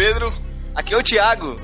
Pedro. 0.00 0.32
Aqui 0.74 0.94
é 0.94 0.96
o 0.96 1.02
Thiago. 1.02 1.56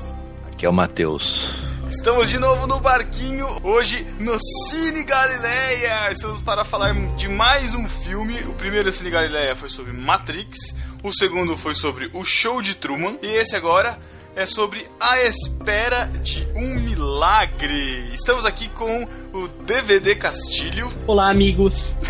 Aqui 0.45 0.63
é 0.63 0.69
o 0.69 0.71
Matheus. 0.71 1.55
Estamos 1.89 2.29
de 2.29 2.37
novo 2.37 2.67
no 2.67 2.79
barquinho, 2.79 3.47
hoje 3.63 4.05
no 4.19 4.37
Cine 4.39 5.03
Galileia. 5.03 6.11
Estamos 6.11 6.39
para 6.41 6.63
falar 6.63 6.93
de 7.15 7.27
mais 7.27 7.73
um 7.73 7.89
filme. 7.89 8.37
O 8.41 8.53
primeiro 8.53 8.93
Cine 8.93 9.09
Galileia 9.09 9.55
foi 9.55 9.69
sobre 9.69 9.91
Matrix, 9.91 10.75
o 11.03 11.11
segundo 11.11 11.57
foi 11.57 11.73
sobre 11.73 12.11
O 12.13 12.23
Show 12.23 12.61
de 12.61 12.75
Truman, 12.75 13.17
e 13.23 13.25
esse 13.25 13.55
agora 13.55 13.97
é 14.35 14.45
sobre 14.45 14.87
A 14.99 15.19
Espera 15.23 16.05
de 16.05 16.47
um 16.53 16.75
Milagre. 16.75 18.13
Estamos 18.13 18.45
aqui 18.45 18.69
com 18.69 19.07
o 19.33 19.47
DVD 19.65 20.15
Castilho. 20.15 20.93
Olá, 21.07 21.31
amigos. 21.31 21.95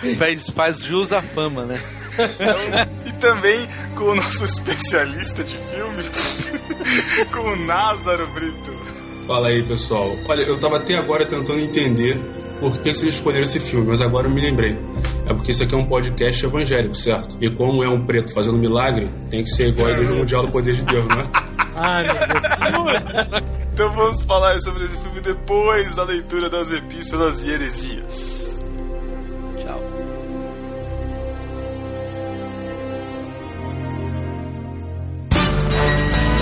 faz, 0.16 0.48
faz 0.48 0.78
jus 0.78 1.12
à 1.12 1.20
fama, 1.20 1.66
né? 1.66 1.78
e 3.06 3.12
também 3.12 3.68
com 3.94 4.04
o 4.04 4.14
nosso 4.14 4.44
especialista 4.44 5.42
de 5.44 5.56
filme, 5.56 6.02
com 7.32 7.40
o 7.40 7.56
Názaro 7.56 8.26
Brito. 8.28 8.72
Fala 9.26 9.48
aí, 9.48 9.62
pessoal. 9.62 10.16
Olha, 10.28 10.42
eu 10.42 10.58
tava 10.58 10.76
até 10.76 10.96
agora 10.96 11.24
tentando 11.26 11.60
entender 11.60 12.20
por 12.60 12.78
que 12.78 12.94
vocês 12.94 13.14
escolheram 13.14 13.44
esse 13.44 13.58
filme, 13.58 13.86
mas 13.86 14.00
agora 14.02 14.26
eu 14.26 14.30
me 14.30 14.40
lembrei. 14.40 14.78
É 15.26 15.32
porque 15.32 15.50
isso 15.50 15.62
aqui 15.62 15.74
é 15.74 15.78
um 15.78 15.86
podcast 15.86 16.44
evangélico, 16.44 16.94
certo? 16.94 17.36
E 17.40 17.48
como 17.48 17.82
é 17.82 17.88
um 17.88 18.04
preto 18.04 18.34
fazendo 18.34 18.58
milagre, 18.58 19.08
tem 19.30 19.42
que 19.42 19.50
ser 19.50 19.68
igual 19.68 19.88
a 19.88 19.92
Igreja 19.92 20.12
Mundial 20.12 20.46
do 20.46 20.52
Poder 20.52 20.74
de 20.74 20.84
Deus, 20.84 21.06
não 21.06 21.20
é? 21.20 21.30
Ai, 21.74 22.04
meu 22.04 22.14
Deus. 22.14 23.42
então 23.72 23.94
vamos 23.94 24.22
falar 24.22 24.60
sobre 24.60 24.84
esse 24.84 24.96
filme 24.98 25.20
depois 25.20 25.94
da 25.94 26.04
leitura 26.04 26.50
das 26.50 26.70
epístolas 26.70 27.42
e 27.44 27.50
heresias. 27.50 28.49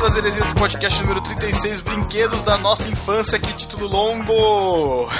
epístolas 0.00 0.16
heresias 0.16 0.48
do 0.48 0.54
podcast 0.54 1.02
número 1.02 1.20
36, 1.20 1.82
Brinquedos 1.82 2.40
da 2.42 2.56
Nossa 2.56 2.88
Infância, 2.88 3.38
que 3.38 3.52
título 3.52 3.86
longo! 3.86 5.10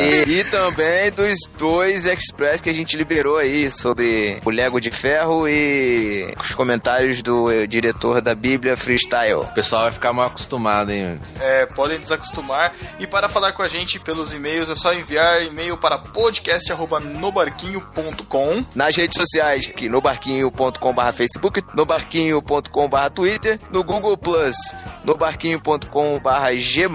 E, 0.00 0.40
e 0.40 0.44
também 0.44 1.10
dos 1.10 1.36
dois 1.58 2.06
Express 2.06 2.62
que 2.62 2.70
a 2.70 2.72
gente 2.72 2.96
liberou 2.96 3.36
aí 3.36 3.70
sobre 3.70 4.40
o 4.44 4.50
Lego 4.50 4.80
de 4.80 4.90
Ferro 4.90 5.46
e 5.46 6.34
os 6.40 6.54
comentários 6.54 7.22
do 7.22 7.50
eh, 7.50 7.66
diretor 7.66 8.22
da 8.22 8.34
Bíblia 8.34 8.78
Freestyle. 8.78 9.34
O 9.34 9.44
pessoal 9.48 9.82
vai 9.82 9.92
ficar 9.92 10.10
mal 10.12 10.28
acostumado, 10.28 10.90
hein? 10.90 11.20
É, 11.38 11.66
podem 11.66 11.98
desacostumar. 11.98 12.72
E 12.98 13.06
para 13.06 13.28
falar 13.28 13.52
com 13.52 13.62
a 13.62 13.68
gente 13.68 14.00
pelos 14.00 14.32
e-mails 14.32 14.70
é 14.70 14.74
só 14.74 14.94
enviar 14.94 15.42
e-mail 15.42 15.76
para 15.76 15.98
podcast.nobarquinho.com. 15.98 18.64
Nas 18.74 18.96
redes 18.96 19.18
sociais, 19.18 19.68
aqui 19.68 19.86
no 19.88 20.00
barquinho.com.br 20.00 21.12
Facebook, 21.12 21.62
no 21.74 21.84
barquinho.com.br 21.84 23.10
Twitter, 23.14 23.60
no 23.70 23.84
Google 23.84 24.16
Plus, 24.30 24.54
no 25.02 25.16
barquinho.com.br 25.16 26.56
G+, 26.56 26.88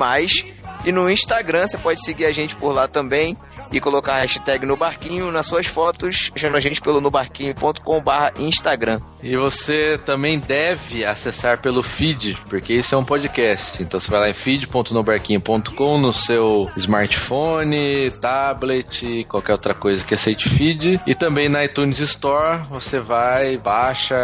e 0.85 0.91
no 0.91 1.09
Instagram 1.09 1.67
você 1.67 1.77
pode 1.77 1.99
seguir 2.05 2.25
a 2.25 2.31
gente 2.31 2.55
por 2.55 2.71
lá 2.71 2.87
também 2.87 3.35
e 3.71 3.81
colocar 3.81 4.13
a 4.13 4.19
hashtag 4.19 4.65
no 4.65 4.77
barquinho 4.77 5.31
nas 5.31 5.47
suas 5.47 5.65
fotos, 5.65 6.31
achando 6.35 6.55
a 6.55 6.59
gente 6.59 6.79
pelo 6.79 7.01
nobarquinho.com.br 7.01 8.39
Instagram. 8.39 9.01
E 9.21 9.35
você 9.35 9.99
também 10.05 10.39
deve 10.39 11.03
acessar 11.03 11.59
pelo 11.59 11.81
feed, 11.81 12.37
porque 12.47 12.73
isso 12.73 12.93
é 12.93 12.97
um 12.97 13.03
podcast. 13.03 13.81
Então 13.81 13.99
você 13.99 14.09
vai 14.09 14.19
lá 14.19 14.29
em 14.29 14.33
feed.nobarquinho.com 14.33 15.97
no 15.97 16.13
seu 16.13 16.69
smartphone, 16.77 18.11
tablet, 18.21 19.25
qualquer 19.27 19.53
outra 19.53 19.73
coisa 19.73 20.05
que 20.05 20.13
aceite 20.13 20.47
feed. 20.47 21.01
E 21.05 21.15
também 21.15 21.49
na 21.49 21.65
iTunes 21.65 21.99
Store 21.99 22.63
você 22.69 22.99
vai, 22.99 23.57
baixa, 23.57 24.15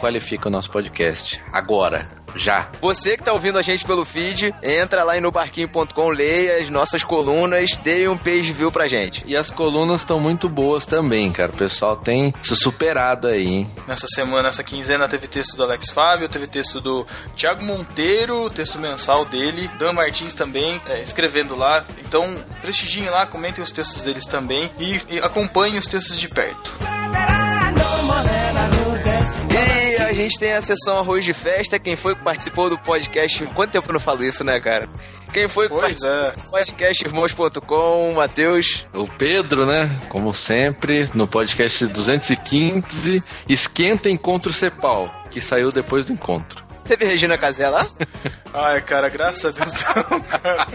qualifica 0.00 0.48
o 0.48 0.50
nosso 0.50 0.70
podcast. 0.70 1.40
Agora, 1.52 2.17
já. 2.34 2.68
Você 2.80 3.16
que 3.16 3.22
tá 3.22 3.32
ouvindo 3.32 3.58
a 3.58 3.62
gente 3.62 3.84
pelo 3.84 4.04
feed, 4.04 4.54
entra 4.62 5.04
lá 5.04 5.16
em 5.16 5.20
nobarquinho.com, 5.20 6.08
leia 6.08 6.58
as 6.58 6.70
nossas 6.70 7.04
colunas, 7.04 7.70
dê 7.82 8.08
um 8.08 8.16
page 8.16 8.52
view 8.52 8.70
pra 8.70 8.88
gente. 8.88 9.22
E 9.26 9.36
as 9.36 9.50
colunas 9.50 10.02
estão 10.02 10.20
muito 10.20 10.48
boas 10.48 10.84
também, 10.84 11.32
cara. 11.32 11.52
O 11.52 11.56
pessoal 11.56 11.96
tem 11.96 12.32
se 12.42 12.54
superado 12.56 13.28
aí, 13.28 13.46
hein? 13.46 13.70
Nessa 13.86 14.06
semana, 14.08 14.44
nessa 14.44 14.62
quinzena, 14.62 15.08
teve 15.08 15.26
texto 15.26 15.56
do 15.56 15.62
Alex 15.62 15.90
Fábio, 15.90 16.28
teve 16.28 16.46
texto 16.46 16.80
do 16.80 17.06
Thiago 17.36 17.64
Monteiro, 17.64 18.50
texto 18.50 18.78
mensal 18.78 19.24
dele, 19.24 19.70
Dan 19.78 19.92
Martins 19.92 20.34
também, 20.34 20.80
é, 20.88 21.02
escrevendo 21.02 21.56
lá. 21.56 21.84
Então, 22.06 22.36
prestigiem 22.60 23.08
lá, 23.08 23.26
comentem 23.26 23.62
os 23.62 23.70
textos 23.70 24.02
deles 24.02 24.24
também 24.24 24.70
e, 24.78 25.00
e 25.08 25.18
acompanhem 25.18 25.78
os 25.78 25.86
textos 25.86 26.18
de 26.18 26.28
perto. 26.28 26.72
E 26.80 28.74
a 28.74 28.77
gente 30.22 30.38
tem 30.38 30.52
a 30.52 30.62
sessão 30.62 30.98
Arroz 30.98 31.24
de 31.24 31.32
Festa. 31.32 31.78
Quem 31.78 31.96
foi 31.96 32.14
que 32.14 32.22
participou 32.22 32.68
do 32.68 32.78
podcast? 32.78 33.44
Quanto 33.54 33.70
tempo 33.70 33.88
eu 33.88 33.92
não 33.94 34.00
falo 34.00 34.24
isso, 34.24 34.42
né, 34.42 34.58
cara? 34.60 34.88
Quem 35.32 35.46
foi 35.46 35.68
que 35.68 35.74
Pois 35.74 35.82
participou 35.82 36.14
é. 36.14 36.30
do 36.32 36.50
podcast 36.50 37.04
irmãos.com? 37.04 38.12
Matheus. 38.14 38.86
O 38.94 39.06
Pedro, 39.06 39.66
né? 39.66 40.00
Como 40.08 40.32
sempre, 40.34 41.08
no 41.14 41.26
podcast 41.28 41.86
215, 41.86 43.22
Esquenta 43.48 44.08
Encontro 44.08 44.52
Cepal, 44.52 45.12
que 45.30 45.40
saiu 45.40 45.70
depois 45.70 46.04
do 46.06 46.12
encontro. 46.12 46.67
Teve 46.88 47.04
Regina 47.04 47.36
Casé 47.38 47.68
lá? 47.68 47.86
Ai, 48.52 48.80
cara, 48.80 49.08
graças 49.08 49.44
a 49.44 49.64
Deus 49.64 49.74
não, 50.10 50.20
cara. 50.20 50.66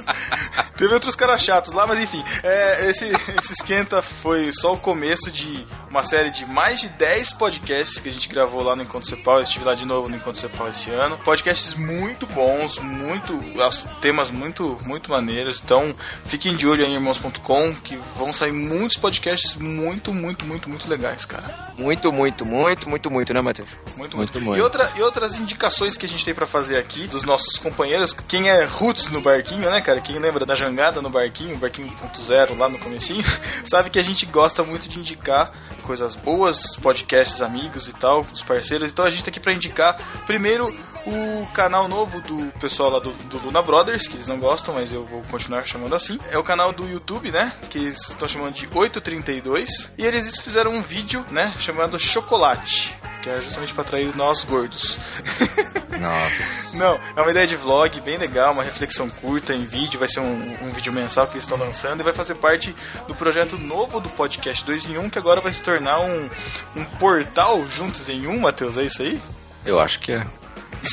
Teve 0.77 0.93
outros 0.93 1.15
caras 1.15 1.41
chatos 1.43 1.73
lá, 1.73 1.85
mas 1.87 1.99
enfim. 1.99 2.23
é, 2.43 2.89
esse, 2.89 3.05
esse 3.39 3.53
esquenta 3.53 4.01
foi 4.01 4.51
só 4.51 4.73
o 4.73 4.77
começo 4.77 5.31
de 5.31 5.65
uma 5.89 6.03
série 6.03 6.29
de 6.31 6.45
mais 6.45 6.79
de 6.81 6.89
10 6.89 7.33
podcasts 7.33 7.99
que 7.99 8.09
a 8.09 8.11
gente 8.11 8.27
gravou 8.29 8.61
lá 8.63 8.75
no 8.75 8.83
Encontro 8.83 9.07
Cepal. 9.09 9.37
Eu 9.37 9.43
estive 9.43 9.65
lá 9.65 9.73
de 9.75 9.85
novo 9.85 10.07
no 10.09 10.15
Encontro 10.15 10.39
Cepal 10.39 10.69
esse 10.69 10.89
ano. 10.91 11.17
Podcasts 11.19 11.73
muito 11.75 12.25
bons, 12.27 12.77
muito. 12.79 13.39
as- 13.61 13.85
temas 14.01 14.29
muito, 14.29 14.79
muito 14.85 15.09
maneiros. 15.11 15.61
Então, 15.63 15.95
fiquem 16.25 16.55
de 16.55 16.67
olho 16.67 16.83
aí 16.85 16.91
em 16.91 16.95
irmãos.com, 16.95 17.73
que 17.83 17.95
vão 18.17 18.31
sair 18.33 18.51
muitos 18.51 18.97
podcasts 18.97 19.55
muito, 19.55 20.13
muito, 20.13 20.45
muito, 20.45 20.69
muito 20.69 20.87
legais, 20.89 21.25
cara. 21.25 21.73
Muito, 21.77 22.11
muito, 22.11 22.45
muito, 22.45 22.89
muito, 22.89 23.09
muito, 23.11 23.33
né, 23.33 23.41
Matheus? 23.41 23.69
Muito, 23.95 24.17
Muito, 24.17 24.17
muito. 24.17 24.41
muito. 24.41 24.59
E, 24.59 24.61
outra, 24.61 24.91
e 24.95 25.01
outras 25.01 25.37
indicações 25.39 25.97
que 25.97 26.02
a 26.05 26.09
gente 26.09 26.25
tem 26.25 26.33
pra 26.33 26.45
fazer 26.45 26.77
aqui 26.77 27.07
dos 27.07 27.23
nossos 27.23 27.57
companheiros. 27.57 28.13
Quem 28.27 28.49
é 28.49 28.63
Roots 28.63 29.09
no 29.09 29.21
barquinho, 29.21 29.69
né, 29.69 29.81
cara? 29.81 30.01
Quem 30.01 30.17
lembra 30.19 30.45
da 30.45 30.55
jangada 30.55 31.01
no 31.01 31.09
barquinho, 31.09 31.57
barquinho 31.57 31.87
1.0 31.87 32.57
lá 32.57 32.69
no 32.69 32.79
comecinho, 32.79 33.23
sabe 33.63 33.89
que 33.89 33.99
a 33.99 34.03
gente 34.03 34.25
gosta 34.25 34.63
muito 34.63 34.87
de 34.87 34.99
indicar 34.99 35.51
coisas 35.83 36.15
boas, 36.15 36.75
podcasts 36.77 37.41
amigos 37.41 37.87
e 37.87 37.93
tal, 37.93 38.25
os 38.33 38.41
parceiros. 38.41 38.91
Então 38.91 39.05
a 39.05 39.09
gente 39.09 39.23
tá 39.23 39.29
aqui 39.29 39.39
pra 39.39 39.53
indicar 39.53 39.95
primeiro 40.25 40.73
o 41.05 41.45
canal 41.53 41.87
novo 41.87 42.21
do 42.21 42.51
pessoal 42.59 42.89
lá 42.89 42.99
do, 42.99 43.11
do 43.11 43.37
Luna 43.39 43.61
Brothers, 43.61 44.07
que 44.07 44.15
eles 44.15 44.27
não 44.27 44.39
gostam, 44.39 44.73
mas 44.73 44.93
eu 44.93 45.05
vou 45.05 45.21
continuar 45.23 45.65
chamando 45.65 45.95
assim. 45.95 46.19
É 46.29 46.37
o 46.37 46.43
canal 46.43 46.71
do 46.71 46.87
YouTube, 46.87 47.31
né? 47.31 47.51
Que 47.69 47.79
eles 47.79 48.09
estão 48.09 48.27
chamando 48.27 48.53
de 48.53 48.67
832. 48.73 49.93
E 49.97 50.05
eles 50.05 50.39
fizeram 50.39 50.73
um 50.73 50.81
vídeo, 50.81 51.25
né? 51.29 51.53
Chamado 51.59 51.99
Chocolate. 51.99 52.95
Que 53.21 53.29
é 53.29 53.41
justamente 53.41 53.73
pra 53.73 53.83
atrair 53.83 54.15
nós 54.15 54.43
gordos. 54.43 54.97
Nossa. 55.99 56.77
Não, 56.77 56.99
é 57.15 57.21
uma 57.21 57.31
ideia 57.31 57.47
de 57.47 57.55
vlog 57.55 58.01
bem 58.01 58.17
legal, 58.17 58.53
uma 58.53 58.63
reflexão 58.63 59.09
curta 59.09 59.53
em 59.53 59.65
vídeo, 59.65 59.99
vai 59.99 60.07
ser 60.07 60.19
um, 60.19 60.57
um 60.61 60.71
vídeo 60.71 60.91
mensal 60.91 61.27
que 61.27 61.33
eles 61.33 61.43
estão 61.43 61.57
lançando 61.57 62.01
e 62.01 62.03
vai 62.03 62.13
fazer 62.13 62.35
parte 62.35 62.75
do 63.07 63.15
projeto 63.15 63.57
novo 63.57 63.99
do 63.99 64.09
podcast 64.09 64.63
2 64.65 64.89
em 64.89 64.97
1, 64.97 65.09
que 65.09 65.19
agora 65.19 65.41
vai 65.41 65.51
se 65.51 65.61
tornar 65.61 65.99
um, 65.99 66.29
um 66.75 66.85
portal 66.99 67.67
juntos 67.69 68.09
em 68.09 68.27
um, 68.27 68.39
Matheus, 68.39 68.77
é 68.77 68.83
isso 68.83 69.01
aí? 69.01 69.21
Eu 69.65 69.79
acho 69.79 69.99
que 69.99 70.11
é. 70.11 70.25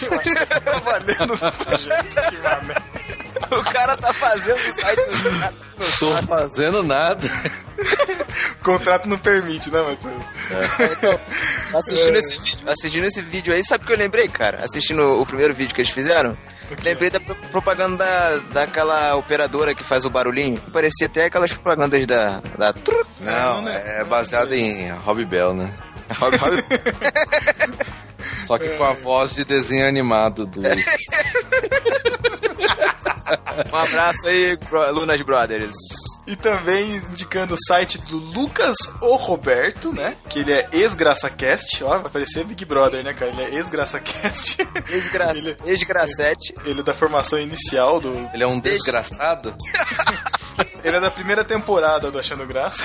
Eu 0.03 0.15
acho 0.15 0.23
que 0.35 0.47
você 0.47 0.61
tá 0.61 0.73
ultimamente. 2.21 2.91
O 3.51 3.65
cara 3.73 3.97
tá 3.97 4.13
fazendo 4.13 4.57
o 4.57 4.81
site 4.81 4.97
do 5.23 5.41
cara. 5.41 5.55
Tô 5.99 6.27
fazendo 6.27 6.83
nada. 6.83 7.27
O 8.61 8.63
contrato 8.65 9.09
não 9.09 9.19
permite, 9.19 9.71
né, 9.71 9.81
Matheus? 9.81 10.23
Assistindo 11.75 12.17
esse, 12.17 12.39
vídeo, 12.39 12.59
assistindo 12.71 13.05
esse 13.07 13.23
vídeo 13.23 13.55
aí, 13.55 13.65
sabe 13.65 13.83
o 13.85 13.87
que 13.87 13.93
eu 13.95 13.97
lembrei, 13.99 14.29
cara? 14.29 14.63
Assistindo 14.63 15.21
o 15.21 15.27
primeiro 15.27 15.55
vídeo 15.55 15.75
que 15.75 15.81
eles 15.81 15.91
fizeram? 15.91 16.37
Lembrei 16.85 17.11
da 17.11 17.19
pro- 17.19 17.35
propaganda 17.35 18.05
da, 18.05 18.37
daquela 18.61 19.17
operadora 19.17 19.75
que 19.75 19.83
faz 19.83 20.05
o 20.05 20.11
barulhinho. 20.11 20.61
Parecia 20.73 21.07
até 21.07 21.25
aquelas 21.25 21.53
propagandas 21.53 22.07
da. 22.07 22.41
da... 22.59 22.73
Não, 23.21 23.67
é 23.69 24.05
baseado 24.05 24.53
em 24.53 24.93
Robbie 24.93 25.25
Bell, 25.25 25.55
né? 25.55 25.75
Rob- 26.19 26.37
Rob- 26.37 26.63
Só 28.51 28.59
que 28.59 28.69
com 28.71 28.83
a 28.83 28.93
voz 28.95 29.33
de 29.33 29.45
desenho 29.45 29.87
animado 29.87 30.45
do. 30.45 30.61
Um 33.73 33.77
abraço 33.77 34.27
aí, 34.27 34.59
Lunas 34.93 35.21
Brothers. 35.23 35.77
E 36.27 36.35
também 36.37 36.97
indicando 36.97 37.55
o 37.55 37.59
site 37.69 37.99
do 37.99 38.17
Lucas 38.17 38.77
O 39.01 39.15
Roberto, 39.17 39.93
né? 39.93 40.17
Que 40.29 40.41
ele 40.41 40.53
é 40.53 40.69
ex-GraçaCast. 40.73 41.83
Ó, 41.85 41.89
vai 41.91 41.99
aparecer 42.07 42.45
Big 42.45 42.65
Brother, 42.65 43.05
né, 43.05 43.15
cara? 43.15 43.31
Ele 43.31 43.43
é 43.43 43.55
ex-GraçaCast. 43.55 44.59
Ex-gra... 44.91 45.31
Ele- 45.35 45.57
Ex-gracete. 45.65 46.55
ele 46.65 46.81
é 46.81 46.83
da 46.83 46.93
formação 46.93 47.39
inicial 47.39 48.01
do. 48.01 48.13
Ele 48.35 48.43
é 48.43 48.47
um 48.47 48.59
desgraçado? 48.59 49.55
Ele 50.85 50.97
é 50.97 51.01
da 51.01 51.11
primeira 51.11 51.43
temporada 51.45 52.11
do 52.11 52.19
Achando 52.19 52.45
Graça. 52.47 52.85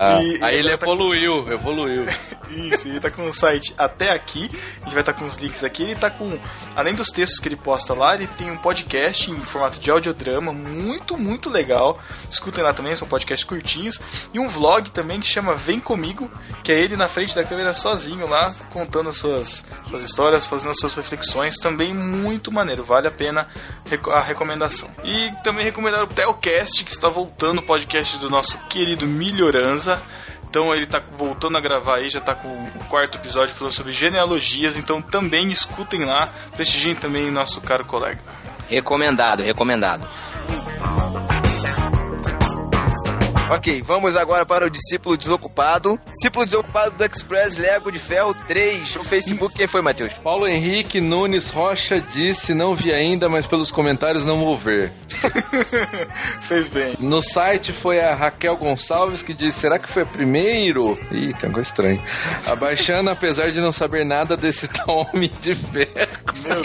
Ah, 0.00 0.22
E- 0.22 0.38
aí 0.42 0.56
ele 0.58 0.68
agora 0.72 0.78
tá- 0.78 0.86
evoluiu, 0.86 1.48
evoluiu. 1.52 2.06
Isso, 2.50 2.88
ele 2.88 3.00
tá 3.00 3.10
com 3.10 3.26
o 3.26 3.32
site 3.32 3.74
até 3.76 4.10
aqui. 4.10 4.50
A 4.80 4.84
gente 4.84 4.92
vai 4.92 5.00
estar 5.00 5.12
com 5.12 5.24
os 5.24 5.36
links 5.36 5.64
aqui. 5.64 5.82
Ele 5.82 5.94
tá 5.96 6.10
com, 6.10 6.38
além 6.76 6.94
dos 6.94 7.08
textos 7.08 7.38
que 7.38 7.48
ele 7.48 7.56
posta 7.56 7.94
lá, 7.94 8.14
ele 8.14 8.26
tem 8.26 8.50
um 8.50 8.56
podcast 8.56 9.30
em 9.30 9.40
formato 9.40 9.78
de 9.78 9.90
audiodrama, 9.90 10.52
muito, 10.52 11.16
muito 11.16 11.50
legal. 11.50 11.98
Escutem 12.30 12.62
lá 12.62 12.72
também, 12.72 12.94
são 12.96 13.08
podcasts 13.08 13.44
curtinhos. 13.46 14.00
E 14.32 14.38
um 14.38 14.48
vlog 14.48 14.90
também 14.90 15.20
que 15.20 15.26
chama 15.26 15.54
Vem 15.54 15.80
Comigo, 15.80 16.30
que 16.62 16.72
é 16.72 16.78
ele 16.78 16.96
na 16.96 17.08
frente 17.08 17.34
da 17.34 17.44
câmera 17.44 17.72
sozinho 17.72 18.26
lá, 18.28 18.54
contando 18.70 19.08
as 19.08 19.16
suas, 19.16 19.64
suas 19.88 20.02
histórias, 20.02 20.46
fazendo 20.46 20.70
as 20.70 20.78
suas 20.78 20.94
reflexões. 20.94 21.56
Também 21.56 21.94
muito 21.94 22.52
maneiro, 22.52 22.84
vale 22.84 23.08
a 23.08 23.10
pena 23.10 23.48
a 24.12 24.20
recomendação. 24.20 24.88
E 25.02 25.32
também 25.42 25.64
recomendar 25.64 26.02
o 26.02 26.06
Telcast, 26.06 26.84
que 26.84 26.90
está 26.90 27.08
voltando, 27.08 27.58
o 27.58 27.62
podcast 27.62 28.18
do 28.18 28.30
nosso 28.30 28.58
querido 28.68 29.06
Melhoranza. 29.06 30.00
Então 30.54 30.72
ele 30.72 30.86
tá 30.86 31.02
voltando 31.18 31.58
a 31.58 31.60
gravar 31.60 31.96
aí, 31.96 32.08
já 32.08 32.20
tá 32.20 32.32
com 32.32 32.46
o 32.46 32.84
quarto 32.88 33.18
episódio 33.18 33.52
falando 33.52 33.72
sobre 33.72 33.92
genealogias, 33.92 34.76
então 34.76 35.02
também 35.02 35.50
escutem 35.50 36.04
lá, 36.04 36.32
prestigiem 36.54 36.94
também 36.94 37.28
nosso 37.28 37.60
caro 37.60 37.84
colega. 37.84 38.20
Recomendado, 38.68 39.42
recomendado. 39.42 40.08
Ok, 43.50 43.82
vamos 43.82 44.16
agora 44.16 44.46
para 44.46 44.66
o 44.66 44.70
discípulo 44.70 45.18
desocupado. 45.18 46.00
Discípulo 46.06 46.46
desocupado 46.46 46.96
do 46.96 47.04
Express 47.04 47.58
Lego 47.58 47.92
de 47.92 47.98
Ferro 47.98 48.34
3. 48.48 48.94
No 48.96 49.04
Facebook, 49.04 49.54
quem 49.54 49.66
foi, 49.66 49.82
Matheus? 49.82 50.12
Paulo 50.14 50.48
Henrique 50.48 50.98
Nunes 51.00 51.50
Rocha 51.50 52.00
disse: 52.00 52.54
Não 52.54 52.74
vi 52.74 52.92
ainda, 52.92 53.28
mas 53.28 53.46
pelos 53.46 53.70
comentários 53.70 54.24
não 54.24 54.38
vou 54.38 54.56
ver. 54.56 54.92
Fez 56.42 56.68
bem. 56.68 56.96
No 56.98 57.22
site 57.22 57.70
foi 57.72 58.00
a 58.00 58.14
Raquel 58.14 58.56
Gonçalves 58.56 59.22
que 59.22 59.34
disse: 59.34 59.60
Será 59.60 59.78
que 59.78 59.88
foi 59.88 60.04
a 60.04 60.06
primeiro? 60.06 60.98
Ih, 61.10 61.34
tem 61.34 61.50
uma 61.50 61.54
coisa 61.54 61.68
estranha. 61.68 62.00
Abaixando, 62.46 63.10
apesar 63.10 63.52
de 63.52 63.60
não 63.60 63.72
saber 63.72 64.06
nada 64.06 64.38
desse 64.38 64.66
tal 64.68 65.06
Homem 65.12 65.30
de 65.42 65.54
Ferro. 65.54 65.90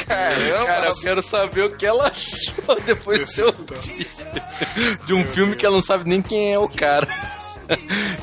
Caramba! 0.08 0.66
Cara, 0.66 0.86
eu 0.88 0.96
quero 1.02 1.22
saber 1.22 1.66
o 1.66 1.76
que 1.76 1.86
ela 1.86 2.08
achou 2.08 2.80
depois 2.86 3.34
de 3.34 3.42
ouvir. 3.42 4.08
De 5.06 5.14
um 5.14 5.26
filme 5.26 5.56
que 5.58 5.66
ela 5.66 5.76
não 5.76 5.82
sabe 5.82 6.10
nem 6.10 6.22
quem 6.22 6.54
é 6.54 6.60
o 6.60 6.69
cara. 6.70 7.08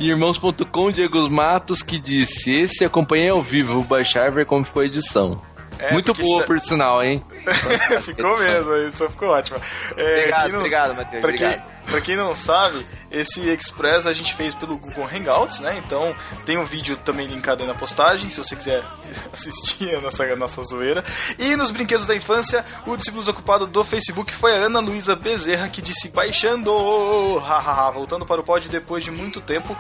E 0.01 0.09
Irmãos.com, 0.09 0.91
Diego 0.91 1.31
Matos, 1.31 1.81
que 1.81 2.01
disse: 2.01 2.51
Esse 2.53 2.85
acompanhei 2.85 3.29
ao 3.29 3.41
vivo, 3.41 3.75
vou 3.75 3.85
baixar 3.85 4.29
ver 4.29 4.45
como 4.45 4.65
ficou 4.65 4.83
a 4.83 4.87
edição. 4.87 5.41
É, 5.79 5.93
Muito 5.93 6.13
boa, 6.15 6.39
isso 6.39 6.47
por 6.49 6.61
sinal, 6.61 7.01
hein? 7.01 7.23
ficou 8.03 8.37
mesmo, 8.39 8.73
a 8.73 8.79
edição 8.81 9.09
ficou 9.09 9.29
ótima. 9.29 9.61
É, 9.97 10.19
Obrigado, 10.19 10.43
quem 10.43 10.53
não- 10.53 10.59
obrigado, 10.59 10.97
Matheus, 10.97 11.21
Pra 11.23 11.33
quem, 11.33 11.47
obrigado. 11.47 11.85
pra 11.85 12.01
quem 12.01 12.17
não 12.17 12.35
sabe, 12.35 12.85
esse 13.11 13.41
Express 13.49 14.07
a 14.07 14.13
gente 14.13 14.35
fez 14.35 14.55
pelo 14.55 14.77
Google 14.77 15.05
Hangouts, 15.07 15.61
né? 15.61 15.81
Então 15.85 16.15
tem 16.45 16.59
um 16.59 16.65
vídeo 16.65 16.97
também 16.99 17.27
linkado 17.27 17.63
aí 17.63 17.69
na 17.69 17.75
postagem, 17.75 18.29
se 18.29 18.39
você 18.39 18.57
quiser 18.57 18.83
assistir 19.33 19.95
a 19.95 20.01
nossa, 20.01 20.25
a 20.25 20.37
nossa 20.37 20.63
zoeira. 20.63 21.05
E 21.39 21.55
nos 21.57 21.71
brinquedos 21.71 22.07
da 22.07 22.15
infância, 22.15 22.65
o 22.87 22.97
discípulo 22.97 23.23
desocupado 23.23 23.67
do 23.67 23.85
Facebook 23.85 24.33
foi 24.33 24.53
a 24.53 24.67
Ana 24.67 24.81
Luísa 24.81 25.15
Bezerra, 25.15 25.69
que 25.69 25.81
disse 25.81 26.09
baixando, 26.09 26.71
hahaha, 27.39 27.91
voltando 27.91 28.27
para 28.27 28.41
o 28.41 28.45
pod 28.45 28.69
depois 28.69 29.05
de 29.05 29.11
muito 29.11 29.41
tempo. 29.41 29.77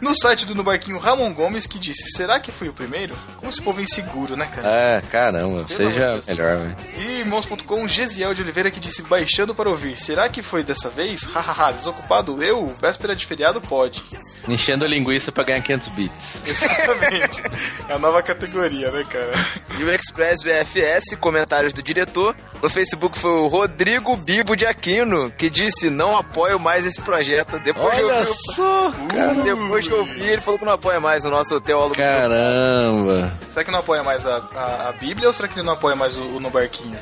No 0.00 0.14
site 0.14 0.46
do 0.46 0.54
Nubarquinho 0.54 0.98
Ramon 0.98 1.32
Gomes, 1.32 1.66
que 1.66 1.78
disse, 1.78 2.10
será 2.16 2.38
que 2.38 2.52
fui 2.52 2.68
o 2.68 2.72
primeiro? 2.72 3.16
Como 3.36 3.48
esse 3.48 3.62
povo 3.62 3.80
é 3.80 3.82
inseguro, 3.82 4.36
né, 4.36 4.46
cara? 4.46 4.68
É, 4.68 5.00
caramba, 5.10 5.64
Pelo 5.64 5.90
seja 5.90 6.20
melhor, 6.26 6.58
velho. 6.58 6.76
E 6.98 7.20
irmãos.com, 7.20 7.88
Gesiel 7.88 8.34
de 8.34 8.42
Oliveira 8.42 8.70
que 8.70 8.80
disse 8.80 9.02
baixando 9.02 9.54
para 9.54 9.68
ouvir. 9.68 9.96
Será 9.96 10.28
que 10.28 10.42
foi 10.42 10.62
dessa 10.62 10.90
vez? 10.90 11.24
Hahaha, 11.24 11.72
desocupado 11.72 12.42
eu? 12.42 12.57
Véspera 12.66 13.14
de 13.14 13.26
feriado 13.26 13.60
pode. 13.60 14.02
Enchendo 14.46 14.86
linguiça 14.86 15.30
pra 15.30 15.44
ganhar 15.44 15.62
500 15.62 15.88
bits. 15.88 16.42
Exatamente. 16.46 17.42
é 17.88 17.92
a 17.92 17.98
nova 17.98 18.22
categoria, 18.22 18.90
né, 18.90 19.04
cara? 19.08 19.32
E 19.78 19.84
o 19.84 19.92
Express 19.92 20.42
BFS, 20.42 21.16
comentários 21.20 21.72
do 21.72 21.82
diretor. 21.82 22.34
No 22.62 22.68
Facebook 22.68 23.18
foi 23.18 23.30
o 23.30 23.46
Rodrigo 23.46 24.16
Bibo 24.16 24.56
de 24.56 24.66
Aquino, 24.66 25.30
que 25.30 25.48
disse: 25.48 25.88
Não 25.90 26.16
apoio 26.16 26.58
mais 26.58 26.84
esse 26.84 27.00
projeto. 27.00 27.58
Depois 27.60 27.96
de 27.96 28.02
Olha 28.02 28.14
ouvir, 28.20 28.32
só! 28.54 28.88
Uh, 28.90 29.42
depois 29.44 29.86
que 29.86 29.94
eu 29.94 29.98
ouvi, 30.00 30.22
ele 30.22 30.42
falou 30.42 30.58
que 30.58 30.64
não 30.64 30.72
apoia 30.72 31.00
mais 31.00 31.24
o 31.24 31.30
nosso 31.30 31.60
teólogo. 31.60 31.94
Caramba! 31.94 33.32
Será 33.48 33.64
que 33.64 33.70
não 33.70 33.78
apoia 33.78 34.02
mais 34.02 34.26
a, 34.26 34.36
a, 34.54 34.88
a 34.88 34.92
Bíblia 34.92 35.28
ou 35.28 35.32
será 35.32 35.48
que 35.48 35.54
ele 35.54 35.66
não 35.66 35.74
apoia 35.74 35.94
mais 35.94 36.16
o, 36.16 36.22
o 36.22 36.40
No 36.40 36.50
Barquinho? 36.50 36.98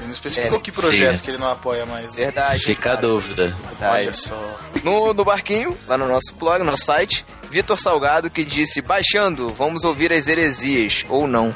Ele 0.00 0.06
não 0.06 0.12
especificou 0.12 0.58
É, 0.58 0.60
que 0.60 0.72
projeto 0.72 1.18
sim. 1.18 1.24
que 1.24 1.30
ele 1.30 1.38
não 1.38 1.48
apoia 1.50 1.84
mais. 1.86 2.14
Verdade. 2.14 2.62
Fica 2.62 2.92
a 2.92 2.96
dúvida. 2.96 3.48
Verdade. 3.48 3.96
Olha 3.96 4.12
só. 4.14 4.58
No, 4.82 5.12
no 5.12 5.24
barquinho, 5.24 5.76
lá 5.86 5.96
no 5.98 6.08
nosso 6.08 6.34
blog, 6.34 6.58
no 6.60 6.64
nosso 6.70 6.84
site, 6.86 7.24
Vitor 7.50 7.78
Salgado 7.78 8.30
que 8.30 8.44
disse: 8.44 8.80
Baixando, 8.80 9.50
vamos 9.50 9.84
ouvir 9.84 10.12
as 10.12 10.26
heresias, 10.26 11.04
ou 11.08 11.26
não. 11.26 11.54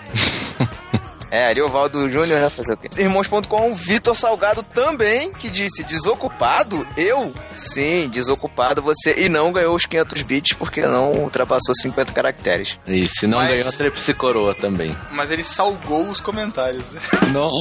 É, 1.34 1.46
Ariovaldo 1.46 2.08
Júnior, 2.08 2.40
né? 2.40 2.48
Fazer 2.48 2.74
o 2.74 2.76
quê? 2.76 2.88
Irmãos.com, 2.96 3.74
Vitor 3.74 4.14
Salgado 4.14 4.62
também, 4.62 5.32
que 5.32 5.50
disse: 5.50 5.82
Desocupado? 5.82 6.86
Eu? 6.96 7.34
Sim, 7.52 8.08
desocupado 8.08 8.80
você. 8.80 9.14
E 9.18 9.28
não 9.28 9.52
ganhou 9.52 9.74
os 9.74 9.84
500 9.84 10.22
bits 10.22 10.56
porque 10.56 10.82
não 10.82 11.10
ultrapassou 11.14 11.74
50 11.74 12.12
caracteres. 12.12 12.78
E 12.86 13.08
se 13.08 13.26
não 13.26 13.38
Mas- 13.38 13.48
ganhou 13.56 13.68
a 13.68 13.72
tríplice 13.72 14.14
coroa 14.14 14.54
também. 14.54 14.96
Mas 15.10 15.32
ele 15.32 15.42
salgou 15.42 16.08
os 16.08 16.20
comentários. 16.20 16.88
né? 16.92 17.00
Nossa, 17.34 17.58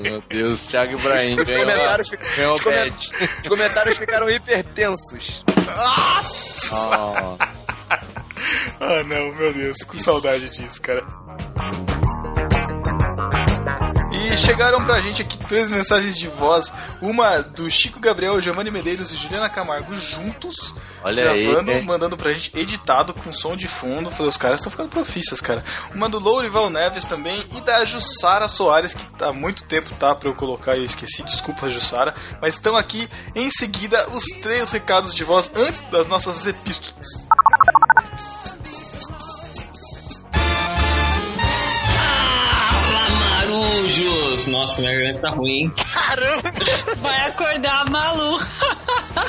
meu 0.00 0.22
Deus, 0.28 0.64
Thiago 0.68 0.92
Ibrahim 0.96 1.40
Os 1.40 1.44
ganhou, 1.44 1.64
comentários, 1.66 2.10
ganhou 2.36 2.54
os 2.54 2.60
os 3.42 3.48
comentários 3.48 3.98
ficaram 3.98 4.30
hipertensos. 4.30 5.42
Oh. 6.70 7.36
ah, 8.80 9.02
não, 9.04 9.34
meu 9.34 9.52
Deus. 9.52 9.78
Com 9.82 9.98
saudade 9.98 10.50
disso, 10.50 10.80
cara. 10.80 11.04
E 14.12 14.36
chegaram 14.36 14.82
pra 14.84 15.00
gente 15.00 15.22
aqui 15.22 15.38
três 15.38 15.70
mensagens 15.70 16.18
de 16.18 16.26
voz. 16.26 16.72
Uma 17.00 17.40
do 17.42 17.70
Chico 17.70 18.00
Gabriel, 18.00 18.40
Giovanni 18.40 18.70
Medeiros 18.70 19.12
e 19.12 19.16
Juliana 19.16 19.48
Camargo 19.48 19.96
juntos. 19.96 20.74
Olha 21.04 21.30
aí, 21.30 21.44
gravando, 21.46 21.70
hein? 21.70 21.84
mandando 21.84 22.16
pra 22.16 22.32
gente 22.32 22.50
editado 22.58 23.14
com 23.14 23.32
som 23.32 23.56
de 23.56 23.68
fundo. 23.68 24.10
Falei, 24.10 24.28
os 24.28 24.36
caras 24.36 24.58
estão 24.58 24.70
ficando 24.70 24.88
profissas, 24.88 25.40
cara. 25.40 25.62
Uma 25.94 26.08
do 26.08 26.18
Lourival 26.18 26.68
Neves 26.70 27.04
também 27.04 27.44
e 27.56 27.60
da 27.60 27.84
Jussara 27.84 28.48
Soares, 28.48 28.94
que 28.94 29.06
há 29.22 29.32
muito 29.32 29.64
tempo 29.64 29.94
tá 29.94 30.14
pra 30.14 30.28
eu 30.28 30.34
colocar 30.34 30.74
e 30.76 30.80
eu 30.80 30.84
esqueci. 30.84 31.22
Desculpa, 31.22 31.68
Jussara. 31.68 32.14
Mas 32.40 32.54
estão 32.54 32.76
aqui 32.76 33.08
em 33.34 33.50
seguida 33.50 34.08
os 34.10 34.24
três 34.42 34.72
recados 34.72 35.14
de 35.14 35.22
voz 35.24 35.52
antes 35.54 35.80
das 35.82 36.06
nossas 36.06 36.46
epístolas. 36.46 37.08
Marujos! 43.56 44.46
Nossa, 44.48 44.80
minha 44.80 44.92
garganta 44.92 45.20
tá 45.20 45.30
ruim. 45.30 45.72
Vai 46.98 47.28
acordar 47.28 47.82
a 47.82 47.84
Malu. 47.90 48.38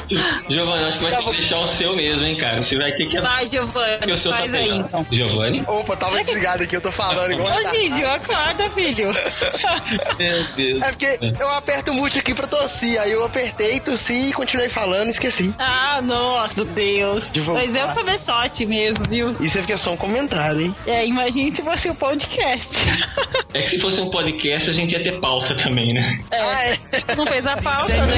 Giovanni, 0.49 0.83
acho 0.85 0.97
que 0.99 1.03
vai 1.05 1.15
ter 1.15 1.23
que 1.23 1.31
deixar 1.31 1.59
o 1.59 1.67
seu 1.67 1.95
mesmo, 1.95 2.25
hein, 2.25 2.37
cara. 2.37 2.63
Você 2.63 2.77
vai 2.77 2.91
ter 2.93 3.07
que. 3.07 3.19
Vai, 3.19 3.47
Giovanni. 3.47 3.97
Porque 3.97 4.13
o 4.13 4.17
seu 4.17 4.31
tá 4.31 4.37
Faz 4.37 4.53
aí, 4.53 4.63
pegando. 4.63 4.85
então. 4.87 5.05
Giovanni? 5.11 5.63
Opa, 5.67 5.95
tava 5.95 6.17
desligado 6.17 6.63
aqui, 6.63 6.75
eu 6.75 6.81
tô 6.81 6.91
falando 6.91 7.31
igual 7.33 7.47
Ô, 7.47 7.63
tá. 7.63 7.73
Gigi, 7.73 8.03
acorda, 8.03 8.69
filho. 8.69 9.13
Meu 10.17 10.43
Deus. 10.55 10.81
É 10.81 10.87
porque 10.91 11.19
eu 11.39 11.49
aperto 11.49 11.91
o 11.91 11.93
mute 11.93 12.19
aqui 12.19 12.33
pra 12.33 12.47
tossir, 12.47 12.99
aí 12.99 13.11
eu 13.11 13.25
apertei, 13.25 13.79
tossi 13.79 14.29
e 14.29 14.33
continuei 14.33 14.69
falando 14.69 15.07
e 15.07 15.11
esqueci. 15.11 15.53
Ah, 15.57 16.01
nossa, 16.01 16.63
Deus. 16.65 17.23
Mas 17.53 17.75
é 17.75 17.85
o 17.85 17.93
cabeçote 17.95 18.65
mesmo, 18.65 19.03
viu? 19.09 19.35
Isso 19.39 19.59
aqui 19.59 19.73
é 19.73 19.77
só 19.77 19.91
um 19.91 19.97
comentário, 19.97 20.61
hein? 20.61 20.75
É, 20.85 21.05
imagine 21.05 21.55
se 21.55 21.61
fosse 21.61 21.89
o 21.89 21.95
podcast. 21.95 22.77
É 23.53 23.61
que 23.61 23.69
se 23.69 23.79
fosse 23.79 23.99
um 24.01 24.11
podcast, 24.11 24.69
a 24.69 24.73
gente 24.73 24.91
ia 24.91 25.01
ter 25.01 25.19
pauta 25.19 25.55
também, 25.55 25.93
né? 25.93 26.19
Ah, 26.31 26.65
é. 26.65 26.77
Não 27.15 27.25
fez 27.25 27.47
a 27.47 27.55
pauta, 27.57 27.93
né? 28.05 28.13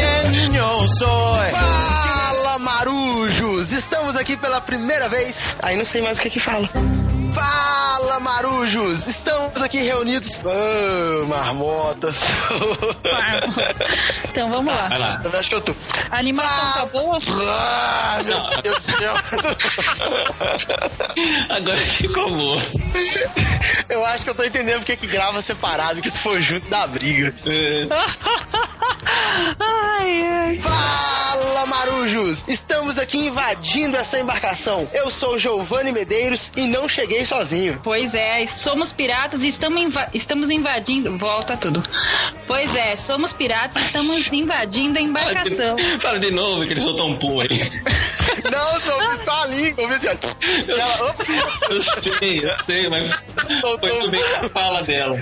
Fala, 1.80 2.60
marujos! 2.60 3.72
Estamos 3.72 4.16
aqui 4.16 4.36
pela 4.36 4.60
primeira 4.60 5.08
vez. 5.08 5.56
Aí 5.62 5.76
não 5.78 5.86
sei 5.86 6.02
mais 6.02 6.20
o 6.20 6.22
que 6.22 6.30
que 6.30 6.40
fala. 6.40 6.70
Fala, 7.34 8.20
marujos! 8.20 9.08
Estamos 9.08 9.62
aqui 9.62 9.78
reunidos. 9.80 10.40
Ah, 10.46 11.26
marmotas. 11.28 12.22
Então 14.30 14.50
vamos 14.50 14.74
lá. 14.74 14.88
Vai 14.88 15.00
lá. 15.00 15.22
Eu 15.24 15.40
acho 15.40 15.50
que 15.50 15.56
eu 15.56 15.62
tô. 15.62 15.76
A 16.10 16.18
animação 16.20 16.74
tá 16.74 16.86
boa? 16.88 17.20
Ah, 17.52 18.22
meu 18.24 18.62
Deus 18.62 18.86
do 18.86 18.98
céu. 18.98 19.14
Agora 21.50 21.78
ficou 21.78 22.30
boa. 22.30 22.62
Eu 23.90 24.06
acho 24.06 24.24
que 24.24 24.30
eu 24.30 24.36
tô 24.36 24.44
entendendo 24.44 24.80
porque 24.80 24.96
que 24.96 25.08
grava 25.08 25.42
separado, 25.42 26.02
que 26.02 26.10
se 26.10 26.20
for 26.20 26.40
junto 26.42 26.68
dá 26.70 26.88
briga. 26.88 27.34
ai, 29.60 30.28
ai. 30.28 30.60
Fala, 30.60 31.66
marujos! 31.66 32.44
Estamos 32.48 32.98
aqui 32.98 33.28
invadindo 33.28 33.98
essa 33.98 34.20
embarcação. 34.20 34.88
Eu 34.94 35.10
sou 35.10 35.38
Giovanni 35.40 35.92
Medeiros 35.92 36.52
e 36.56 36.68
não 36.68 36.88
cheguei 36.88 37.19
sozinho. 37.26 37.80
Pois 37.84 38.14
é, 38.14 38.46
somos 38.48 38.92
piratas 38.92 39.42
e 39.44 39.48
estamos, 39.50 39.82
inva- 39.82 40.08
estamos 40.14 40.50
invadindo. 40.50 41.18
Volta 41.18 41.56
tudo. 41.58 41.84
Pois 42.48 42.74
é, 42.76 42.96
somos 42.96 43.34
piratas 43.34 43.82
e 43.82 43.86
estamos 43.86 44.32
invadindo 44.32 44.98
a 44.98 45.02
embarcação. 45.02 45.78
Fala 46.02 46.20
de 46.20 46.32
novo 46.32 46.66
que 46.66 46.74
ele 46.74 46.80
soltou 46.82 47.10
um 47.10 47.16
pum 47.16 47.40
aí. 47.42 47.48
Não, 48.50 48.80
sou 48.82 48.96
o 49.04 49.26
com 49.26 49.32
a 49.32 49.46
língua, 49.48 49.88
viu, 49.88 49.98
senhor? 50.00 50.18
Ela, 50.68 51.10
opa, 51.10 51.26
Eu 51.70 51.82
sei, 51.82 52.46
eu 52.46 52.56
sei, 52.66 52.88
mas 52.90 53.12
foi 53.80 53.90
tudo 53.90 54.10
bem 54.10 54.22
a 54.42 54.50
fala 54.50 54.82
dela. 54.84 55.20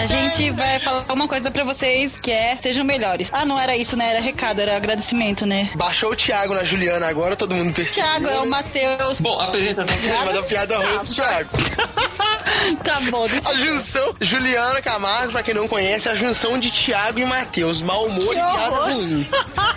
A 0.00 0.06
gente 0.06 0.50
vai 0.52 0.80
falar 0.80 1.04
uma 1.12 1.28
coisa 1.28 1.50
pra 1.50 1.62
vocês 1.64 2.12
que 2.20 2.30
é 2.30 2.56
sejam 2.60 2.84
melhores. 2.84 3.28
Ah, 3.32 3.44
não 3.44 3.58
era 3.58 3.76
isso, 3.76 3.96
né? 3.96 4.10
Era 4.10 4.20
recado, 4.20 4.60
era 4.60 4.76
agradecimento, 4.76 5.46
né? 5.46 5.70
Baixou 5.76 6.12
o 6.12 6.16
Thiago 6.16 6.54
na 6.54 6.64
Juliana 6.64 7.06
agora, 7.06 7.36
todo 7.36 7.54
mundo 7.54 7.72
percebeu. 7.72 8.04
Thiago 8.10 8.26
é 8.28 8.38
o 8.40 8.46
Matheus. 8.48 9.20
Bom, 9.20 9.40
apresentação. 9.40 9.96
Mas 10.32 10.38
a 10.38 10.42
piada 10.44 10.78
ruim 10.78 10.98
do 10.98 11.14
Thiago. 11.14 11.50
tá 12.82 13.00
bom, 13.10 13.26
A 13.44 13.54
junção 13.54 14.14
Juliana 14.20 14.80
Camargo, 14.80 15.32
pra 15.32 15.42
quem 15.42 15.52
não 15.54 15.68
conhece, 15.68 16.08
é 16.08 16.12
a 16.12 16.14
junção 16.14 16.58
de 16.58 16.70
Thiago 16.70 17.18
e 17.18 17.24
Matheus. 17.26 17.82
Mau 17.82 18.06
humor 18.06 18.32
e 18.32 18.38
piada 18.38 18.76
ruim. 18.92 19.28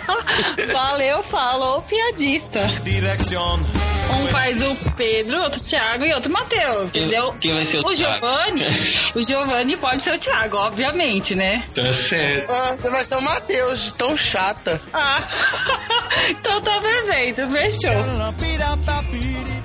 Valeu, 0.72 1.22
falou, 1.24 1.82
piadista. 1.82 2.60
Um 4.08 4.28
faz 4.28 4.62
o 4.62 4.76
Pedro, 4.96 5.42
outro 5.42 5.60
Thiago 5.60 6.04
e 6.04 6.14
outro 6.14 6.32
Matheus, 6.32 6.84
entendeu? 6.84 7.34
quem 7.40 7.54
vai 7.54 7.66
ser 7.66 7.78
o 7.84 7.88
o? 7.88 7.94
Giovanni? 7.94 8.64
O 9.16 9.22
Giovanni 9.22 9.76
pode 9.76 10.04
ser 10.04 10.14
o 10.14 10.18
Thiago, 10.18 10.56
obviamente, 10.58 11.34
né? 11.34 11.64
Tá 11.74 11.92
certo. 11.92 12.50
Ah, 12.50 12.76
você 12.78 12.90
vai 12.90 13.04
ser 13.04 13.16
o 13.16 13.22
Matheus, 13.22 13.80
de 13.82 13.92
tão 13.94 14.16
chata. 14.16 14.80
Ah, 14.92 15.26
então 16.30 16.60
tá 16.60 16.80
perfeito, 16.80 17.42
fechou. 17.50 17.92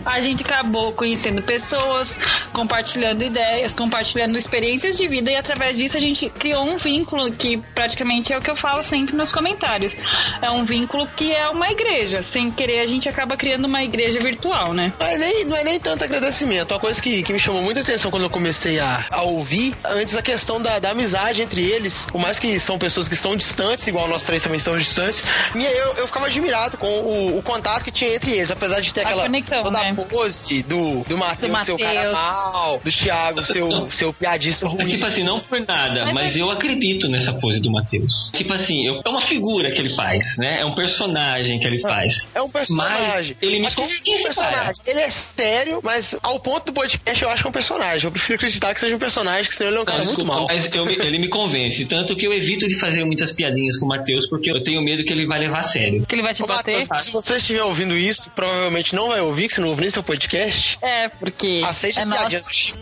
A 0.06 0.20
gente 0.22 0.44
acabou 0.44 0.81
conhecendo 0.94 1.42
pessoas, 1.42 2.14
compartilhando 2.54 3.24
ideias, 3.24 3.74
compartilhando 3.74 4.38
experiências 4.38 4.98
de 4.98 5.08
vida 5.08 5.30
e 5.30 5.36
através 5.36 5.78
disso 5.78 5.98
a 5.98 6.00
gente 6.00 6.30
criou 6.30 6.64
um 6.64 6.78
vínculo 6.78 7.32
que 7.32 7.58
praticamente 7.74 8.32
é 8.32 8.38
o 8.38 8.42
que 8.42 8.50
eu 8.50 8.56
falo 8.56 8.84
sempre 8.84 9.16
nos 9.16 9.32
comentários. 9.32 9.96
É 10.42 10.50
um 10.50 10.64
vínculo 10.64 11.08
que 11.16 11.34
é 11.34 11.50
uma 11.50 11.70
igreja. 11.70 12.24
Sem 12.24 12.50
querer 12.52 12.80
a 12.80 12.88
gente 12.88 13.10
acaba 13.10 13.36
criando 13.36 13.66
uma 13.66 13.84
igreja 13.84 14.20
virtual, 14.22 14.74
né? 14.74 14.94
Não 15.00 15.08
é 15.08 15.18
nem, 15.18 15.46
não 15.46 15.58
é 15.58 15.64
nem 15.64 15.80
tanto 15.80 16.04
agradecimento. 16.04 16.72
Uma 16.72 16.80
coisa 16.80 17.02
que, 17.02 17.24
que 17.24 17.34
me 17.34 17.40
chamou 17.40 17.62
muita 17.62 17.82
atenção 17.82 18.10
quando 18.10 18.24
eu 18.24 18.30
comecei 18.30 18.80
a, 18.80 19.06
a 19.12 19.24
ouvir, 19.24 19.76
antes 19.86 20.16
a 20.16 20.22
questão 20.22 20.62
da, 20.62 20.80
da 20.80 20.92
amizade 20.92 21.42
entre 21.42 21.62
eles, 21.62 22.06
por 22.06 22.22
mais 22.22 22.40
que 22.40 22.60
são 22.60 22.78
pessoas 22.78 23.08
que 23.08 23.16
são 23.16 23.36
distantes, 23.36 23.86
igual 23.88 24.08
nós 24.08 24.24
três 24.24 24.44
também 24.44 24.60
somos 24.60 24.86
distantes, 24.86 25.24
eu, 25.56 25.96
eu 25.98 26.08
ficava 26.08 26.28
admirado 26.28 26.78
com 26.78 26.88
o, 26.88 27.38
o 27.38 27.42
contato 27.42 27.84
que 27.84 27.92
tinha 27.92 28.16
entre 28.16 28.32
eles, 28.32 28.52
apesar 28.52 28.80
de 28.80 28.94
ter 28.94 29.02
A 29.02 29.04
aquela 29.04 29.24
conexão, 29.24 29.64
toda 29.64 29.80
né? 29.80 29.94
pose 30.10 30.64
do, 30.72 31.04
do 31.08 31.18
Matheus, 31.18 31.52
Do 31.52 31.66
seu 31.66 31.78
cara 31.78 32.12
mal, 32.12 32.80
do 32.84 32.92
Thiago, 32.92 33.46
seu, 33.46 33.92
seu 33.92 34.14
piadista 34.14 34.66
É 34.66 34.70
ruim. 34.70 34.88
tipo 34.88 35.06
assim, 35.06 35.24
não 35.24 35.40
por 35.40 35.60
nada, 35.60 36.12
Mas 36.14 36.36
é- 36.38 36.42
eu 36.42 36.50
acredito 36.50 37.08
nessa 37.08 37.34
pose 37.34 37.60
do 37.60 37.72
Matheus. 37.72 38.32
Tipo 38.34 38.54
assim, 38.54 38.86
eu- 38.88 39.02
é 39.06 39.10
uma 39.10 39.22
figura 39.22 39.72
que 39.72 39.80
ele 39.80 39.94
faz, 39.96 40.38
né? 40.38 40.60
É 40.62 40.66
um 40.66 40.74
personagem 40.74 41.60
que 41.60 41.68
ele 41.68 41.80
faz. 41.82 42.20
É 42.34 42.42
um 42.42 42.50
personagem. 42.50 43.36
Mas 43.40 43.50
ele 43.50 43.60
me 43.60 43.72
convence, 43.72 44.02
um 44.10 44.24
personagem. 44.24 44.74
Ele 44.88 45.00
é 45.00 45.10
sério, 45.10 45.80
mas 45.84 46.16
ao 46.22 46.40
ponto 46.40 46.66
do 46.68 46.74
podcast 46.74 47.22
eu 47.24 47.30
acho 47.30 47.44
que 47.44 47.48
é 47.48 47.50
um 47.50 47.54
personagem. 47.54 48.06
Eu 48.06 48.12
prefiro 48.12 48.36
acreditar 48.38 48.74
que 48.74 48.80
seja 48.80 48.96
um 48.96 49.00
personagem, 49.00 49.46
que 49.50 49.56
senão 49.56 49.70
ele 49.72 49.78
é 49.80 49.82
um 49.82 49.86
cara 49.86 50.00
Não, 50.00 50.06
muito 50.06 50.18
desculpa, 50.18 50.40
mal. 50.40 50.48
mas 50.50 50.70
eu 50.74 50.90
ele 51.06 51.20
me 51.20 51.28
convence. 51.30 51.84
Tanto 51.86 52.16
que 52.16 52.26
eu 52.26 52.34
evito 52.34 52.68
de 52.68 52.80
fazer 52.80 53.04
muitas 53.04 53.32
piadinhas 53.32 53.78
com 53.78 53.86
o 53.86 53.90
Matheus, 53.90 54.26
porque 54.28 54.50
eu 54.52 54.64
tenho 54.64 54.82
medo 54.82 55.04
que 55.04 55.12
ele 55.12 55.26
vai 55.26 55.40
levar 55.40 55.60
a 55.60 55.64
sério. 55.64 56.06
Que 56.08 56.16
ele 56.16 56.22
vai 56.22 56.34
te 56.34 56.44
Ô, 56.44 56.48
bater. 56.48 56.86
Se 57.02 57.12
você 57.12 57.36
estiver 57.38 57.64
ouvindo 57.64 57.98
isso, 57.98 58.30
provavelmente 58.36 58.96
não 58.96 59.10
vai 59.10 59.20
ouvir, 59.22 59.48
que 59.48 59.54
você 59.56 59.62
não 59.62 59.70
ouve 59.70 59.82
nem 59.82 59.90
seu 59.90 60.04
podcast. 60.04 60.61
É, 60.82 61.10
porque. 61.10 61.62
Aceite 61.66 62.00
é 62.00 62.02
as 62.02 62.08
nosso. 62.08 62.20
piadinhas. 62.28 62.74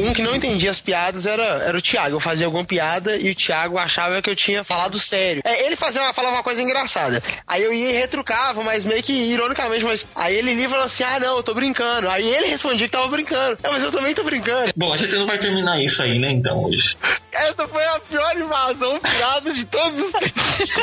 Um 0.00 0.12
que 0.12 0.22
não 0.22 0.34
entendia 0.34 0.70
as 0.70 0.80
piadas 0.80 1.26
era, 1.26 1.42
era 1.42 1.76
o 1.76 1.82
Thiago. 1.82 2.16
Eu 2.16 2.20
fazia 2.20 2.46
alguma 2.46 2.64
piada 2.64 3.16
e 3.16 3.30
o 3.30 3.34
Thiago 3.34 3.76
achava 3.78 4.22
que 4.22 4.30
eu 4.30 4.36
tinha 4.36 4.62
falado 4.62 4.98
sério. 4.98 5.42
É, 5.44 5.66
ele 5.66 5.74
fazia 5.74 6.00
uma, 6.00 6.12
falava 6.14 6.36
uma 6.36 6.42
coisa 6.42 6.62
engraçada. 6.62 7.20
Aí 7.46 7.62
eu 7.64 7.72
ia 7.72 7.90
e 7.90 7.92
retrucava, 7.92 8.62
mas 8.62 8.84
meio 8.84 9.02
que 9.02 9.12
ironicamente. 9.12 9.84
Mas 9.84 10.06
aí 10.14 10.36
ele 10.36 10.54
li 10.54 10.64
e 10.64 10.68
falou 10.68 10.84
assim: 10.84 11.02
Ah, 11.02 11.18
não, 11.18 11.36
eu 11.38 11.42
tô 11.42 11.52
brincando. 11.52 12.08
Aí 12.08 12.26
ele 12.28 12.46
respondia 12.46 12.86
que 12.86 12.92
tava 12.92 13.08
brincando. 13.08 13.58
É, 13.62 13.68
mas 13.68 13.82
eu 13.82 13.90
também 13.90 14.14
tô 14.14 14.22
brincando. 14.22 14.72
Bom, 14.76 14.92
a 14.92 14.96
gente 14.96 15.12
não 15.14 15.26
vai 15.26 15.38
terminar 15.38 15.82
isso 15.82 16.00
aí, 16.00 16.18
né, 16.18 16.30
então, 16.30 16.64
hoje. 16.64 16.96
Essa 17.32 17.66
foi 17.66 17.84
a 17.84 17.98
pior 17.98 18.36
invasão 18.36 19.00
piada 19.00 19.52
de 19.52 19.64
todos 19.64 19.98
os 19.98 20.12
tempos. 20.12 20.74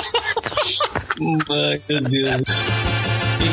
Ai, 1.50 1.82
meu 1.88 2.02
Deus. 2.02 2.85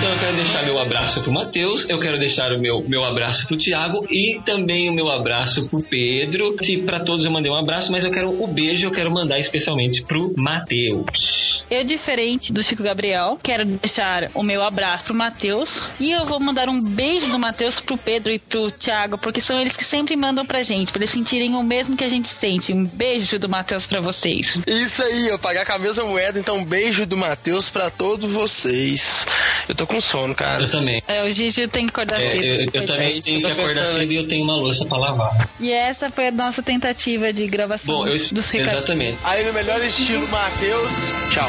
Então 0.03 0.13
eu 0.15 0.19
quero 0.19 0.35
deixar 0.35 0.65
meu 0.65 0.81
abraço 0.81 1.23
pro 1.23 1.31
Matheus, 1.31 1.87
eu 1.89 1.97
quero 1.97 2.19
deixar 2.19 2.53
o 2.53 2.59
meu, 2.59 2.83
meu 2.83 3.05
abraço 3.05 3.47
pro 3.47 3.57
Thiago 3.57 4.05
e 4.11 4.41
também 4.45 4.91
o 4.91 4.93
meu 4.93 5.09
abraço 5.09 5.69
pro 5.69 5.81
Pedro, 5.81 6.57
que 6.57 6.79
pra 6.79 6.99
todos 6.99 7.25
eu 7.25 7.31
mandei 7.31 7.49
um 7.49 7.55
abraço, 7.55 7.93
mas 7.93 8.05
eu 8.05 8.11
quero 8.11 8.43
o 8.43 8.49
beijo, 8.49 8.85
eu 8.85 8.91
quero 8.91 9.13
mandar 9.13 9.39
especialmente 9.39 10.03
pro 10.03 10.35
Matheus. 10.37 11.63
Eu, 11.71 11.85
diferente 11.85 12.53
do 12.53 12.65
Chico 12.65 12.83
Gabriel, 12.83 13.39
quero 13.41 13.65
deixar 13.65 14.29
o 14.35 14.43
meu 14.43 14.65
abraço 14.65 15.05
pro 15.05 15.15
Matheus. 15.15 15.81
E 16.01 16.11
eu 16.11 16.27
vou 16.27 16.41
mandar 16.41 16.69
um 16.69 16.83
beijo 16.83 17.31
do 17.31 17.39
Matheus 17.39 17.79
pro 17.79 17.97
Pedro 17.97 18.33
e 18.33 18.41
pro 18.41 18.73
Thiago, 18.73 19.17
porque 19.17 19.41
são 19.41 19.61
eles 19.61 19.77
que 19.77 19.85
sempre 19.85 20.17
mandam 20.17 20.45
pra 20.45 20.65
gente, 20.65 20.91
pra 20.91 20.99
eles 20.99 21.11
sentirem 21.11 21.55
o 21.55 21.63
mesmo 21.63 21.97
que 21.97 22.03
a 22.03 22.09
gente 22.09 22.29
sente. 22.29 22.73
Um 22.73 22.85
beijo 22.85 23.39
do 23.39 23.49
Matheus 23.49 23.87
pra 23.87 24.01
vocês. 24.01 24.59
Isso 24.67 25.03
aí, 25.03 25.29
eu 25.29 25.39
pagar 25.39 25.65
com 25.65 25.73
a 25.73 25.79
mesma 25.79 26.05
moeda, 26.05 26.41
então 26.41 26.57
um 26.57 26.65
beijo 26.65 27.07
do 27.07 27.17
Matheus 27.17 27.71
pra 27.71 27.89
todos 27.89 28.31
vocês. 28.31 29.25
Eu 29.69 29.77
tô 29.77 29.87
com 29.95 30.01
sono, 30.01 30.35
cara. 30.35 30.63
Eu 30.63 30.71
também. 30.71 31.03
É, 31.07 31.23
o 31.25 31.31
Gigi 31.33 31.69
tem 31.69 31.87
que 31.87 31.91
acordar 31.93 32.21
É, 32.21 32.31
cedo. 32.31 32.43
eu, 32.45 32.55
eu 32.55 32.83
É 32.83 32.87
também 32.87 33.21
tenho 33.21 33.41
que 33.41 33.45
que 33.47 33.51
acordar 33.53 33.85
cedo 33.85 34.13
e 34.13 34.17
eu 34.17 34.29
tenho 34.29 34.45
uma 34.45 34.57
louça 34.57 34.85
pra 34.87 34.97
lavar. 34.99 35.31
E 35.61 35.71
essa 35.73 36.11
foi 36.11 36.29
a 36.29 36.33
nossa 36.33 36.63
tentativa 36.63 37.33
de 37.33 37.47
gravação 37.47 37.95
Bom, 37.95 38.07
eu 38.07 38.15
dos 38.33 38.49
recados. 38.49 38.75
exatamente. 38.79 39.19
Aí 39.25 39.45
no 39.45 39.53
melhor 39.53 39.81
estilo 39.83 40.27
Matheus, 40.29 40.91
tchau. 41.33 41.49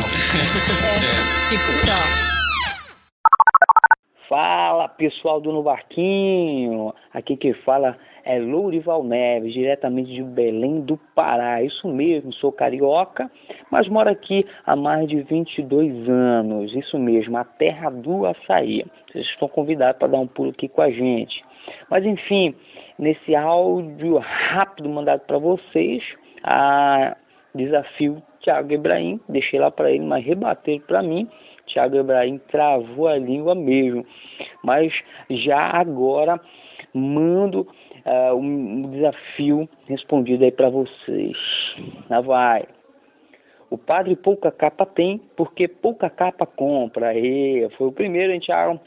Tipo, 1.49 1.85
tchau. 1.85 2.23
Fala 4.29 4.87
pessoal 4.89 5.39
do 5.41 5.51
No 5.51 5.61
Barquinho, 5.63 6.93
aqui 7.13 7.37
que 7.37 7.53
fala 7.65 7.95
é 8.23 8.39
Lourival 8.39 9.03
Neves, 9.03 9.53
diretamente 9.53 10.11
de 10.11 10.23
Belém 10.23 10.81
do 10.81 10.97
Pará. 11.15 11.61
Isso 11.61 11.87
mesmo, 11.87 12.33
sou 12.33 12.51
carioca, 12.51 13.29
mas 13.69 13.87
moro 13.87 14.09
aqui 14.09 14.45
há 14.65 14.75
mais 14.75 15.07
de 15.07 15.21
22 15.21 16.09
anos. 16.09 16.73
Isso 16.73 16.97
mesmo, 16.97 17.37
a 17.37 17.43
terra 17.43 17.89
do 17.89 18.25
açaí. 18.25 18.85
Vocês 19.11 19.25
estão 19.27 19.47
convidados 19.47 19.97
para 19.99 20.09
dar 20.09 20.19
um 20.19 20.27
pulo 20.27 20.51
aqui 20.51 20.67
com 20.67 20.81
a 20.81 20.89
gente. 20.89 21.43
Mas 21.89 22.05
enfim, 22.05 22.55
nesse 22.97 23.35
áudio 23.35 24.17
rápido 24.17 24.89
mandado 24.89 25.21
para 25.21 25.37
vocês, 25.37 26.03
a 26.43 27.15
desafio 27.53 28.21
Thiago 28.41 28.73
Ibrahim, 28.73 29.19
deixei 29.29 29.59
lá 29.59 29.71
para 29.71 29.91
ele, 29.91 30.03
mas 30.03 30.25
rebateram 30.25 30.81
para 30.85 31.01
mim. 31.01 31.29
Thiago 31.67 31.95
Ibrahim 31.95 32.39
travou 32.49 33.07
a 33.07 33.17
língua 33.17 33.55
mesmo. 33.55 34.05
Mas 34.63 34.93
já 35.29 35.59
agora 35.59 36.39
mando 36.93 37.67
uh, 38.05 38.35
um 38.35 38.89
desafio 38.89 39.67
respondido 39.87 40.43
aí 40.43 40.51
para 40.51 40.69
vocês. 40.69 41.37
Lá 42.09 42.21
vai. 42.21 42.65
O 43.69 43.77
padre 43.77 44.15
pouca 44.15 44.51
capa 44.51 44.85
tem, 44.85 45.19
porque 45.35 45.67
pouca 45.67 46.09
capa 46.09 46.45
compra. 46.45 47.07
Aí, 47.07 47.67
foi 47.77 47.87
o 47.87 47.91
primeiro, 47.91 48.31
hein, 48.31 48.39
Thiago? 48.39 48.79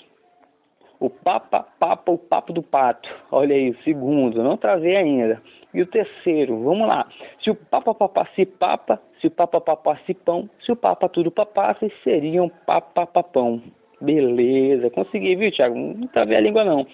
O 0.99 1.11
Papa, 1.11 1.67
Papa, 1.79 2.13
o 2.13 2.17
Papo 2.17 2.53
do 2.53 2.63
Pato. 2.63 3.09
Olha 3.31 3.55
aí, 3.55 3.71
o 3.71 3.83
segundo, 3.83 4.43
não 4.43 4.57
travei 4.57 4.97
ainda. 4.97 5.43
E 5.75 5.83
o 5.83 5.87
terceiro, 5.87 6.63
vamos 6.63 6.89
lá. 6.89 7.07
Se 7.43 7.51
o 7.51 7.55
Papa 7.55 7.95
papasse 7.95 8.47
papa, 8.47 8.99
se 9.21 9.27
o 9.27 9.31
Papa 9.31 9.61
papasse 9.61 10.15
pão, 10.15 10.49
se 10.65 10.73
o 10.73 10.77
Papa 10.77 11.09
tudo 11.09 11.31
papasse, 11.31 11.93
seriam 12.03 12.49
Papa 12.65 13.07
papão. 13.07 13.61
Beleza, 14.01 14.89
consegui, 14.91 15.37
viu, 15.37 15.51
Thiago? 15.51 15.77
Não 15.77 16.07
travei 16.07 16.37
a 16.37 16.41
língua, 16.41 16.65
não. 16.65 16.87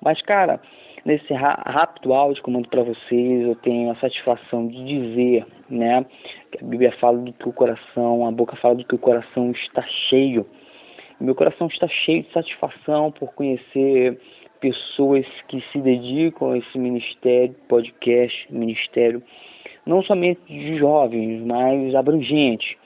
Mas, 0.00 0.20
cara, 0.22 0.60
nesse 1.04 1.32
rápido 1.32 2.14
áudio 2.14 2.42
que 2.42 2.48
eu 2.48 2.54
mando 2.54 2.68
para 2.68 2.82
vocês, 2.82 3.42
eu 3.42 3.54
tenho 3.56 3.90
a 3.90 3.96
satisfação 3.96 4.66
de 4.66 4.84
dizer, 4.84 5.46
né, 5.68 6.04
que 6.50 6.64
a 6.64 6.66
Bíblia 6.66 6.92
fala 6.98 7.18
do 7.18 7.32
que 7.32 7.48
o 7.48 7.52
coração, 7.52 8.26
a 8.26 8.32
boca 8.32 8.56
fala 8.56 8.76
do 8.76 8.84
que 8.84 8.94
o 8.94 8.98
coração 8.98 9.50
está 9.52 9.82
cheio. 10.08 10.46
Meu 11.20 11.34
coração 11.34 11.68
está 11.68 11.86
cheio 11.88 12.22
de 12.22 12.32
satisfação 12.32 13.12
por 13.12 13.32
conhecer 13.34 14.18
pessoas 14.60 15.26
que 15.48 15.62
se 15.72 15.78
dedicam 15.78 16.52
a 16.52 16.58
esse 16.58 16.78
ministério, 16.78 17.54
podcast, 17.68 18.46
ministério, 18.50 19.22
não 19.86 20.02
somente 20.02 20.40
de 20.46 20.78
jovens, 20.78 21.44
mas 21.44 21.94
abrangente, 21.94 22.76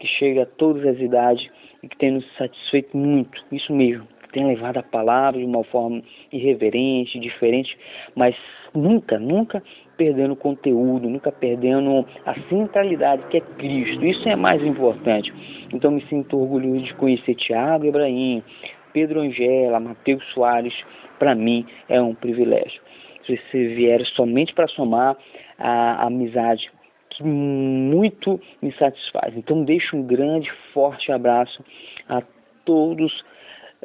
que 0.00 0.06
chega 0.06 0.42
a 0.42 0.46
todas 0.46 0.86
as 0.86 0.98
idades 0.98 1.46
e 1.82 1.88
que 1.88 1.96
tem 1.98 2.12
nos 2.12 2.36
satisfeito 2.36 2.96
muito, 2.96 3.44
isso 3.52 3.72
mesmo, 3.72 4.06
tem 4.38 4.46
levado 4.46 4.78
a 4.78 4.82
palavra 4.84 5.40
de 5.40 5.44
uma 5.44 5.64
forma 5.64 6.00
irreverente, 6.30 7.18
diferente, 7.18 7.76
mas 8.14 8.36
nunca, 8.72 9.18
nunca 9.18 9.60
perdendo 9.96 10.36
conteúdo, 10.36 11.10
nunca 11.10 11.32
perdendo 11.32 12.06
a 12.24 12.34
centralidade 12.48 13.26
que 13.30 13.38
é 13.38 13.40
Cristo. 13.40 14.06
Isso 14.06 14.28
é 14.28 14.36
mais 14.36 14.62
importante. 14.62 15.32
Então 15.74 15.90
me 15.90 16.06
sinto 16.06 16.38
orgulhoso 16.38 16.84
de 16.84 16.94
conhecer 16.94 17.34
Tiago 17.34 17.84
Ibrahim, 17.84 18.44
Pedro 18.92 19.20
Angela, 19.22 19.80
Matheus 19.80 20.24
Soares. 20.32 20.74
Para 21.18 21.34
mim 21.34 21.66
é 21.88 22.00
um 22.00 22.14
privilégio. 22.14 22.80
Se 23.26 23.36
você 23.36 23.74
vier 23.74 24.00
somente 24.14 24.54
para 24.54 24.68
somar 24.68 25.16
a 25.58 26.06
amizade 26.06 26.70
que 27.10 27.24
muito 27.24 28.40
me 28.62 28.72
satisfaz. 28.74 29.36
Então 29.36 29.64
deixo 29.64 29.96
um 29.96 30.04
grande, 30.04 30.48
forte 30.72 31.10
abraço 31.10 31.60
a 32.08 32.22
todos 32.64 33.12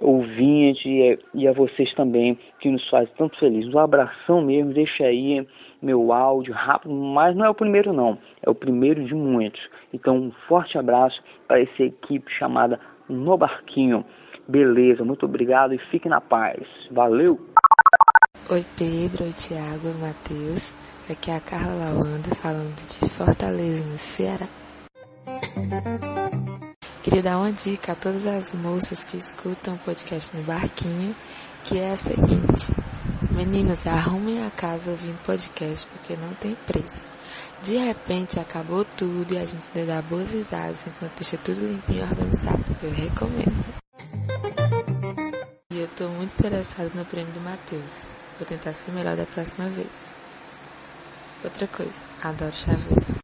ouvintes 0.01 0.83
e 1.33 1.47
a 1.47 1.51
vocês 1.51 1.93
também 1.93 2.37
que 2.59 2.69
nos 2.69 2.87
fazem 2.89 3.13
tanto 3.17 3.37
felizes. 3.39 3.73
Um 3.73 3.79
abração 3.79 4.41
mesmo, 4.41 4.73
deixa 4.73 5.03
aí 5.05 5.45
meu 5.81 6.11
áudio 6.13 6.53
rápido, 6.53 6.93
mas 6.93 7.35
não 7.35 7.45
é 7.45 7.49
o 7.49 7.55
primeiro 7.55 7.93
não, 7.93 8.17
é 8.41 8.49
o 8.49 8.55
primeiro 8.55 9.03
de 9.03 9.13
muitos. 9.13 9.61
Então 9.93 10.15
um 10.15 10.31
forte 10.47 10.77
abraço 10.77 11.21
para 11.47 11.61
essa 11.61 11.83
equipe 11.83 12.31
chamada 12.31 12.79
No 13.07 13.37
Barquinho. 13.37 14.05
Beleza, 14.47 15.03
muito 15.03 15.25
obrigado 15.25 15.73
e 15.73 15.77
fique 15.89 16.09
na 16.09 16.21
paz. 16.21 16.61
Valeu! 16.91 17.39
Oi 18.49 18.63
Pedro, 18.77 19.23
oi 19.23 19.31
Tiago, 19.31 19.87
oi 19.87 19.93
Matheus. 20.01 20.73
Aqui 21.09 21.31
é 21.31 21.35
a 21.35 21.39
Carla 21.41 21.73
Lawanda 21.73 22.33
falando 22.35 22.75
de 22.75 23.09
Fortaleza, 23.09 23.83
no 23.83 23.97
Ceará. 23.97 24.47
Queria 27.03 27.21
dar 27.21 27.37
uma 27.37 27.51
dica 27.51 27.91
a 27.91 27.95
todas 27.95 28.25
as 28.25 28.53
moças 28.53 29.03
que 29.03 29.17
escutam 29.17 29.75
o 29.75 29.79
podcast 29.79 30.33
no 30.37 30.41
barquinho, 30.43 31.13
que 31.65 31.77
é 31.77 31.91
a 31.91 31.97
seguinte: 31.97 32.71
Meninas, 33.29 33.85
arrumem 33.85 34.41
a 34.47 34.49
casa 34.49 34.91
ouvindo 34.91 35.21
podcast 35.25 35.85
porque 35.87 36.15
não 36.15 36.33
tem 36.35 36.55
preço. 36.65 37.09
De 37.61 37.75
repente 37.75 38.39
acabou 38.39 38.85
tudo 38.85 39.33
e 39.33 39.37
a 39.37 39.43
gente 39.43 39.69
dá 39.85 40.01
boas 40.01 40.31
risadas 40.31 40.87
enquanto 40.87 41.15
deixa 41.15 41.37
tudo 41.37 41.59
limpinho 41.67 41.99
e 41.99 42.03
organizado. 42.03 42.63
Eu 42.81 42.91
recomendo. 42.91 43.65
E 45.73 45.79
eu 45.79 45.89
tô 45.97 46.07
muito 46.07 46.33
interessada 46.39 46.89
no 46.95 47.03
prêmio 47.03 47.33
do 47.33 47.41
Matheus. 47.41 48.13
Vou 48.39 48.47
tentar 48.47 48.71
ser 48.71 48.91
melhor 48.93 49.17
da 49.17 49.25
próxima 49.25 49.67
vez. 49.67 50.15
Outra 51.43 51.67
coisa, 51.67 52.05
adoro 52.23 52.55
chaveiros. 52.55 53.22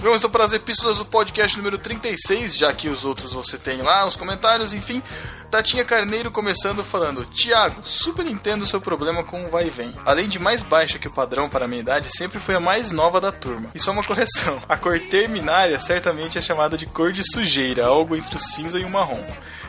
Vamos 0.00 0.22
então 0.22 0.30
para 0.30 0.44
as 0.44 0.54
epístolas 0.54 0.96
do 0.96 1.04
podcast 1.04 1.58
número 1.58 1.76
36, 1.76 2.56
já 2.56 2.72
que 2.72 2.88
os 2.88 3.04
outros 3.04 3.34
você 3.34 3.58
tem 3.58 3.82
lá, 3.82 4.06
os 4.06 4.16
comentários, 4.16 4.72
enfim. 4.72 5.02
Tatinha 5.50 5.84
Carneiro 5.84 6.30
começando 6.30 6.82
falando: 6.82 7.26
Tiago, 7.26 7.82
super 7.84 8.26
entendo 8.26 8.66
seu 8.66 8.80
problema 8.80 9.22
com 9.22 9.44
o 9.44 9.50
vai 9.50 9.66
e 9.66 9.70
vem. 9.70 9.92
Além 10.06 10.26
de 10.26 10.38
mais 10.38 10.62
baixa 10.62 10.98
que 10.98 11.08
o 11.08 11.12
padrão 11.12 11.50
para 11.50 11.66
a 11.66 11.68
minha 11.68 11.82
idade, 11.82 12.08
sempre 12.16 12.40
foi 12.40 12.54
a 12.54 12.60
mais 12.60 12.90
nova 12.90 13.20
da 13.20 13.30
turma. 13.30 13.70
E 13.74 13.78
só 13.78 13.92
uma 13.92 14.02
correção: 14.02 14.62
a 14.66 14.76
cor 14.76 14.98
terminária 14.98 15.78
certamente 15.78 16.38
é 16.38 16.40
chamada 16.40 16.78
de 16.78 16.86
cor 16.86 17.12
de 17.12 17.22
sujeira, 17.22 17.84
algo 17.84 18.16
entre 18.16 18.36
o 18.36 18.40
cinza 18.40 18.78
e 18.78 18.84
o 18.84 18.90
marrom. 18.90 19.22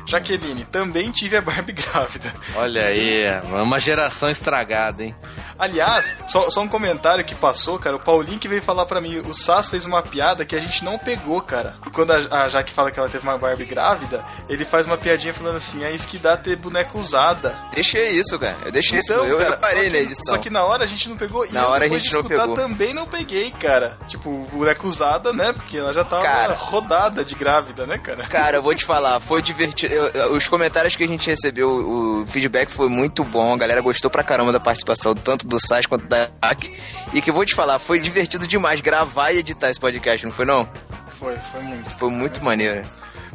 Jaqueline, 0.06 0.66
também 0.66 1.12
tive 1.12 1.38
a 1.38 1.42
Barbie 1.42 1.74
grávida. 1.78 2.34
Olha 2.56 2.86
aí, 2.86 3.22
é 3.22 3.42
uma 3.42 3.80
geração 3.80 4.30
estragada, 4.30 5.04
hein? 5.04 5.16
Aliás, 5.60 6.16
só, 6.26 6.50
só, 6.50 6.62
um 6.62 6.68
comentário 6.68 7.24
que 7.24 7.36
passou, 7.36 7.78
cara. 7.78 7.96
O 7.96 8.00
Paulinho 8.00 8.40
que 8.40 8.48
veio 8.48 8.62
falar 8.64 8.86
para 8.88 9.00
mim, 9.00 9.18
o 9.20 9.34
Sass 9.34 9.70
fez 9.70 9.86
uma 9.86 10.02
piada 10.02 10.21
que 10.46 10.56
a 10.56 10.60
gente 10.60 10.84
não 10.84 10.98
pegou, 10.98 11.42
cara. 11.42 11.76
Quando 11.94 12.12
a, 12.12 12.44
a 12.44 12.50
Jaque 12.50 12.72
fala 12.72 12.92
que 12.92 13.00
ela 13.00 13.10
teve 13.10 13.24
uma 13.24 13.38
Barbie 13.38 13.66
grávida, 13.66 14.24
ele 14.48 14.64
faz 14.64 14.86
uma 14.86 14.98
piadinha 14.98 15.34
falando 15.34 15.58
assim: 15.58 15.84
é 15.84 15.92
isso 15.92 16.08
que 16.08 16.18
dá 16.18 16.38
ter 16.38 16.56
boneca 16.56 16.98
usada. 16.98 17.56
Deixei 17.74 18.10
isso, 18.12 18.38
cara. 18.40 18.58
Eu 18.66 18.72
deixei 18.72 19.00
então, 19.00 19.24
isso. 19.24 19.32
Eu, 19.34 19.38
cara, 19.38 19.56
eu 19.56 19.60
parei 19.60 19.76
só 19.76 19.84
que, 19.84 19.90
na 19.90 19.98
edição. 20.00 20.36
Só 20.36 20.38
que 20.42 20.50
na 20.50 20.64
hora 20.64 20.84
a 20.84 20.88
gente 20.88 21.10
não 21.10 21.18
pegou. 21.18 21.46
Na 21.52 21.62
e 21.62 21.64
hora 21.66 21.88
eu, 21.88 21.94
a 21.96 22.00
gente 22.00 22.14
não 22.14 22.24
pegou. 22.24 22.54
também 22.56 22.94
não 22.94 23.06
peguei, 23.08 23.52
cara. 23.52 23.98
Tipo, 24.08 24.30
boneca 24.52 24.86
usada, 24.88 25.34
né? 25.34 25.54
Porque 25.54 25.78
ela 25.78 25.94
já 25.94 26.04
tava 26.04 26.24
Cara. 26.24 26.54
rodada 26.54 27.24
de 27.26 27.36
grávida, 27.36 27.86
né, 27.88 27.98
cara? 27.98 28.24
Cara, 28.28 28.58
eu 28.58 28.62
vou 28.64 28.76
te 28.76 28.86
falar, 28.86 29.20
foi 29.20 29.42
divertido. 29.42 29.94
Eu- 29.94 30.08
eu- 30.08 30.34
os 30.34 30.48
comentários 30.48 30.96
que 30.96 31.04
a 31.04 31.08
gente 31.08 31.28
recebeu, 31.30 31.70
o 31.70 32.26
feedback 32.28 32.70
foi 32.72 32.88
muito 32.90 33.24
bom. 33.24 33.54
A 33.54 33.58
galera 33.58 33.82
gostou 33.82 34.10
pra 34.12 34.24
caramba 34.24 34.52
da 34.52 34.60
participação, 34.60 35.14
tanto 35.16 35.48
do 35.48 35.60
Sas 35.60 35.86
quanto 35.86 36.06
da 36.08 36.30
Hack. 36.44 36.70
E 37.14 37.22
que 37.22 37.30
eu 37.30 37.34
vou 37.34 37.46
te 37.46 37.54
falar, 37.56 37.80
foi 37.80 38.00
divertido 38.00 38.48
demais 38.48 38.80
gravar 38.82 39.32
e 39.32 39.40
editar 39.40 39.70
esse 39.70 39.80
podcast, 39.80 40.11
não 40.24 40.32
foi 40.32 40.46
não? 40.46 40.68
Foi, 41.20 41.38
foi 41.38 41.62
muito. 41.62 41.90
Foi 41.98 42.10
muito 42.10 42.44
maneiro. 42.44 42.82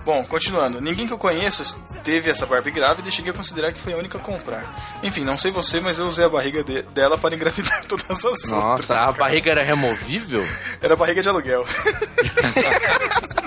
Bom, 0.05 0.25
continuando. 0.25 0.81
Ninguém 0.81 1.05
que 1.07 1.13
eu 1.13 1.19
conheço 1.19 1.77
teve 2.05 2.31
essa 2.31 2.47
Barbie 2.47 2.71
grávida 2.71 3.09
e 3.09 3.13
cheguei 3.13 3.33
a 3.33 3.35
considerar 3.35 3.73
que 3.73 3.81
foi 3.81 3.93
a 3.93 3.97
única 3.97 4.19
a 4.19 4.21
comprar. 4.21 4.63
Enfim, 5.03 5.25
não 5.25 5.37
sei 5.37 5.51
você, 5.51 5.81
mas 5.81 5.99
eu 5.99 6.07
usei 6.07 6.25
a 6.25 6.29
barriga 6.29 6.63
de- 6.63 6.83
dela 6.83 7.19
para 7.19 7.35
engravidar 7.35 7.85
todas 7.87 8.09
as 8.11 8.23
outras. 8.25 8.49
Nossa, 8.51 8.95
a 9.01 9.11
barriga 9.13 9.51
era 9.51 9.65
removível? 9.65 10.47
Era 10.81 10.95
barriga 10.95 11.21
de 11.23 11.29
aluguel. 11.29 11.65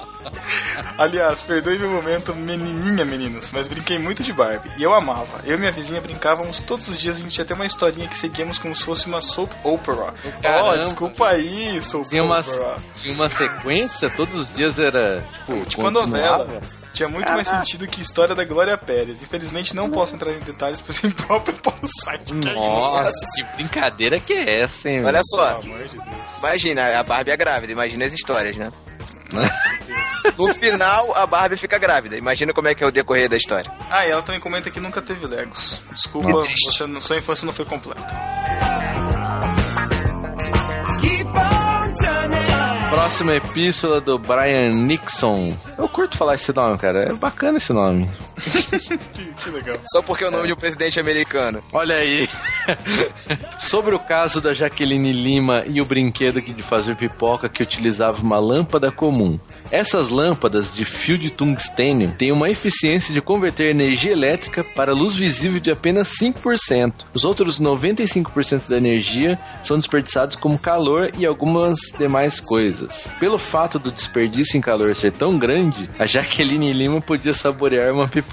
Aliás, 0.97 1.43
perdoe 1.43 1.77
meu 1.79 1.89
momento 1.89 2.35
menininha, 2.35 3.05
meninos, 3.05 3.51
mas 3.51 3.67
brinquei 3.67 3.97
muito 3.99 4.23
de 4.23 4.33
Barbie. 4.33 4.69
E 4.77 4.83
eu 4.83 4.93
amava. 4.93 5.41
Eu 5.45 5.55
e 5.55 5.57
minha 5.59 5.71
vizinha 5.71 6.01
brincávamos 6.01 6.61
todos 6.61 6.87
os 6.89 6.99
dias, 6.99 7.17
a 7.17 7.19
gente 7.19 7.37
ia 7.37 7.45
ter 7.45 7.53
uma 7.53 7.65
historinha 7.65 8.07
que 8.07 8.17
seguíamos 8.17 8.59
como 8.59 8.75
se 8.75 8.83
fosse 8.83 9.07
uma 9.07 9.21
soap 9.21 9.51
opera. 9.63 9.97
Ó, 9.97 10.11
Caramba. 10.41 10.77
desculpa 10.79 11.27
aí, 11.29 11.81
soap 11.81 12.07
Tinha 12.07 12.23
uma, 12.23 12.39
opera. 12.39 12.75
tinha 12.95 13.13
uma 13.13 13.29
sequência, 13.29 14.09
todos 14.09 14.41
os 14.41 14.53
dias 14.53 14.77
era 14.79 15.23
tipo. 15.45 15.65
Tipo 15.65 15.81
a 15.87 15.91
continuava. 15.91 16.37
novela. 16.45 16.61
Tinha 16.91 17.07
muito 17.07 17.31
mais 17.31 17.47
sentido 17.47 17.87
que 17.87 17.99
a 17.99 18.03
história 18.03 18.33
da 18.33 18.43
Glória 18.43 18.75
Pérez. 18.77 19.21
Infelizmente 19.21 19.75
não 19.75 19.91
posso 19.91 20.15
entrar 20.15 20.31
em 20.33 20.39
detalhes, 20.39 20.81
pois 20.81 21.01
o 21.03 21.11
próprio 21.11 21.53
Paulo 21.57 21.79
site. 22.03 22.33
Que 22.33 22.47
é 22.49 22.51
isso? 22.51 22.59
Nossa, 22.59 23.11
que 23.35 23.43
brincadeira 23.55 24.19
que 24.19 24.33
é 24.33 24.61
essa, 24.61 24.89
hein? 24.89 25.05
Olha 25.05 25.21
só, 25.23 25.53
Pelo 25.59 25.75
amor 25.75 25.87
de 25.87 25.95
Deus. 25.97 26.37
imagina, 26.39 26.99
a 26.99 27.03
Barbie 27.03 27.31
é 27.31 27.37
grávida, 27.37 27.71
imagina 27.71 28.05
as 28.05 28.13
histórias, 28.13 28.55
né? 28.57 28.71
Deus. 29.29 30.35
No 30.37 30.53
final, 30.59 31.15
a 31.15 31.25
Barbie 31.25 31.57
fica 31.57 31.77
grávida. 31.77 32.17
Imagina 32.17 32.53
como 32.53 32.67
é 32.67 32.75
que 32.75 32.83
é 32.83 32.87
o 32.87 32.91
decorrer 32.91 33.29
da 33.29 33.37
história. 33.37 33.71
Ah, 33.89 34.05
e 34.05 34.11
ela 34.11 34.21
também 34.21 34.39
comenta 34.41 34.69
que 34.69 34.79
nunca 34.79 35.01
teve 35.01 35.25
Legos. 35.27 35.81
Desculpa, 35.91 36.29
Nossa. 36.29 36.49
você, 36.65 36.85
não- 36.87 36.99
sua 37.01 37.17
infância 37.17 37.45
não 37.45 37.53
foi 37.53 37.65
completa. 37.65 38.07
Próxima 42.89 43.35
epístola 43.35 44.01
do 44.01 44.17
Brian 44.17 44.71
Nixon. 44.71 45.55
Eu 45.77 45.87
curto 45.87 46.17
falar 46.17 46.35
esse 46.35 46.53
nome, 46.53 46.77
cara. 46.77 47.09
É 47.09 47.13
bacana 47.13 47.57
esse 47.57 47.71
nome. 47.71 48.09
Que, 48.39 49.27
que 49.43 49.49
legal. 49.49 49.77
Só 49.91 50.01
porque 50.01 50.23
é 50.23 50.27
o 50.27 50.31
nome 50.31 50.47
de 50.47 50.53
um 50.53 50.55
presidente 50.55 50.99
americano. 50.99 51.63
Olha 51.71 51.95
aí. 51.95 52.29
Sobre 53.57 53.95
o 53.95 53.99
caso 53.99 54.41
da 54.41 54.53
Jaqueline 54.53 55.11
Lima 55.11 55.63
e 55.67 55.81
o 55.81 55.85
brinquedo 55.85 56.41
que 56.41 56.53
de 56.53 56.63
fazer 56.63 56.95
pipoca 56.95 57.49
que 57.49 57.63
utilizava 57.63 58.21
uma 58.21 58.39
lâmpada 58.39 58.91
comum. 58.91 59.39
Essas 59.71 60.09
lâmpadas 60.09 60.73
de 60.73 60.85
fio 60.85 61.17
de 61.17 61.29
tungstênio 61.29 62.13
têm 62.17 62.31
uma 62.31 62.49
eficiência 62.49 63.13
de 63.13 63.21
converter 63.21 63.69
energia 63.69 64.11
elétrica 64.11 64.63
para 64.63 64.93
luz 64.93 65.15
visível 65.15 65.59
de 65.59 65.71
apenas 65.71 66.11
5%. 66.21 66.93
Os 67.13 67.25
outros 67.25 67.59
95% 67.59 68.69
da 68.69 68.77
energia 68.77 69.39
são 69.63 69.77
desperdiçados 69.77 70.35
como 70.35 70.57
calor 70.57 71.11
e 71.17 71.25
algumas 71.25 71.77
demais 71.97 72.39
coisas. 72.39 73.09
Pelo 73.19 73.37
fato 73.37 73.77
do 73.77 73.91
desperdício 73.91 74.57
em 74.57 74.61
calor 74.61 74.95
ser 74.95 75.11
tão 75.11 75.37
grande, 75.37 75.89
a 75.99 76.05
Jaqueline 76.05 76.73
Lima 76.73 77.01
podia 77.01 77.33
saborear 77.33 77.93
uma 77.93 78.07
pipoca. 78.07 78.28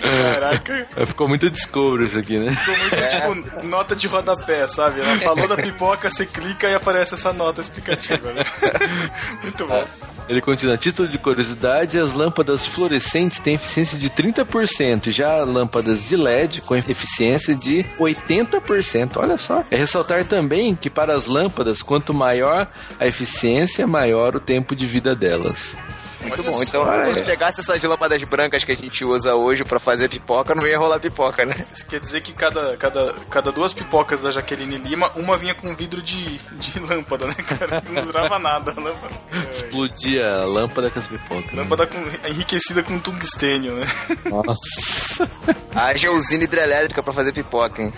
Caraca, 0.00 0.88
Ficou 1.06 1.28
muito 1.28 1.50
descobro 1.50 2.04
isso 2.04 2.18
aqui, 2.18 2.38
né? 2.38 2.52
ficou 2.52 2.76
muito 2.78 3.50
tipo 3.50 3.66
nota 3.66 3.96
de 3.96 4.06
rodapé, 4.06 4.66
sabe? 4.68 5.00
Ela 5.00 5.16
falou 5.18 5.48
da 5.48 5.56
pipoca, 5.56 6.10
você 6.10 6.26
clica 6.26 6.68
e 6.68 6.74
aparece 6.74 7.14
essa 7.14 7.32
nota 7.32 7.60
explicativa, 7.60 8.32
né? 8.32 8.44
Muito 9.42 9.66
bom. 9.66 9.84
Ele 10.28 10.42
continua, 10.42 10.76
título 10.76 11.08
de 11.08 11.16
curiosidade, 11.16 11.98
as 11.98 12.12
lâmpadas 12.12 12.66
fluorescentes 12.66 13.38
têm 13.38 13.54
eficiência 13.54 13.98
de 13.98 14.10
30%, 14.10 15.10
já 15.10 15.42
lâmpadas 15.42 16.04
de 16.04 16.16
LED 16.16 16.60
com 16.60 16.76
eficiência 16.76 17.54
de 17.54 17.82
80%, 17.98 19.16
olha 19.16 19.38
só. 19.38 19.64
É 19.70 19.76
ressaltar 19.76 20.24
também 20.26 20.74
que 20.74 20.90
para 20.90 21.14
as 21.14 21.26
lâmpadas, 21.26 21.82
quanto 21.82 22.12
maior 22.12 22.68
a 23.00 23.06
eficiência, 23.06 23.86
maior 23.86 24.36
o 24.36 24.40
tempo 24.40 24.76
de 24.76 24.86
vida 24.86 25.14
delas. 25.16 25.74
Muito 26.20 26.42
Olha 26.42 26.50
bom. 26.50 26.52
só, 26.58 26.62
Então, 26.64 26.92
é. 26.92 27.14
se 27.14 27.22
pegasse 27.22 27.60
essas 27.60 27.82
lâmpadas 27.82 28.22
brancas 28.24 28.64
que 28.64 28.72
a 28.72 28.76
gente 28.76 29.04
usa 29.04 29.34
hoje 29.34 29.64
pra 29.64 29.78
fazer 29.78 30.08
pipoca, 30.08 30.54
não 30.54 30.66
ia 30.66 30.78
rolar 30.78 30.98
pipoca, 30.98 31.44
né? 31.44 31.54
Isso 31.72 31.86
quer 31.86 32.00
dizer 32.00 32.20
que 32.22 32.32
cada, 32.32 32.76
cada, 32.76 33.14
cada 33.30 33.52
duas 33.52 33.72
pipocas 33.72 34.22
da 34.22 34.30
Jaqueline 34.32 34.78
Lima, 34.78 35.10
uma 35.14 35.36
vinha 35.36 35.54
com 35.54 35.74
vidro 35.76 36.02
de, 36.02 36.38
de 36.38 36.78
lâmpada, 36.80 37.26
né, 37.26 37.34
cara? 37.34 37.82
Não 37.88 38.02
durava 38.04 38.38
nada 38.38 38.72
a 38.76 38.80
lâmpada. 38.80 39.14
Explodia 39.50 40.28
a 40.40 40.44
lâmpada 40.44 40.90
com 40.90 40.98
as 40.98 41.06
pipocas. 41.06 41.52
né? 41.52 41.62
lâmpada 41.62 41.86
com, 41.86 41.98
enriquecida 42.28 42.82
com 42.82 42.98
tungstênio, 42.98 43.76
né? 43.76 43.86
Nossa. 44.30 45.28
Haja 45.74 46.10
usina 46.10 46.44
hidrelétrica 46.44 47.02
pra 47.02 47.12
fazer 47.12 47.32
pipoca, 47.32 47.82
hein? 47.82 47.92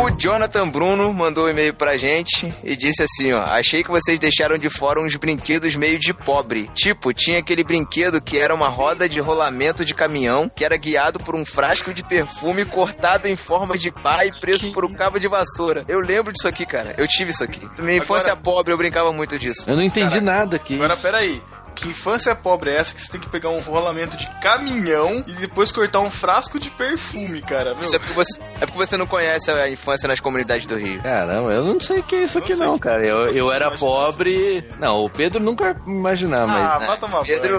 O 0.00 0.10
Jonathan 0.16 0.68
Bruno 0.68 1.12
mandou 1.12 1.46
um 1.46 1.48
e-mail 1.48 1.74
pra 1.74 1.96
gente 1.96 2.54
e 2.62 2.76
disse 2.76 3.02
assim, 3.02 3.32
ó: 3.32 3.42
"Achei 3.42 3.82
que 3.82 3.90
vocês 3.90 4.18
deixaram 4.18 4.56
de 4.56 4.70
fora 4.70 5.00
uns 5.00 5.16
brinquedos 5.16 5.74
meio 5.74 5.98
de 5.98 6.14
pobre. 6.14 6.70
Tipo, 6.74 7.12
tinha 7.12 7.38
aquele 7.40 7.64
brinquedo 7.64 8.20
que 8.20 8.38
era 8.38 8.54
uma 8.54 8.68
roda 8.68 9.08
de 9.08 9.18
rolamento 9.20 9.84
de 9.84 9.94
caminhão, 9.94 10.48
que 10.54 10.64
era 10.64 10.76
guiado 10.76 11.18
por 11.18 11.34
um 11.34 11.44
frasco 11.44 11.92
de 11.92 12.02
perfume 12.04 12.64
cortado 12.64 13.26
em 13.26 13.34
forma 13.34 13.76
de 13.76 13.90
pá 13.90 14.24
e 14.24 14.30
preso 14.38 14.72
por 14.72 14.84
um 14.84 14.92
cabo 14.92 15.18
de 15.18 15.26
vassoura. 15.26 15.84
Eu 15.88 15.98
lembro 16.00 16.32
disso 16.32 16.46
aqui, 16.46 16.64
cara. 16.64 16.94
Eu 16.96 17.08
tive 17.08 17.30
isso 17.30 17.42
aqui. 17.42 17.68
Na 17.76 17.84
minha 17.84 17.98
infância 17.98 18.32
Agora- 18.32 18.36
pobre, 18.42 18.72
eu 18.72 18.78
brincava 18.78 19.12
muito 19.12 19.36
disso. 19.38 19.64
Eu 19.66 19.74
não 19.74 19.82
entendi 19.82 20.10
Cara, 20.10 20.20
nada 20.20 20.56
aqui. 20.56 20.74
Agora, 20.76 20.96
peraí. 20.96 21.42
Que 21.78 21.88
infância 21.90 22.34
pobre 22.34 22.70
é 22.70 22.76
essa 22.76 22.92
que 22.94 23.00
você 23.00 23.12
tem 23.12 23.20
que 23.20 23.28
pegar 23.28 23.50
um 23.50 23.60
rolamento 23.60 24.16
de 24.16 24.26
caminhão 24.40 25.22
e 25.26 25.32
depois 25.34 25.70
cortar 25.70 26.00
um 26.00 26.10
frasco 26.10 26.58
de 26.58 26.70
perfume, 26.70 27.40
cara? 27.40 27.72
Meu, 27.74 27.84
Isso 27.84 27.94
é 27.94 27.98
porque 28.00 28.14
você, 28.14 28.40
é 28.60 28.66
porque 28.66 28.78
você 28.86 28.96
não 28.96 29.06
conhece 29.06 29.48
a 29.50 29.70
infância 29.70 30.08
nas 30.08 30.18
comunidades 30.18 30.66
do 30.66 30.76
Rio. 30.76 31.00
Caramba, 31.02 31.52
eu 31.52 31.64
não 31.64 31.80
sei 31.80 32.00
o 32.00 32.02
que 32.02 32.16
é 32.16 32.22
isso 32.24 32.38
Não 32.38 32.44
aqui 32.44 32.54
não, 32.56 32.74
que- 32.74 32.80
cara. 32.80 33.04
Eu, 33.06 33.30
eu 33.30 33.44
não 33.46 33.52
era 33.52 33.70
pobre. 33.76 34.68
Não, 34.80 35.04
o 35.04 35.08
Pedro 35.10 35.40
nunca 35.40 35.72
vai 35.72 35.82
imaginar, 35.86 36.42
ah, 36.42 36.46
mas. 36.78 36.86
vai 36.88 36.98
tomar 36.98 37.22
Pedro. 37.24 37.58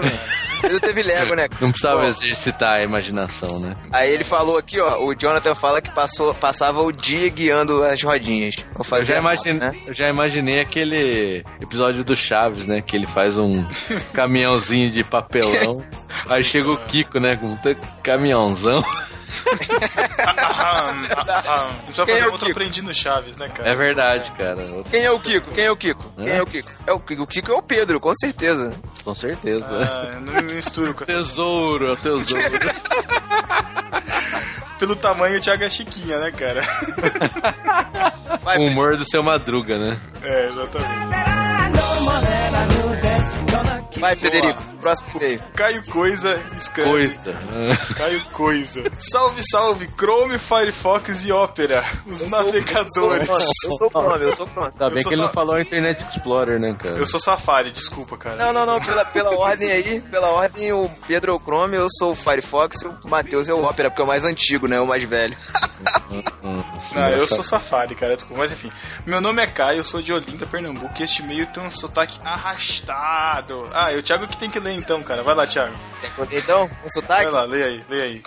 Pedro 0.60 0.80
teve 0.80 1.02
Lego, 1.02 1.34
né? 1.34 1.48
Não 1.60 1.70
precisava 1.70 2.00
Pô, 2.00 2.06
exercitar 2.06 2.74
a 2.74 2.82
imaginação, 2.82 3.58
né? 3.58 3.76
Aí 3.92 4.12
ele 4.12 4.24
falou 4.24 4.58
aqui, 4.58 4.80
ó, 4.80 5.04
o 5.04 5.14
Jonathan 5.14 5.54
fala 5.54 5.80
que 5.80 5.90
passou, 5.90 6.34
passava 6.34 6.82
o 6.82 6.92
dia 6.92 7.28
guiando 7.28 7.82
as 7.82 8.02
rodinhas. 8.02 8.56
Eu 8.76 8.84
fazer 8.84 9.12
já, 9.12 9.16
a 9.16 9.20
imaginei, 9.20 9.58
né? 9.58 9.76
eu 9.86 9.94
já 9.94 10.08
imaginei 10.08 10.60
aquele 10.60 11.44
episódio 11.60 12.04
do 12.04 12.16
Chaves, 12.16 12.66
né? 12.66 12.80
Que 12.80 12.96
ele 12.96 13.06
faz 13.06 13.38
um 13.38 13.64
caminhãozinho 14.12 14.90
de 14.90 15.02
papelão. 15.04 15.84
Aí 16.28 16.44
chega 16.44 16.70
o 16.70 16.76
Kiko, 16.76 17.18
né? 17.18 17.36
Com 17.36 17.46
um 17.46 17.58
caminhãozão. 18.02 18.82
É 21.88 21.92
fazer 21.92 22.26
o 22.26 22.32
outro 22.32 22.46
Kiko? 22.46 22.50
aprendi 22.50 22.82
no 22.82 22.92
Chaves, 22.94 23.36
né, 23.36 23.48
cara? 23.48 23.68
É 23.70 23.74
verdade, 23.74 24.30
cara. 24.32 24.56
Quem 24.90 25.04
é 25.04 25.10
o 25.10 25.18
Kiko? 25.18 25.50
Quem 25.52 25.64
é 25.64 25.70
o 25.70 25.76
Kiko? 25.76 26.12
É? 26.18 26.24
Quem 26.24 26.32
é 26.34 26.42
o 26.42 26.46
Kiko? 26.46 26.70
É 26.86 26.92
o 26.92 27.00
Kiko. 27.00 27.22
O 27.22 27.26
Kiko 27.26 27.52
é 27.52 27.54
o 27.54 27.62
Pedro, 27.62 28.00
com 28.00 28.14
certeza. 28.14 28.72
Com 29.04 29.14
certeza. 29.14 29.66
Ah, 29.70 30.10
eu 30.14 30.20
não 30.20 30.32
me 30.42 30.54
misturo 30.54 30.94
com. 30.94 31.04
Tesouro, 31.04 31.88
é 31.88 31.92
o 31.92 31.96
tesouro. 31.96 32.42
Pelo 34.78 34.96
tamanho, 34.96 35.36
o 35.36 35.40
Thiago 35.40 35.62
é 35.62 35.68
chiquinha, 35.70 36.18
né, 36.18 36.30
cara? 36.32 36.62
Vai, 38.42 38.56
o 38.58 38.62
humor 38.62 38.96
do 38.96 39.04
seu 39.04 39.22
Madruga, 39.22 39.76
né? 39.78 40.00
É, 40.22 40.46
exatamente. 40.46 40.88
Vai 43.98 44.14
Federico. 44.14 44.62
Próximo 44.80 45.08
e-mail. 45.16 45.42
Caio 45.54 45.84
Coisa 45.86 46.40
escreve. 46.56 46.90
Coisa. 46.90 47.34
Caio 47.96 48.24
Coisa. 48.26 48.84
Salve, 48.98 49.42
salve, 49.50 49.88
Chrome, 49.96 50.38
Firefox 50.38 51.24
e 51.24 51.32
Opera, 51.32 51.84
os 52.06 52.22
navegadores. 52.22 53.28
Eu 53.28 53.76
sou 53.78 53.90
Chrome, 53.90 54.24
eu 54.24 54.36
sou 54.36 54.46
Chrome. 54.46 54.72
Tá 54.72 54.86
Eu 54.86 54.90
bem 54.90 55.02
sou 55.02 55.10
que 55.10 55.14
ele 55.16 55.22
não 55.22 55.32
falou 55.32 55.60
Internet 55.60 56.06
Explorer, 56.08 56.58
né, 56.60 56.74
cara? 56.78 56.96
Eu 56.96 57.06
sou 57.06 57.20
Safari, 57.20 57.70
desculpa, 57.70 58.16
cara. 58.16 58.36
Não, 58.36 58.52
não, 58.52 58.66
não, 58.66 58.80
pela, 58.80 59.04
pela 59.04 59.30
ordem 59.36 59.70
aí, 59.70 60.00
pela 60.00 60.28
ordem, 60.28 60.72
o 60.72 60.90
Pedro 61.06 61.32
é 61.32 61.34
o 61.34 61.40
Chrome, 61.40 61.76
eu 61.76 61.88
sou 61.98 62.12
o 62.12 62.14
Firefox 62.14 62.82
e 62.82 62.86
o 62.86 62.96
Matheus 63.04 63.48
é 63.48 63.54
o 63.54 63.64
Opera, 63.64 63.90
porque 63.90 64.02
é 64.02 64.04
o 64.04 64.08
mais 64.08 64.24
antigo, 64.24 64.66
né? 64.66 64.80
O 64.80 64.86
mais 64.86 65.02
velho. 65.02 65.36
Não, 66.94 67.08
eu 67.08 67.26
sou 67.26 67.42
Safari, 67.42 67.94
cara, 67.94 68.14
desculpa. 68.14 68.40
Mas 68.40 68.52
enfim, 68.52 68.70
meu 69.06 69.20
nome 69.20 69.42
é 69.42 69.46
Caio, 69.46 69.78
eu 69.78 69.84
sou 69.84 70.02
de 70.02 70.12
Olinda, 70.12 70.46
Pernambuco, 70.46 70.92
e 70.98 71.02
este 71.02 71.22
meio 71.22 71.46
tem 71.46 71.62
um 71.62 71.70
sotaque 71.70 72.18
arrastado. 72.24 73.68
Ah, 73.82 73.94
e 73.94 73.96
o 73.96 74.02
Thiago 74.02 74.28
que 74.28 74.36
tem 74.36 74.50
que 74.50 74.60
ler 74.60 74.74
então, 74.74 75.02
cara. 75.02 75.22
Vai 75.22 75.34
lá, 75.34 75.46
Thiago. 75.46 75.72
Então, 76.30 76.70
um 76.84 76.90
sotaque? 76.90 77.24
Vai 77.24 77.32
lá, 77.32 77.44
lê 77.44 77.62
aí, 77.62 77.84
lê 77.88 78.02
aí. 78.02 78.22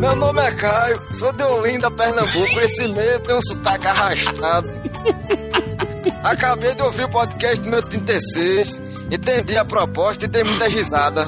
Meu 0.00 0.16
nome 0.16 0.40
é 0.40 0.52
Caio, 0.52 1.14
sou 1.14 1.30
de 1.34 1.42
Olinda, 1.42 1.90
Pernambuco. 1.90 2.60
Esse 2.60 2.88
meio 2.88 3.20
tem 3.20 3.34
um 3.34 3.42
sotaque 3.42 3.86
arrastado. 3.86 4.68
Acabei 6.24 6.74
de 6.74 6.80
ouvir 6.80 7.04
o 7.04 7.10
podcast 7.10 7.60
do 7.60 7.68
meu 7.68 7.82
36, 7.82 8.80
entendi 9.10 9.58
a 9.58 9.66
proposta 9.66 10.24
e 10.24 10.28
dei 10.28 10.44
muita 10.44 10.66
risada. 10.66 11.26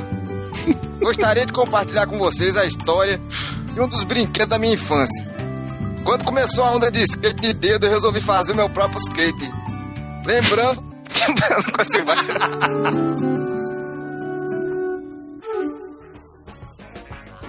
Gostaria 0.98 1.44
de 1.44 1.53
compartilhar 1.53 2.07
com 2.07 2.16
vocês 2.16 2.57
a 2.57 2.64
história 2.64 3.20
de 3.74 3.81
um 3.83 3.87
dos 3.87 4.03
brinquedos 4.05 4.48
da 4.48 4.59
minha 4.59 4.72
infância. 4.72 5.30
Quando 6.04 6.24
começou 6.24 6.64
a 6.64 6.72
onda 6.72 6.90
de 6.90 7.02
skate 7.02 7.40
de 7.40 7.52
dedo, 7.52 7.86
eu 7.86 7.90
resolvi 7.90 8.20
fazer 8.20 8.52
o 8.52 8.56
meu 8.56 8.68
próprio 8.68 9.00
skate. 9.00 9.50
Lembrando 10.24 10.82
que 11.12 11.24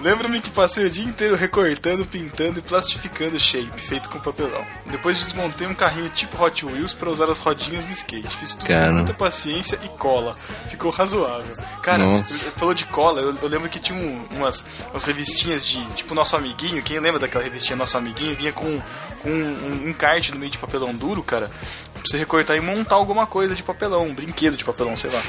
Lembro-me 0.02 0.40
que 0.40 0.50
passei 0.50 0.86
o 0.86 0.90
dia 0.90 1.04
inteiro 1.04 1.36
recortando, 1.36 2.04
pintando 2.04 2.58
e 2.58 2.62
plastificando 2.62 3.38
shape, 3.38 3.80
feito 3.80 4.08
com 4.08 4.18
papelão. 4.18 4.64
Depois 4.86 5.16
desmontei 5.22 5.66
um 5.66 5.74
carrinho 5.74 6.08
tipo 6.10 6.42
Hot 6.42 6.66
Wheels 6.66 6.92
para 6.92 7.08
usar 7.08 7.30
as 7.30 7.38
rodinhas 7.38 7.84
do 7.84 7.92
skate. 7.92 8.36
Fiz 8.36 8.52
tudo 8.52 8.66
Cara. 8.66 8.88
com 8.88 8.92
muita 8.94 9.14
paciência 9.14 9.78
e 9.84 9.88
cola. 9.90 10.34
Ficou 10.68 10.90
razoável. 10.90 11.56
Cara, 11.82 11.98
Nossa. 12.04 12.50
falou 12.52 12.74
de 12.74 12.84
cola, 12.86 13.20
eu, 13.20 13.36
eu 13.40 13.48
lembro 13.48 13.68
que 13.68 13.78
tinha 13.78 13.96
um- 13.96 14.26
umas, 14.32 14.66
umas 14.90 15.04
revistinhas 15.04 15.64
de, 15.64 15.84
tipo, 15.94 16.14
Nosso 16.14 16.34
Amiguinho. 16.36 16.82
Quem 16.82 16.98
lembra 16.98 17.20
daquela 17.20 17.44
revistinha 17.44 17.76
Nosso 17.76 17.96
Amiguinho? 17.96 18.34
Vinha 18.34 18.52
com 18.52 18.82
um, 19.24 19.30
um 19.84 19.88
encarte 19.88 20.32
no 20.32 20.38
meio 20.38 20.50
de 20.50 20.58
papelão 20.58 20.94
duro, 20.94 21.22
cara. 21.22 21.50
Pra 21.94 22.02
você 22.10 22.18
recortar 22.18 22.56
e 22.56 22.60
montar 22.60 22.96
alguma 22.96 23.26
coisa 23.26 23.54
de 23.54 23.62
papelão, 23.62 24.06
um 24.08 24.14
brinquedo 24.14 24.56
de 24.56 24.64
papelão, 24.64 24.96
sei 24.96 25.10
lá. 25.10 25.22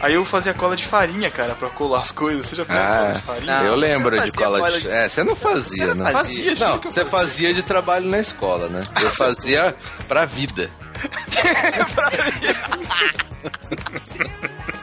Aí 0.00 0.14
eu 0.14 0.24
fazia 0.24 0.54
cola 0.54 0.74
de 0.74 0.84
farinha, 0.86 1.30
cara, 1.30 1.54
pra 1.54 1.68
colar 1.68 1.98
as 2.00 2.10
coisas. 2.12 2.46
Você 2.46 2.56
já 2.56 2.64
fez 2.64 2.78
cola 2.78 3.08
Ah, 3.08 3.12
de 3.12 3.20
farinha? 3.22 3.58
Não, 3.60 3.66
eu 3.66 3.74
lembro 3.76 4.10
de 4.12 4.16
fazia 4.30 4.32
cola 4.32 4.58
cola 4.58 4.76
de... 4.78 4.82
de- 4.84 4.90
É, 4.90 5.08
você 5.08 5.22
não 5.22 5.36
fazia, 5.36 5.86
Você 5.88 5.94
não 5.94 6.04
né? 6.04 6.12
Fazia, 6.12 6.50
Não, 6.54 6.56
juro 6.68 6.78
que 6.80 6.86
eu 6.88 6.92
você 6.92 7.04
fazia 7.04 7.52
de 7.54 7.62
trabalho 7.62 8.06
na 8.08 8.18
escola, 8.18 8.68
né? 8.68 8.82
Eu 9.02 9.10
fazia 9.10 9.76
pra 10.08 10.24
vida. 10.24 10.70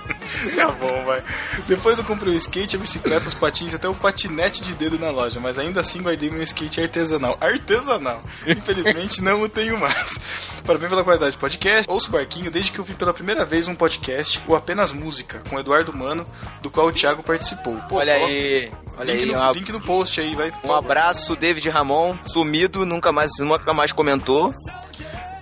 Tá 0.55 0.67
bom, 0.71 1.03
vai. 1.05 1.23
Depois 1.67 1.97
eu 1.97 2.03
comprei 2.03 2.33
o 2.33 2.37
skate, 2.37 2.75
a 2.75 2.79
bicicleta, 2.79 3.27
os 3.27 3.33
patins, 3.33 3.73
até 3.73 3.87
o 3.87 3.93
patinete 3.95 4.61
de 4.63 4.73
dedo 4.73 4.97
na 4.99 5.09
loja, 5.09 5.39
mas 5.39 5.57
ainda 5.59 5.81
assim 5.81 6.01
guardei 6.01 6.29
meu 6.29 6.41
skate 6.43 6.81
artesanal. 6.81 7.37
Artesanal! 7.39 8.21
Infelizmente 8.45 9.21
não 9.21 9.41
o 9.41 9.49
tenho 9.49 9.79
mais. 9.79 10.17
Parabéns 10.65 10.89
pela 10.89 11.03
qualidade 11.03 11.31
do 11.35 11.39
podcast. 11.39 11.91
Ouço 11.91 12.09
o 12.09 12.11
Barquinho 12.11 12.51
desde 12.51 12.71
que 12.71 12.79
eu 12.79 12.83
vi 12.83 12.93
pela 12.93 13.13
primeira 13.13 13.43
vez 13.45 13.67
um 13.67 13.75
podcast, 13.75 14.41
o 14.47 14.55
Apenas 14.55 14.91
Música, 14.93 15.41
com 15.49 15.59
Eduardo 15.59 15.95
Mano, 15.95 16.25
do 16.61 16.69
qual 16.69 16.87
o 16.87 16.91
Thiago 16.91 17.23
participou. 17.23 17.75
Pô, 17.89 17.95
Olha 17.95 18.13
aí, 18.13 18.71
olha 18.97 19.13
link, 19.13 19.23
aí, 19.23 19.31
no, 19.31 19.37
uma- 19.37 19.51
link 19.51 19.71
no 19.71 19.81
post 19.81 20.19
aí, 20.21 20.35
vai. 20.35 20.53
Um 20.63 20.73
abraço, 20.73 21.35
David 21.35 21.67
Ramon, 21.69 22.15
sumido, 22.25 22.85
nunca 22.85 23.11
mais, 23.11 23.31
nunca 23.39 23.73
mais 23.73 23.91
comentou. 23.91 24.53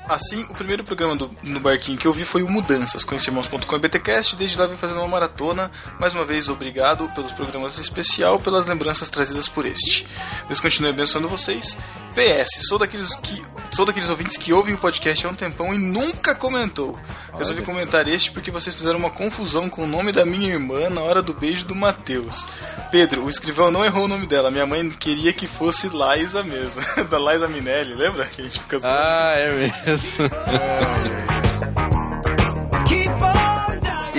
Assim, 0.10 0.42
o 0.50 0.56
primeiro 0.56 0.84
programa 0.84 1.16
do, 1.16 1.30
no 1.44 1.60
Barquinho 1.60 1.96
que 1.96 2.08
eu 2.08 2.12
vi 2.12 2.26
foi 2.26 2.42
o 2.42 2.50
Mudanças, 2.50 3.04
com 3.04 3.14
irmãos.com 3.14 3.76
e 3.76 3.80
BTcast. 3.80 4.36
Desde 4.36 4.58
lá 4.58 4.66
vem 4.66 4.76
fazendo 4.76 4.98
uma 4.98 5.08
maratona. 5.08 5.70
Mais 6.00 6.16
uma 6.16 6.26
vez, 6.26 6.50
obrigado 6.50 7.08
pelos 7.10 7.32
programas 7.32 7.78
especial, 7.78 8.40
pelas 8.40 8.66
lembranças 8.66 9.08
trazidas 9.08 9.48
por 9.48 9.68
este. 9.68 10.08
Deus 10.48 10.60
continue 10.60 10.90
abençoando 10.90 11.30
vocês. 11.30 11.78
PS, 12.16 12.68
sou 12.68 12.80
daqueles 12.80 13.16
que 13.18 13.40
sou 13.72 13.86
daqueles 13.86 14.10
ouvintes 14.10 14.36
que 14.36 14.52
ouvem 14.52 14.74
o 14.74 14.80
podcast 14.80 15.28
há 15.28 15.30
um 15.30 15.36
tempão 15.36 15.76
e 15.76 15.78
nunca 15.78 16.34
comentou. 16.34 17.00
Resolvi 17.38 17.62
comentar 17.62 18.08
este 18.08 18.32
porque 18.32 18.50
vocês 18.50 18.76
fizeram 18.76 18.98
uma 18.98 19.12
confusão 19.12 19.70
com 19.70 19.84
o 19.84 19.88
nome 19.88 20.12
da 20.12 20.26
minha 20.26 20.50
irmã 20.50 20.90
na 20.90 21.02
hora 21.02 21.22
do 21.22 21.36
beijo 21.36 21.66
do 21.68 21.76
Matheus. 21.76 22.48
Pedro, 22.92 23.26
o 23.26 23.30
escrivão 23.30 23.70
não 23.70 23.86
errou 23.86 24.06
o 24.06 24.08
nome 24.08 24.26
dela. 24.26 24.50
Minha 24.50 24.66
mãe 24.66 24.90
queria 24.90 25.32
que 25.32 25.46
fosse 25.46 25.88
Liza 25.88 26.42
mesmo, 26.44 26.82
da 27.08 27.20
Liza 27.20 27.48
Minelli, 27.48 27.94
lembra? 27.94 28.26
Que 28.26 28.42
a 28.42 28.46
gente 28.46 28.60
fica 28.60 28.80
zoando. 28.80 28.98
Ah, 28.98 29.34
é 29.36 29.52
mesmo. 29.52 29.99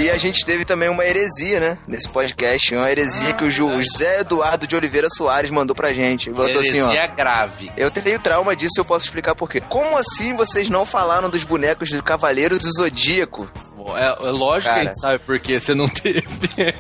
E 0.01 0.09
a 0.09 0.17
gente 0.17 0.47
teve 0.47 0.65
também 0.65 0.89
uma 0.89 1.05
heresia, 1.05 1.61
né? 1.61 1.79
Nesse 1.87 2.09
podcast. 2.09 2.75
Uma 2.75 2.91
heresia 2.91 3.35
que 3.35 3.45
o 3.45 3.51
José 3.51 4.21
Eduardo 4.21 4.67
de 4.67 4.75
Oliveira 4.75 5.09
Soares 5.11 5.51
mandou 5.51 5.77
pra 5.77 5.93
gente. 5.93 6.31
Botou 6.31 6.61
assim, 6.61 6.81
ó. 6.81 6.87
Heresia 6.91 7.07
grave. 7.09 7.71
Eu 7.77 7.91
tenho 7.91 8.19
trauma 8.19 8.57
disso 8.57 8.79
eu 8.79 8.85
posso 8.85 9.05
explicar 9.05 9.35
por 9.35 9.51
quê. 9.51 9.61
Como 9.61 9.99
assim 9.99 10.35
vocês 10.35 10.71
não 10.71 10.87
falaram 10.87 11.29
dos 11.29 11.45
bonecos 11.45 11.91
do 11.91 12.03
Cavaleiro 12.03 12.59
do 12.59 12.73
Zodíaco? 12.73 13.51
É, 13.95 14.29
é 14.29 14.31
lógico 14.31 14.63
que 14.63 14.69
a 14.69 14.85
Cara. 14.85 14.87
gente 14.87 15.01
sabe 15.01 15.19
porque 15.19 15.61
você 15.61 15.75
não 15.75 15.89
teve. 15.89 16.23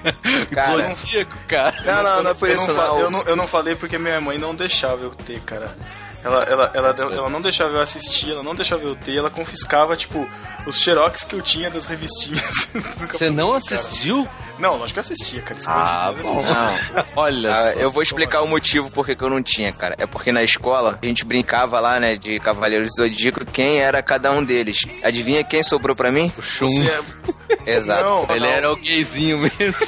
Cara. 0.50 0.94
Zodíaco, 0.94 1.36
cara. 1.46 1.74
Não, 1.84 2.02
não, 2.02 2.22
não 2.22 2.30
é 2.30 2.34
por 2.34 2.48
eu 2.48 2.56
isso 2.56 2.72
não, 2.72 2.74
não. 2.74 2.98
Eu 3.00 3.10
não. 3.10 3.22
Eu 3.22 3.36
não 3.36 3.46
falei 3.46 3.74
porque 3.74 3.98
minha 3.98 4.20
mãe 4.20 4.38
não 4.38 4.54
deixava 4.54 5.02
eu 5.02 5.10
ter, 5.10 5.40
cara. 5.40 5.74
Ela, 6.22 6.42
ela, 6.44 6.70
ela, 6.74 6.88
ela 7.14 7.30
não 7.30 7.40
deixava 7.40 7.74
eu 7.74 7.80
assistir, 7.80 8.32
ela 8.32 8.42
não 8.42 8.54
deixava 8.54 8.82
eu 8.82 8.94
ter, 8.94 9.16
ela 9.16 9.30
confiscava, 9.30 9.96
tipo, 9.96 10.28
os 10.66 10.76
xerox 10.78 11.24
que 11.24 11.34
eu 11.34 11.40
tinha 11.40 11.70
das 11.70 11.86
revistinhas. 11.86 12.68
Você 13.10 13.30
não 13.30 13.54
assistiu? 13.54 14.28
Não, 14.58 14.76
lógico 14.76 14.92
que 14.92 14.98
eu 14.98 15.00
assistia, 15.00 15.40
cara. 15.40 15.58
Ah, 15.66 16.12
bom. 16.22 16.38
Olha 17.16 17.50
Ah, 17.54 17.72
só. 17.72 17.78
eu 17.78 17.90
vou 17.90 18.02
explicar 18.02 18.42
o 18.42 18.46
motivo 18.46 18.90
porque 18.90 19.16
que 19.16 19.22
eu 19.24 19.30
não 19.30 19.42
tinha, 19.42 19.72
cara. 19.72 19.94
É 19.98 20.06
porque 20.06 20.30
na 20.30 20.42
escola 20.42 20.98
a 21.02 21.06
gente 21.06 21.24
brincava 21.24 21.80
lá, 21.80 21.98
né, 21.98 22.16
de 22.16 22.38
Cavaleiros 22.40 22.88
do 22.88 22.96
Zodíaco, 23.02 23.42
quem 23.46 23.78
era 23.80 24.02
cada 24.02 24.30
um 24.30 24.44
deles. 24.44 24.76
Adivinha 25.02 25.42
quem 25.42 25.62
sobrou 25.62 25.96
pra 25.96 26.12
mim? 26.12 26.30
O 26.36 26.42
Shun. 26.42 26.66
É- 26.84 27.00
Exato. 27.78 28.04
Não, 28.04 28.26
Ele 28.36 28.40
não. 28.46 28.52
era 28.52 28.70
o 28.70 28.76
gayzinho 28.76 29.38
mesmo. 29.38 29.86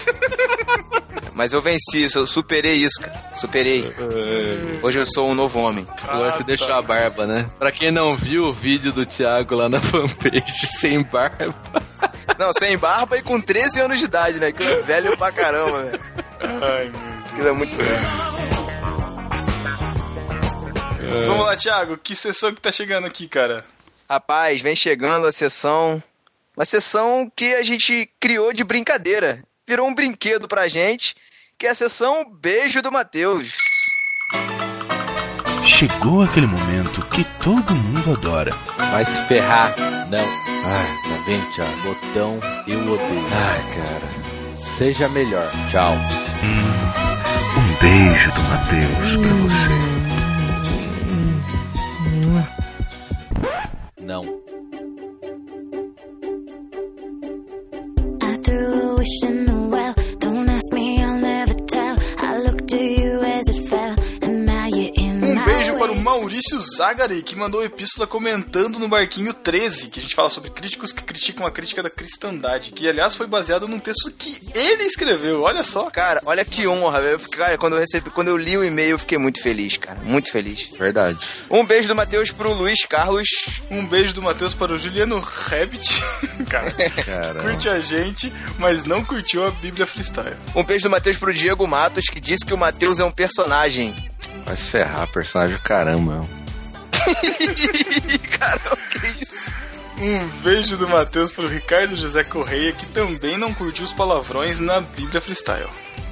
Mas 1.34 1.52
eu 1.52 1.62
venci 1.62 2.04
isso, 2.04 2.18
eu 2.18 2.26
superei 2.26 2.74
isso, 2.76 3.00
cara. 3.00 3.18
Superei. 3.34 3.94
Hoje 4.82 4.98
eu 4.98 5.06
sou 5.06 5.30
um 5.30 5.34
novo 5.34 5.60
homem. 5.60 5.86
Agora 6.02 6.28
Ah, 6.28 6.32
você 6.32 6.38
tá. 6.40 6.44
deixou 6.44 6.72
a 6.74 6.82
barba, 6.82 7.26
né? 7.26 7.48
Pra 7.58 7.72
quem 7.72 7.90
não 7.90 8.14
viu 8.16 8.44
o 8.46 8.52
vídeo 8.52 8.92
do 8.92 9.06
Thiago 9.06 9.54
lá 9.54 9.68
na 9.68 9.80
fanpage 9.82 10.66
sem 10.78 11.02
barba. 11.02 11.54
Não, 12.38 12.52
sem 12.52 12.76
barba 12.76 13.16
e 13.16 13.22
com 13.22 13.40
13 13.40 13.80
anos 13.80 13.98
de 13.98 14.04
idade, 14.04 14.38
né? 14.38 14.52
Que 14.52 14.62
é 14.62 14.80
velho 14.82 15.16
pra 15.16 15.32
caramba, 15.32 15.82
velho. 15.84 16.00
Ai, 16.40 16.84
meu 16.84 16.92
Deus. 16.92 17.32
Aquilo 17.32 17.48
é 17.48 17.52
muito 17.52 17.76
velho. 17.76 18.02
Vamos 21.26 21.46
lá, 21.46 21.56
Thiago, 21.56 21.96
que 21.98 22.14
sessão 22.16 22.52
que 22.52 22.60
tá 22.60 22.70
chegando 22.72 23.06
aqui, 23.06 23.28
cara? 23.28 23.64
Rapaz, 24.08 24.60
vem 24.60 24.76
chegando 24.76 25.26
a 25.26 25.32
sessão. 25.32 26.02
Uma 26.56 26.64
sessão 26.64 27.30
que 27.34 27.54
a 27.54 27.62
gente 27.62 28.10
criou 28.20 28.52
de 28.52 28.62
brincadeira. 28.64 29.42
Virou 29.66 29.86
um 29.86 29.94
brinquedo 29.94 30.48
pra 30.48 30.66
gente, 30.66 31.14
que 31.56 31.66
é 31.66 31.70
a 31.70 31.74
sessão 31.74 32.28
Beijo 32.28 32.82
do 32.82 32.90
Matheus. 32.90 33.56
Chegou 35.64 36.22
aquele 36.22 36.46
momento 36.46 37.00
que 37.06 37.24
todo 37.42 37.72
mundo 37.74 38.12
adora. 38.12 38.52
Vai 38.90 39.04
se 39.04 39.24
ferrar. 39.26 39.74
Não. 40.10 40.24
Ai, 40.64 40.86
tá 41.08 41.24
vendo, 41.26 41.50
Thiago? 41.52 41.82
Botão, 41.82 42.40
eu 42.66 42.80
odeio. 42.80 43.26
Ai, 43.32 43.60
cara. 43.74 44.56
Seja 44.56 45.08
melhor. 45.08 45.50
Tchau. 45.70 45.94
Um 47.56 47.74
beijo 47.80 48.32
do 48.32 48.42
Matheus 48.42 49.16
pra 49.20 49.34
você. 49.42 49.72
Não. 54.00 54.42
Maurício 66.16 66.60
Zagari, 66.60 67.22
que 67.22 67.34
mandou 67.34 67.64
epístola 67.64 68.06
comentando 68.06 68.78
no 68.78 68.86
Barquinho 68.86 69.32
13, 69.32 69.88
que 69.88 69.98
a 69.98 70.02
gente 70.02 70.14
fala 70.14 70.28
sobre 70.28 70.50
críticos 70.50 70.92
que 70.92 71.02
criticam 71.02 71.46
a 71.46 71.50
crítica 71.50 71.82
da 71.82 71.88
cristandade, 71.88 72.72
que 72.72 72.86
aliás 72.86 73.16
foi 73.16 73.26
baseado 73.26 73.66
num 73.66 73.78
texto 73.78 74.10
que 74.12 74.38
ele 74.54 74.82
escreveu, 74.84 75.40
olha 75.40 75.64
só. 75.64 75.88
Cara, 75.90 76.20
olha 76.26 76.44
que 76.44 76.66
honra, 76.66 77.00
velho. 77.00 77.12
Eu 77.14 77.18
fiquei- 77.18 77.38
Cara, 77.38 77.56
quando 77.56 77.72
eu 77.76 77.80
recebi, 77.80 78.10
quando 78.10 78.28
eu 78.28 78.36
li 78.36 78.58
o 78.58 78.62
e-mail, 78.64 78.90
eu 78.90 78.98
fiquei 78.98 79.16
muito 79.16 79.40
feliz, 79.42 79.78
cara. 79.78 80.02
Muito 80.02 80.30
feliz. 80.30 80.68
Verdade. 80.78 81.18
Um 81.50 81.64
beijo 81.64 81.88
do 81.88 81.94
Matheus 81.94 82.30
pro 82.30 82.52
Luiz 82.52 82.84
Carlos. 82.84 83.26
Um 83.70 83.86
beijo 83.86 84.12
do 84.12 84.20
Matheus 84.20 84.52
para 84.52 84.74
o 84.74 84.78
Juliano 84.78 85.18
Rabbit, 85.18 86.02
cara, 86.50 86.70
curte 87.42 87.70
a 87.70 87.80
gente, 87.80 88.30
mas 88.58 88.84
não 88.84 89.02
curtiu 89.02 89.46
a 89.46 89.50
Bíblia 89.50 89.86
Freestyle. 89.86 90.36
Um 90.54 90.62
beijo 90.62 90.84
do 90.84 90.90
Matheus 90.90 91.16
pro 91.16 91.32
Diego 91.32 91.66
Matos, 91.66 92.04
que 92.04 92.20
disse 92.20 92.44
que 92.44 92.52
o 92.52 92.58
Matheus 92.58 93.00
é 93.00 93.04
um 93.04 93.10
personagem. 93.10 93.94
Vai 94.44 94.56
se 94.56 94.66
ferrar, 94.70 95.10
personagem 95.12 95.56
do 95.56 95.62
caramba. 96.06 96.28
Caramba, 98.38 98.76
que 98.90 99.24
isso? 99.24 99.46
Um 100.00 100.28
beijo 100.42 100.76
do 100.76 100.88
Matheus 100.88 101.30
para 101.30 101.44
o 101.44 101.48
Ricardo 101.48 101.96
José 101.96 102.24
Correia, 102.24 102.72
que 102.72 102.86
também 102.86 103.36
não 103.38 103.52
curtiu 103.54 103.84
os 103.84 103.92
palavrões 103.92 104.58
na 104.58 104.80
Bíblia 104.80 105.20
Freestyle. 105.20 105.68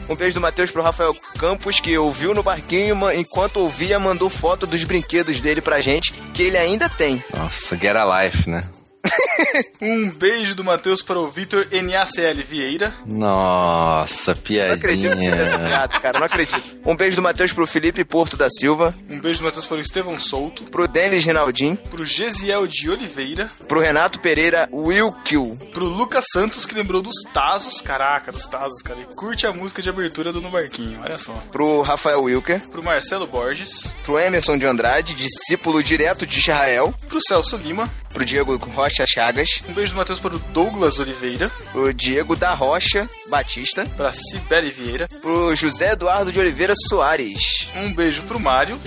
Um 0.09 0.15
beijo 0.15 0.35
do 0.35 0.41
Matheus 0.41 0.71
pro 0.71 0.83
Rafael 0.83 1.15
Campos, 1.39 1.81
que 1.81 1.97
ouviu 1.97 2.35
no 2.35 2.43
barquinho, 2.43 2.97
enquanto 3.13 3.59
ouvia, 3.59 3.99
mandou 3.99 4.29
foto 4.29 4.67
dos 4.67 4.83
brinquedos 4.85 5.41
dele 5.41 5.61
pra 5.61 5.81
gente, 5.81 6.13
que 6.35 6.43
ele 6.43 6.57
ainda 6.57 6.89
tem. 6.89 7.23
Nossa, 7.35 7.77
get 7.77 7.97
a 7.97 8.25
life, 8.25 8.49
né? 8.49 8.69
Um 9.81 10.11
beijo 10.11 10.55
do 10.55 10.63
Matheus 10.63 11.03
para 11.03 11.19
o 11.19 11.31
Vitor 11.31 11.67
NACL 11.73 12.43
Vieira. 12.47 12.95
Nossa, 13.07 14.33
Não 14.35 14.75
acredito 14.75 15.17
que 15.17 15.25
você 15.25 15.31
piadinha. 15.31 15.59
piada, 15.69 16.01
cara, 16.01 16.19
não 16.19 16.27
acredito. 16.27 16.77
Um 16.87 16.95
beijo 16.97 17.17
do 17.17 17.23
Matheus 17.23 17.53
pro 17.53 17.67
Felipe 17.67 18.05
Porto 18.05 18.37
da 18.37 18.49
Silva, 18.51 18.95
Um 19.09 19.19
beijo 19.21 19.41
do 19.41 19.45
Matheus 19.45 19.65
para 19.67 19.79
o 19.79 19.81
Estevão 19.81 20.19
Souto. 20.19 20.65
pro 20.65 20.87
Denis 20.87 21.25
Rinaldin, 21.25 21.77
Pro 21.77 22.05
Gesiel 22.05 22.67
de 22.67 22.91
Oliveira. 22.91 23.51
pro 23.67 23.81
Renato 23.81 24.21
Pereira 24.21 24.69
Wilkill, 24.73 25.57
Pro 25.73 25.87
Lucas 25.87 26.25
Santos, 26.33 26.67
que 26.67 26.75
lembrou 26.75 27.01
dos 27.01 27.15
Tazos. 27.33 27.81
Caraca, 27.81 28.31
dos 28.31 28.47
Tazos, 28.47 28.83
cara. 28.83 29.01
E 29.01 29.05
curte 29.15 29.47
a 29.47 29.53
música 29.53 29.81
de 29.81 29.89
abertura 29.89 30.33
do 30.33 30.41
No 30.41 30.51
Barquinho, 30.51 31.01
olha 31.03 31.17
só. 31.19 31.33
pro 31.51 31.81
Rafael 31.83 32.23
Wilker, 32.23 32.69
Pro 32.69 32.83
Marcelo 32.83 33.27
Borges. 33.27 33.97
pro 34.05 34.19
Emerson 34.19 34.59
de 34.59 34.67
Andrade, 34.67 35.15
discípulo 35.15 35.83
direto 35.83 36.27
de 36.27 36.39
Israel, 36.39 36.95
Pro 37.09 37.21
Celso 37.27 37.57
Lima. 37.57 37.89
pro 38.13 38.25
Diego 38.25 38.57
Rocha 38.57 38.90
Chagas, 39.07 39.61
Um 39.69 39.73
beijo 39.73 39.93
do 39.93 39.97
Matheus 39.99 40.19
para 40.21 40.37
o 40.37 40.39
Douglas 40.39 40.99
Oliveira. 40.99 41.51
pro 41.73 41.93
Diego 41.95 42.35
da 42.37 42.53
Rocha 42.55 43.09
Batista, 43.29 43.85
Pra 43.97 44.13
Cibele 44.13 44.71
Vieira. 44.71 45.09
pro 45.21 45.55
José 45.57 45.93
Eduardo 45.93 46.31
de 46.33 46.39
Oliveira 46.41 46.75
Soares. 46.89 47.69
Um 47.77 47.93
beijo 47.95 48.23
pro 48.25 48.39
Mário. 48.41 48.79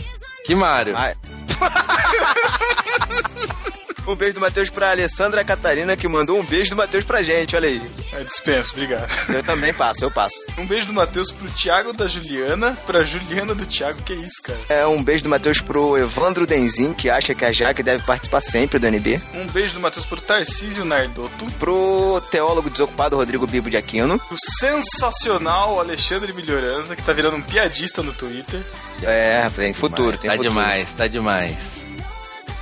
Que 0.45 0.53
Mário? 0.55 0.95
Ai. 0.97 1.15
um 4.05 4.15
beijo 4.15 4.33
do 4.35 4.41
Matheus 4.41 4.69
pra 4.69 4.91
Alessandra 4.91 5.43
Catarina, 5.43 5.95
que 5.95 6.07
mandou 6.07 6.39
um 6.39 6.43
beijo 6.45 6.71
do 6.71 6.75
Matheus 6.75 7.03
pra 7.05 7.21
gente, 7.23 7.55
olha 7.55 7.69
aí. 7.69 7.81
É, 8.11 8.21
dispenso, 8.21 8.71
obrigado. 8.73 9.09
Eu 9.33 9.43
também 9.43 9.73
passo, 9.73 10.03
eu 10.03 10.11
passo. 10.11 10.35
Um 10.57 10.65
beijo 10.65 10.87
do 10.87 10.93
Matheus 10.93 11.31
pro 11.31 11.49
Thiago 11.51 11.93
da 11.93 12.07
Juliana. 12.07 12.77
Pra 12.85 13.03
Juliana 13.03 13.55
do 13.55 13.65
Thiago, 13.65 14.01
que 14.03 14.13
isso, 14.13 14.41
cara. 14.43 14.59
É, 14.69 14.85
um 14.85 15.01
beijo 15.01 15.23
do 15.23 15.29
Matheus 15.29 15.61
pro 15.61 15.97
Evandro 15.97 16.45
Denzin, 16.45 16.93
que 16.93 17.09
acha 17.09 17.33
que 17.33 17.45
a 17.45 17.51
Jaque 17.51 17.81
deve 17.81 18.03
participar 18.03 18.41
sempre 18.41 18.77
do 18.79 18.87
NB. 18.87 19.21
Um 19.33 19.47
beijo 19.47 19.73
do 19.75 19.79
Matheus 19.79 20.05
pro 20.05 20.19
Tarcísio 20.21 20.83
Nardoto. 20.85 21.45
Pro 21.59 22.21
teólogo 22.29 22.69
desocupado 22.69 23.15
Rodrigo 23.15 23.47
Bibo 23.47 23.69
de 23.69 23.77
Aquino. 23.77 24.19
Pro 24.19 24.37
sensacional 24.59 25.79
Alexandre 25.79 26.33
Melhoranza, 26.33 26.95
que 26.95 27.03
tá 27.03 27.13
virando 27.13 27.37
um 27.37 27.41
piadista 27.41 28.03
no 28.03 28.13
Twitter. 28.13 28.61
É, 29.01 29.49
tem 29.55 29.73
futuro, 29.73 30.17
tem 30.17 30.29
Tá 30.29 30.35
futuro. 30.37 30.49
demais, 30.49 30.91
tá 30.93 31.07
demais. 31.07 31.82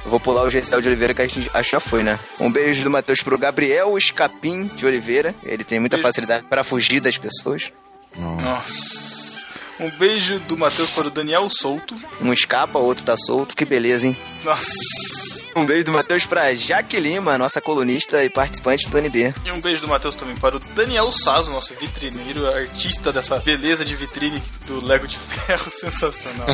Eu 0.04 0.12
vou 0.12 0.20
pular 0.20 0.44
o 0.44 0.50
Gessel 0.50 0.82
de 0.82 0.88
Oliveira, 0.88 1.14
que 1.14 1.22
a 1.22 1.28
gente 1.28 1.50
acho 1.54 1.70
que 1.70 1.76
já 1.76 1.80
foi, 1.80 2.02
né? 2.04 2.20
Um 2.40 2.52
beijo 2.52 2.84
do 2.84 2.90
Matheus 2.90 3.22
pro 3.22 3.38
Gabriel 3.38 3.98
Escapim 3.98 4.66
de 4.76 4.86
Oliveira. 4.86 5.36
Ele 5.44 5.64
tem 5.64 5.80
muita 5.80 5.98
Beijo. 5.98 6.08
facilidade 6.08 6.44
para 6.46 6.64
fugir 6.64 7.00
das 7.00 7.18
pessoas. 7.18 7.72
Nossa. 8.16 9.48
Um 9.80 9.90
beijo 9.92 10.40
do 10.42 10.58
Matheus 10.58 10.90
para 10.90 11.08
o 11.08 11.12
Daniel 11.12 11.48
Souto. 11.50 11.96
Um 12.22 12.34
escapa, 12.34 12.78
o 12.80 12.84
outro 12.84 13.04
tá 13.04 13.16
solto. 13.18 13.56
Que 13.56 13.66
beleza, 13.66 14.08
hein? 14.08 14.18
Nossa. 14.44 15.41
Um 15.56 15.66
beijo 15.66 15.86
do 15.86 15.92
Matheus 15.92 16.26
pra 16.26 16.54
Jaque 16.54 17.00
Lima, 17.00 17.38
nossa 17.38 17.60
colunista 17.60 18.24
e 18.24 18.30
participante 18.30 18.90
do 18.90 18.98
NB. 18.98 19.34
E 19.46 19.52
um 19.52 19.60
beijo 19.60 19.82
do 19.82 19.88
Matheus 19.88 20.16
também 20.16 20.36
para 20.36 20.56
o 20.56 20.60
Daniel 20.60 21.12
Sazo, 21.12 21.52
nosso 21.52 21.74
vitrineiro, 21.76 22.48
artista 22.48 23.12
dessa 23.12 23.38
beleza 23.40 23.84
de 23.84 23.96
vitrine 23.96 24.42
do 24.66 24.84
Lego 24.86 25.08
de 25.08 25.18
Ferro, 25.18 25.70
sensacional. 25.72 26.48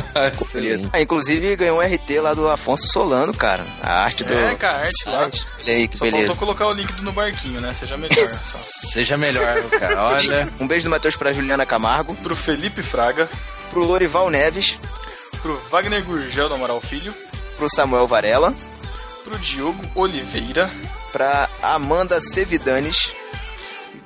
Ah, 0.92 1.00
inclusive 1.00 1.54
ganhou 1.56 1.78
um 1.78 1.80
RT 1.80 2.20
lá 2.20 2.34
do 2.34 2.48
Afonso 2.48 2.88
Solano, 2.88 3.32
cara. 3.32 3.64
A 3.82 4.02
arte 4.04 4.24
do. 4.24 4.34
É, 4.34 4.54
cara, 4.56 4.78
a 4.78 4.80
arte 4.82 5.08
lá. 5.08 5.30
Olha 5.62 5.74
aí, 5.74 5.88
que 5.88 5.96
Só 5.98 6.04
beleza. 6.04 6.26
faltou 6.28 6.46
colocar 6.46 6.66
o 6.66 6.72
link 6.72 6.92
do 6.94 7.02
No 7.02 7.12
Barquinho, 7.12 7.60
né? 7.60 7.72
Seja 7.74 7.96
melhor. 7.96 8.28
Só. 8.44 8.58
Seja 8.62 9.16
melhor, 9.16 9.62
cara. 9.70 10.04
Olha. 10.04 10.48
Um 10.60 10.66
beijo 10.66 10.84
do 10.84 10.90
Matheus 10.90 11.16
pra 11.16 11.32
Juliana 11.32 11.64
Camargo, 11.64 12.14
Pro 12.16 12.34
Felipe 12.34 12.82
Fraga, 12.82 13.28
pro 13.70 13.84
Lorival 13.84 14.28
Neves, 14.30 14.78
pro 15.42 15.56
Wagner 15.70 16.02
Gurgel 16.04 16.48
do 16.48 16.54
Amaral 16.54 16.80
Filho, 16.80 17.14
pro 17.56 17.68
Samuel 17.74 18.06
Varela, 18.06 18.54
pro 19.28 19.38
Diogo 19.38 19.82
Oliveira, 19.94 20.70
pra 21.12 21.50
Amanda 21.62 22.18
Sevidanes, 22.18 23.12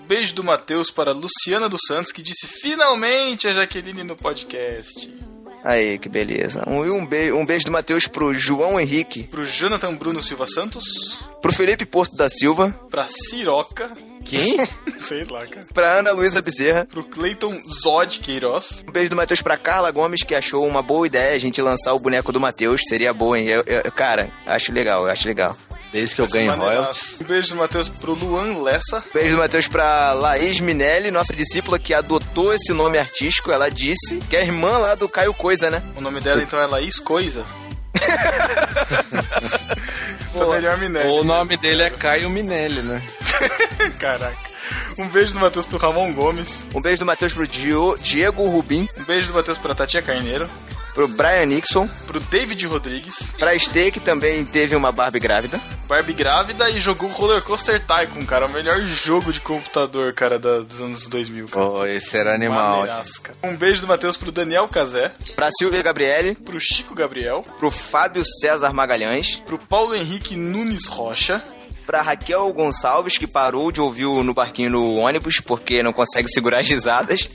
beijo 0.08 0.34
do 0.34 0.42
Matheus 0.42 0.90
para 0.90 1.12
Luciana 1.12 1.68
dos 1.68 1.82
Santos, 1.86 2.10
que 2.10 2.20
disse 2.20 2.48
finalmente 2.48 3.46
a 3.46 3.52
Jaqueline 3.52 4.02
no 4.02 4.16
podcast. 4.16 5.08
Aí, 5.62 5.96
que 5.96 6.08
beleza. 6.08 6.64
Um, 6.66 6.80
um, 6.92 7.06
beijo, 7.06 7.36
um 7.36 7.46
beijo 7.46 7.66
do 7.66 7.70
Matheus 7.70 8.08
pro 8.08 8.34
João 8.34 8.80
Henrique, 8.80 9.22
Pro 9.22 9.44
Jonathan 9.44 9.94
Bruno 9.94 10.20
Silva 10.20 10.48
Santos, 10.48 11.20
pro 11.40 11.52
Felipe 11.52 11.86
Porto 11.86 12.16
da 12.16 12.28
Silva, 12.28 12.74
pra 12.90 13.06
Siroca, 13.06 13.96
quem? 14.22 14.56
sei 15.00 15.24
lá, 15.24 15.44
cara. 15.46 15.66
pra 15.74 15.98
Ana 15.98 16.12
Luísa 16.12 16.40
Bezerra. 16.40 16.86
Pro 16.90 17.04
Cleiton 17.04 17.60
Zod 17.82 18.20
Queiroz, 18.20 18.84
Um 18.88 18.92
beijo 18.92 19.10
do 19.10 19.16
Matheus 19.16 19.42
pra 19.42 19.56
Carla 19.56 19.90
Gomes, 19.90 20.22
que 20.22 20.34
achou 20.34 20.66
uma 20.66 20.82
boa 20.82 21.06
ideia 21.06 21.34
a 21.34 21.38
gente 21.38 21.60
lançar 21.60 21.92
o 21.94 21.98
boneco 22.00 22.32
do 22.32 22.40
Matheus. 22.40 22.80
Seria 22.88 23.12
boa, 23.12 23.38
hein? 23.38 23.48
Eu, 23.48 23.62
eu- 23.66 23.92
cara, 23.92 24.30
acho 24.46 24.72
legal, 24.72 25.04
eu 25.04 25.10
acho 25.10 25.26
legal. 25.28 25.56
Desde 25.92 26.14
que 26.14 26.22
eu 26.22 26.26
ganho 26.26 26.54
royalties. 26.56 27.18
Um 27.20 27.24
beijo 27.24 27.50
do 27.50 27.56
Matheus 27.56 27.86
pro 27.86 28.14
Luan 28.14 28.62
Lessa, 28.62 29.04
Beijo 29.12 29.32
do 29.32 29.36
Matheus 29.36 29.68
pra 29.68 30.14
Laís 30.14 30.58
Minelli, 30.58 31.10
nossa 31.10 31.34
discípula 31.36 31.78
que 31.78 31.92
adotou 31.92 32.54
esse 32.54 32.72
nome 32.72 32.96
artístico. 32.98 33.52
Ela 33.52 33.68
disse 33.70 34.16
que 34.30 34.34
é 34.34 34.40
irmã 34.42 34.78
lá 34.78 34.94
do 34.94 35.06
Caio 35.06 35.34
Coisa, 35.34 35.68
né? 35.70 35.82
o 35.94 36.00
nome 36.00 36.18
dela 36.20 36.42
então 36.42 36.58
é 36.58 36.64
Laís 36.64 36.98
Coisa. 36.98 37.44
Pra 40.32 40.46
melhor 40.46 40.78
Minelli. 40.78 41.08
O 41.08 41.24
nome 41.24 41.56
dele 41.56 41.82
é 41.82 41.90
Caio 41.90 42.30
Minelli, 42.30 42.82
né? 42.82 43.02
Caraca. 43.98 44.36
Um 44.98 45.08
beijo 45.08 45.34
do 45.34 45.40
Matheus 45.40 45.66
pro 45.66 45.78
Ramon 45.78 46.12
Gomes. 46.12 46.66
Um 46.74 46.80
beijo 46.80 47.00
do 47.00 47.06
Matheus 47.06 47.32
pro 47.32 47.46
Diego 47.46 48.44
Rubim. 48.46 48.88
Um 48.98 49.04
beijo 49.04 49.28
do 49.28 49.34
Matheus 49.34 49.58
pra 49.58 49.74
Tatia 49.74 50.02
Carneiro. 50.02 50.48
Pro 50.94 51.08
Brian 51.08 51.46
Nixon. 51.46 51.88
Pro 52.06 52.20
David 52.20 52.66
Rodrigues. 52.66 53.32
Pra 53.38 53.58
Stê, 53.58 53.90
que 53.90 53.98
também 53.98 54.44
teve 54.44 54.76
uma 54.76 54.92
Barbie 54.92 55.18
grávida. 55.20 55.58
Barbie 55.88 56.12
grávida 56.12 56.68
e 56.70 56.80
jogou 56.80 57.08
Roller 57.08 57.42
Coaster 57.42 57.80
Tycoon, 57.80 58.26
cara. 58.26 58.46
O 58.46 58.50
melhor 58.52 58.80
jogo 58.84 59.32
de 59.32 59.40
computador, 59.40 60.12
cara, 60.12 60.38
da- 60.38 60.60
dos 60.60 60.82
anos 60.82 61.06
2000. 61.08 61.48
Cara. 61.48 61.64
Oh, 61.66 61.86
esse 61.86 62.16
era 62.16 62.34
animal. 62.34 62.84
Um 63.42 63.56
beijo 63.56 63.80
do 63.80 63.86
Matheus 63.88 64.16
pro 64.18 64.30
Daniel 64.30 64.68
Cazé. 64.68 65.12
Pra 65.34 65.48
Silvia 65.58 65.82
Gabriele. 65.82 66.34
Pro 66.34 66.58
Chico 66.60 66.94
Gabriel. 66.94 67.42
Pro 67.58 67.70
Fábio 67.70 68.22
César 68.40 68.72
Magalhães. 68.72 69.36
Pro 69.46 69.58
Paulo 69.58 69.94
Henrique 69.94 70.36
Nunes 70.36 70.86
Rocha. 70.86 71.42
Pra 71.86 72.00
Raquel 72.00 72.52
Gonçalves, 72.52 73.18
que 73.18 73.26
parou 73.26 73.72
de 73.72 73.80
ouvir 73.80 74.04
no 74.06 74.32
barquinho 74.32 74.70
no 74.70 74.94
ônibus 74.98 75.40
porque 75.40 75.82
não 75.82 75.92
consegue 75.92 76.28
segurar 76.30 76.60
as 76.60 76.68
risadas. 76.70 77.28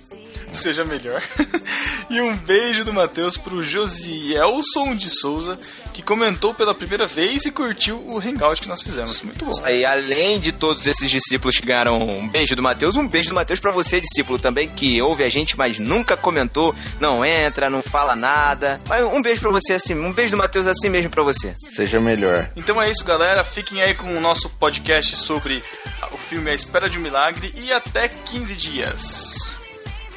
Seja 0.52 0.84
melhor. 0.86 1.22
e 2.10 2.22
um 2.22 2.36
beijo 2.36 2.84
do 2.84 2.94
Matheus 2.94 3.38
pro 3.38 3.62
Josielson 3.62 4.96
de 4.96 5.10
Souza, 5.10 5.60
que 5.94 6.02
comentou 6.02 6.54
pela 6.54 6.74
primeira 6.74 7.06
vez 7.06 7.46
e 7.46 7.52
curtiu 7.52 7.98
o 7.98 8.18
hangout 8.18 8.62
que 8.62 8.68
nós 8.68 8.82
fizemos. 8.82 9.22
Muito 9.22 9.46
bom. 9.46 9.52
Aí, 9.64 9.86
além 9.86 10.40
de 10.40 10.52
todos 10.52 10.86
esses 10.88 11.10
discípulos 11.10 11.58
que 11.58 11.66
ganharam 11.66 12.02
um 12.02 12.28
beijo 12.28 12.56
do 12.56 12.64
Matheus, 12.64 12.96
um 12.96 13.08
beijo 13.08 13.30
do 13.30 13.36
Matheus 13.36 13.60
pra 13.60 13.72
você, 13.72 14.00
discípulo, 14.00 14.40
também, 14.40 14.70
que 14.70 15.02
ouve 15.02 15.24
a 15.24 15.30
gente, 15.30 15.58
mas 15.58 15.78
nunca 15.78 16.16
comentou, 16.16 16.74
não 17.00 17.26
entra, 17.26 17.70
não 17.70 17.82
fala 17.82 18.16
nada. 18.16 18.80
Mas 18.88 19.04
um 19.04 19.22
beijo 19.22 19.42
pra 19.42 19.52
você 19.52 19.74
assim, 19.74 19.94
um 19.94 20.12
beijo 20.12 20.32
do 20.32 20.38
Matheus 20.38 20.68
assim 20.68 20.90
mesmo 20.90 21.12
pra 21.12 21.24
você. 21.24 21.54
Seja 21.76 22.00
melhor. 22.00 22.50
Então 22.56 22.82
é 22.82 22.90
isso, 22.90 23.04
galera. 23.04 23.44
Fiquem 23.44 23.82
aí 23.82 23.94
com 23.94 24.16
o 24.16 24.22
nosso 24.22 24.50
podcast 24.50 25.16
sobre 25.18 25.64
o 26.12 26.18
filme 26.18 26.50
A 26.50 26.54
Espera 26.54 26.90
de 26.90 26.98
um 26.98 27.02
Milagre 27.02 27.54
e 27.56 27.72
até 27.72 28.08
15 28.08 28.56
dias. 28.56 29.58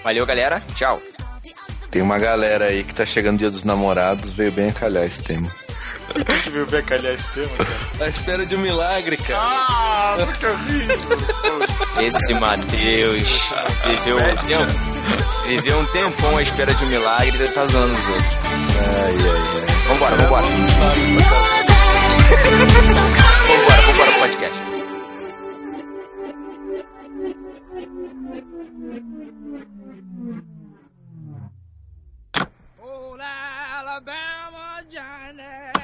Valeu, 0.02 0.26
galera. 0.26 0.62
Tchau. 0.74 1.00
Tem 1.90 2.00
uma 2.02 2.18
galera 2.18 2.66
aí 2.66 2.84
que 2.84 2.94
tá 2.94 3.04
chegando 3.04 3.36
o 3.36 3.38
dia 3.38 3.50
dos 3.50 3.64
namorados, 3.64 4.30
veio 4.30 4.52
bem 4.52 4.68
a 4.68 4.72
calhar 4.72 5.04
esse 5.04 5.22
tema. 5.22 5.50
Quem 6.12 6.24
que 6.42 6.50
veio 6.50 6.66
bem 6.66 6.82
calhar 6.82 7.12
esse 7.12 7.28
tema, 7.30 7.48
cara? 7.56 7.70
A 8.00 8.08
espera 8.08 8.46
de 8.46 8.54
um 8.54 8.60
milagre, 8.60 9.16
cara. 9.16 9.40
Ah, 9.42 10.16
nunca 10.18 10.54
vi 10.54 10.86
Esse 12.06 12.34
Matheus 12.34 13.50
viveu 13.86 14.16
um, 14.16 14.36
tempo, 14.36 14.72
viveu 15.46 15.78
um 15.80 15.84
tempão 15.86 16.36
à 16.36 16.42
espera 16.42 16.72
de 16.74 16.84
um 16.84 16.88
milagre 16.88 17.44
e 17.44 17.48
tá 17.48 17.66
zoando 17.66 17.92
os 17.92 18.06
outros. 18.06 18.30
Ai, 19.04 19.14
ai, 19.14 19.28
ai. 19.28 19.70
Vambora, 19.88 20.16
vambora. 20.16 20.46
vambora, 23.46 23.82
vambora 23.82 24.12
pro 24.12 24.69
podcast. 34.10 34.50
Estamos 34.90 35.79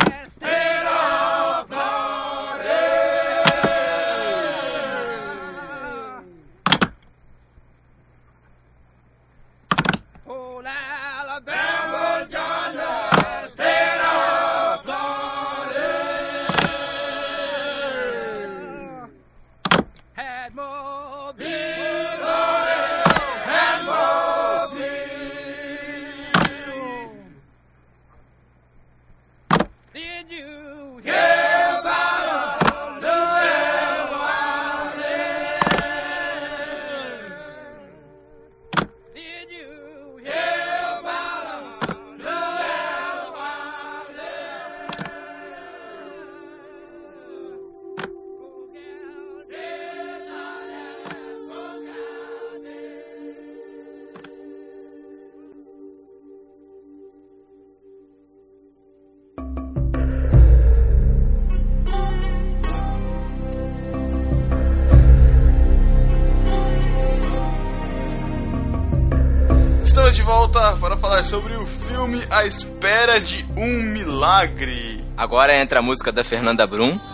de 70.17 70.23
volta 70.23 70.75
para 70.79 70.97
falar 70.97 71.23
sobre 71.23 71.55
o 71.57 71.67
filme 71.67 72.25
A 72.31 72.47
Espera 72.47 73.21
de 73.21 73.47
um 73.55 73.83
Milagre. 73.83 75.05
Agora 75.15 75.55
entra 75.55 75.81
a 75.81 75.83
música 75.83 76.11
da 76.11 76.25
Fernanda 76.25 76.67
Brum. 76.67 76.99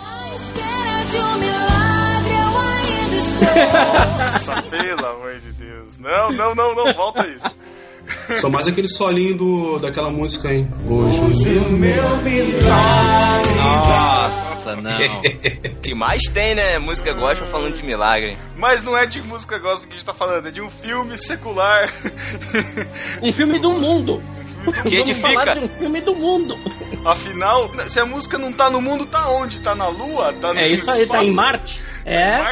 Nossa, 3.43 4.63
pelo 4.63 5.05
amor 5.05 5.37
de 5.37 5.51
Deus. 5.51 5.99
Não, 5.99 6.31
não, 6.31 6.55
não, 6.55 6.77
não, 6.77 6.95
volta 6.95 7.27
isso. 7.27 7.51
Só 8.37 8.49
mais 8.49 8.67
aquele 8.67 8.89
solinho 8.89 9.37
do, 9.37 9.79
daquela 9.79 10.11
música, 10.11 10.53
hein? 10.53 10.69
Hoje 10.89 11.21
o 11.21 11.71
meu 11.73 12.03
Nossa, 13.57 14.77
não. 14.77 14.99
que 15.83 15.95
mais 15.95 16.23
tem, 16.33 16.55
né? 16.55 16.79
Música 16.79 17.13
gospel 17.13 17.47
falando 17.49 17.75
de 17.77 17.83
milagre. 17.85 18.37
Mas 18.57 18.83
não 18.85 18.97
é 18.97 19.07
de 19.07 19.21
música 19.23 19.59
gospel 19.59 19.89
que 19.89 19.95
a 19.95 19.99
gente 19.99 20.07
tá 20.07 20.15
falando, 20.15 20.49
é 20.49 20.51
de 20.51 20.61
um 20.61 20.71
filme 20.71 21.17
secular. 21.19 21.93
Um 23.23 23.33
filme 23.33 23.59
do 23.59 23.73
mundo. 23.73 24.23
Que 24.85 24.97
Vamos 24.99 25.19
falar 25.19 25.33
edifica. 25.43 25.53
de 25.55 25.59
um 25.61 25.69
filme 25.69 26.01
do 26.01 26.15
mundo. 26.15 26.57
Afinal, 27.05 27.69
se 27.89 27.99
a 27.99 28.07
música 28.07 28.39
não 28.39 28.53
tá 28.53 28.71
no 28.71 28.81
mundo, 28.81 29.05
tá 29.07 29.29
onde? 29.29 29.61
Tá 29.61 29.75
na 29.75 29.89
Lua? 29.89 30.33
Tá 30.35 30.55
no 30.55 30.61
É 30.61 30.69
isso 30.69 30.89
aí, 30.89 31.07
tá 31.07 31.25
em 31.25 31.31
espaço? 31.31 31.35
Marte. 31.35 31.83
É. 32.05 32.39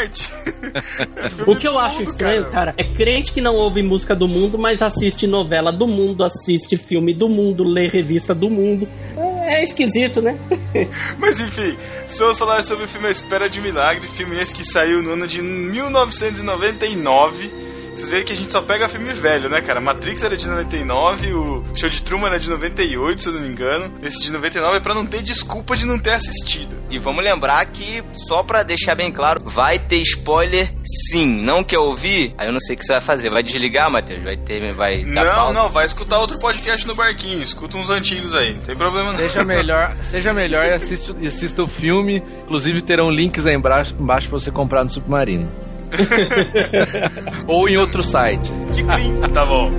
O 1.47 1.57
que 1.57 1.67
eu 1.67 1.79
acho 1.79 2.03
estranho, 2.03 2.45
cara, 2.51 2.75
é 2.77 2.85
crente 2.85 3.33
que 3.33 3.41
não 3.41 3.55
ouve 3.55 3.83
música 3.83 4.15
do 4.15 4.29
mundo, 4.29 4.59
mas 4.59 4.83
assiste 4.83 5.27
novela 5.27 5.73
do 5.73 5.87
mundo, 5.87 6.23
assiste 6.23 6.77
filme 6.77 7.15
do 7.15 7.27
mundo, 7.29 7.65
lê 7.65 7.89
revista 7.89 8.35
do 8.35 8.51
mundo. 8.51 8.87
É, 9.17 9.61
é 9.61 9.65
esquisito, 9.65 10.23
né? 10.23 10.39
Mas 11.19 11.41
enfim, 11.41 11.77
se 12.07 12.23
eu 12.23 12.33
falar 12.35 12.63
sobre 12.63 12.85
o 12.85 12.89
filme 12.89 13.09
A 13.09 13.11
Espera 13.11 13.49
de 13.49 13.61
Milagre, 13.61 14.07
filme 14.07 14.41
esse 14.41 14.55
que 14.55 14.65
saiu 14.65 15.03
no 15.03 15.13
ano 15.13 15.27
de 15.27 15.43
1999. 15.43 17.70
Vocês 18.01 18.11
veem 18.11 18.25
que 18.25 18.33
a 18.33 18.37
gente 18.37 18.51
só 18.51 18.63
pega 18.63 18.89
filme 18.89 19.13
velho, 19.13 19.51
né, 19.51 19.61
cara? 19.61 19.79
Matrix 19.79 20.23
era 20.23 20.35
de 20.35 20.49
99, 20.49 21.35
o 21.35 21.65
Show 21.75 21.89
de 21.89 22.03
Truman 22.03 22.29
era 22.29 22.39
de 22.41 22.49
98, 22.49 23.23
se 23.23 23.29
eu 23.29 23.35
não 23.35 23.41
me 23.43 23.49
engano. 23.49 23.93
Esse 24.03 24.23
de 24.25 24.33
99 24.33 24.77
é 24.79 24.81
pra 24.81 24.95
não 24.95 25.05
ter 25.05 25.21
desculpa 25.23 25.77
de 25.77 25.87
não 25.87 25.99
ter 25.99 26.13
assistido. 26.15 26.75
E 26.89 26.99
vamos 26.99 27.23
lembrar 27.23 27.65
que, 27.67 28.03
só 28.27 28.43
pra 28.43 28.63
deixar 28.63 28.95
bem 28.95 29.13
claro, 29.13 29.43
vai 29.51 29.79
ter 29.79 29.99
spoiler 29.99 30.73
sim. 31.11 31.27
Não 31.43 31.63
quer 31.63 31.79
ouvir? 31.79 32.35
Aí 32.39 32.49
eu 32.49 32.53
não 32.53 32.61
sei 32.61 32.75
o 32.75 32.79
que 32.79 32.85
você 32.87 32.93
vai 32.93 33.01
fazer. 33.03 33.29
Vai 33.31 33.43
desligar, 33.43 33.91
Matheus? 33.91 34.23
Vai 34.25 34.37
ter. 34.37 34.73
Vai 34.73 35.05
dar 35.05 35.25
Não, 35.25 35.35
pausa? 35.35 35.53
não, 35.53 35.69
vai 35.69 35.85
escutar 35.85 36.19
outro 36.19 36.41
podcast 36.41 36.87
no 36.87 36.95
barquinho. 36.95 37.43
Escuta 37.43 37.77
uns 37.77 37.91
antigos 37.91 38.35
aí, 38.35 38.55
não 38.55 38.63
tem 38.63 38.75
problema 38.77 39.13
não. 39.13 39.19
Seja 39.19 39.45
melhor, 39.45 39.97
seja 40.03 40.33
melhor 40.33 40.65
e 40.65 40.73
assista, 40.73 41.15
assista 41.25 41.63
o 41.63 41.67
filme. 41.67 42.23
Inclusive 42.45 42.81
terão 42.81 43.11
links 43.11 43.45
aí 43.47 43.55
embaixo, 43.55 43.95
embaixo 44.01 44.29
pra 44.29 44.39
você 44.41 44.51
comprar 44.51 44.85
no 44.85 44.91
Submarino. 44.91 45.51
Ou 47.47 47.69
em 47.69 47.77
outro 47.77 48.03
site. 48.03 48.51
Tá 49.33 49.47
bom. 49.47 49.71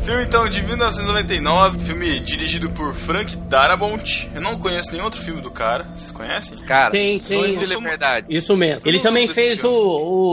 Filme 0.00 0.22
então 0.24 0.48
de 0.48 0.62
1999, 0.62 1.80
filme 1.80 2.18
dirigido 2.20 2.70
por 2.70 2.94
Frank 2.94 3.36
Darabont. 3.36 4.26
Eu 4.34 4.40
não 4.40 4.58
conheço 4.58 4.90
nenhum 4.90 5.04
outro 5.04 5.20
filme 5.20 5.42
do 5.42 5.50
cara. 5.50 5.84
Vocês 5.94 6.10
conhecem? 6.10 6.56
Cara, 6.64 6.90
Tem, 6.90 7.20
sonho 7.20 7.56
tem. 7.56 7.58
de 7.58 7.74
liberdade. 7.74 8.26
Isso 8.30 8.56
mesmo. 8.56 8.88
Ele 8.88 9.00
também 9.00 9.28
fez 9.28 9.62
o, 9.62 9.68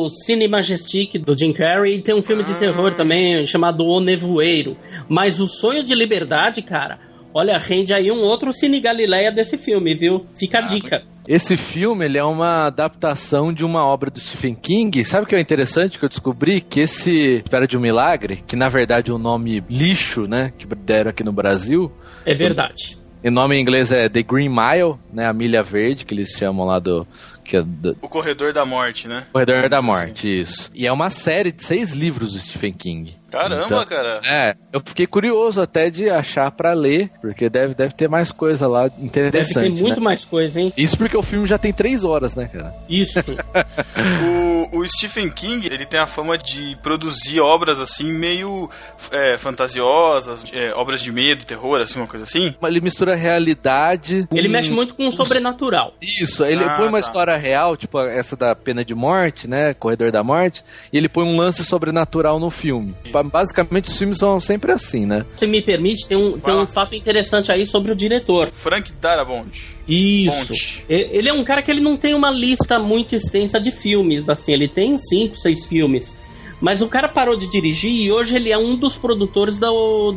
o 0.06 0.10
Cine 0.10 0.48
Majestic 0.48 1.18
do 1.18 1.38
Jim 1.38 1.52
Carrey 1.52 1.96
e 1.96 2.02
tem 2.02 2.16
um 2.16 2.22
filme 2.22 2.42
de 2.44 2.54
terror 2.54 2.94
também 2.94 3.46
chamado 3.46 3.84
O 3.86 4.00
Nevoeiro. 4.00 4.78
Mas 5.10 5.42
o 5.42 5.48
Sonho 5.48 5.84
de 5.84 5.94
Liberdade, 5.94 6.62
cara, 6.62 6.98
Olha, 7.38 7.58
rende 7.58 7.94
aí 7.94 8.10
um 8.10 8.22
outro 8.22 8.54
Cine 8.54 8.80
Galileia 8.80 9.30
desse 9.30 9.58
filme, 9.58 9.94
viu? 9.94 10.26
Fica 10.34 10.60
a 10.60 10.62
dica. 10.62 11.04
Esse 11.28 11.58
filme 11.58 12.06
ele 12.06 12.18
é 12.18 12.24
uma 12.24 12.68
adaptação 12.68 13.52
de 13.52 13.66
uma 13.66 13.86
obra 13.86 14.10
do 14.10 14.22
Stephen 14.22 14.56
King. 14.56 15.04
Sabe 15.04 15.26
o 15.26 15.28
que 15.28 15.36
é 15.36 15.40
interessante 15.42 16.00
que 16.00 16.06
eu 16.06 16.10
descobri? 16.10 16.62
Que 16.62 16.80
esse 16.80 17.42
Espera 17.44 17.68
de 17.68 17.76
um 17.76 17.82
Milagre, 17.82 18.42
que 18.48 18.56
na 18.56 18.70
verdade 18.70 19.12
é 19.12 19.14
o 19.14 19.18
nome 19.18 19.62
lixo, 19.70 20.22
né? 20.22 20.54
Que 20.58 20.66
deram 20.66 21.10
aqui 21.10 21.26
no 21.26 21.34
Brasil. 21.34 21.92
É 22.26 22.34
verdade. 22.34 22.98
O 23.22 23.30
nome 23.30 23.58
em 23.58 23.62
inglês 23.62 23.92
é 23.92 24.08
The 24.08 24.24
Green 24.24 24.48
Mile, 24.48 24.96
né? 25.12 25.28
A 25.28 25.34
milha 25.34 25.62
verde, 25.62 26.06
que 26.06 26.14
eles 26.14 26.30
chamam 26.30 26.66
lá 26.66 26.80
do. 26.80 27.06
Que 27.44 27.58
é 27.58 27.64
do 27.64 27.98
O 28.02 28.08
Corredor 28.08 28.54
da 28.54 28.66
Morte, 28.66 29.10
né? 29.10 29.26
Corredor 29.34 29.68
da 29.68 29.82
Morte, 29.82 30.42
isso. 30.42 30.72
E 30.74 30.88
é 30.88 30.92
uma 30.92 31.10
série 31.10 31.52
de 31.52 31.64
seis 31.64 31.92
livros 31.92 32.34
do 32.34 32.40
Stephen 32.40 32.74
King. 32.74 33.16
Caramba, 33.40 33.66
Então, 33.66 33.86
cara. 33.86 34.22
É, 34.26 34.56
eu 34.72 34.80
fiquei 34.86 35.06
curioso 35.08 35.62
até 35.62 35.90
de 35.90 36.10
achar 36.10 36.50
pra 36.52 36.74
ler, 36.74 37.10
porque 37.22 37.50
deve, 37.50 37.74
deve 37.74 37.94
ter 37.94 38.08
mais 38.08 38.32
coisa 38.32 38.68
lá 38.68 38.88
Deve 38.88 39.06
interessante. 39.06 39.76
ter 39.76 39.82
muito 39.82 40.00
né? 40.00 40.04
mais 40.04 40.24
coisa, 40.26 40.60
hein? 40.62 40.72
Isso 40.78 40.98
porque 40.98 41.18
o 41.18 41.22
filme 41.22 41.48
já 41.48 41.58
tem 41.58 41.74
três 41.74 42.04
horas, 42.04 42.36
né, 42.36 42.48
cara? 42.52 42.74
Isso. 42.90 43.20
O, 44.72 44.80
o 44.80 44.88
Stephen 44.88 45.30
King, 45.30 45.68
ele 45.68 45.86
tem 45.86 46.00
a 46.00 46.06
fama 46.08 46.38
de 46.38 46.78
produzir 46.82 47.40
obras 47.40 47.80
assim, 47.80 48.12
meio 48.12 48.70
é, 49.12 49.38
fantasiosas, 49.38 50.44
é, 50.54 50.74
obras 50.76 51.02
de 51.02 51.12
medo, 51.12 51.46
terror, 51.46 51.80
assim, 51.82 52.00
uma 52.00 52.08
coisa 52.08 52.24
assim. 52.26 52.54
Ele 52.64 52.82
mistura 52.82 53.16
realidade. 53.16 54.28
Ele 54.32 54.48
com- 54.48 54.52
mexe 54.52 54.72
muito 54.72 54.96
com 54.96 55.08
o 55.08 55.12
sobrenatural. 55.12 55.94
Isso, 56.02 56.44
ele 56.44 56.64
Ah, 56.64 56.76
põe 56.76 56.88
uma 56.88 57.00
tá. 57.02 57.08
história 57.08 57.36
real, 57.36 57.76
tipo 57.78 58.00
essa 58.00 58.36
da 58.36 58.56
pena 58.56 58.84
de 58.84 58.94
morte, 58.96 59.48
né? 59.48 59.74
Corredor 59.74 60.12
da 60.12 60.24
Morte, 60.24 60.64
e 60.92 60.98
ele 60.98 61.10
põe 61.10 61.26
um 61.26 61.38
lance 61.38 61.64
sobrenatural 61.64 62.40
no 62.40 62.50
filme. 62.50 62.94
Ba- 63.12 63.24
Basicamente, 63.30 63.90
os 63.90 63.98
filmes 63.98 64.18
são 64.18 64.40
sempre 64.40 64.72
assim, 64.72 65.06
né? 65.06 65.26
Se 65.36 65.46
me 65.48 65.62
permite, 65.62 66.08
tem 66.08 66.18
um, 66.18 66.40
tem 66.40 66.54
um 66.54 66.68
fato 66.68 66.96
interessante 66.96 67.52
aí 67.52 67.66
sobre 67.66 67.92
o 67.92 67.96
diretor. 67.96 68.52
Frank 68.52 68.92
Darabont. 69.02 69.50
Isso. 69.88 70.48
Ponte. 70.48 70.86
Ele 70.90 71.30
é 71.30 71.34
um 71.34 71.44
cara 71.44 71.62
que 71.62 71.70
ele 71.70 71.82
não 71.82 71.96
tem 71.96 72.14
uma 72.14 72.32
lista 72.32 72.80
muito 72.80 73.16
extensa 73.16 73.60
de 73.60 73.72
filmes, 73.72 74.30
assim, 74.30 74.54
ele 74.54 74.68
tem 74.68 74.98
cinco, 74.98 75.36
seis 75.36 75.66
filmes. 75.66 76.16
Mas 76.62 76.82
o 76.82 76.88
cara 76.88 77.08
parou 77.10 77.36
de 77.38 77.50
dirigir 77.50 77.92
e 77.92 78.12
hoje 78.12 78.36
ele 78.36 78.50
é 78.52 78.58
um 78.58 78.78
dos 78.78 78.96
produtores 78.98 79.60
da 79.60 79.68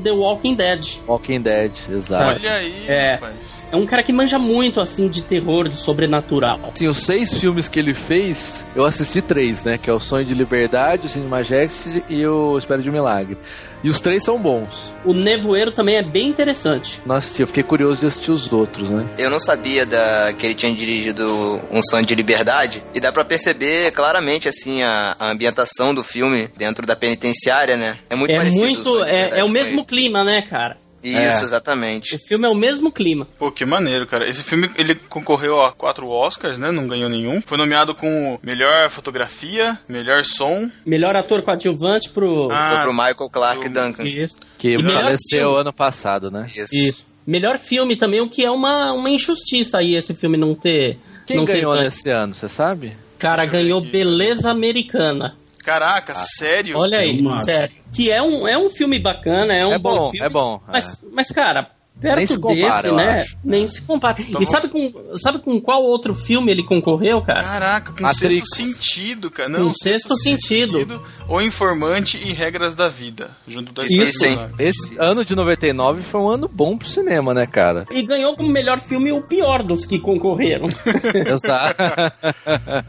The 0.03 0.13
Walking 0.13 0.55
Dead. 0.55 0.99
Walking 1.07 1.41
Dead, 1.41 1.73
exato. 1.91 2.41
Olha 2.41 2.53
aí, 2.55 2.85
É. 2.87 3.15
rapaz. 3.15 3.58
É 3.71 3.77
um 3.77 3.87
cara 3.87 4.03
que 4.03 4.13
manja 4.13 4.39
muito, 4.39 4.81
assim, 4.81 5.09
de 5.09 5.23
terror, 5.23 5.69
de 5.69 5.77
sobrenatural. 5.77 6.59
Assim, 6.75 6.89
os 6.89 6.99
seis 7.05 7.33
filmes 7.33 7.69
que 7.69 7.79
ele 7.79 7.95
fez, 7.95 8.65
eu 8.75 8.85
assisti 8.85 9.21
três, 9.21 9.63
né? 9.63 9.79
Que 9.79 9.91
é 9.91 9.93
o 9.93 10.01
Sonho 10.01 10.25
de 10.25 10.35
Liberdade, 10.35 11.07
o 11.07 11.09
Cine 11.09 11.27
Majestic 11.27 12.03
e 12.09 12.27
o 12.27 12.57
Espera 12.57 12.81
de 12.81 12.89
um 12.89 12.93
Milagre. 12.93 13.37
E 13.83 13.89
os 13.89 14.01
três 14.01 14.25
são 14.25 14.39
bons. 14.39 14.93
O 15.05 15.13
Nevoeiro 15.13 15.71
também 15.71 15.97
é 15.97 16.03
bem 16.03 16.29
interessante. 16.29 17.01
Assisti, 17.09 17.43
eu 17.43 17.47
fiquei 17.47 17.63
curioso 17.63 18.01
de 18.01 18.07
assistir 18.07 18.31
os 18.31 18.53
outros, 18.53 18.89
né? 18.91 19.07
Eu 19.17 19.31
não 19.31 19.39
sabia 19.39 19.87
da, 19.87 20.33
que 20.37 20.47
ele 20.47 20.55
tinha 20.55 20.75
dirigido 20.75 21.61
Um 21.71 21.81
Sonho 21.83 22.05
de 22.05 22.15
Liberdade 22.15 22.83
e 22.95 23.01
dá 23.01 23.13
pra 23.13 23.25
perceber 23.25 23.93
claramente 23.93 24.49
assim 24.49 24.83
a, 24.83 25.15
a 25.19 25.31
ambientação 25.31 25.95
do 25.95 26.03
filme 26.03 26.49
dentro 26.57 26.87
da 26.87 26.97
penitenciária, 26.97 27.77
né? 27.77 27.99
É 28.11 28.17
muito 28.17 28.33
é 28.33 28.37
parecido. 28.37 28.63
o 28.63 28.67
muito. 28.67 28.85
Sonho 28.85 29.05
de 29.05 29.11
É, 29.11 29.15
Liberdade 29.15 29.41
é 29.41 29.45
o 29.45 29.49
mesmo 29.49 29.85
clima, 29.85 30.25
né, 30.25 30.43
cara? 30.43 30.77
Isso, 31.03 31.17
É. 31.41 31.43
exatamente. 31.45 32.15
O 32.17 32.19
filme 32.19 32.47
é 32.47 32.51
o 32.51 32.55
mesmo 32.57 32.91
clima. 32.91 33.27
Pô, 33.39 33.51
que 33.53 33.65
maneiro, 33.65 34.07
cara. 34.07 34.29
Esse 34.29 34.43
filme, 34.43 34.71
ele 34.77 34.95
concorreu 34.95 35.63
a 35.63 35.71
quatro 35.73 36.09
Oscars, 36.09 36.59
né? 36.59 36.71
Não 36.73 36.87
ganhou 36.89 37.09
nenhum. 37.09 37.41
Foi 37.41 37.57
nomeado 37.57 37.95
com 37.95 38.39
melhor 38.43 38.91
fotografia, 38.91 39.79
melhor 39.89 40.25
som. 40.25 40.71
Melhor 40.85 41.17
ator 41.17 41.43
coadjuvante 41.43 42.11
pro. 42.11 42.51
Ah, 42.51 42.69
Foi 42.71 42.81
pro 42.81 42.93
Michael 42.93 43.31
Clark 43.31 43.69
do- 43.69 43.81
Duncan. 43.81 44.05
Isso. 44.05 44.37
Que 44.59 44.77
E 44.77 44.83
faleceu 44.83 45.57
ano 45.57 45.73
passado, 45.73 46.31
né? 46.31 46.47
Isso. 46.57 46.75
Isso. 46.75 47.07
Melhor 47.27 47.59
filme 47.59 47.95
também, 47.95 48.21
o 48.21 48.29
que 48.29 48.45
é 48.45 48.51
uma, 48.51 48.93
uma 48.93 49.11
injustiça 49.11 49.79
aí 49.79 49.95
esse 49.97 50.15
filme 50.15 50.37
não 50.39 50.55
ter. 50.55 50.99
Quem 51.27 51.37
não 51.37 51.45
ter 51.45 51.53
ganhou 51.55 51.73
ganho. 51.73 51.85
nesse 51.85 52.09
ano, 52.11 52.35
você 52.35 52.49
sabe? 52.49 52.95
Cara, 53.19 53.45
ganhou. 53.45 53.81
Beleza 53.83 54.51
Americana. 54.51 55.37
Caraca, 55.69 56.15
sério? 56.15 56.79
Olha 56.79 56.99
aí, 56.99 57.23
Eu 57.23 57.31
acho. 57.31 57.45
sério. 57.45 57.75
Que 57.93 58.11
é 58.11 58.23
um, 58.23 58.49
é 58.49 58.57
um 58.57 58.69
filme 58.71 58.99
bacana, 58.99 59.53
é 59.55 59.67
um 59.67 59.73
é 59.73 59.79
bom, 59.79 60.11
filme. 60.11 60.27
é 60.27 60.31
bom. 60.31 60.61
é. 60.69 60.73
Mas, 60.73 61.05
mas 61.13 61.29
cara, 61.31 61.71
perto 62.01 62.17
Nem 62.17 62.27
se 62.27 62.39
compara, 62.39 62.83
desse, 62.83 62.93
né? 62.95 63.21
acho. 63.21 63.39
Nem 63.45 63.69
se 63.69 63.83
compara. 63.83 64.17
Então 64.21 64.41
e 64.41 64.47
sabe 64.47 64.69
com, 64.69 65.19
sabe 65.19 65.39
com 65.41 65.61
qual 65.61 65.83
outro 65.83 66.15
filme 66.15 66.51
ele 66.53 66.65
concorreu, 66.65 67.21
cara? 67.21 67.43
Caraca, 67.43 67.93
com 67.93 68.03
Matrix. 68.03 68.49
sexto 68.49 68.55
sentido, 68.57 69.31
cara. 69.31 69.51
Com 69.51 69.59
Não, 69.59 69.73
Sexto 69.75 70.15
Sentido. 70.17 71.03
O 71.29 71.41
Informante 71.41 72.17
e 72.17 72.33
Regras 72.33 72.75
da 72.75 72.89
Vida. 72.89 73.31
Junto 73.47 73.73
da 73.73 73.85
Isso, 73.85 74.25
hein? 74.25 74.39
Esse 74.59 74.97
ano 74.99 75.25
de 75.25 75.35
99 75.35 76.03
foi 76.03 76.21
um 76.21 76.29
ano 76.29 76.49
bom 76.49 76.79
pro 76.79 76.89
cinema, 76.89 77.35
né, 77.35 77.47
cara? 77.47 77.85
E 77.91 78.03
ganhou 78.03 78.35
como 78.37 78.51
melhor 78.51 78.81
filme 78.81 79.13
o 79.13 79.23
pior 79.23 79.63
dos 79.63 79.85
que 79.85 79.99
concorreram. 79.99 80.69
Exato. 81.31 81.77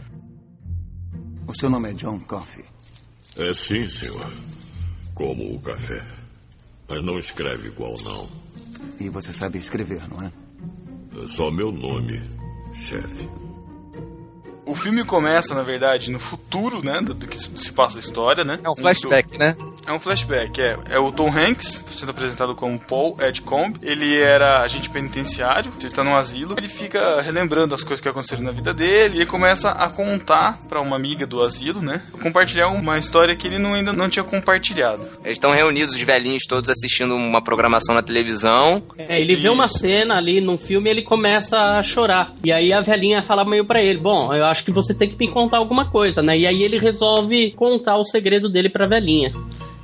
O 1.48 1.54
seu 1.56 1.68
nome 1.68 1.90
é 1.90 1.94
John 1.94 2.20
Coffey. 2.20 2.64
É 3.40 3.54
sim, 3.54 3.88
senhor. 3.90 4.30
Como 5.16 5.56
o 5.56 5.60
café. 5.62 6.04
Mas 6.90 7.04
não 7.06 7.18
escreve 7.18 7.70
igual, 7.70 7.96
não. 8.04 8.30
E 9.00 9.10
você 9.10 9.32
sabe 9.32 9.58
escrever, 9.58 10.02
não 10.10 10.26
é? 10.26 10.32
É 11.24 11.28
só 11.28 11.50
meu 11.50 11.72
nome, 11.72 12.22
chefe. 12.74 13.30
O 14.66 14.76
filme 14.76 15.04
começa, 15.06 15.56
na 15.56 15.64
verdade, 15.64 16.12
no 16.12 16.20
futuro, 16.20 16.84
né? 16.84 17.02
Do, 17.02 17.16
que 17.16 17.40
se 17.40 17.72
passa 17.72 17.96
da 17.96 18.02
história, 18.02 18.44
né? 18.44 18.60
É 18.64 18.70
um 18.70 18.76
flashback, 18.76 19.38
né? 19.38 19.56
É 19.86 19.92
um 19.92 20.00
flashback, 20.00 20.62
é. 20.62 20.78
É 20.90 21.00
o 21.00 21.12
Tom 21.12 21.30
Hanks, 21.30 21.86
sendo 21.96 22.10
apresentado 22.10 22.56
como 22.56 22.80
Paul 22.80 23.18
Edgecombe. 23.20 23.80
Ele 23.82 24.18
era 24.20 24.62
agente 24.62 24.90
penitenciário, 24.90 25.72
ele 25.82 25.94
tá 25.94 26.04
num 26.04 26.16
asilo. 26.16 26.56
Ele 26.58 26.68
fica 26.68 27.22
relembrando 27.22 27.74
as 27.74 27.84
coisas 27.84 28.02
que 28.02 28.10
aconteceram 28.10 28.44
na 28.44 28.52
vida 28.52 28.74
dele 28.74 29.22
e 29.22 29.26
começa 29.26 29.72
a 29.72 29.90
contar 29.90 30.60
pra 30.68 30.82
uma 30.82 30.96
amiga 30.96 31.26
do 31.26 31.42
asilo, 31.42 31.82
né? 31.82 32.02
Compartilhar 32.22 32.68
uma 32.68 32.98
história 32.98 33.36
que 33.36 33.48
ele 33.48 33.58
não, 33.58 33.74
ainda 33.74 33.94
não 33.94 34.10
tinha 34.10 34.24
compartilhado. 34.24 35.10
Eles 35.24 35.38
estão 35.38 35.52
reunidos, 35.52 35.96
os 35.96 36.02
velhinhos 36.02 36.44
todos 36.48 36.70
assistindo 36.70 37.16
uma 37.16 37.44
programação 37.44 37.96
na 37.96 38.02
televisão. 38.02 38.84
É, 38.98 39.20
ele 39.20 39.36
vê 39.36 39.50
uma 39.50 39.68
cena 39.68 40.18
ali 40.18 40.42
num 40.42 40.58
filme 40.58 40.90
e 40.90 40.92
ele 40.92 41.02
começa 41.02 41.58
a 41.58 41.84
chorar. 41.84 42.34
E 42.44 42.52
aí 42.52 42.72
a 42.72 42.82
velhinha 42.82 43.22
fala 43.22 43.44
meio 43.44 43.66
pra 43.66 43.82
ele: 43.82 44.00
Bom, 44.00 44.34
eu 44.34 44.46
acho 44.46 44.64
que 44.64 44.72
você 44.72 44.94
tem 44.94 45.10
que 45.10 45.18
me 45.18 45.32
contar 45.32 45.58
alguma 45.58 45.90
coisa, 45.90 46.22
né? 46.22 46.38
E 46.38 46.46
aí 46.46 46.64
ele 46.64 46.78
resolve 46.78 47.52
contar 47.52 47.98
o 47.98 48.06
segredo 48.06 48.50
dele 48.50 48.70
pra 48.70 48.88
velhinha. 48.88 49.32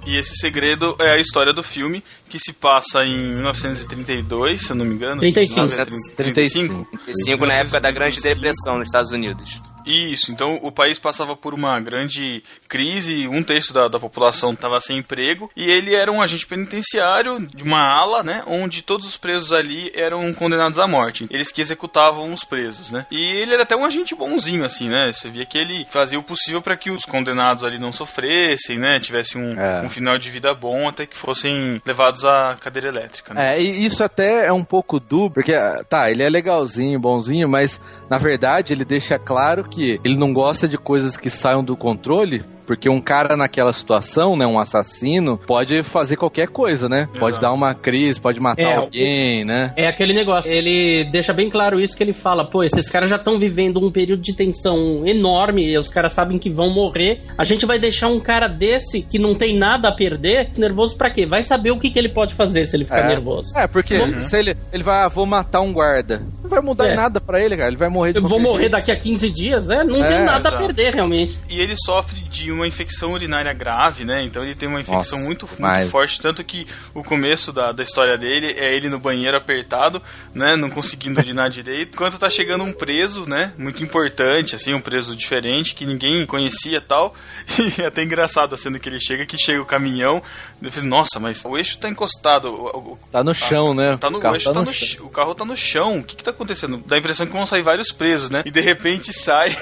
E 0.05 0.17
esse 0.17 0.37
segredo 0.37 0.95
é 0.99 1.13
a 1.13 1.19
história 1.19 1.51
do 1.51 1.63
filme, 1.63 2.03
que 2.29 2.37
se 2.37 2.53
passa 2.53 3.03
em 3.03 3.17
1932, 3.33 4.61
se 4.61 4.71
eu 4.71 4.75
não 4.75 4.85
me 4.85 4.93
engano. 4.93 5.19
35. 5.19 5.61
1935. 5.61 6.87
35 6.95 7.45
na 7.45 7.53
época 7.55 7.81
da 7.81 7.91
Grande 7.91 8.21
Depressão 8.21 8.77
nos 8.77 8.87
Estados 8.87 9.11
Unidos. 9.11 9.59
Isso, 9.85 10.31
então 10.31 10.59
o 10.61 10.71
país 10.71 10.97
passava 10.97 11.35
por 11.35 11.53
uma 11.53 11.79
grande 11.79 12.43
crise, 12.67 13.27
um 13.27 13.43
terço 13.43 13.73
da, 13.73 13.87
da 13.87 13.99
população 13.99 14.53
estava 14.53 14.79
sem 14.81 14.97
emprego, 14.97 15.49
e 15.55 15.69
ele 15.69 15.93
era 15.93 16.11
um 16.11 16.21
agente 16.21 16.45
penitenciário 16.45 17.39
de 17.53 17.63
uma 17.63 17.81
ala, 17.81 18.23
né, 18.23 18.43
onde 18.47 18.81
todos 18.81 19.05
os 19.07 19.17
presos 19.17 19.51
ali 19.51 19.91
eram 19.95 20.33
condenados 20.33 20.79
à 20.79 20.87
morte. 20.87 21.25
Eles 21.29 21.51
que 21.51 21.61
executavam 21.61 22.33
os 22.33 22.43
presos, 22.43 22.91
né. 22.91 23.05
E 23.11 23.21
ele 23.21 23.53
era 23.53 23.63
até 23.63 23.75
um 23.75 23.85
agente 23.85 24.15
bonzinho, 24.15 24.65
assim, 24.65 24.89
né, 24.89 25.11
você 25.11 25.29
via 25.29 25.45
que 25.45 25.57
ele 25.57 25.85
fazia 25.89 26.19
o 26.19 26.23
possível 26.23 26.61
para 26.61 26.75
que 26.77 26.89
os 26.89 27.05
condenados 27.05 27.63
ali 27.63 27.77
não 27.77 27.91
sofressem, 27.91 28.77
né, 28.77 28.99
tivessem 28.99 29.41
um, 29.41 29.59
É. 29.59 29.81
um 29.81 29.89
final 29.89 30.17
de 30.17 30.29
vida 30.29 30.53
bom 30.53 30.87
até 30.87 31.05
que 31.05 31.15
fossem 31.15 31.81
levados 31.85 32.25
à 32.25 32.55
cadeira 32.59 32.87
elétrica, 32.87 33.33
né. 33.33 33.55
É, 33.55 33.61
e 33.61 33.85
isso 33.85 34.03
até 34.03 34.45
é 34.47 34.51
um 34.53 34.63
pouco 34.63 34.99
dúbio, 34.99 35.35
porque, 35.35 35.53
ah, 35.53 35.83
tá, 35.87 36.09
ele 36.09 36.23
é 36.23 36.29
legalzinho, 36.29 36.99
bonzinho, 36.99 37.47
mas 37.47 37.79
na 38.09 38.17
verdade 38.17 38.73
ele 38.73 38.85
deixa 38.85 39.17
claro 39.17 39.63
que 39.67 39.99
ele 40.03 40.17
não 40.17 40.33
gosta 40.33 40.67
de 40.67 40.77
coisas 40.77 41.17
que 41.17 41.29
saiam 41.29 41.63
do 41.63 41.75
controle, 41.75 42.45
porque 42.65 42.89
um 42.89 42.99
cara 43.01 43.35
naquela 43.37 43.71
situação, 43.73 44.35
né, 44.35 44.45
um 44.45 44.59
assassino, 44.59 45.37
pode 45.37 45.83
fazer 45.83 46.15
qualquer 46.17 46.47
coisa, 46.47 46.87
né? 46.89 47.07
Pode 47.19 47.37
Exato. 47.37 47.41
dar 47.41 47.53
uma 47.53 47.73
crise, 47.73 48.19
pode 48.19 48.39
matar 48.39 48.63
É, 48.63 48.75
alguém, 48.75 49.45
né? 49.45 49.73
É 49.75 49.87
aquele 49.87 50.13
negócio, 50.13 50.51
ele 50.51 51.05
deixa 51.11 51.33
bem 51.33 51.49
claro 51.49 51.79
isso 51.79 51.95
que 51.95 52.03
ele 52.03 52.13
fala, 52.13 52.45
pô, 52.45 52.63
esses 52.63 52.89
caras 52.89 53.09
já 53.09 53.15
estão 53.17 53.37
vivendo 53.37 53.79
um 53.85 53.91
período 53.91 54.21
de 54.21 54.33
tensão 54.35 55.05
enorme, 55.05 55.63
e 55.71 55.77
os 55.77 55.89
caras 55.89 56.13
sabem 56.13 56.37
que 56.37 56.49
vão 56.49 56.69
morrer. 56.69 57.21
A 57.37 57.43
gente 57.43 57.65
vai 57.65 57.79
deixar 57.79 58.07
um 58.07 58.19
cara 58.19 58.47
desse 58.47 59.01
que 59.01 59.19
não 59.19 59.35
tem 59.35 59.55
nada 59.57 59.89
a 59.89 59.91
perder, 59.91 60.49
nervoso 60.57 60.95
pra 60.97 61.09
quê? 61.11 61.25
Vai 61.25 61.43
saber 61.43 61.71
o 61.71 61.79
que, 61.79 61.89
que 61.89 61.99
ele 61.99 62.09
pode 62.09 62.33
fazer 62.33 62.65
se 62.67 62.75
ele 62.75 62.85
ficar 62.85 63.05
É. 63.05 63.07
nervoso. 63.07 63.55
É, 63.57 63.67
porque 63.67 63.97
Uhum. 63.97 64.21
se 64.21 64.37
ele, 64.37 64.55
ele 64.71 64.83
vai, 64.83 65.03
ah, 65.03 65.07
vou 65.07 65.25
matar 65.25 65.61
um 65.61 65.71
guarda. 65.73 66.21
Não 66.41 66.49
vai 66.49 66.61
mudar 66.61 66.87
É. 66.87 66.95
nada 66.95 67.19
pra 67.19 67.39
ele, 67.43 67.55
cara. 67.57 67.69
Ele 67.69 67.77
vai 67.77 67.89
morrer 67.89 68.13
de 68.13 68.19
Eu 68.19 68.27
vou 68.27 68.39
morrer 68.39 68.61
jeito. 68.63 68.71
daqui 68.73 68.91
a 68.91 68.95
15 68.95 69.29
dias, 69.31 69.69
é? 69.69 69.83
Não 69.83 70.03
É, 70.03 70.07
tem 70.07 70.23
nada 70.23 70.39
exato. 70.39 70.55
a 70.55 70.59
perder, 70.59 70.93
realmente. 70.93 71.37
E 71.49 71.59
ele 71.59 71.73
sofre 71.75 72.21
de 72.21 72.51
uma 72.55 72.67
infecção 72.67 73.13
urinária 73.13 73.53
grave, 73.53 74.03
né? 74.05 74.23
Então 74.23 74.43
ele 74.43 74.55
tem 74.55 74.67
uma 74.67 74.79
infecção 74.81 74.95
Nossa, 74.97 75.15
muito, 75.17 75.47
muito 75.59 75.89
forte, 75.89 76.19
tanto 76.19 76.43
que 76.43 76.65
o 76.93 77.03
começo 77.03 77.51
da, 77.53 77.71
da 77.71 77.83
história 77.83 78.17
dele 78.17 78.55
é 78.57 78.73
ele 78.75 78.89
no 78.89 78.97
banheiro 78.99 79.37
apertado, 79.37 80.01
né? 80.33 80.55
Não 80.55 80.69
conseguindo 80.69 81.19
urinar 81.19 81.49
direito. 81.51 81.93
Enquanto 81.95 82.17
tá 82.17 82.29
chegando 82.29 82.63
um 82.63 82.71
preso, 82.73 83.27
né? 83.29 83.53
Muito 83.57 83.83
importante, 83.83 84.55
assim, 84.55 84.73
um 84.73 84.81
preso 84.81 85.15
diferente, 85.15 85.75
que 85.75 85.85
ninguém 85.85 86.25
conhecia 86.25 86.77
e 86.77 86.81
tal. 86.81 87.13
E 87.77 87.81
é 87.81 87.85
até 87.87 88.03
engraçado 88.03 88.53
a 88.53 88.57
cena 88.57 88.79
que 88.79 88.87
ele 88.87 88.99
chega, 88.99 89.25
que 89.25 89.37
chega 89.37 89.61
o 89.61 89.65
caminhão. 89.65 90.21
Eu 90.61 90.71
falei, 90.71 90.89
nossa, 90.89 91.19
mas 91.19 91.43
o 91.43 91.57
eixo 91.57 91.77
tá 91.77 91.89
encostado. 91.89 92.45
o- 92.49 92.93
o- 92.93 92.99
Tá 93.11 93.23
no 93.23 93.33
chão, 93.33 93.73
né? 93.73 93.97
Tá 93.97 94.09
no, 94.09 94.17
O 94.17 94.21
carro 94.21 94.39
tá 94.39 94.53
tá 94.53 94.61
no 94.61 94.73
ch- 94.73 94.99
o 95.01 95.09
carro 95.09 95.35
tá 95.35 95.43
no 95.45 95.57
chão. 95.57 95.99
O 95.99 96.03
que 96.03 96.15
que 96.15 96.23
tá 96.23 96.31
acontecendo? 96.31 96.81
Dá 96.85 96.95
a 96.95 96.99
impressão 96.99 97.25
que 97.25 97.33
vão 97.33 97.45
sair 97.45 97.61
vários 97.61 97.91
presos, 97.91 98.29
né? 98.29 98.43
E 98.45 98.51
de 98.51 98.59
repente 98.61 99.11
sai 99.13 99.55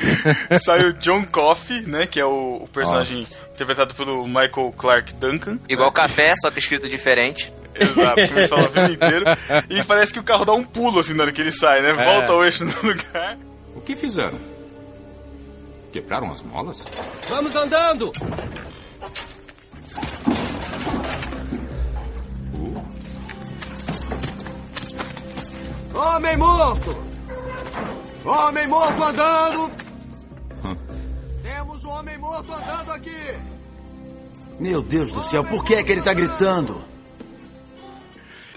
sai 0.60 0.84
o 0.86 0.92
John 0.94 1.24
Coffey, 1.24 1.82
né, 1.82 2.06
que 2.06 2.18
é 2.20 2.24
o, 2.24 2.30
o 2.36 2.68
personagem 2.68 3.20
Nossa. 3.20 3.48
interpretado 3.54 3.94
pelo 3.94 4.26
Michael 4.26 4.72
Clark 4.76 5.14
Duncan. 5.14 5.58
Igual 5.68 5.92
café, 5.92 6.34
só 6.36 6.50
que 6.50 6.58
escrito 6.58 6.88
diferente. 6.88 7.52
Exato, 7.74 8.48
falam 8.48 8.66
o 8.66 8.70
filme 8.70 8.94
inteiro. 8.94 9.24
E 9.68 9.82
parece 9.84 10.12
que 10.12 10.18
o 10.18 10.22
carro 10.22 10.44
dá 10.44 10.52
um 10.52 10.64
pulo 10.64 11.00
assim 11.00 11.14
na 11.14 11.24
hora 11.24 11.32
que 11.32 11.40
ele 11.40 11.52
sai, 11.52 11.82
né? 11.82 11.90
É. 11.90 12.04
Volta 12.06 12.32
o 12.32 12.44
eixo 12.44 12.64
no 12.64 12.72
lugar. 12.82 13.36
O 13.74 13.80
que 13.80 13.94
fizeram? 13.94 14.38
Quebraram 15.92 16.30
as 16.30 16.42
molas? 16.42 16.84
Vamos 17.28 17.54
andando! 17.54 18.12
Homem 25.94 26.36
morto! 26.36 27.06
Homem 28.24 28.66
morto 28.66 29.02
andando! 29.02 29.85
Um 31.86 31.90
homem 31.90 32.18
morto 32.18 32.52
andando 32.52 32.90
aqui! 32.90 33.38
Meu 34.58 34.82
Deus 34.82 35.12
do 35.12 35.22
céu, 35.24 35.44
por 35.44 35.64
que 35.64 35.76
é 35.76 35.84
que 35.84 35.92
ele 35.92 36.02
tá 36.02 36.12
gritando? 36.12 36.84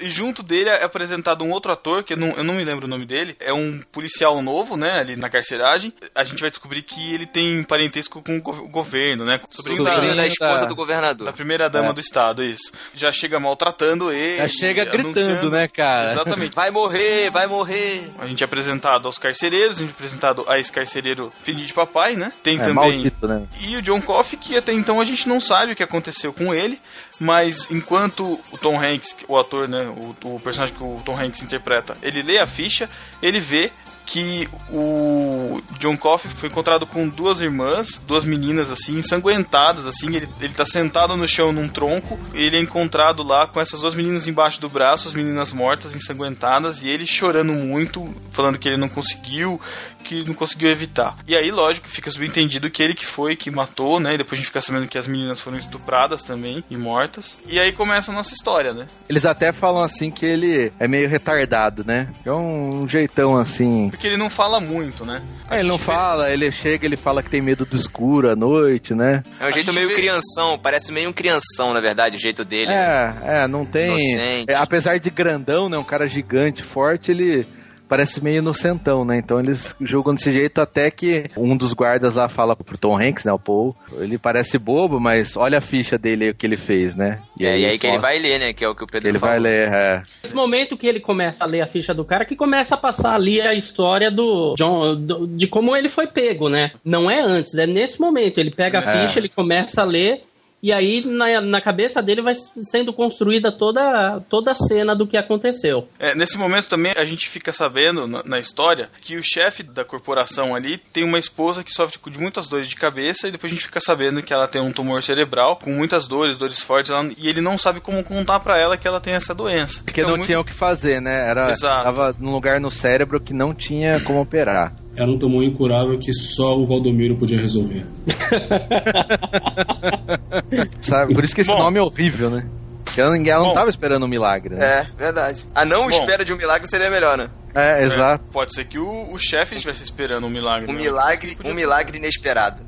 E 0.02 0.10
junto 0.10 0.42
dele 0.44 0.70
é 0.70 0.84
apresentado 0.84 1.44
um 1.44 1.52
outro 1.52 1.72
ator, 1.72 2.04
que 2.04 2.14
eu 2.14 2.18
não, 2.18 2.30
eu 2.32 2.44
não 2.44 2.54
me 2.56 2.64
lembro 2.64 2.86
o 2.86 2.90
nome 2.90 3.06
dele. 3.06 3.36
É 3.40 3.54
um 3.54 3.82
policial 3.92 4.42
novo, 4.42 4.76
né, 4.78 5.00
ali 5.00 5.16
na 5.16 5.30
carceragem. 5.30 5.94
A 6.16 6.24
gente 6.24 6.40
vai 6.42 6.50
descobrir 6.50 6.82
que 6.82 7.14
ele 7.14 7.26
tem 7.26 7.64
parentesco 7.64 8.22
com 8.22 8.38
o 8.38 8.42
go- 8.42 8.52
o 8.52 8.68
governo, 8.68 9.26
né? 9.26 9.40
Sobrinho 9.50 9.84
da 9.84 10.26
esposa 10.28 10.66
do 10.66 10.76
governador. 10.76 11.26
Da 11.26 11.34
primeira 11.34 11.70
dama 11.70 11.90
É. 11.90 11.94
do 11.94 12.00
estado, 12.00 12.44
isso. 12.44 12.72
Já 12.96 13.12
chega 13.12 13.40
maltratando 13.40 14.12
ele. 14.12 14.38
Já 14.38 14.48
chega 14.48 14.86
gritando, 14.86 15.50
né, 15.52 15.68
cara? 15.68 16.12
Exatamente. 16.12 16.56
Vai 16.60 16.72
morrer, 16.72 17.30
vai 17.30 17.48
morrer. 17.48 18.10
A 18.20 18.26
gente 18.28 18.44
é 18.44 18.46
apresentado 18.46 19.06
aos 19.06 19.18
carcereiros, 19.18 19.78
a 19.78 19.80
gente 19.80 19.90
é 19.90 19.94
apresentado 19.94 20.46
a 20.48 20.60
esse 20.60 20.72
carcereiro 20.72 21.32
filho 21.44 21.66
de 21.66 21.74
papai, 21.74 22.16
né? 22.16 22.32
Tem 22.44 22.56
É, 22.56 22.60
também. 22.60 22.74
maldito, 22.76 23.28
né? 23.28 23.44
E 23.62 23.78
o 23.78 23.82
John 23.82 24.02
Coffey, 24.02 24.38
que 24.38 24.58
até 24.58 24.74
então 24.74 25.00
a 25.00 25.06
gente 25.06 25.28
não 25.28 25.40
sabe 25.40 25.74
o 25.74 25.76
que 25.76 25.84
aconteceu 25.84 26.34
com 26.34 26.54
ele, 26.54 26.80
mas 27.20 27.70
enquanto 27.70 28.40
o 28.52 28.58
Tom 28.58 28.80
Hanks, 28.82 29.16
o 29.28 29.38
ator, 29.38 29.68
né, 29.68 29.84
o, 29.88 30.16
o 30.36 30.40
personagem 30.40 30.76
que 30.76 30.84
o 30.84 30.96
Tom 31.04 31.20
Hanks 31.20 31.44
interpreta, 31.44 31.98
ele 32.02 32.22
lê 32.22 32.40
a 32.40 32.48
ficha, 32.48 32.90
ele 33.22 33.40
vê 33.40 33.72
que 34.10 34.50
o 34.72 35.62
John 35.78 35.96
Coffey 35.96 36.32
foi 36.32 36.50
encontrado 36.50 36.88
com 36.88 37.08
duas 37.08 37.42
irmãs, 37.42 38.02
duas 38.08 38.26
meninas 38.26 38.72
assim, 38.72 38.98
ensanguentadas 38.98 39.86
assim, 39.86 40.16
ele, 40.16 40.28
ele 40.42 40.54
tá 40.54 40.66
sentado 40.66 41.16
no 41.16 41.28
chão 41.28 41.52
num 41.52 41.70
tronco, 41.70 42.20
ele 42.34 42.58
é 42.58 42.60
encontrado 42.60 43.22
lá 43.22 43.46
com 43.46 43.62
essas 43.62 43.82
duas 43.82 43.94
meninas 43.94 44.28
embaixo 44.28 44.60
do 44.60 44.68
braço, 44.68 45.08
as 45.08 45.14
meninas 45.14 45.52
mortas, 45.52 45.94
ensanguentadas, 45.94 46.84
e 46.84 46.90
ele 46.90 47.06
chorando 47.06 47.54
muito, 47.54 48.12
falando 48.32 48.58
que 48.58 48.68
ele 48.68 48.78
não 48.78 48.90
conseguiu, 48.90 49.62
que 50.04 50.26
não 50.26 50.34
conseguiu 50.34 50.72
evitar. 50.72 51.16
E 51.28 51.36
aí, 51.36 51.52
lógico, 51.52 51.88
fica 51.88 52.10
subentendido 52.10 52.72
que 52.72 52.82
ele 52.82 52.96
que 52.96 53.06
foi, 53.06 53.36
que 53.36 53.52
matou, 53.52 54.00
né, 54.00 54.16
e 54.16 54.18
depois 54.18 54.34
a 54.34 54.38
gente 54.38 54.48
fica 54.48 54.62
sabendo 54.62 54.88
que 54.88 54.98
as 54.98 55.08
meninas 55.08 55.40
foram 55.40 55.60
estupradas 55.60 56.24
também, 56.24 56.64
e 56.68 56.76
mortas. 56.76 57.38
E 57.46 57.60
aí 57.60 57.72
começa 57.72 58.12
a 58.12 58.16
nossa 58.16 58.34
história, 58.34 58.74
né? 58.74 58.88
Eles 59.08 59.24
até 59.24 59.52
falam 59.52 59.84
assim 59.84 60.10
que 60.10 60.26
ele 60.26 60.74
é 60.80 60.88
meio 60.88 61.08
retardado, 61.08 61.84
né? 61.86 62.08
É 62.26 62.32
um 62.32 62.88
jeitão 62.88 63.38
assim. 63.38 63.92
Porque 64.00 64.08
ele 64.08 64.16
não 64.16 64.30
fala 64.30 64.62
muito, 64.62 65.06
né? 65.06 65.22
É, 65.52 65.60
ele 65.60 65.68
não 65.68 65.78
fala, 65.78 66.32
ele 66.32 66.50
chega, 66.54 66.86
ele 66.86 66.96
fala 66.96 67.22
que 67.22 67.30
tem 67.30 67.42
medo 67.42 67.66
do 67.66 67.76
escuro 67.76 68.32
à 68.32 68.36
noite, 68.36 68.96
né? 68.96 69.22
É 69.38 69.50
um 69.50 69.52
jeito 69.52 69.74
meio 69.74 69.94
crianção, 69.94 70.58
parece 70.58 70.90
meio 70.90 71.10
um 71.10 71.12
crianção, 71.12 71.74
na 71.74 71.82
verdade, 71.82 72.16
o 72.16 72.20
jeito 72.20 72.46
dele. 72.46 72.68
né? 72.68 73.14
É, 73.22 73.42
é, 73.42 73.48
não 73.50 73.66
tem. 73.66 74.46
É, 74.48 74.56
apesar 74.56 75.00
de 75.00 75.10
grandão, 75.10 75.68
né? 75.68 75.78
Um 75.78 75.84
cara 75.84 76.08
gigante, 76.08 76.64
forte, 76.64 77.12
ele 77.12 77.46
parece 77.90 78.24
meio 78.24 78.38
inocentão, 78.38 79.04
né? 79.04 79.18
Então 79.18 79.40
eles 79.40 79.76
julgam 79.82 80.14
desse 80.14 80.32
jeito 80.32 80.62
até 80.62 80.90
que 80.92 81.26
um 81.36 81.58
dos 81.58 81.74
guardas 81.74 82.14
lá 82.16 82.30
fala 82.30 82.56
pro 82.56 82.78
Tom 82.78 82.98
Hanks, 82.98 83.26
né? 83.26 83.34
O 83.34 83.40
Paul. 83.40 83.76
Ele 83.98 84.18
parece 84.18 84.58
bobo, 84.58 85.00
mas 85.00 85.36
olha 85.36 85.58
a 85.58 85.62
ficha 85.62 85.98
dele 85.98 86.26
aí, 86.26 86.30
o 86.32 86.36
que 86.36 86.46
ele 86.46 86.58
fez, 86.58 86.96
né? 86.96 87.20
E 87.40 87.46
aí, 87.46 87.66
aí 87.66 87.80
que 87.80 87.88
ele 87.88 87.98
vai 87.98 88.20
ler, 88.20 88.40
né? 88.40 88.54
Que 88.54 88.64
é 88.64 88.70
o 88.70 88.76
que 88.76 88.84
o 88.84 88.88
Pedro 88.88 89.10
Ele 89.10 89.20
falou. 89.20 89.34
vai 89.36 89.42
ler, 89.42 89.68
é. 89.68 90.04
Nesse 90.24 90.36
momento 90.36 90.78
que 90.78 90.88
ele 90.88 91.00
começa 91.00 91.44
a 91.44 91.48
ler 91.48 91.62
a 91.62 91.68
ficha 91.68 91.94
do 91.94 92.06
cara, 92.06 92.26
que 92.26 92.36
começa 92.36 92.76
a 92.76 92.78
passar 92.78 93.16
ali 93.16 93.42
a 93.42 93.54
história 93.54 94.12
do 94.12 94.54
John, 94.58 94.96
do- 94.96 95.26
de 95.28 95.48
como 95.48 95.76
ele 95.76 95.90
foi 95.90 96.06
pego, 96.08 96.48
né? 96.50 96.72
Não 96.86 97.10
é 97.10 97.22
antes, 97.22 97.56
é 97.58 97.66
nesse 97.66 98.00
momento. 98.00 98.38
Ele 98.38 98.52
pega 98.52 98.80
a 98.80 98.84
É. 98.84 99.02
ficha, 99.02 99.20
ele 99.20 99.30
começa 99.30 99.82
a 99.82 99.86
ler, 99.86 100.24
e 100.62 100.72
aí 100.74 101.04
na, 101.06 101.42
na 101.42 101.62
cabeça 101.62 102.02
dele 102.02 102.22
vai 102.22 102.34
sendo 102.36 102.92
construída 102.94 103.52
toda, 103.52 104.22
toda 104.30 104.52
a 104.52 104.56
cena 104.56 104.96
do 104.96 105.08
que 105.08 105.18
aconteceu. 105.18 105.88
É, 105.98 106.14
nesse 106.16 106.38
momento 106.38 106.68
também 106.68 106.94
a 106.96 107.06
gente 107.06 107.30
fica 107.30 107.52
sabendo 107.52 108.08
na, 108.08 108.24
na 108.24 108.40
história 108.40 108.90
que 109.02 109.16
o 109.18 109.24
chefe 109.24 109.64
da 109.64 109.84
corporação 109.86 110.54
ali 110.56 110.78
tem 110.78 111.04
uma 111.04 111.18
esposa 111.20 111.64
que 111.64 111.72
sofre 111.74 112.00
de 112.12 112.20
muitas 112.20 112.48
dores 112.48 112.68
de 112.68 112.76
cabeça 112.76 113.28
e 113.28 113.32
depois 113.32 113.52
a 113.52 113.56
gente 113.56 113.66
fica 113.66 113.80
sabendo 113.80 114.22
que 114.22 114.34
ela 114.34 114.48
tem 114.48 114.62
um 114.62 114.72
tumor 114.72 115.02
cerebral 115.04 115.58
com 115.58 115.72
muitas 115.72 116.08
dores, 116.08 116.38
dores 116.38 116.62
fortes, 116.62 116.92
ela- 116.92 117.10
e 117.18 117.28
ele 117.28 117.42
não 117.42 117.58
sabe 117.58 117.80
como 117.80 118.04
contar 118.04 118.40
pra 118.40 118.58
ela 118.58 118.78
que 118.78 118.88
ela 118.88 119.00
tem 119.00 119.14
essa 119.14 119.34
doença. 119.34 119.82
Porque 119.84 120.02
Então, 120.02 120.12
não 120.12 120.18
muito- 120.18 120.28
tinha 120.28 120.40
o 120.40 120.44
que 120.46 120.54
fazer, 120.54 121.02
né? 121.02 121.30
Era, 121.30 121.52
Exato. 121.52 121.84
tava 121.84 122.16
num 122.20 122.32
lugar 122.32 122.60
no 122.60 122.70
cérebro 122.72 123.20
que 123.20 123.34
não 123.34 123.54
tinha 123.54 124.00
como 124.02 124.20
operar. 124.22 124.74
Era 124.96 125.10
um 125.10 125.18
tumor 125.18 125.44
incurável 125.44 125.98
que 125.98 126.14
só 126.14 126.58
o 126.58 126.66
Valdomiro 126.66 127.16
podia 127.16 127.40
resolver. 127.40 127.86
Sabe? 130.82 131.14
Por 131.14 131.24
isso 131.24 131.34
que 131.34 131.42
esse 131.42 131.52
Bom. 131.52 131.60
nome 131.60 131.80
é 131.80 131.82
horrível, 131.82 132.30
né? 132.30 132.48
Porque 132.84 133.00
ela, 133.00 133.16
ela 133.16 133.40
não 133.40 133.48
Bom. 133.48 133.54
tava 133.54 133.70
esperando 133.70 134.06
um 134.06 134.10
milagre, 134.10 134.56
né? 134.56 134.66
É, 134.66 134.88
verdade. 134.98 135.46
A 135.54 135.64
não 135.64 135.84
Bom. 135.84 135.90
espera 135.90 136.26
de 136.26 136.34
um 136.34 136.38
milagre 136.38 136.68
seria 136.68 136.90
melhor, 136.90 137.18
né? 137.18 137.30
É, 137.54 137.84
exato. 137.84 138.24
Pode 138.32 138.54
ser 138.54 138.66
que 138.66 138.78
o, 138.78 139.12
o 139.12 139.20
chefe 139.20 139.56
estivesse 139.56 139.84
esperando 139.84 140.26
um 140.26 140.30
milagre. 140.30 140.70
Um 140.70 140.74
né? 140.74 140.84
milagre, 140.84 141.38
um 141.46 141.54
milagre 141.54 141.98
inesperado. 141.98 142.64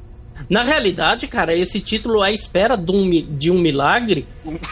Na 0.49 0.63
realidade, 0.63 1.27
cara, 1.27 1.53
esse 1.53 1.79
título, 1.79 2.21
A 2.21 2.31
Espera 2.31 2.75
de 2.75 2.91
um, 2.91 3.09
de 3.27 3.51
um 3.51 3.59
Milagre, 3.59 4.27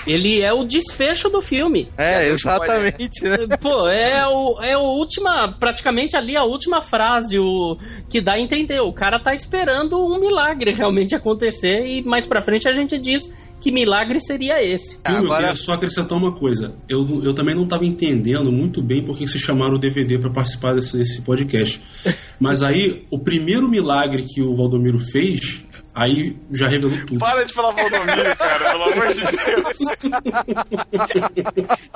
ele 0.05 0.41
é 0.41 0.51
o 0.51 0.63
desfecho 0.63 1.29
do 1.29 1.41
filme. 1.41 1.89
É, 1.97 2.27
exatamente, 2.29 3.23
né? 3.23 3.37
Pô, 3.61 3.87
é, 3.87 4.25
o, 4.27 4.61
é 4.61 4.73
a 4.73 4.79
última, 4.79 5.51
praticamente 5.59 6.15
ali 6.15 6.35
a 6.35 6.43
última 6.43 6.81
frase 6.81 7.39
o, 7.39 7.77
que 8.09 8.21
dá 8.21 8.33
a 8.33 8.39
entender. 8.39 8.79
O 8.79 8.93
cara 8.93 9.19
tá 9.19 9.33
esperando 9.33 10.03
um 10.03 10.19
milagre 10.19 10.71
realmente 10.71 11.15
acontecer 11.15 11.85
e 11.85 12.01
mais 12.01 12.25
pra 12.25 12.41
frente 12.41 12.67
a 12.67 12.73
gente 12.73 12.97
diz 12.97 13.31
que 13.59 13.71
milagre 13.71 14.19
seria 14.21 14.63
esse. 14.63 14.97
Filme, 15.05 15.25
Eu 15.25 15.35
queria 15.35 15.55
só 15.55 15.73
acrescentar 15.73 16.17
uma 16.17 16.31
coisa. 16.31 16.77
Eu, 16.87 17.23
eu 17.23 17.33
também 17.33 17.53
não 17.55 17.63
estava 17.63 17.85
entendendo 17.85 18.51
muito 18.51 18.81
bem 18.81 19.03
por 19.03 19.17
que 19.17 19.27
se 19.27 19.37
chamaram 19.37 19.75
o 19.75 19.79
DVD 19.79 20.17
para 20.17 20.29
participar 20.29 20.73
desse, 20.73 20.97
desse 20.97 21.21
podcast. 21.21 21.81
Mas 22.39 22.63
aí, 22.63 23.05
o 23.11 23.19
primeiro 23.19 23.67
milagre 23.67 24.23
que 24.23 24.41
o 24.41 24.55
Valdomiro 24.55 24.99
fez, 24.99 25.65
aí 25.93 26.37
já 26.51 26.67
revelou 26.67 26.97
tudo. 27.05 27.19
Para 27.19 27.43
de 27.43 27.53
falar 27.53 27.71
Valdomiro, 27.71 28.35
cara, 28.37 28.71
pelo 28.71 28.83
amor 28.83 29.07
de 29.13 29.21
Deus. 29.21 29.79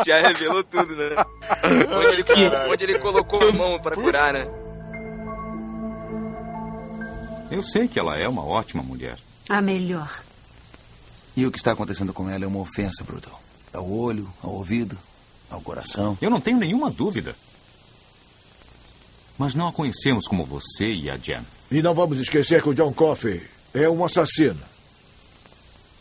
Já 0.05 0.28
revelou 0.28 0.64
tudo, 0.64 0.95
né? 0.95 1.16
onde, 1.64 2.07
ele, 2.07 2.24
onde 2.70 2.84
ele 2.84 2.99
colocou 2.99 3.47
a 3.47 3.51
mão 3.51 3.80
pra 3.80 3.95
curar, 3.95 4.34
né? 4.34 4.47
Eu 7.49 7.64
sei 7.64 7.88
que 7.88 7.99
ela 7.99 8.18
é 8.18 8.28
uma 8.28 8.43
ótima 8.43 8.84
mulher. 8.84 9.16
A 9.47 9.61
melhor. 9.61 10.09
E 11.36 11.45
o 11.45 11.51
que 11.51 11.57
está 11.57 11.71
acontecendo 11.71 12.13
com 12.13 12.29
ela 12.29 12.43
é 12.43 12.47
uma 12.47 12.59
ofensa, 12.59 13.03
Brutal. 13.03 13.41
Ao 13.73 13.89
olho, 13.89 14.31
ao 14.41 14.51
ouvido, 14.51 14.97
ao 15.49 15.61
coração. 15.61 16.17
Eu 16.21 16.29
não 16.29 16.39
tenho 16.39 16.57
nenhuma 16.57 16.91
dúvida. 16.91 17.36
Mas 19.38 19.55
não 19.55 19.67
a 19.67 19.73
conhecemos 19.73 20.27
como 20.27 20.45
você 20.45 20.93
e 20.93 21.09
a 21.09 21.17
Jen. 21.17 21.43
E 21.71 21.81
não 21.81 21.93
vamos 21.93 22.19
esquecer 22.19 22.61
que 22.61 22.69
o 22.69 22.73
John 22.73 22.93
Coffey 22.93 23.41
é 23.73 23.89
um 23.89 24.05
assassino. 24.05 24.59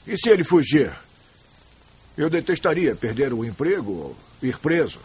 E 0.06 0.16
se 0.18 0.28
ele 0.28 0.44
fugir? 0.44 0.92
Eu 2.16 2.28
detestaria 2.28 2.94
perder 2.94 3.32
o 3.32 3.44
emprego 3.44 3.90
ou 3.92 4.16
ir 4.42 4.58
preso. 4.58 4.98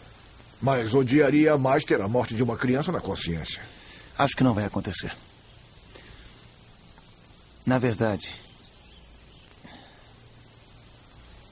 Mas 0.61 0.93
odiaria 0.93 1.57
mais 1.57 1.85
ter 1.85 2.01
a 2.01 2.07
morte 2.07 2.35
de 2.35 2.43
uma 2.43 2.57
criança 2.57 2.91
na 2.91 2.99
consciência. 2.99 3.61
Acho 4.17 4.35
que 4.35 4.43
não 4.43 4.53
vai 4.53 4.65
acontecer. 4.65 5.15
Na 7.65 7.77
verdade, 7.77 8.33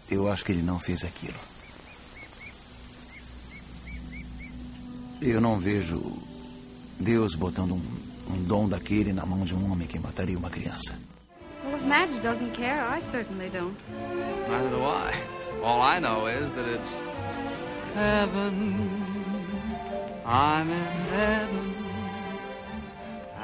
eu 0.10 0.32
acho 0.32 0.46
que 0.46 0.52
ele 0.52 0.62
não 0.62 0.80
fez 0.80 1.04
aquilo. 1.04 1.38
Eu 5.22 5.42
não 5.42 5.58
vejo 5.58 6.02
Deus 7.00 7.36
botando 7.36 7.74
um, 7.74 7.82
um 8.34 8.44
dom 8.44 8.68
daquele 8.68 9.12
na 9.12 9.26
mão 9.26 9.44
de 9.46 9.56
um 9.56 9.72
homem 9.72 9.88
que 9.88 9.98
mataria 9.98 10.38
uma 10.38 10.50
criança. 10.50 10.96
Madge 11.86 12.20
doesn't 12.20 12.52
care, 12.54 12.82
I 12.84 13.00
certainly 13.00 13.50
don't. 13.50 13.76
Neither 14.50 14.70
do 14.70 14.84
I. 14.84 15.14
All 15.64 15.82
I 15.82 16.00
know 16.00 16.28
is 16.28 16.52
that 16.52 16.68
it's 16.68 17.00
heaven. 17.96 18.90
I'm 20.26 20.70
in 20.70 20.86
heaven. 21.12 21.75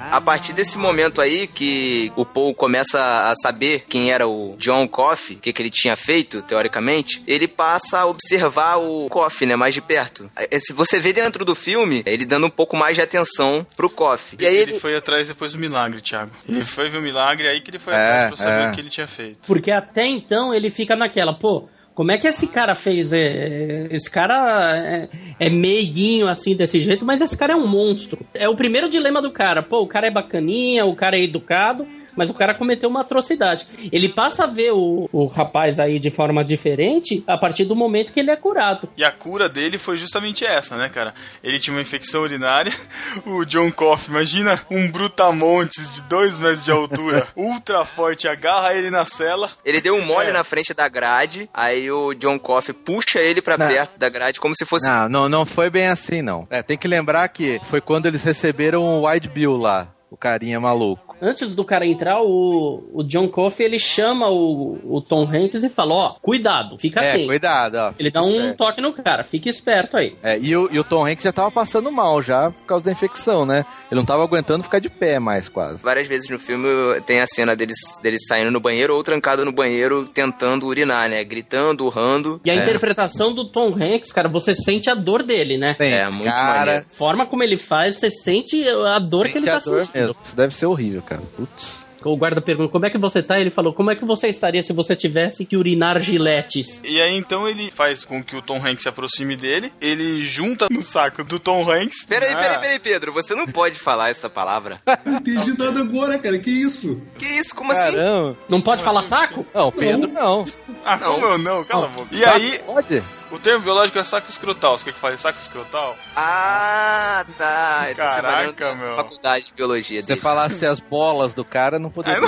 A 0.10 0.20
partir 0.22 0.54
desse 0.54 0.78
momento 0.78 1.22
aí 1.22 1.48
que 1.48 2.12
o 2.16 2.26
Paul 2.26 2.56
começa 2.56 3.00
a 3.00 3.34
saber 3.36 3.86
quem 3.88 4.12
era 4.12 4.28
o 4.28 4.56
John 4.58 4.88
Coffey, 4.88 5.36
o 5.36 5.40
que, 5.40 5.54
que 5.54 5.62
ele 5.62 5.70
tinha 5.70 5.96
feito, 5.96 6.42
teoricamente, 6.42 7.22
ele 7.28 7.48
passa 7.48 8.00
a 8.00 8.06
observar 8.06 8.78
o 8.78 9.08
Coffey, 9.10 9.48
né, 9.48 9.56
mais 9.56 9.74
de 9.74 9.82
perto. 9.82 10.30
É, 10.36 10.58
Se 10.60 10.74
você 10.74 11.00
vê 11.00 11.14
dentro 11.14 11.46
do 11.46 11.54
filme, 11.54 12.02
ele 12.06 12.26
dando 12.26 12.48
um 12.48 12.50
pouco 12.50 12.76
mais 12.76 12.96
de 12.96 13.02
atenção 13.02 13.66
pro 13.76 13.90
Coffey. 13.90 14.38
E 14.42 14.48
aí 14.48 14.56
ele, 14.56 14.72
ele... 14.72 14.80
foi 14.80 14.96
atrás 14.96 15.28
depois 15.28 15.54
do 15.54 15.60
milagre, 15.60 16.02
Thiago. 16.02 16.32
Ele 16.48 16.64
foi 16.66 16.90
ver 16.90 16.98
o 16.98 17.02
milagre, 17.02 17.48
aí 17.48 17.62
que 17.62 17.70
ele 17.70 17.80
foi 17.80 17.94
É, 17.94 17.98
atrás 17.98 18.28
pra 18.30 18.38
saber 18.38 18.64
é. 18.66 18.70
o 18.70 18.72
que 18.74 18.82
ele 18.82 18.90
tinha 18.90 19.08
feito. 19.08 19.40
Porque 19.46 19.72
até 19.72 20.06
então 20.06 20.54
ele 20.54 20.70
fica 20.70 20.96
naquela, 20.96 21.34
pô, 21.34 21.68
como 21.94 22.12
é 22.12 22.18
que 22.18 22.28
esse 22.28 22.48
cara 22.48 22.74
fez? 22.74 23.12
É, 23.12 23.88
esse 23.92 24.10
cara 24.10 24.76
é, 24.78 25.10
é 25.40 25.50
meiguinho 25.50 26.28
assim 26.28 26.56
desse 26.56 26.80
jeito, 26.80 27.06
mas 27.06 27.22
esse 27.22 27.38
cara 27.38 27.54
é 27.54 27.56
um 27.56 27.68
monstro. 27.68 28.20
É 28.34 28.48
o 28.48 28.56
primeiro 28.56 28.90
dilema 28.90 29.22
do 29.22 29.32
cara. 29.32 29.62
Pô, 29.62 29.82
o 29.82 29.88
cara 29.88 30.08
é 30.08 30.12
bacaninha, 30.12 30.86
o 30.86 30.96
cara 30.96 31.18
é 31.18 31.24
educado, 31.24 31.86
mas 32.16 32.30
o 32.30 32.34
cara 32.34 32.54
cometeu 32.54 32.90
uma 32.90 33.02
atrocidade. 33.02 33.66
Ele 33.92 34.10
passa 34.10 34.44
a 34.44 34.48
ver 34.48 34.72
o, 34.74 35.10
o 35.12 35.26
rapaz 35.26 35.80
aí 35.80 36.00
de 36.00 36.10
forma 36.12 36.44
diferente 36.44 37.24
a 37.28 37.38
partir 37.38 37.66
do 37.66 37.76
momento 37.76 38.12
que 38.14 38.20
ele 38.20 38.32
é 38.32 38.36
curado. 38.36 38.90
E 38.98 39.04
a 39.04 39.12
cura 39.12 39.48
dele 39.50 39.78
foi 39.78 39.98
justamente 39.98 40.46
essa, 40.46 40.76
né, 40.78 40.90
cara? 40.90 41.14
Ele 41.44 41.60
tinha 41.60 41.74
uma 41.76 41.82
infecção 41.82 42.22
urinária. 42.22 42.72
O 43.26 43.46
John 43.46 43.72
Coffey, 43.72 44.10
imagina 44.10 44.62
um 44.70 44.90
brutamontes 44.90 45.96
de 45.96 46.02
2 46.04 46.40
metros 46.40 46.66
de 46.66 46.72
altura, 46.72 47.28
ultra 47.36 47.84
forte, 47.86 48.28
agarra 48.28 48.74
ele 48.74 48.90
na 48.90 49.06
cela. 49.06 49.52
Ele 49.64 49.80
deu 49.82 49.96
um 49.96 50.06
mole 50.06 50.30
É. 50.30 50.34
na 50.34 50.44
frente 50.44 50.74
da 50.74 50.88
grade, 50.88 51.50
aí 51.54 51.90
o 51.92 52.14
John 52.14 52.40
Coffey 52.40 52.74
puxa 52.74 53.20
ele 53.20 53.42
pra 53.42 53.58
Não. 53.58 53.68
perto 53.68 53.98
da 53.98 54.10
grade 54.10 54.40
como 54.40 54.56
se 54.56 54.66
fosse 54.66 54.88
Não, 54.88 55.08
não, 55.10 55.30
não 55.30 55.46
foi 55.46 55.70
bem 55.70 55.88
assim, 55.88 56.22
não. 56.22 56.48
É, 56.50 56.62
tem 56.64 56.78
que 56.78 56.88
lembrar 56.88 57.28
que 57.30 57.60
foi 57.64 57.80
quando 57.82 58.06
eles 58.08 58.24
receberam 58.24 58.82
o 58.84 59.08
White 59.08 59.30
Bill 59.30 59.56
lá, 59.58 59.88
o 60.10 60.18
carinha 60.18 60.60
maluco. 60.60 61.11
Antes 61.22 61.54
do 61.54 61.64
cara 61.64 61.86
entrar, 61.86 62.22
o, 62.22 62.84
o 62.94 63.04
John 63.04 63.28
Coffey 63.28 63.66
ele 63.66 63.78
chama 63.78 64.28
o, 64.30 64.80
o 64.84 65.02
Tom 65.02 65.24
Hanks 65.24 65.64
e 65.64 65.70
fala: 65.70 65.94
Ó, 65.94 66.16
cuidado, 66.22 66.78
fica 66.80 67.00
É, 67.02 67.12
atento. 67.12 67.28
cuidado, 67.28 67.76
ó. 67.76 67.94
Ele 68.00 68.10
dá 68.10 68.22
um 68.24 68.54
toque 68.54 68.82
no 68.82 68.92
cara, 68.92 69.24
fica 69.24 69.48
esperto 69.50 69.98
aí. 69.98 70.16
É, 70.24 70.40
e, 70.40 70.56
o, 70.56 70.68
e 70.72 70.80
o 70.80 70.84
Tom 70.84 71.06
Hanks 71.06 71.24
já 71.24 71.32
tava 71.32 71.52
passando 71.52 71.92
mal 71.92 72.22
já 72.22 72.50
por 72.52 72.66
causa 72.66 72.86
da 72.86 72.92
infecção, 72.92 73.46
né? 73.46 73.66
Ele 73.92 74.00
não 74.00 74.06
tava 74.06 74.24
aguentando 74.24 74.64
ficar 74.64 74.80
de 74.80 74.90
pé 74.90 75.20
mais, 75.20 75.48
quase. 75.48 75.84
Várias 75.84 76.08
vezes 76.08 76.30
no 76.30 76.40
filme 76.40 76.68
tem 77.06 77.22
a 77.22 77.28
cena 77.28 77.56
deles, 77.56 77.78
deles 78.02 78.22
saindo 78.28 78.50
no 78.50 78.60
banheiro 78.60 78.96
ou 78.96 79.04
trancado 79.04 79.46
no 79.46 79.52
banheiro 79.52 80.06
tentando 80.12 80.66
urinar, 80.66 81.08
né? 81.10 81.24
Gritando, 81.24 81.86
urrando. 81.86 82.42
E 82.44 82.50
a 82.50 82.56
É. 82.56 82.58
interpretação 82.64 83.34
do 83.34 83.46
Tom 83.52 83.70
Hanks, 83.76 84.12
cara, 84.12 84.28
você 84.28 84.56
sente 84.56 84.90
a 84.90 84.96
dor 84.96 85.22
dele, 85.24 85.58
né? 85.58 85.70
Sente, 85.74 85.94
É, 85.94 86.10
muito 86.10 86.26
cara, 86.34 86.60
maneiro. 86.60 86.86
A 86.90 86.96
forma 86.96 87.26
como 87.28 87.44
ele 87.44 87.58
faz, 87.58 87.98
você 87.98 88.10
sente 88.10 88.68
a 88.68 88.98
dor 88.98 89.28
que 89.28 89.38
ele 89.38 89.46
sente 89.46 89.54
tá 89.54 89.60
sentindo. 89.60 89.92
mesmo. 90.08 90.16
Isso 90.24 90.36
deve 90.36 90.56
ser 90.56 90.66
horrível, 90.66 91.02
cara. 91.02 91.11
Putz. 91.36 91.92
O 92.04 92.18
guarda 92.18 92.42
pergunta, 92.42 92.72
como 92.72 92.86
é 92.86 92.90
que 92.90 92.98
você 92.98 93.22
tá? 93.22 93.40
Ele 93.40 93.52
falou, 93.52 93.74
como 93.74 93.92
é 93.92 93.96
que 93.96 94.04
você 94.04 94.28
estaria 94.28 94.64
se 94.64 94.74
você 94.74 94.96
tivesse 94.96 95.46
que 95.46 95.56
urinar 95.56 96.00
giletes? 96.00 96.82
E 96.84 97.00
aí 97.00 97.16
então 97.16 97.48
ele 97.48 97.70
faz 97.70 98.04
com 98.04 98.24
que 98.24 98.36
o 98.36 98.42
Tom 98.42 98.58
Hanks 98.58 98.82
se 98.84 98.90
aproxime 98.90 99.36
dele, 99.36 99.72
ele 99.80 100.26
junta 100.26 100.68
no 100.72 100.82
saco 100.82 101.24
do 101.24 101.38
Tom 101.38 101.70
Hanks. 101.70 102.06
Peraí, 102.06 102.34
né? 102.34 102.42
peraí, 102.42 102.60
peraí, 102.60 102.80
Pedro, 102.80 103.14
você 103.14 103.36
não 103.36 103.46
pode 103.46 103.80
falar 103.80 104.10
essa 104.10 104.30
palavra. 104.30 104.82
Não 105.06 105.18
entendi 105.18 105.58
nada 105.58 105.80
agora, 105.82 106.18
cara. 106.20 106.38
Que 106.40 106.50
isso? 106.50 107.02
Que 107.18 107.26
isso? 107.26 107.54
Como 107.54 107.72
assim? 107.72 107.98
Caramba. 107.98 108.38
Não 108.48 108.62
pode 108.62 108.84
falar 108.84 109.04
saco? 109.04 109.46
Não, 109.54 109.72
Pedro 109.72 110.08
não. 110.08 110.46
Ah, 110.86 110.98
como 110.98 111.26
eu 111.26 111.38
não? 111.38 111.64
Cala 111.64 111.86
a 111.86 111.90
boca. 111.90 112.08
E 112.12 112.20
Saco 112.20 112.36
aí, 112.36 112.60
Pode? 112.66 113.04
O 113.32 113.40
termo 113.40 113.64
biológico 113.64 113.98
é 113.98 114.04
saco 114.04 114.30
escrotal. 114.30 114.78
Você 114.78 114.86
quer 114.86 114.94
que 114.94 115.00
fale 115.00 115.18
saco 115.18 115.40
escrotal? 115.40 115.96
Ah, 116.16 117.26
tá. 117.38 117.86
Tô 117.90 117.96
Caraca, 117.96 118.76
meu. 118.76 118.96
faculdade 118.96 119.46
de 119.46 119.54
biologia 119.54 120.02
Se 120.02 120.08
você 120.08 120.16
falasse 120.18 120.66
as 120.66 120.80
bolas 120.80 121.34
do 121.34 121.44
cara, 121.46 121.80
não 121.80 121.90
poderia. 121.90 122.20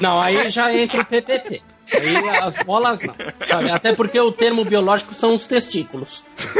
Não, 0.00 0.20
aí 0.20 0.48
já 0.50 0.72
entra 0.72 1.02
o 1.02 1.04
PPP. 1.04 1.62
Aí 1.94 2.28
as 2.40 2.62
bolas 2.62 3.00
não. 3.02 3.14
Sabe? 3.46 3.70
Até 3.70 3.94
porque 3.94 4.18
o 4.20 4.32
termo 4.32 4.64
biológico 4.64 5.14
são 5.14 5.34
os 5.34 5.46
testículos. 5.46 6.24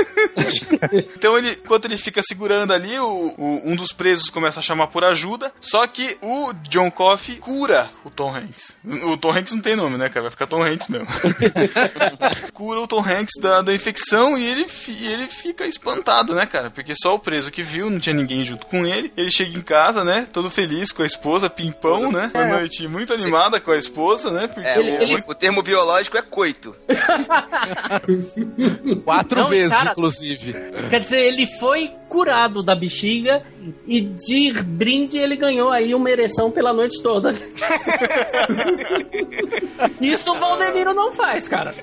Então 1.17 1.37
ele, 1.37 1.53
enquanto 1.53 1.85
ele 1.87 1.97
fica 1.97 2.23
segurando 2.23 2.73
ali, 2.73 2.99
o, 2.99 3.35
o- 3.37 3.61
um 3.65 3.75
dos 3.75 3.93
presos 3.93 4.31
começa 4.31 4.61
a 4.61 4.63
chamar 4.63 4.87
por 4.89 5.05
ajuda. 5.05 5.53
Só 5.61 5.87
que 5.87 6.17
o 6.23 6.53
John 6.69 6.91
Coffey 6.91 7.37
cura 7.37 7.91
o 8.05 8.11
Tom 8.11 8.35
Hanks. 8.35 8.77
O 9.05 9.17
Tom 9.17 9.33
Hanks 9.33 9.55
não 9.55 9.61
tem 9.63 9.75
nome, 9.77 9.97
né, 9.97 10.09
cara? 10.09 10.23
Vai 10.23 10.31
ficar 10.31 10.47
Tom 10.47 10.63
Hanks 10.63 10.89
mesmo. 10.89 11.07
cura 12.53 12.81
o 12.81 12.87
Tom 12.87 13.01
Hanks 13.01 13.33
da, 13.41 13.63
da 13.63 13.73
infecção 13.75 14.37
e 14.37 14.45
ele, 14.47 14.67
e 14.89 15.07
ele 15.07 15.27
fica 15.27 15.67
espantado, 15.67 16.35
né, 16.35 16.47
cara? 16.47 16.71
Porque 16.71 16.95
só 16.95 17.15
o 17.15 17.19
preso 17.19 17.51
que 17.51 17.63
viu, 17.63 17.91
não 17.91 17.99
tinha 17.99 18.15
ninguém 18.15 18.45
junto 18.45 18.67
com 18.67 18.87
ele. 18.87 19.13
Ele 19.17 19.31
chega 19.31 19.57
em 19.57 19.63
casa, 19.63 20.05
né? 20.05 20.27
Todo 20.33 20.51
feliz 20.51 20.93
com 20.93 21.03
a 21.03 21.07
esposa, 21.07 21.51
pimpão, 21.51 22.11
né? 22.13 22.31
Uma 22.35 22.47
noite 22.47 22.87
muito 22.87 23.13
animada 23.13 23.61
com 23.61 23.71
a 23.73 23.77
esposa, 23.77 24.31
né? 24.31 24.47
Porque 24.47 24.69
É, 24.69 24.79
o, 25.15 25.18
o 25.27 25.35
termo 25.35 25.63
biológico 25.63 26.17
é 26.17 26.23
coito. 26.23 26.75
Quatro 29.05 29.41
Não, 29.43 29.49
vezes, 29.49 29.77
cara- 29.77 29.93
inclusive. 29.93 30.55
Quer 30.91 31.01
dizer, 31.01 31.21
ele 31.27 31.47
foi 31.59 31.93
curado 32.09 32.63
da 32.63 32.75
bexiga 32.75 33.43
e 33.87 34.01
de 34.01 34.53
brinde 34.63 35.19
ele 35.19 35.37
ganhou 35.37 35.71
aí 35.71 35.95
uma 35.95 36.11
ereção 36.11 36.51
pela 36.51 36.73
noite 36.73 37.03
toda. 37.03 37.33
Isso 40.01 40.33
o 40.33 40.39
Valdemiro 40.39 40.95
não 40.95 41.13
faz, 41.13 41.47
cara. 41.49 41.73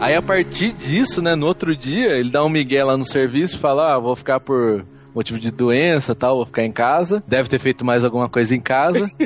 Aí 0.00 0.14
a 0.14 0.22
partir 0.22 0.72
disso, 0.72 1.20
né, 1.20 1.34
no 1.34 1.46
outro 1.46 1.76
dia, 1.76 2.18
ele 2.18 2.30
dá 2.30 2.42
um 2.42 2.48
migué 2.48 2.82
lá 2.82 2.96
no 2.96 3.04
serviço 3.04 3.56
e 3.56 3.60
fala: 3.60 3.94
Ah, 3.94 3.98
vou 3.98 4.16
ficar 4.16 4.40
por 4.40 4.82
motivo 5.14 5.38
de 5.38 5.50
doença 5.50 6.14
tal, 6.14 6.36
vou 6.36 6.46
ficar 6.46 6.64
em 6.64 6.72
casa. 6.72 7.22
Deve 7.26 7.50
ter 7.50 7.60
feito 7.60 7.84
mais 7.84 8.02
alguma 8.02 8.26
coisa 8.26 8.56
em 8.56 8.60
casa. 8.60 9.06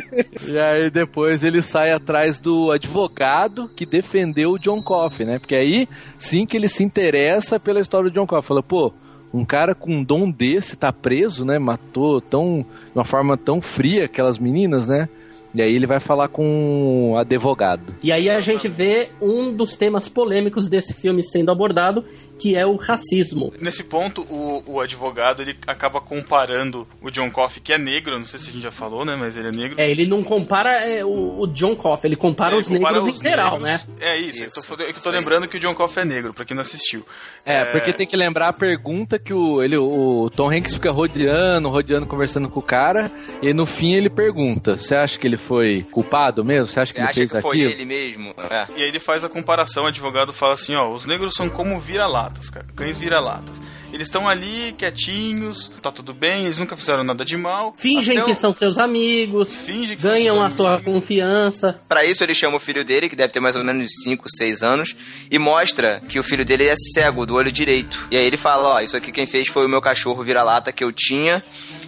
e 0.48 0.58
aí 0.58 0.90
depois 0.90 1.44
ele 1.44 1.62
sai 1.62 1.92
atrás 1.92 2.40
do 2.40 2.72
advogado 2.72 3.70
que 3.76 3.86
defendeu 3.86 4.52
o 4.52 4.58
John 4.58 4.82
Coffey, 4.82 5.24
né? 5.24 5.38
Porque 5.38 5.54
aí 5.54 5.88
sim 6.18 6.44
que 6.44 6.56
ele 6.56 6.68
se 6.68 6.82
interessa 6.82 7.60
pela 7.60 7.80
história 7.80 8.10
do 8.10 8.14
John 8.14 8.26
Coffey. 8.26 8.48
Fala, 8.48 8.62
pô. 8.62 8.92
Um 9.32 9.44
cara 9.44 9.74
com 9.74 9.90
um 9.90 10.04
dom 10.04 10.30
desse 10.30 10.76
tá 10.76 10.92
preso, 10.92 11.44
né? 11.44 11.58
Matou 11.58 12.20
tão, 12.20 12.64
de 12.86 12.96
uma 12.96 13.04
forma 13.04 13.36
tão 13.36 13.60
fria 13.60 14.04
aquelas 14.04 14.38
meninas, 14.38 14.86
né? 14.86 15.08
E 15.54 15.62
aí 15.62 15.74
ele 15.74 15.86
vai 15.86 16.00
falar 16.00 16.28
com 16.28 17.12
o 17.12 17.16
advogado. 17.16 17.94
E 18.02 18.10
aí 18.10 18.28
a 18.28 18.40
gente 18.40 18.66
vê 18.66 19.10
um 19.22 19.52
dos 19.52 19.76
temas 19.76 20.08
polêmicos 20.08 20.68
desse 20.68 20.92
filme 20.92 21.22
sendo 21.22 21.52
abordado, 21.52 22.04
que 22.36 22.56
é 22.56 22.66
o 22.66 22.74
racismo. 22.74 23.52
Nesse 23.60 23.84
ponto, 23.84 24.22
o, 24.22 24.64
o 24.66 24.80
advogado 24.80 25.42
ele 25.42 25.56
acaba 25.66 26.00
comparando 26.00 26.86
o 27.00 27.08
John 27.08 27.30
Coffey, 27.30 27.62
que 27.62 27.72
é 27.72 27.78
negro, 27.78 28.16
não 28.16 28.24
sei 28.24 28.40
se 28.40 28.48
a 28.50 28.52
gente 28.52 28.62
já 28.64 28.72
falou, 28.72 29.04
né? 29.04 29.14
Mas 29.16 29.36
ele 29.36 29.46
é 29.48 29.50
negro. 29.52 29.80
É, 29.80 29.88
ele 29.88 30.06
não 30.06 30.24
compara 30.24 30.72
é, 30.88 31.04
o, 31.04 31.38
o 31.38 31.46
John 31.46 31.76
Coffey, 31.76 32.08
ele 32.08 32.16
compara 32.16 32.56
É, 32.56 32.58
os 32.58 32.66
compara 32.66 32.94
negros 32.96 33.14
os 33.14 33.20
em 33.20 33.28
geral, 33.28 33.60
negros. 33.60 33.86
né? 33.86 33.94
É 34.00 34.18
isso, 34.18 34.42
eu 34.42 34.76
tô, 34.76 34.82
eu 34.82 34.92
tô 34.94 35.10
lembrando 35.10 35.46
que 35.46 35.56
o 35.56 35.60
John 35.60 35.74
Coffey 35.74 36.02
é 36.02 36.04
negro, 36.06 36.34
pra 36.34 36.44
quem 36.44 36.56
não 36.56 36.62
assistiu. 36.62 37.04
É, 37.44 37.64
porque 37.66 37.92
tem 37.92 38.06
que 38.08 38.16
lembrar 38.16 38.48
a 38.48 38.52
pergunta 38.52 39.20
que 39.20 39.32
o, 39.32 39.62
ele, 39.62 39.76
o 39.76 40.28
Tom 40.34 40.50
Hanks 40.50 40.74
fica 40.74 40.90
rodeando, 40.90 41.68
rodeando, 41.68 42.06
conversando 42.06 42.48
com 42.48 42.58
o 42.58 42.62
cara, 42.62 43.12
e 43.40 43.54
no 43.54 43.66
fim 43.66 43.94
ele 43.94 44.10
pergunta: 44.10 44.76
Você 44.76 44.96
acha 44.96 45.16
que 45.18 45.23
ele 45.26 45.36
foi 45.36 45.82
culpado 45.90 46.44
mesmo? 46.44 46.66
Você 46.66 46.80
acha 46.80 46.92
Você 46.92 46.94
que 46.94 47.00
ele 47.00 47.08
acha 47.08 47.14
fez 47.18 47.32
que 47.32 47.40
foi 47.40 47.50
aquilo? 47.50 47.70
ele 47.70 47.84
mesmo? 47.84 48.34
É. 48.38 48.66
E 48.76 48.82
aí 48.82 48.88
ele 48.88 48.98
faz 48.98 49.24
a 49.24 49.28
comparação, 49.28 49.84
o 49.84 49.86
advogado 49.88 50.32
fala 50.32 50.54
assim, 50.54 50.74
ó, 50.74 50.90
os 50.92 51.04
negros 51.06 51.34
são 51.34 51.48
como 51.48 51.78
vira-latas, 51.80 52.50
cara, 52.50 52.66
cães 52.74 52.98
vira-latas. 52.98 53.60
Eles 53.92 54.08
estão 54.08 54.28
ali, 54.28 54.74
quietinhos, 54.76 55.70
tá 55.80 55.92
tudo 55.92 56.12
bem, 56.12 56.46
eles 56.46 56.58
nunca 56.58 56.76
fizeram 56.76 57.04
nada 57.04 57.24
de 57.24 57.36
mal. 57.36 57.74
Fingem 57.76 58.20
que 58.24 58.32
o- 58.32 58.34
são 58.34 58.52
seus 58.52 58.76
amigos, 58.76 59.54
Finge 59.54 59.94
que 59.94 60.02
ganham 60.02 60.42
a 60.42 60.50
sua 60.50 60.80
confiança. 60.80 61.80
Pra 61.88 62.04
isso 62.04 62.22
ele 62.24 62.34
chama 62.34 62.56
o 62.56 62.60
filho 62.60 62.84
dele, 62.84 63.08
que 63.08 63.14
deve 63.14 63.32
ter 63.32 63.38
mais 63.40 63.54
ou 63.54 63.62
menos 63.62 63.88
5, 64.02 64.24
6 64.28 64.62
anos, 64.64 64.96
e 65.30 65.38
mostra 65.38 66.00
que 66.08 66.18
o 66.18 66.22
filho 66.24 66.44
dele 66.44 66.66
é 66.66 66.74
cego 66.94 67.24
do 67.24 67.34
olho 67.34 67.52
direito. 67.52 68.08
E 68.10 68.16
aí 68.16 68.24
ele 68.26 68.36
fala, 68.36 68.74
ó, 68.76 68.80
isso 68.80 68.96
aqui 68.96 69.12
quem 69.12 69.26
fez 69.28 69.46
foi 69.46 69.64
o 69.64 69.68
meu 69.68 69.80
cachorro 69.80 70.22
vira-lata 70.24 70.72
que 70.72 70.82
eu 70.82 70.90
tinha, 70.92 71.42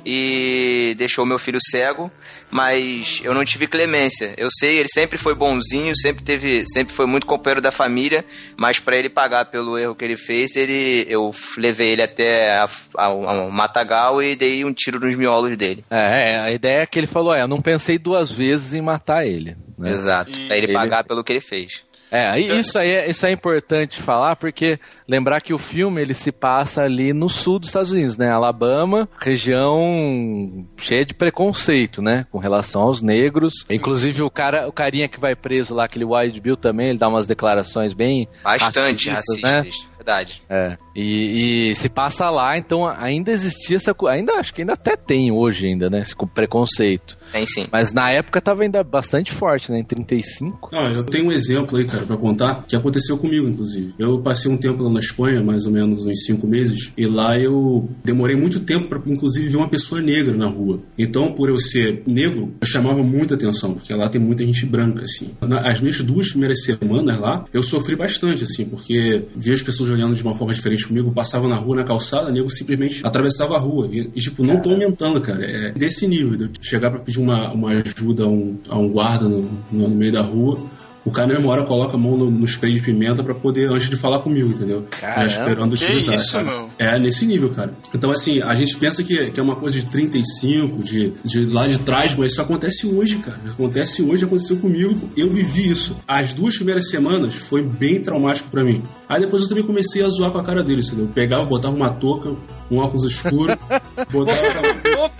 e 0.09 0.95
deixou 0.97 1.27
meu 1.27 1.37
filho 1.37 1.59
cego, 1.61 2.13
mas 2.49 3.21
eu 3.25 3.35
não 3.35 3.45
tive 3.45 3.67
clemência. 3.67 4.35
Eu 4.39 4.49
sei, 4.57 4.79
ele 4.79 4.89
sempre 4.89 5.19
foi 5.19 5.35
bonzinho, 5.35 5.93
sempre 5.97 6.23
teve, 6.23 6.65
sempre 6.69 6.95
foi 6.95 7.07
muito 7.07 7.27
companheiro 7.27 7.61
da 7.61 7.73
família, 7.73 8.25
mas 8.57 8.79
para 8.79 8.97
ele 8.97 9.11
pagar 9.11 9.47
pelo 9.47 9.77
erro 9.77 9.97
que 9.97 10.05
ele 10.05 10.17
fez, 10.17 10.55
ele 10.55 11.05
eu 11.09 11.33
levei 11.59 11.91
ele 11.91 12.03
até 12.03 12.65
o 12.97 13.51
matagal 13.51 14.23
e 14.23 14.37
dei 14.37 14.65
um 14.65 14.73
tiro 14.73 15.01
nos 15.01 15.17
miolos 15.17 15.57
dele. 15.57 15.85
É, 15.91 16.39
a 16.39 16.53
ideia 16.53 16.83
é 16.83 16.87
que 16.87 17.01
ele 17.01 17.09
falou, 17.09 17.35
é, 17.35 17.43
eu 17.43 17.49
não 17.49 17.61
pensei 17.61 17.99
duas 17.99 18.31
vezes 18.31 18.75
em 18.75 18.81
matar 18.81 19.27
ele. 19.27 19.57
Né? 19.77 19.91
Exato, 19.91 20.31
e... 20.31 20.47
pra 20.47 20.57
ele, 20.57 20.67
ele 20.67 20.73
pagar 20.73 21.03
pelo 21.03 21.25
que 21.25 21.33
ele 21.33 21.41
fez. 21.41 21.83
É, 22.11 22.39
isso 22.39 22.79
aí 22.79 22.91
é, 22.91 23.11
isso 23.11 23.27
é 23.27 23.33
importante 23.33 24.01
falar, 24.01 24.37
porque 24.37 24.79
lembrar 25.09 25.41
que 25.41 25.53
o 25.53 25.59
filme 25.59 26.01
ele 26.01 26.15
se 26.15 26.31
passa 26.31 26.83
ali 26.83 27.13
no 27.13 27.29
sul 27.29 27.59
dos 27.59 27.69
Estados 27.69 27.93
Unidos, 27.93 28.17
né? 28.17 28.31
Alabama, 28.31 29.09
região 29.19 30.67
cheia 30.77 31.05
de 31.05 31.15
preconceito, 31.15 32.01
né? 32.01 32.27
Com 32.31 32.39
relação 32.39 32.83
aos 32.83 33.03
negros. 33.03 33.65
Inclusive 33.69 34.23
o 34.23 34.31
cara, 34.31 34.69
o 34.69 34.73
carinha 34.73 35.09
que 35.09 35.19
vai 35.19 35.35
preso 35.35 35.75
lá, 35.75 35.85
aquele 35.85 36.05
Wild 36.05 36.41
Bill 36.41 36.57
também, 36.57 36.91
ele 36.91 36.99
dá 36.99 37.09
umas 37.09 37.27
declarações 37.27 37.93
bem 37.93 38.29
bastante 38.43 39.11
racistas, 39.11 39.43
racistas. 39.43 39.85
Né? 39.85 39.91
Verdade. 39.97 40.43
É. 40.49 40.77
E, 40.97 41.71
e, 41.71 41.75
se 41.75 41.91
passa 41.91 42.31
lá, 42.31 42.57
então 42.57 42.89
ainda 42.89 43.31
existia 43.31 43.77
essa 43.77 43.95
ainda 44.09 44.35
acho 44.35 44.55
que 44.55 44.63
ainda 44.63 44.73
até 44.73 44.97
tem 44.97 45.31
hoje 45.31 45.67
ainda, 45.67 45.91
né, 45.91 46.01
esse 46.01 46.15
preconceito. 46.35 47.19
Tem 47.31 47.45
sim. 47.45 47.67
Mas 47.71 47.93
na 47.93 48.11
época 48.11 48.41
tava 48.41 48.63
ainda 48.63 48.83
bastante 48.83 49.33
forte, 49.33 49.71
né, 49.71 49.81
em 49.81 49.85
35. 49.85 50.71
Não, 50.73 50.91
eu 50.91 51.05
tenho 51.05 51.27
um 51.27 51.33
exemplo 51.33 51.77
aí, 51.77 51.85
cara, 51.85 52.07
para 52.07 52.17
contar, 52.17 52.65
que 52.67 52.75
aconteceu 52.75 53.19
comigo 53.19 53.47
inclusive. 53.47 53.95
Eu 53.99 54.21
passei 54.21 54.51
um 54.51 54.57
tempo 54.57 54.83
lá 54.83 54.91
na 54.91 55.01
Espanha, 55.01 55.43
mais 55.43 55.67
ou 55.67 55.73
menos 55.73 56.07
uns 56.07 56.25
cinco 56.25 56.47
meses, 56.47 56.93
e 56.97 57.07
lá 57.07 57.39
eu 57.39 57.89
demorei 58.03 58.35
muito 58.35 58.61
tempo 58.61 58.89
para 58.89 59.01
inclusive 59.07 59.49
ver 59.49 59.57
uma 59.59 59.69
pessoa 59.69 60.01
negra 60.01 60.35
na 60.35 60.47
rua. 60.47 60.81
Então, 60.99 61.33
por 61.33 61.51
eu 61.51 61.61
ser 61.61 62.03
negro, 62.07 62.55
eu 62.59 62.67
chamava 62.67 63.03
muita 63.03 63.35
atenção, 63.35 63.75
porque 63.75 63.93
lá 63.93 64.09
tem 64.09 64.21
muita 64.21 64.45
gente 64.45 64.65
branca 64.65 65.05
assim. 65.05 65.33
As 65.65 65.81
minhas 65.81 66.01
duas 66.01 66.31
primeiras 66.31 66.63
semanas 66.63 67.19
lá, 67.19 67.45
eu 67.53 67.63
sofri 67.63 67.97
bastante 67.97 68.45
assim, 68.45 68.65
porque 68.65 69.25
vi 69.37 69.53
as 69.53 69.63
pessoas 69.63 69.91
olhando 69.91 70.15
de 70.15 70.23
uma 70.23 70.35
forma 70.35 70.55
diferente 70.55 70.86
comigo, 70.87 71.12
passava 71.12 71.49
na 71.49 71.57
rua, 71.57 71.76
na 71.76 71.84
calçada, 71.84 72.30
nego 72.30 72.51
simplesmente 72.51 73.05
atravessava 73.05 73.57
a 73.57 73.59
rua. 73.59 73.89
E, 73.91 74.11
e 74.14 74.20
tipo, 74.20 74.43
não 74.45 74.61
tô 74.61 74.70
aumentando, 74.70 75.20
cara. 75.20 75.45
É 75.45 75.70
desse 75.72 76.07
nível. 76.07 76.37
De 76.37 76.51
chegar 76.61 76.91
para 76.91 77.01
pedir 77.01 77.20
uma, 77.20 77.53
uma 77.53 77.70
ajuda 77.70 78.24
a 78.24 78.28
um, 78.28 78.59
a 78.68 78.78
um 78.78 78.89
guarda 78.89 79.28
no, 79.28 79.43
no, 79.70 79.89
no 79.89 79.95
meio 79.95 80.12
da 80.12 80.22
rua 80.22 80.61
o 81.07 81.11
cara 81.12 81.28
na 81.28 81.34
mesma 81.34 81.53
hora 81.53 81.62
coloca 81.62 81.95
a 81.95 81.99
mão 81.99 82.16
no, 82.18 82.28
no 82.28 82.45
spray 82.45 82.72
de 82.72 82.80
pimenta 82.80 83.22
para 83.22 83.32
poder, 83.32 83.70
antes 83.70 83.89
de 83.89 83.97
falar 83.97 84.18
comigo, 84.18 84.49
entendeu? 84.49 84.84
Caramba, 85.01 85.22
é, 85.22 85.26
esperando 85.26 85.72
utilizar. 85.72 86.16
Isso? 86.16 86.37
É 86.76 86.99
nesse 86.99 87.24
nível, 87.24 87.51
cara. 87.51 87.72
Então, 87.95 88.11
assim, 88.11 88.43
a 88.43 88.53
gente 88.57 88.76
pensa 88.76 89.05
que, 89.05 89.30
que 89.30 89.39
é 89.39 89.43
uma 89.43 89.55
coisa 89.55 89.78
de 89.78 89.87
35, 89.87 90.82
de, 90.82 91.12
de 91.24 91.47
lá 91.47 91.68
de 91.68 91.78
trás, 91.78 92.16
mas 92.16 92.32
isso 92.32 92.43
acontece 92.43 92.89
hoje, 92.89 93.18
cara. 93.18 93.39
Acontece 93.49 94.03
hoje, 94.03 94.24
aconteceu 94.24 94.57
comigo, 94.57 95.09
eu 95.16 95.30
vivi 95.30 95.70
isso. 95.70 95.97
As 96.09 96.34
duas 96.34 96.57
primeiras 96.57 96.91
semanas 96.91 97.37
foi 97.37 97.62
bem 97.62 98.01
traumático 98.01 98.51
para 98.51 98.64
mim. 98.64 98.82
Aí 99.09 99.21
depois 99.21 99.43
eu 99.43 99.49
também 99.49 99.65
comecei 99.65 100.05
a 100.05 100.09
zoar 100.09 100.33
com 100.33 100.39
a 100.39 100.43
cara 100.43 100.65
dele, 100.65 100.83
entendeu? 100.85 101.05
Eu 101.05 101.13
pegava, 101.13 101.45
botava 101.45 101.75
uma 101.75 101.91
touca, 101.91 102.35
um 102.71 102.79
óculos 102.79 103.09
escuro, 103.09 103.57
botava. 104.11 104.41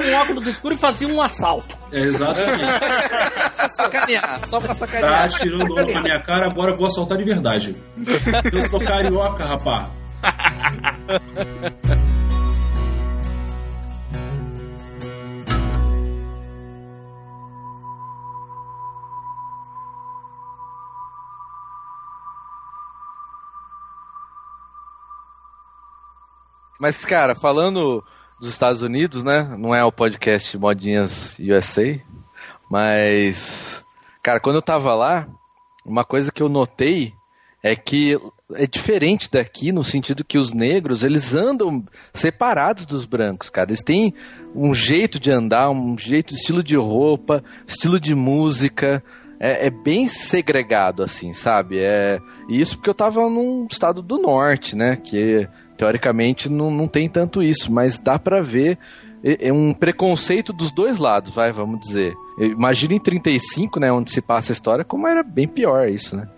um 0.05 0.15
óculos 0.15 0.47
escuro 0.47 0.75
e 0.75 0.77
fazia 0.77 1.07
um 1.07 1.23
assalto. 1.23 1.77
É, 1.93 2.01
exatamente. 2.01 2.65
sacanear, 3.77 4.41
só 4.49 4.61
pra 4.61 4.75
sacanear. 4.75 5.31
Tá 5.31 5.39
tirando 5.39 5.73
onda 5.73 5.87
na 5.87 6.01
minha 6.01 6.21
cara, 6.23 6.47
agora 6.47 6.73
eu 6.73 6.77
vou 6.77 6.89
assaltar 6.89 7.17
de 7.17 7.25
verdade. 7.25 7.77
Eu 8.53 8.63
sou 8.63 8.81
carioca, 8.81 9.45
rapá. 9.45 9.89
Mas, 26.79 27.05
cara, 27.05 27.35
falando 27.35 28.05
dos 28.41 28.51
Estados 28.51 28.83
Unidos, 28.83 29.25
né? 29.25 29.55
Não 29.59 29.75
é 29.75 29.85
o 29.85 29.93
podcast 29.93 30.57
Modinhas 30.59 31.39
USA, 31.39 31.99
mas, 32.71 33.83
cara, 34.23 34.41
quando 34.41 34.57
eu 34.57 34.63
tava 34.63 34.95
lá, 34.95 35.27
uma 35.85 36.05
coisa 36.05 36.31
que 36.31 36.43
eu 36.43 36.49
notei 36.49 37.15
é 37.63 37.75
que 37.75 38.19
é 38.55 38.67
diferente 38.67 39.31
daqui 39.31 39.73
no 39.73 39.83
sentido 39.83 40.25
que 40.25 40.39
os 40.39 40.53
negros 40.53 41.03
eles 41.03 41.35
andam 41.35 41.85
separados 42.13 42.87
dos 42.87 43.05
brancos, 43.05 43.51
cara. 43.51 43.71
Eles 43.71 43.83
têm 43.83 44.15
um 44.55 44.73
jeito 44.73 45.19
de 45.19 45.31
andar, 45.31 45.71
um 45.71 45.97
jeito, 45.99 46.35
estilo 46.35 46.63
de 46.63 46.77
roupa, 46.77 47.43
estilo 47.67 47.99
de 47.99 48.15
música. 48.15 49.03
É, 49.41 49.67
é 49.67 49.71
bem 49.71 50.07
segregado, 50.07 51.03
assim, 51.03 51.33
sabe? 51.33 51.79
É 51.81 52.21
isso 52.49 52.77
porque 52.77 52.89
eu 52.89 52.95
tava 52.95 53.21
num 53.29 53.67
estado 53.71 54.01
do 54.01 54.19
norte, 54.19 54.77
né? 54.77 54.97
Que 54.97 55.49
teoricamente 55.77 56.49
não, 56.49 56.71
não 56.71 56.89
tem 56.89 57.09
tanto 57.09 57.43
isso, 57.43 57.71
mas 57.71 58.01
dá 58.01 58.19
para 58.19 58.43
ver 58.43 58.79
é, 59.23 59.49
é 59.49 59.53
um 59.53 59.73
preconceito 59.75 60.53
dos 60.53 60.71
dois 60.73 60.99
lados, 60.99 61.35
vai, 61.35 61.53
vamos 61.53 61.81
dizer. 61.81 62.15
Imagina 62.39 62.95
em 62.95 63.01
35, 63.01 63.81
né, 63.81 63.91
onde 63.91 64.13
se 64.13 64.21
passa 64.21 64.53
a 64.53 64.55
história, 64.55 64.85
como 64.85 65.09
era 65.09 65.23
bem 65.23 65.49
pior 65.49 65.89
isso, 65.89 66.17
né? 66.17 66.29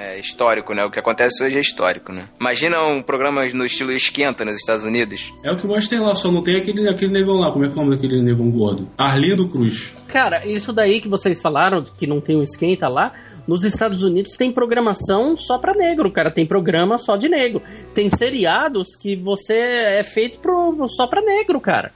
É 0.00 0.16
histórico, 0.20 0.72
né? 0.74 0.84
O 0.84 0.92
que 0.92 1.00
acontece 1.00 1.42
hoje 1.42 1.58
é 1.58 1.60
histórico, 1.60 2.12
né? 2.12 2.28
Imagina 2.38 2.80
um 2.84 3.02
programa 3.02 3.44
no 3.46 3.66
estilo 3.66 3.90
Esquenta 3.90 4.44
nos 4.44 4.54
Estados 4.54 4.84
Unidos. 4.84 5.32
É 5.42 5.50
o 5.50 5.56
que 5.56 5.66
mais 5.66 5.88
tem 5.88 5.98
lá, 5.98 6.14
só 6.14 6.30
não 6.30 6.40
tem 6.40 6.54
aquele, 6.54 6.88
aquele 6.88 7.12
negão 7.12 7.34
lá. 7.34 7.50
Como 7.50 7.64
é 7.64 7.68
que 7.68 7.76
é 7.76 7.82
o 7.82 7.84
nome 7.84 7.96
daquele 7.96 8.22
negão 8.22 8.48
gordo? 8.48 8.88
Arlindo 8.96 9.48
Cruz. 9.48 9.96
Cara, 10.06 10.46
isso 10.46 10.72
daí 10.72 11.00
que 11.00 11.08
vocês 11.08 11.42
falaram, 11.42 11.82
que 11.82 12.06
não 12.06 12.20
tem 12.20 12.36
o 12.36 12.38
um 12.38 12.42
Esquenta 12.44 12.86
lá, 12.86 13.12
nos 13.48 13.64
Estados 13.64 14.04
Unidos 14.04 14.36
tem 14.36 14.52
programação 14.52 15.34
só 15.36 15.58
para 15.58 15.72
negro, 15.72 16.12
cara. 16.12 16.30
Tem 16.30 16.46
programa 16.46 16.98
só 16.98 17.16
de 17.16 17.30
negro. 17.30 17.62
Tem 17.94 18.10
seriados 18.10 18.94
que 18.94 19.16
você 19.16 19.56
é 19.56 20.02
feito 20.02 20.38
pro, 20.38 20.86
só 20.86 21.06
para 21.06 21.22
negro, 21.22 21.58
cara 21.58 21.92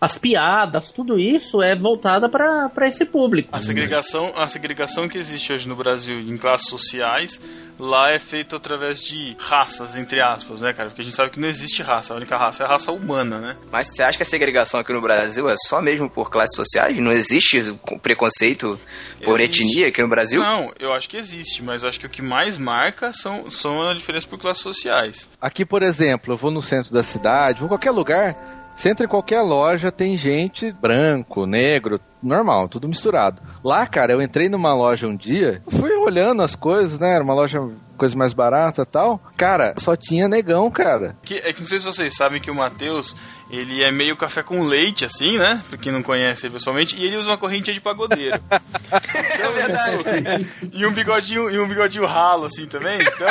as 0.00 0.18
piadas, 0.18 0.92
tudo 0.92 1.18
isso 1.18 1.62
é 1.62 1.74
voltada 1.74 2.28
para 2.28 2.86
esse 2.86 3.04
público. 3.04 3.48
A 3.52 3.60
segregação, 3.60 4.30
a 4.36 4.46
segregação 4.46 5.08
que 5.08 5.16
existe 5.16 5.52
hoje 5.52 5.68
no 5.68 5.74
Brasil 5.74 6.20
em 6.20 6.36
classes 6.36 6.68
sociais, 6.68 7.40
lá 7.78 8.10
é 8.10 8.18
feita 8.18 8.56
através 8.56 9.00
de 9.00 9.36
raças, 9.38 9.96
entre 9.96 10.20
aspas, 10.20 10.60
né, 10.60 10.72
cara? 10.72 10.88
Porque 10.88 11.02
a 11.02 11.04
gente 11.04 11.14
sabe 11.14 11.30
que 11.30 11.40
não 11.40 11.48
existe 11.48 11.82
raça, 11.82 12.14
a 12.14 12.16
única 12.16 12.36
raça 12.36 12.62
é 12.62 12.66
a 12.66 12.68
raça 12.68 12.92
humana, 12.92 13.38
né? 13.38 13.56
Mas 13.70 13.88
você 13.88 14.02
acha 14.02 14.16
que 14.16 14.22
a 14.22 14.26
segregação 14.26 14.80
aqui 14.80 14.92
no 14.92 15.00
Brasil 15.00 15.48
é 15.48 15.54
só 15.56 15.80
mesmo 15.80 16.08
por 16.08 16.30
classes 16.30 16.56
sociais? 16.56 16.96
Não 16.98 17.12
existe 17.12 17.76
preconceito 18.02 18.78
por 19.24 19.40
existe. 19.40 19.62
etnia 19.62 19.88
aqui 19.88 20.02
no 20.02 20.08
Brasil? 20.08 20.42
Não, 20.42 20.72
eu 20.78 20.92
acho 20.92 21.08
que 21.08 21.16
existe, 21.16 21.62
mas 21.62 21.82
eu 21.82 21.88
acho 21.88 22.00
que 22.00 22.06
o 22.06 22.10
que 22.10 22.22
mais 22.22 22.56
marca 22.56 23.12
são, 23.12 23.50
são 23.50 23.88
a 23.88 23.94
diferença 23.94 24.26
por 24.26 24.38
classes 24.38 24.62
sociais. 24.62 25.28
Aqui, 25.40 25.64
por 25.64 25.82
exemplo, 25.82 26.32
eu 26.32 26.36
vou 26.36 26.50
no 26.50 26.62
centro 26.62 26.92
da 26.92 27.02
cidade, 27.02 27.58
vou 27.58 27.66
em 27.66 27.68
qualquer 27.68 27.90
lugar, 27.90 28.55
você 28.76 28.90
entra 28.90 29.06
em 29.06 29.08
qualquer 29.08 29.40
loja, 29.40 29.90
tem 29.90 30.16
gente 30.16 30.70
branco, 30.70 31.46
negro, 31.46 31.98
normal, 32.22 32.68
tudo 32.68 32.88
misturado. 32.88 33.40
Lá, 33.64 33.86
cara, 33.86 34.12
eu 34.12 34.20
entrei 34.20 34.48
numa 34.48 34.74
loja 34.74 35.06
um 35.06 35.16
dia, 35.16 35.62
fui 35.66 35.92
olhando 35.96 36.42
as 36.42 36.54
coisas, 36.54 36.98
né? 36.98 37.14
Era 37.14 37.24
uma 37.24 37.34
loja 37.34 37.58
coisa 37.96 38.16
mais 38.16 38.32
barata 38.32 38.82
e 38.82 38.86
tal. 38.86 39.20
Cara, 39.36 39.74
só 39.78 39.96
tinha 39.96 40.28
negão, 40.28 40.70
cara. 40.70 41.16
Que, 41.24 41.36
é 41.38 41.52
que 41.52 41.60
não 41.60 41.66
sei 41.66 41.78
se 41.78 41.84
vocês 41.84 42.14
sabem 42.14 42.40
que 42.40 42.50
o 42.50 42.54
Matheus, 42.54 43.16
ele 43.50 43.82
é 43.82 43.90
meio 43.90 44.16
café 44.16 44.42
com 44.42 44.62
leite, 44.62 45.04
assim, 45.04 45.38
né? 45.38 45.62
Pra 45.68 45.78
quem 45.78 45.92
não 45.92 46.02
conhece 46.02 46.48
pessoalmente, 46.50 46.96
e 46.96 47.04
ele 47.04 47.16
usa 47.16 47.30
uma 47.30 47.38
correntinha 47.38 47.74
de 47.74 47.80
pagodeiro. 47.80 48.40
então, 48.44 49.50
é 49.50 50.02
verdade. 50.02 50.50
e 50.72 50.86
um 50.86 50.92
bigodinho, 50.92 51.50
e 51.50 51.58
um 51.58 51.66
bigodinho 51.68 52.06
ralo, 52.06 52.46
assim, 52.46 52.66
também. 52.66 52.98
Então, 53.00 53.28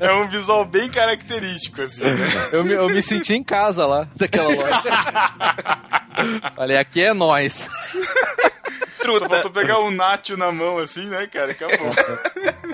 é 0.00 0.12
um 0.14 0.28
visual 0.28 0.64
bem 0.64 0.88
característico, 0.88 1.82
assim, 1.82 2.04
né? 2.04 2.28
Eu 2.52 2.64
me, 2.64 2.72
eu 2.72 2.88
me 2.88 3.02
senti 3.02 3.34
em 3.34 3.42
casa 3.44 3.86
lá, 3.86 4.08
daquela 4.16 4.48
loja. 4.48 4.82
Falei, 6.56 6.78
aqui 6.78 7.02
é 7.02 7.12
nós. 7.12 7.68
Truta. 9.00 9.20
Só 9.20 9.28
faltou 9.28 9.50
pegar 9.50 9.80
um 9.80 9.90
nacho 9.90 10.36
na 10.36 10.50
mão 10.50 10.78
assim, 10.78 11.06
né, 11.06 11.26
cara? 11.26 11.52
Acabou. 11.52 11.94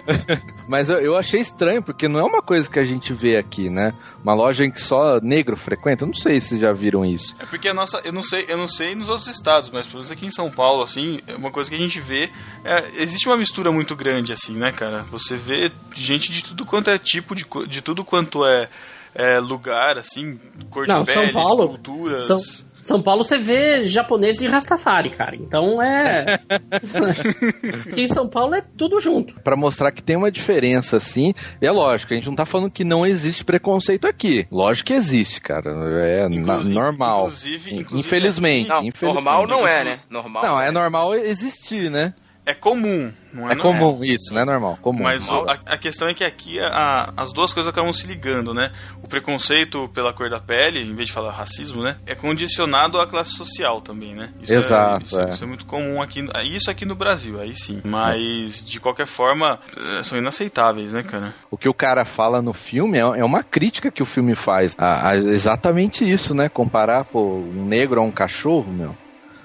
Mas 0.69 0.89
eu, 0.89 0.99
eu, 0.99 1.17
achei 1.17 1.41
estranho, 1.41 1.83
porque 1.83 2.09
não 2.09 2.21
é 2.21 2.25
uma 2.25 2.41
coisa 2.41 2.71
que 2.71 2.79
a 2.79 2.85
gente 2.85 3.13
vê 3.13 3.37
aqui, 3.37 3.69
né? 3.69 3.93
Uma 4.23 4.35
loja 4.35 4.65
em 4.65 4.71
que 4.71 4.81
só 4.81 5.19
negro 5.21 5.57
frequenta. 5.57 6.05
Eu 6.05 6.09
não 6.09 6.15
sei 6.15 6.41
se 6.41 6.49
vocês 6.49 6.61
já 6.61 6.73
viram 6.73 7.05
isso. 7.05 7.35
É 7.39 7.47
porque 7.47 7.69
a 7.69 7.75
nossa. 7.75 8.01
Eu 8.05 8.13
não 8.13 8.23
sei, 8.23 8.47
eu 8.49 8.57
não 8.57 8.69
sei 8.69 8.95
nos 8.95 9.09
outros 9.09 9.29
estados, 9.29 9.71
mas 9.71 9.87
pelo 9.87 9.99
menos 9.99 10.11
aqui 10.11 10.27
em 10.27 10.31
São 10.31 10.51
Paulo, 10.51 10.83
assim, 10.83 11.21
é 11.27 11.37
uma 11.37 11.51
coisa 11.51 11.69
que 11.69 11.77
a 11.77 11.79
gente 11.79 12.01
vê. 12.01 12.31
É, 12.65 13.03
existe 13.03 13.29
uma 13.29 13.37
mistura 13.37 13.71
muito 13.71 13.95
grande, 13.97 14.33
assim, 14.33 14.55
né, 14.57 14.73
cara? 14.73 15.03
Você 15.11 15.37
vê 15.37 15.71
gente 15.95 16.33
de 16.33 16.45
tudo 16.45 16.65
quanto 16.65 16.91
é 16.91 16.99
tipo, 16.99 17.35
de, 17.35 17.45
de 17.67 17.83
tudo 17.83 18.05
quanto 18.05 18.47
é, 18.47 18.69
é 19.15 19.39
lugar, 19.39 19.99
assim, 19.99 20.41
cor 20.71 20.87
de 20.87 20.93
não, 20.93 21.05
pele, 21.05 21.25
São 21.25 21.33
Paulo, 21.33 21.69
culturas. 21.69 22.25
São... 22.25 22.39
São 22.85 23.01
Paulo 23.03 23.23
você 23.25 23.39
vê 23.39 23.85
japonês 23.85 24.41
e 24.41 24.47
Rastafari, 24.47 25.11
cara. 25.11 25.37
Então 25.37 25.81
é. 25.83 26.39
Aqui 27.89 28.03
em 28.03 28.09
São 28.09 28.29
Paulo 28.29 28.55
é 28.55 28.63
tudo 28.77 28.99
junto. 28.99 29.35
Pra 29.43 29.57
mostrar 29.57 29.93
que 29.93 30.03
tem 30.03 30.17
uma 30.17 30.31
diferença, 30.31 30.97
assim. 30.97 31.33
E 31.61 31.67
é 31.67 31.71
lógico, 31.71 32.13
a 32.13 32.17
gente 32.17 32.27
não 32.27 32.35
tá 32.35 32.45
falando 32.45 32.71
que 32.71 32.85
não 32.85 33.07
existe 33.07 33.45
preconceito 33.45 34.07
aqui. 34.07 34.47
Lógico 34.51 34.89
que 34.89 34.95
existe, 34.95 35.41
cara. 35.41 35.71
É 36.05 36.29
na- 36.29 36.59
normal. 36.59 37.27
inclusive- 37.27 37.71
inclusive 37.75 38.01
infelizmente, 38.01 38.69
Não, 38.69 38.83
infelizmente. 38.83 39.15
normal 39.25 39.47
não 39.47 39.67
é, 39.67 39.85
né? 39.85 39.99
Normal. 40.11 40.43
Não, 40.43 40.61
é 40.61 40.71
normal 40.71 41.15
existir, 41.15 41.91
né? 41.91 42.15
É 42.45 42.55
comum, 42.55 43.13
não 43.33 43.49
é? 43.49 43.53
É 43.53 43.57
comum, 43.57 44.03
isso, 44.03 44.35
não 44.35 44.43
é 44.43 44.45
normal. 44.45 44.77
Comum. 44.83 45.05
Mas 45.05 45.29
o- 45.29 45.49
a, 45.49 45.59
a 45.65 45.79
questão 45.79 46.09
é 46.09 46.15
que 46.15 46.25
aqui 46.25 46.59
a- 46.59 47.13
as 47.17 47.33
duas 47.33 47.53
coisas 47.53 47.71
acabam 47.73 47.93
se 47.93 48.05
ligando, 48.05 48.53
né? 48.53 48.73
O 49.01 49.07
preconceito 49.07 49.89
pela 49.95 50.13
cor 50.13 50.29
da 50.29 50.41
pele, 50.41 50.81
em 50.83 50.93
vez 50.93 51.07
de 51.07 51.15
falar 51.15 51.31
racismo, 51.31 51.85
né? 51.85 51.99
É 52.05 52.17
condicionado 52.17 53.01
à 53.01 53.07
classe 53.07 53.31
social 53.37 53.81
também, 53.81 54.17
né? 54.17 54.31
Isso 54.43 54.55
Exato, 54.55 55.03
É, 55.03 55.05
isso, 55.05 55.21
é. 55.21 55.29
isso 55.29 55.45
é 55.45 55.47
muito 55.47 55.65
comum 55.67 56.03
aqui. 56.03 56.27
Isso 56.45 56.69
aqui 56.69 56.85
no 56.85 56.97
Brasil, 56.97 57.41
aí 57.41 57.55
sim. 57.55 57.81
Mas, 57.85 58.65
de 58.67 58.81
qualquer 58.81 59.07
forma, 59.07 59.61
eh, 59.77 60.03
são 60.03 60.19
inaceitáveis, 60.19 60.93
né, 60.93 61.05
cara? 61.05 61.33
O 61.49 61.57
que 61.57 61.69
o 61.69 61.75
cara 61.75 62.05
fala 62.05 62.43
no 62.43 62.53
filme 62.53 62.99
é, 62.99 63.03
é 63.03 63.25
uma 63.25 63.45
crítica 63.45 63.89
que 63.89 64.03
o 64.03 64.07
filme 64.07 64.35
faz. 64.35 64.75
A, 64.77 65.11
a- 65.11 65.17
exatamente 65.17 66.11
isso, 66.11 66.35
né? 66.35 66.49
Comparar, 66.49 67.05
pô, 67.05 67.23
um 67.37 67.65
negro 67.65 68.01
a 68.01 68.03
um 68.03 68.11
cachorro, 68.11 68.73
meu. 68.73 68.97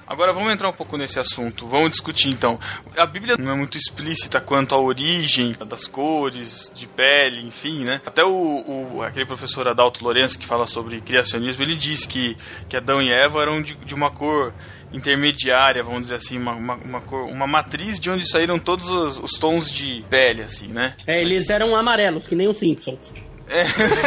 Agora 0.08 0.32
vamos 0.32 0.54
entrar 0.54 0.70
um 0.70 0.74
pouco 0.74 0.96
nesse 0.98 1.20
assunto. 1.20 1.68
Vamos 1.68 1.92
discutir 1.92 2.30
então. 2.30 2.58
A 2.98 3.06
Bíblia 3.06 3.36
não 3.38 3.52
é 3.52 3.56
muito 3.56 3.78
explícita 3.78 4.40
quanto 4.40 4.74
à 4.74 4.80
origem 4.80 5.52
das 5.68 5.86
cores, 5.88 6.72
de 6.74 6.88
pele, 6.88 7.46
enfim, 7.46 7.84
né? 7.84 8.02
Até 8.06 8.24
o, 8.24 8.30
o- 8.96 9.04
aquele 9.04 9.26
professor 9.26 9.68
Adalto 9.68 10.04
Lourenço 10.04 10.40
que 10.40 10.46
fala 10.46 10.66
sobre 10.66 11.02
criacionismo, 11.02 11.62
ele 11.62 11.76
diz 11.76 12.06
que, 12.06 12.38
que 12.70 12.78
Adão 12.78 13.02
e 13.02 13.12
Eva 13.12 13.42
eram 13.42 13.62
de, 13.62 13.76
de 13.76 13.94
uma 13.94 14.10
cor 14.10 14.54
intermediária, 14.94 15.84
vamos 15.84 16.04
dizer 16.04 16.16
assim, 16.16 16.38
uma, 16.38 16.54
uma, 16.54 16.76
uma 16.76 17.02
cor, 17.02 17.26
uma 17.30 17.46
matriz 17.46 18.00
de 18.00 18.10
onde 18.10 18.26
saíram 18.30 18.58
todos 18.58 18.90
os, 18.90 19.20
os 19.20 19.32
tons 19.32 19.70
de 19.70 20.04
pele, 20.10 20.42
assim, 20.42 20.68
né? 20.68 20.96
É, 21.06 21.22
eles 21.22 21.50
eram 21.50 21.76
amarelos, 21.76 22.26
que 22.26 22.36
nem 22.36 22.48
os 22.48 22.58
Simpsons. 22.58 23.14
É, 23.50 23.66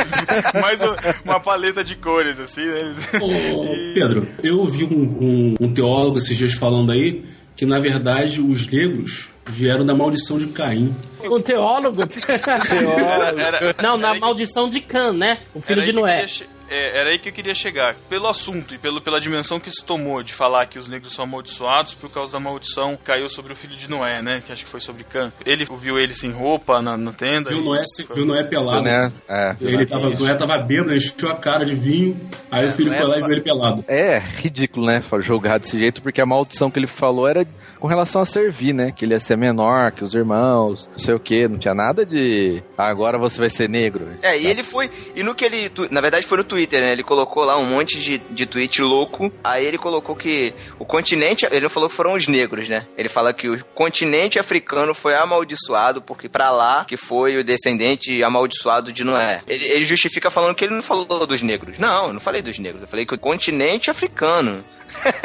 mais 0.60 0.80
uma 1.24 1.40
paleta 1.40 1.82
de 1.82 1.94
cores, 1.96 2.38
assim, 2.38 2.64
né? 2.64 2.80
Eles- 2.80 2.96
Ô, 3.22 3.92
Pedro, 3.94 4.28
eu 4.42 4.58
ouvi 4.58 4.84
um, 4.84 4.88
um- 4.90 5.54
um 5.60 5.72
teólogo 5.72 6.18
esses 6.18 6.36
dias 6.36 6.52
falando 6.54 6.92
aí 6.92 7.24
que, 7.56 7.64
na 7.66 7.78
verdade, 7.78 8.40
os 8.40 8.68
negros 8.70 9.30
vieram 9.48 9.84
da 9.84 9.94
maldição 9.94 10.38
de 10.38 10.48
Caim. 10.48 10.94
Um 11.24 11.40
teólogo. 11.40 12.00
Era- 12.28 13.42
era- 13.42 13.76
Não, 13.82 13.96
na 13.96 14.14
maldição 14.14 14.68
de 14.68 14.80
Can, 14.80 15.12
né? 15.14 15.40
O 15.54 15.60
filho 15.60 15.80
Era 15.82 15.92
de 15.92 15.98
aí 15.98 16.04
que 16.04 16.44
é, 16.70 16.98
era 17.00 17.10
aí 17.10 17.18
que 17.18 17.28
eu 17.28 17.32
queria 17.32 17.54
chegar. 17.54 17.94
Pelo 18.08 18.26
assunto 18.28 18.74
e 18.74 18.78
pelo, 18.78 19.00
pela 19.00 19.20
dimensão 19.20 19.58
que 19.60 19.68
isso 19.68 19.84
tomou 19.84 20.22
de 20.22 20.32
falar 20.32 20.66
que 20.66 20.78
os 20.78 20.88
negros 20.88 21.12
são 21.12 21.24
amaldiçoados 21.24 21.94
por 21.94 22.10
causa 22.10 22.32
da 22.32 22.40
maldição 22.40 22.96
que 22.96 23.02
caiu 23.04 23.28
sobre 23.28 23.52
o 23.52 23.56
filho 23.56 23.76
de 23.76 23.88
Noé, 23.88 24.22
né? 24.22 24.42
Que 24.46 24.52
acho 24.52 24.64
que 24.64 24.70
foi 24.70 24.80
sobre 24.80 25.04
Cã. 25.04 25.32
Ele 25.44 25.66
viu 25.78 25.98
ele 25.98 26.14
sem 26.14 26.30
roupa 26.30 26.80
na, 26.80 26.96
na 26.96 27.12
tenda. 27.12 27.50
Viu 27.50 27.60
e- 27.60 27.64
Noé, 27.64 27.82
viu 28.14 28.24
Noé 28.26 28.44
pelado. 28.44 28.82
Né? 28.82 29.12
É. 29.28 29.56
Ele 29.60 29.86
tava. 29.86 30.10
Noé 30.10 30.34
tava 30.34 30.58
bêbado, 30.58 30.94
encheu 30.94 31.30
a 31.30 31.36
cara 31.36 31.64
de 31.64 31.74
vinho, 31.74 32.20
aí 32.50 32.66
o 32.66 32.72
filho 32.72 32.88
Noé 32.90 32.98
foi 33.00 33.08
lá 33.08 33.16
e 33.18 33.22
viu 33.22 33.32
ele 33.32 33.40
pelado. 33.40 33.84
É 33.88 34.18
ridículo, 34.18 34.86
né? 34.86 35.02
Jogar 35.20 35.58
desse 35.58 35.78
jeito, 35.78 36.00
porque 36.00 36.20
a 36.20 36.26
maldição 36.26 36.70
que 36.70 36.78
ele 36.78 36.86
falou 36.86 37.28
era 37.28 37.46
com 37.78 37.86
relação 37.86 38.20
a 38.22 38.26
servir, 38.26 38.72
né? 38.72 38.90
Que 38.92 39.04
ele 39.04 39.14
ia 39.14 39.20
ser 39.20 39.36
menor 39.36 39.92
que 39.92 40.04
os 40.04 40.14
irmãos, 40.14 40.88
não 40.92 40.98
sei 40.98 41.14
o 41.14 41.20
que, 41.20 41.48
não 41.48 41.58
tinha 41.58 41.74
nada 41.74 42.04
de 42.06 42.62
"Ah, 42.76 42.88
agora 42.88 43.18
você 43.18 43.38
vai 43.38 43.50
ser 43.50 43.68
negro. 43.68 44.06
É, 44.22 44.38
e 44.38 44.46
ele 44.46 44.62
foi. 44.62 44.90
E 45.14 45.22
no 45.22 45.34
que 45.34 45.44
ele. 45.44 45.68
tu- 45.68 45.88
Na 45.90 46.00
verdade 46.00 46.26
foi 46.26 46.38
no 46.38 46.44
Twitter, 46.44 46.59
né? 46.80 46.92
Ele 46.92 47.02
colocou 47.02 47.44
lá 47.44 47.56
um 47.56 47.64
monte 47.64 48.00
de, 48.00 48.18
de 48.18 48.46
tweet 48.46 48.80
louco. 48.82 49.32
Aí 49.42 49.64
ele 49.64 49.78
colocou 49.78 50.16
que 50.16 50.52
o 50.78 50.84
continente. 50.84 51.46
Ele 51.50 51.60
não 51.60 51.70
falou 51.70 51.88
que 51.88 51.94
foram 51.94 52.14
os 52.14 52.26
negros, 52.26 52.68
né? 52.68 52.86
Ele 52.96 53.08
fala 53.08 53.32
que 53.32 53.48
o 53.48 53.64
continente 53.74 54.38
africano 54.38 54.94
foi 54.94 55.14
amaldiçoado, 55.14 56.02
porque 56.02 56.28
pra 56.28 56.50
lá 56.50 56.84
que 56.84 56.96
foi 56.96 57.36
o 57.36 57.44
descendente 57.44 58.22
amaldiçoado 58.22 58.92
de 58.92 59.04
Noé. 59.04 59.42
Ele, 59.46 59.64
ele 59.66 59.84
justifica 59.84 60.30
falando 60.30 60.54
que 60.54 60.64
ele 60.64 60.74
não 60.74 60.82
falou 60.82 61.26
dos 61.26 61.42
negros. 61.42 61.78
Não, 61.78 62.08
eu 62.08 62.12
não 62.12 62.20
falei 62.20 62.42
dos 62.42 62.58
negros. 62.58 62.82
Eu 62.82 62.88
falei 62.88 63.06
que 63.06 63.14
o 63.14 63.18
continente 63.18 63.90
africano. 63.90 64.64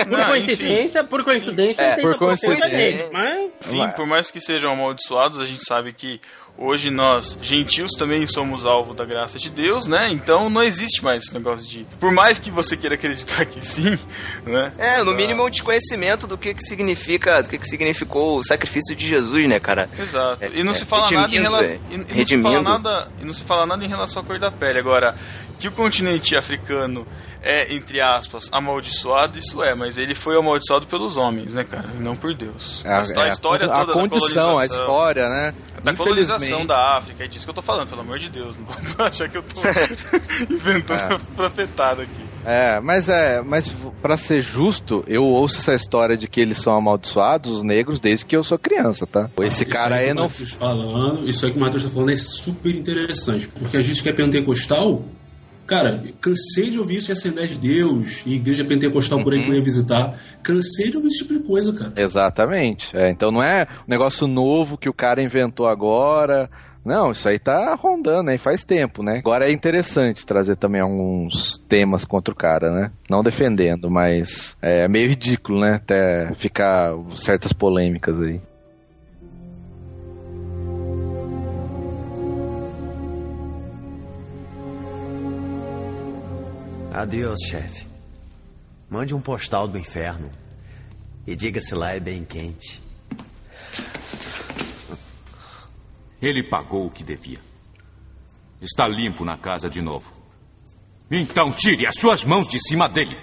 Por 0.08 0.26
coincidência, 0.28 1.04
por 1.04 1.24
coincidência, 1.24 1.82
É, 1.82 1.96
tem 1.96 2.04
por 2.04 2.18
coincidência. 2.18 2.78
nele, 2.78 3.10
Mas 3.12 3.52
Enfim, 3.66 3.90
por 3.96 4.06
mais 4.06 4.30
que 4.30 4.40
sejam 4.40 4.72
amaldiçoados, 4.72 5.40
a 5.40 5.46
gente 5.46 5.66
sabe 5.66 5.92
que 5.92 6.22
hoje 6.58 6.90
nós, 6.90 7.38
gentios, 7.42 7.92
também 7.98 8.26
somos 8.28 8.66
alvo 8.66 8.94
da 8.94 9.04
graça 9.06 9.38
de 9.38 9.50
Deus, 9.50 9.88
né? 9.88 10.10
Então 10.12 10.50
não 10.50 10.64
existe 10.64 11.04
mais 11.04 11.24
esse 11.24 11.34
negócio 11.34 11.68
de. 11.68 11.86
Por 12.00 12.12
mais 12.12 12.40
que 12.40 12.50
você 12.50 12.78
queira 12.78 12.96
acreditar 12.96 13.46
que 13.46 13.64
sim, 13.66 13.98
né? 14.46 14.72
É, 14.78 15.04
no 15.04 15.14
mínimo 15.14 15.46
um 15.46 15.50
desconhecimento 15.50 16.26
do 16.28 16.38
que, 16.38 16.54
que 16.54 16.64
significa, 16.64 17.42
do 17.44 17.50
que, 17.50 17.58
que 17.58 17.68
significou 17.68 18.38
o 18.38 18.44
sacrifício 18.44 18.96
de 18.96 19.08
Jesus, 19.08 19.48
né, 19.48 19.60
cara? 19.60 19.90
Exato. 20.00 20.40
E 20.54 20.64
não 20.64 20.72
É, 20.72 20.76
se 20.76 20.86
fala 20.86 21.12
nada 21.12 21.36
em 21.36 21.40
relação. 21.40 21.76
é. 21.76 21.80
E, 21.92 21.94
e 21.94 22.18
não 22.18 22.26
se 22.26 22.42
fala 22.42 22.62
nada, 22.62 23.12
e 23.22 23.26
não 23.26 23.34
se 23.34 23.44
fala 23.44 23.66
nada 23.66 23.84
em 23.86 23.88
relação 23.88 24.22
à 24.22 24.26
cor 24.26 24.40
da 24.40 24.52
pele. 24.52 24.80
Agora, 24.80 25.16
que 25.60 25.68
o 25.68 25.72
continente 25.72 26.36
africano 26.36 27.06
é, 27.46 27.72
entre 27.72 28.02
aspas, 28.02 28.50
amaldiçoado, 28.52 29.38
isso 29.38 29.64
é, 29.64 29.76
mas 29.76 30.00
ele 30.00 30.16
foi 30.16 30.36
amaldiçoado 30.36 30.88
pelos 30.88 31.16
homens, 31.16 31.54
né, 31.54 31.64
cara? 31.64 31.88
E 31.96 32.02
não 32.02 32.16
por 32.16 32.34
Deus. 32.34 32.84
É 32.84 32.90
a, 32.90 32.96
a, 32.96 33.24
a 33.26 33.28
história 33.28 33.68
a, 33.68 33.80
toda 33.80 33.92
a 33.92 33.94
condição, 33.94 34.56
da 34.56 34.64
a 34.64 34.68
colonização, 34.68 34.80
história, 34.80 35.30
né? 35.30 35.54
da 35.86 35.94
colonização 35.94 36.66
da 36.66 36.98
África, 36.98 37.24
é 37.24 37.28
disso 37.28 37.46
que 37.46 37.50
eu 37.52 37.54
tô 37.54 37.62
falando, 37.62 37.90
pelo 37.90 38.02
amor 38.02 38.18
de 38.18 38.30
Deus. 38.30 38.58
Não 38.58 38.66
vou 38.66 38.76
achar 39.06 39.30
que 39.30 39.38
eu 39.38 39.44
tô 39.44 39.62
inventando 40.50 41.22
profetado 41.38 42.02
aqui. 42.02 42.26
É, 42.44 42.80
mas 42.80 43.10
é, 43.10 43.42
mas 43.42 43.74
para 44.02 44.18
ser 44.18 44.42
justo, 44.42 45.04
eu 45.08 45.24
ouço 45.24 45.58
essa 45.60 45.74
história 45.74 46.16
de 46.16 46.28
que 46.28 46.40
eles 46.40 46.58
são 46.58 46.76
amaldiçoados, 46.76 47.52
os 47.52 47.64
negros, 47.64 48.00
desde 48.00 48.26
que 48.26 48.36
eu 48.36 48.44
sou 48.44 48.58
criança, 48.58 49.08
tá? 49.08 49.30
Esse 49.42 49.64
Isso 49.64 49.74
cara 49.74 49.96
aí 49.96 50.02
aí 50.02 50.06
que 50.08 50.12
o 50.12 50.16
não 50.16 50.24
Matheus 50.24 50.52
falando, 50.52 51.28
isso 51.28 51.46
aí 51.46 51.52
que 51.52 51.58
o 51.58 51.62
Matheus 51.62 51.84
tá 51.84 51.90
falando 51.90 52.12
é 52.12 52.18
super 52.18 52.76
interessante, 52.76 53.48
porque 53.48 53.78
a 53.78 53.82
gente 53.82 54.04
que 54.04 54.10
é 54.10 54.14
pentecostal, 54.14 55.04
cara, 55.66 56.02
cansei 56.22 56.70
de 56.70 56.80
ouvir 56.80 56.98
isso 56.98 57.12
em 57.12 57.14
Assembleia 57.14 57.48
de 57.48 57.58
Deus, 57.58 58.26
e 58.26 58.36
igreja 58.36 58.64
pentecostal 58.64 59.24
por 59.24 59.34
aí 59.34 59.42
que 59.42 59.50
eu 59.50 59.54
ia 59.54 59.64
visitar, 59.64 60.14
cansei 60.44 60.90
de 60.90 60.98
ouvir 60.98 61.10
esse 61.10 61.20
tipo 61.20 61.34
de 61.34 61.40
coisa, 61.48 61.74
cara. 61.74 61.94
Exatamente. 61.98 62.96
É, 62.96 63.10
então 63.10 63.32
não 63.32 63.42
é 63.42 63.68
um 63.88 63.90
negócio 63.90 64.28
novo 64.28 64.78
que 64.78 64.90
o 64.90 64.94
cara 64.94 65.22
inventou 65.22 65.68
agora. 65.68 66.50
Não, 66.86 67.12
isso 67.12 67.28
aí 67.28 67.40
tá 67.40 67.74
rondando 67.74 68.30
aí 68.30 68.38
faz 68.38 68.64
tempo, 68.64 69.02
né? 69.02 69.18
Agora 69.18 69.50
é 69.50 69.52
interessante 69.52 70.24
trazer 70.24 70.56
também 70.56 70.82
alguns 70.82 71.58
temas 71.68 72.06
contra 72.06 72.32
o 72.32 72.38
cara, 72.38 72.72
né? 72.72 72.92
Não 73.10 73.24
defendendo, 73.24 73.90
mas 73.90 74.56
é 74.62 74.88
meio 74.88 75.10
ridículo, 75.10 75.62
né? 75.62 75.74
Até 75.74 76.32
ficar 76.36 76.94
certas 77.16 77.52
polêmicas 77.52 78.22
aí. 78.22 78.40
Adeus, 86.96 87.42
chefe. 87.50 87.86
Mande 88.90 89.14
um 89.14 89.20
postal 89.20 89.68
do 89.68 89.78
inferno 89.78 90.32
e 91.28 91.36
diga 91.36 91.60
se 91.60 91.76
lá 91.76 91.92
é 91.92 92.00
bem 92.00 92.24
quente. 92.24 92.82
Ele 96.22 96.42
pagou 96.42 96.86
o 96.86 96.90
que 96.90 97.04
devia. 97.04 97.40
Está 98.62 98.88
limpo 98.88 99.26
na 99.26 99.38
casa 99.38 99.70
de 99.70 99.82
novo. 99.82 100.14
Então 101.12 101.52
tire 101.52 101.86
as 101.86 101.96
suas 102.00 102.24
mãos 102.24 102.48
de 102.48 102.60
cima 102.66 102.88
dele. 102.88 103.18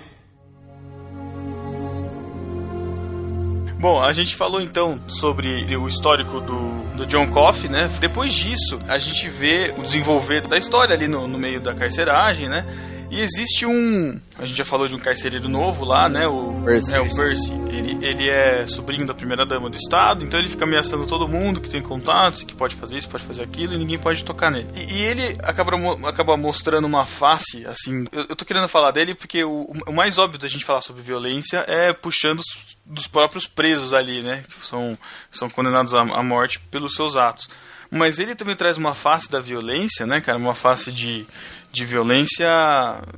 Bom, 3.81 4.03
a 4.03 4.13
gente 4.13 4.37
falou 4.37 4.61
então 4.61 5.01
sobre 5.09 5.75
o 5.75 5.89
histórico 5.89 6.43
do, 6.43 6.95
do 6.95 7.07
John 7.07 7.27
Coffey, 7.29 7.71
né? 7.71 7.89
Depois 7.99 8.35
disso, 8.35 8.79
a 8.87 8.99
gente 8.99 9.31
vê 9.31 9.75
o 9.79 9.83
desenvolver 9.83 10.43
da 10.43 10.59
história 10.59 10.95
ali 10.95 11.09
no, 11.09 11.27
no 11.27 11.39
meio 11.39 11.59
da 11.59 11.75
carceragem, 11.75 12.51
né? 12.51 12.93
E 13.13 13.21
existe 13.21 13.67
um. 13.67 14.19
A 14.39 14.47
gente 14.47 14.57
já 14.57 14.65
falou 14.65 14.89
de 14.89 14.95
um 14.95 14.99
carcereiro 14.99 15.47
novo 15.47 15.85
lá, 15.85 16.09
né? 16.09 16.27
O 16.27 16.63
Percy. 16.65 16.95
É, 16.95 17.01
o 17.01 17.15
Percy. 17.15 17.53
Ele, 17.69 17.99
ele 18.07 18.29
é 18.31 18.67
sobrinho 18.67 19.07
da 19.07 19.13
primeira 19.13 19.45
dama 19.45 19.69
do 19.69 19.77
estado, 19.77 20.25
então 20.25 20.41
ele 20.41 20.49
fica 20.49 20.65
ameaçando 20.65 21.07
todo 21.07 21.29
mundo 21.29 21.61
que 21.61 21.69
tem 21.69 21.83
contatos, 21.83 22.43
que 22.43 22.55
pode 22.55 22.75
fazer 22.75 22.97
isso, 22.97 23.09
pode 23.11 23.23
fazer 23.25 23.43
aquilo, 23.43 23.75
e 23.75 23.79
ninguém 23.79 23.99
pode 23.99 24.25
tocar 24.25 24.51
nele. 24.51 24.67
E, 24.75 24.95
e 24.95 25.03
ele 25.03 25.37
acaba, 25.43 25.73
acaba 26.09 26.37
mostrando 26.39 26.87
uma 26.87 27.05
face, 27.05 27.67
assim. 27.67 28.05
Eu, 28.11 28.27
eu 28.31 28.37
tô 28.37 28.47
querendo 28.47 28.67
falar 28.67 28.91
dele 28.93 29.15
porque 29.15 29.45
o, 29.45 29.71
o 29.87 29.93
mais 29.93 30.17
óbvio 30.17 30.39
da 30.41 30.49
gente 30.49 30.65
falar 30.65 30.81
sobre 30.81 31.03
violência 31.03 31.65
é 31.69 31.93
puxando 31.93 32.39
os- 32.41 32.73
dos 32.85 33.07
próprios 33.07 33.47
presos 33.47 33.93
ali, 33.93 34.23
né? 34.23 34.43
Que 34.49 34.67
são, 34.67 34.97
são 35.31 35.49
condenados 35.51 35.95
à, 35.95 36.01
à 36.01 36.23
morte 36.23 36.59
pelos 36.71 36.95
seus 36.95 37.15
atos. 37.15 37.47
Mas 37.95 38.19
ele 38.19 38.35
também 38.35 38.57
traz 38.57 38.79
uma 38.79 38.95
face 38.95 39.31
da 39.31 39.39
violência, 39.39 40.07
né, 40.07 40.19
cara? 40.23 40.39
Uma 40.39 40.55
face 40.55 40.91
de, 40.91 41.27
de 41.71 41.85
violência 41.85 42.49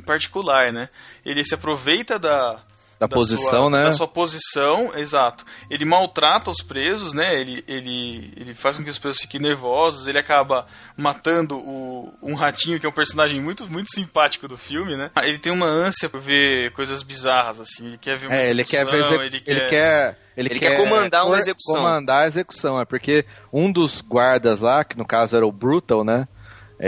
particular, 0.04 0.72
né? 0.72 0.88
Ele 1.24 1.44
se 1.44 1.54
aproveita 1.54 2.18
da, 2.18 2.60
Da 2.98 3.08
posição, 3.08 3.50
sua, 3.50 3.70
né? 3.70 3.82
Da 3.84 3.92
sua 3.92 4.08
posição, 4.08 4.92
exato. 4.96 5.44
Ele 5.68 5.84
maltrata 5.84 6.50
os 6.50 6.62
presos, 6.62 7.12
né? 7.12 7.38
Ele, 7.38 7.64
ele, 7.68 8.32
ele 8.36 8.54
faz 8.54 8.76
com 8.76 8.84
que 8.84 8.90
os 8.90 8.98
presos 8.98 9.20
fiquem 9.20 9.40
nervosos. 9.40 10.06
Ele 10.06 10.18
acaba 10.18 10.66
matando 10.96 11.58
o, 11.58 12.12
um 12.22 12.34
ratinho, 12.34 12.78
que 12.78 12.86
é 12.86 12.88
um 12.88 12.92
personagem 12.92 13.40
muito, 13.40 13.68
muito 13.68 13.90
simpático 13.94 14.46
do 14.48 14.56
filme, 14.56 14.96
né? 14.96 15.10
Ele 15.22 15.38
tem 15.38 15.52
uma 15.52 15.66
ânsia 15.66 16.08
por 16.08 16.20
ver 16.20 16.70
coisas 16.72 17.02
bizarras, 17.02 17.60
assim. 17.60 17.86
Ele 17.86 17.98
quer 17.98 18.16
ver 18.16 18.28
uma 18.28 18.36
É, 18.36 18.48
ele 18.50 18.64
quer 18.64 18.84
ver 18.86 18.96
execução, 19.00 19.22
execu- 19.24 19.50
ele 19.50 19.60
quer 19.62 20.18
ele, 20.36 20.48
Ele 20.50 20.58
quer 20.58 20.76
comandar 20.76 21.26
uma 21.26 21.38
execução. 21.38 21.76
Comandar 21.76 22.22
a 22.24 22.26
execução, 22.26 22.80
é 22.80 22.84
porque 22.84 23.24
um 23.52 23.70
dos 23.70 24.00
guardas 24.00 24.60
lá, 24.60 24.82
que 24.84 24.96
no 24.98 25.06
caso 25.06 25.36
era 25.36 25.46
o 25.46 25.52
Brutal, 25.52 26.04
né? 26.04 26.26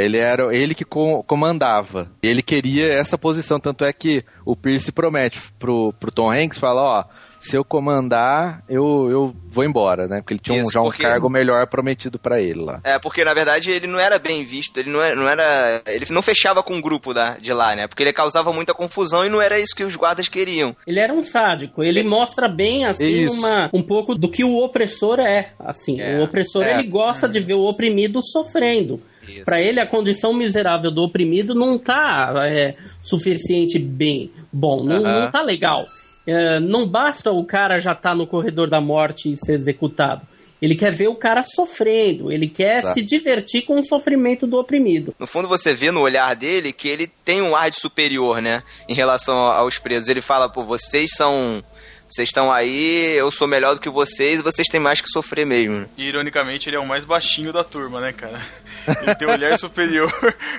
Ele 0.05 0.19
era 0.19 0.55
ele 0.55 0.75
que 0.75 0.85
co- 0.85 1.23
comandava. 1.25 2.11
Ele 2.23 2.43
queria 2.43 2.93
essa 2.93 3.17
posição, 3.17 3.59
tanto 3.59 3.85
é 3.85 3.93
que 3.93 4.25
o 4.45 4.55
Pierce 4.55 4.93
promete 4.93 5.41
pro, 5.59 5.93
pro 5.99 6.13
Tom 6.13 6.31
Hanks, 6.31 6.59
fala, 6.59 6.83
ó, 6.83 7.05
se 7.41 7.57
eu 7.57 7.65
comandar, 7.65 8.63
eu, 8.69 9.09
eu 9.11 9.37
vou 9.51 9.65
embora, 9.65 10.07
né? 10.09 10.19
Porque 10.21 10.35
ele 10.35 10.41
tinha 10.41 10.59
um- 10.59 10.63
Isso, 10.63 10.73
já 10.73 10.81
um 10.81 10.85
porque- 10.85 11.03
cargo 11.03 11.29
melhor 11.31 11.67
prometido 11.69 12.19
pra 12.19 12.41
ele 12.41 12.61
lá. 12.61 12.81
É, 12.83 12.99
porque 12.99 13.25
na 13.25 13.33
verdade 13.35 13.71
ele 13.71 13.87
não 13.87 13.99
era 14.01 14.19
bem 14.19 14.43
visto, 14.43 14.79
ele 14.79 14.91
não 14.91 15.01
era, 15.01 15.15
não 15.17 15.29
era- 15.29 15.83
ele 15.87 16.05
não 16.11 16.23
fechava 16.23 16.63
com 16.63 16.77
o 16.77 16.83
grupo 16.83 17.15
da, 17.15 17.37
de 17.39 17.53
lá, 17.53 17.75
né? 17.77 17.87
Porque 17.87 18.03
ele 18.03 18.13
causava 18.13 18.53
muita 18.53 18.75
confusão 18.75 19.25
e 19.25 19.29
não 19.29 19.41
era 19.41 19.59
isso 19.59 19.75
que 19.77 19.85
os 19.85 19.95
guardas 19.97 20.29
queriam. 20.29 20.75
Ele 20.87 20.99
era 21.01 21.13
um 21.13 21.23
sádico. 21.23 21.83
Ele 21.85 22.03
mostra 22.03 22.49
bem, 22.49 22.85
assim, 22.85 23.25
Isso. 23.25 23.39
uma, 23.39 23.71
um 23.73 23.83
pouco 23.83 24.15
do 24.15 24.29
que 24.29 24.43
o 24.45 24.57
opressor 24.63 25.21
é. 25.21 25.51
Assim, 25.59 26.01
É. 26.01 26.19
o 26.19 26.25
opressor, 26.25 26.65
É. 26.65 26.75
ele 26.75 26.89
gosta 26.89 27.29
de 27.29 27.39
ver 27.41 27.55
o 27.55 27.65
oprimido 27.69 28.21
sofrendo. 28.23 29.01
Pra 29.45 29.61
ele, 29.61 29.81
a 29.81 29.87
condição 29.87 30.33
miserável 30.33 30.91
do 30.91 31.03
oprimido 31.03 31.55
não 31.55 31.79
tá 31.79 32.33
é, 32.47 32.75
suficiente 33.03 33.79
bem 33.79 34.31
bom, 34.53 34.85
não, 34.85 35.05
Aham. 35.05 35.21
não 35.21 35.31
tá 35.31 35.43
legal. 35.43 35.87
É, 36.27 36.59
não 36.59 36.87
basta 36.87 37.31
o 37.31 37.45
cara 37.45 37.79
já 37.79 37.95
tá 37.95 38.15
no 38.15 38.27
corredor 38.27 38.69
da 38.69 38.81
morte 38.81 39.33
e 39.33 39.37
ser 39.37 39.55
executado. 39.55 40.27
Ele 40.61 40.75
quer 40.75 40.91
ver 40.91 41.09
o 41.09 41.15
cara 41.15 41.43
sofrendo, 41.45 42.33
ele 42.33 42.49
quer 42.49 42.79
Exato. 42.79 42.95
se 42.95 43.03
divertir 43.03 43.63
com 43.63 43.79
o 43.79 43.85
sofrimento 43.85 44.47
do 44.47 44.57
oprimido. 44.57 45.15
No 45.19 45.27
fundo, 45.27 45.47
você 45.47 45.75
vê 45.75 45.91
no 45.91 46.01
olhar 46.01 46.35
dele 46.35 46.73
que 46.73 46.89
ele 46.89 47.07
tem 47.25 47.43
um 47.43 47.55
ar 47.55 47.71
de 47.71 47.79
superior, 47.79 48.41
né? 48.41 48.63
Em 48.89 48.95
relação 48.95 49.37
aos 49.37 49.79
presos. 49.79 50.09
Ele 50.09 50.23
fala, 50.23 50.49
pô, 50.49 50.65
vocês 50.65 51.11
são. 51.15 51.63
Vocês 52.09 52.29
estão 52.29 52.53
aí, 52.53 53.17
eu 53.17 53.31
sou 53.33 53.49
melhor 53.49 53.75
do 53.75 53.81
que 53.81 53.91
vocês 53.91 54.39
e 54.39 54.43
vocês 54.43 54.69
têm 54.69 54.79
mais 54.81 55.01
que 55.01 55.09
sofrer 55.09 55.45
mesmo. 55.45 55.87
E, 55.97 56.07
ironicamente, 56.09 56.69
ele 56.69 56.77
é 56.77 56.79
o 56.79 56.87
mais 56.87 57.05
baixinho 57.05 57.53
da 57.53 57.65
turma, 57.65 58.01
né, 58.01 58.13
cara? 58.13 58.41
Ele 59.03 59.15
tem 59.17 59.27
um 59.27 59.33
olhar 59.33 59.55
superior, 59.59 60.13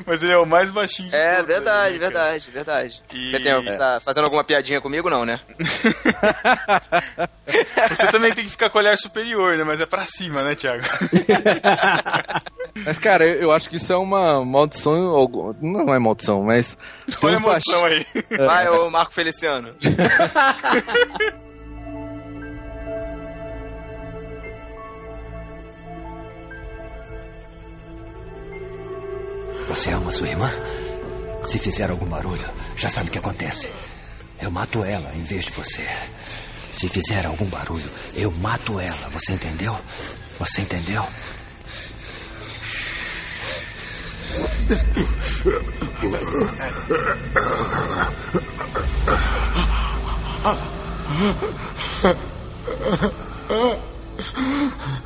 mas 0.06 0.22
ele 0.22 0.34
é 0.34 0.38
o 0.38 0.46
mais 0.46 0.72
baixinho 0.72 1.10
de 1.10 1.16
É, 1.16 1.36
todos. 1.36 1.48
verdade, 1.48 1.94
né, 1.94 2.00
verdade, 2.00 2.52
verdade. 2.52 3.02
E- 3.14 3.32
Você 3.32 3.40
tem, 3.40 3.78
tá 3.78 4.02
fazendo 4.04 4.26
alguma 4.26 4.44
piadinha 4.44 4.82
comigo, 4.82 5.10
não, 5.10 5.24
né? 5.26 5.40
Você 7.90 8.08
também 8.12 8.34
tem 8.34 8.44
que 8.44 8.52
ficar 8.52 8.70
com 8.70 8.78
o 8.78 8.82
olhar 8.82 8.98
superior, 8.98 9.56
né? 9.58 9.64
Mas 9.64 9.80
é 9.80 9.86
pra 9.86 10.06
cima, 10.06 10.44
né, 10.44 10.54
Thiago? 10.54 10.84
Mas, 12.86 13.00
cara, 13.00 13.26
eu, 13.26 13.42
eu 13.44 13.52
acho 13.52 13.70
que 13.70 13.78
isso 13.78 13.92
é 13.92 13.98
uma 13.98 14.44
maldição. 14.46 14.94
ou- 15.08 15.56
Não 15.62 15.92
é 15.94 15.98
maldição, 15.98 16.44
mas. 16.44 16.78
Olha 17.24 17.38
a 17.38 17.40
maldição 17.40 17.84
aí. 17.86 18.06
Vai, 18.38 18.68
ô 18.70 18.90
Marco 18.92 19.14
Feliciano. 19.14 19.74
Você 29.68 29.92
ama 29.92 30.12
sua 30.12 30.28
irmã? 30.28 30.52
Se 31.46 31.60
fizer 31.60 31.90
algum 31.90 32.06
barulho, 32.06 32.50
já 32.76 32.90
sabe 32.90 33.10
o 33.10 33.12
que 33.12 33.18
acontece. 33.18 33.70
Eu 34.42 34.50
mato 34.52 34.84
ela 34.84 35.14
em 35.16 35.24
vez 35.24 35.46
de 35.46 35.52
você. 35.52 35.86
Se 36.72 36.88
fizer 36.90 37.26
algum 37.26 37.46
barulho, 37.46 37.90
eu 38.16 38.32
mato 38.32 38.80
ela. 38.80 39.10
Você 39.10 39.34
entendeu? 39.34 39.78
Você 40.40 40.62
entendeu? 40.62 41.06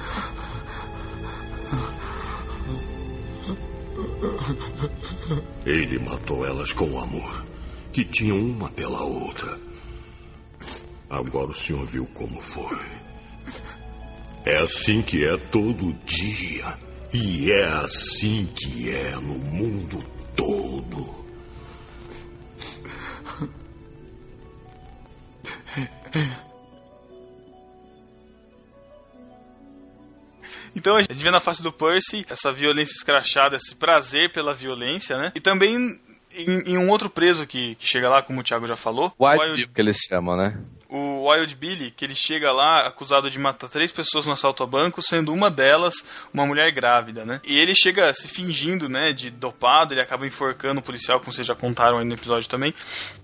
Ele 5.65 5.99
matou 5.99 6.45
elas 6.45 6.71
com 6.73 6.99
amor, 6.99 7.45
que 7.91 8.05
tinham 8.05 8.39
uma 8.39 8.69
pela 8.69 9.03
outra. 9.03 9.59
Agora 11.09 11.51
o 11.51 11.55
senhor 11.55 11.85
viu 11.85 12.05
como 12.13 12.41
foi. 12.41 12.79
É 14.45 14.57
assim 14.57 15.01
que 15.01 15.25
é 15.25 15.37
todo 15.37 15.93
dia. 16.05 16.77
E 17.13 17.51
é 17.51 17.67
assim 17.67 18.47
que 18.55 18.89
é 18.89 19.11
no 19.15 19.37
mundo 19.37 20.03
todo. 20.35 21.21
Então 30.75 30.95
a 30.95 31.01
gente 31.01 31.15
vê 31.15 31.31
na 31.31 31.39
face 31.39 31.61
do 31.61 31.71
Percy 31.71 32.25
essa 32.29 32.51
violência 32.51 32.93
escrachada, 32.93 33.55
esse 33.55 33.75
prazer 33.75 34.31
pela 34.31 34.53
violência, 34.53 35.17
né? 35.17 35.31
E 35.35 35.39
também 35.39 35.99
em, 36.35 36.73
em 36.73 36.77
um 36.77 36.89
outro 36.89 37.09
preso 37.09 37.45
que, 37.45 37.75
que 37.75 37.87
chega 37.87 38.09
lá, 38.09 38.21
como 38.21 38.39
o 38.39 38.43
Thiago 38.43 38.65
já 38.67 38.75
falou, 38.75 39.13
o 39.17 39.25
Wild 39.25 39.43
Wild, 39.43 39.55
Bill, 39.57 39.69
que 39.73 39.81
eles 39.81 39.97
chamam, 39.97 40.37
né? 40.37 40.57
o 40.91 41.29
Wild 41.29 41.55
Billy, 41.55 41.89
que 41.89 42.03
ele 42.03 42.13
chega 42.13 42.51
lá 42.51 42.85
acusado 42.85 43.29
de 43.29 43.39
matar 43.39 43.69
três 43.69 43.93
pessoas 43.93 44.25
no 44.25 44.33
assalto 44.33 44.61
a 44.61 44.67
banco, 44.67 45.01
sendo 45.01 45.33
uma 45.33 45.49
delas 45.49 46.05
uma 46.33 46.45
mulher 46.45 46.69
grávida, 46.71 47.23
né? 47.23 47.39
E 47.47 47.57
ele 47.57 47.73
chega 47.73 48.13
se 48.13 48.27
fingindo, 48.27 48.89
né, 48.89 49.13
de 49.13 49.29
dopado, 49.29 49.93
ele 49.93 50.01
acaba 50.01 50.27
enforcando 50.27 50.81
o 50.81 50.83
policial, 50.83 51.19
como 51.21 51.31
vocês 51.31 51.47
já 51.47 51.55
contaram 51.55 51.97
aí 51.97 52.05
no 52.05 52.13
episódio 52.13 52.49
também. 52.49 52.73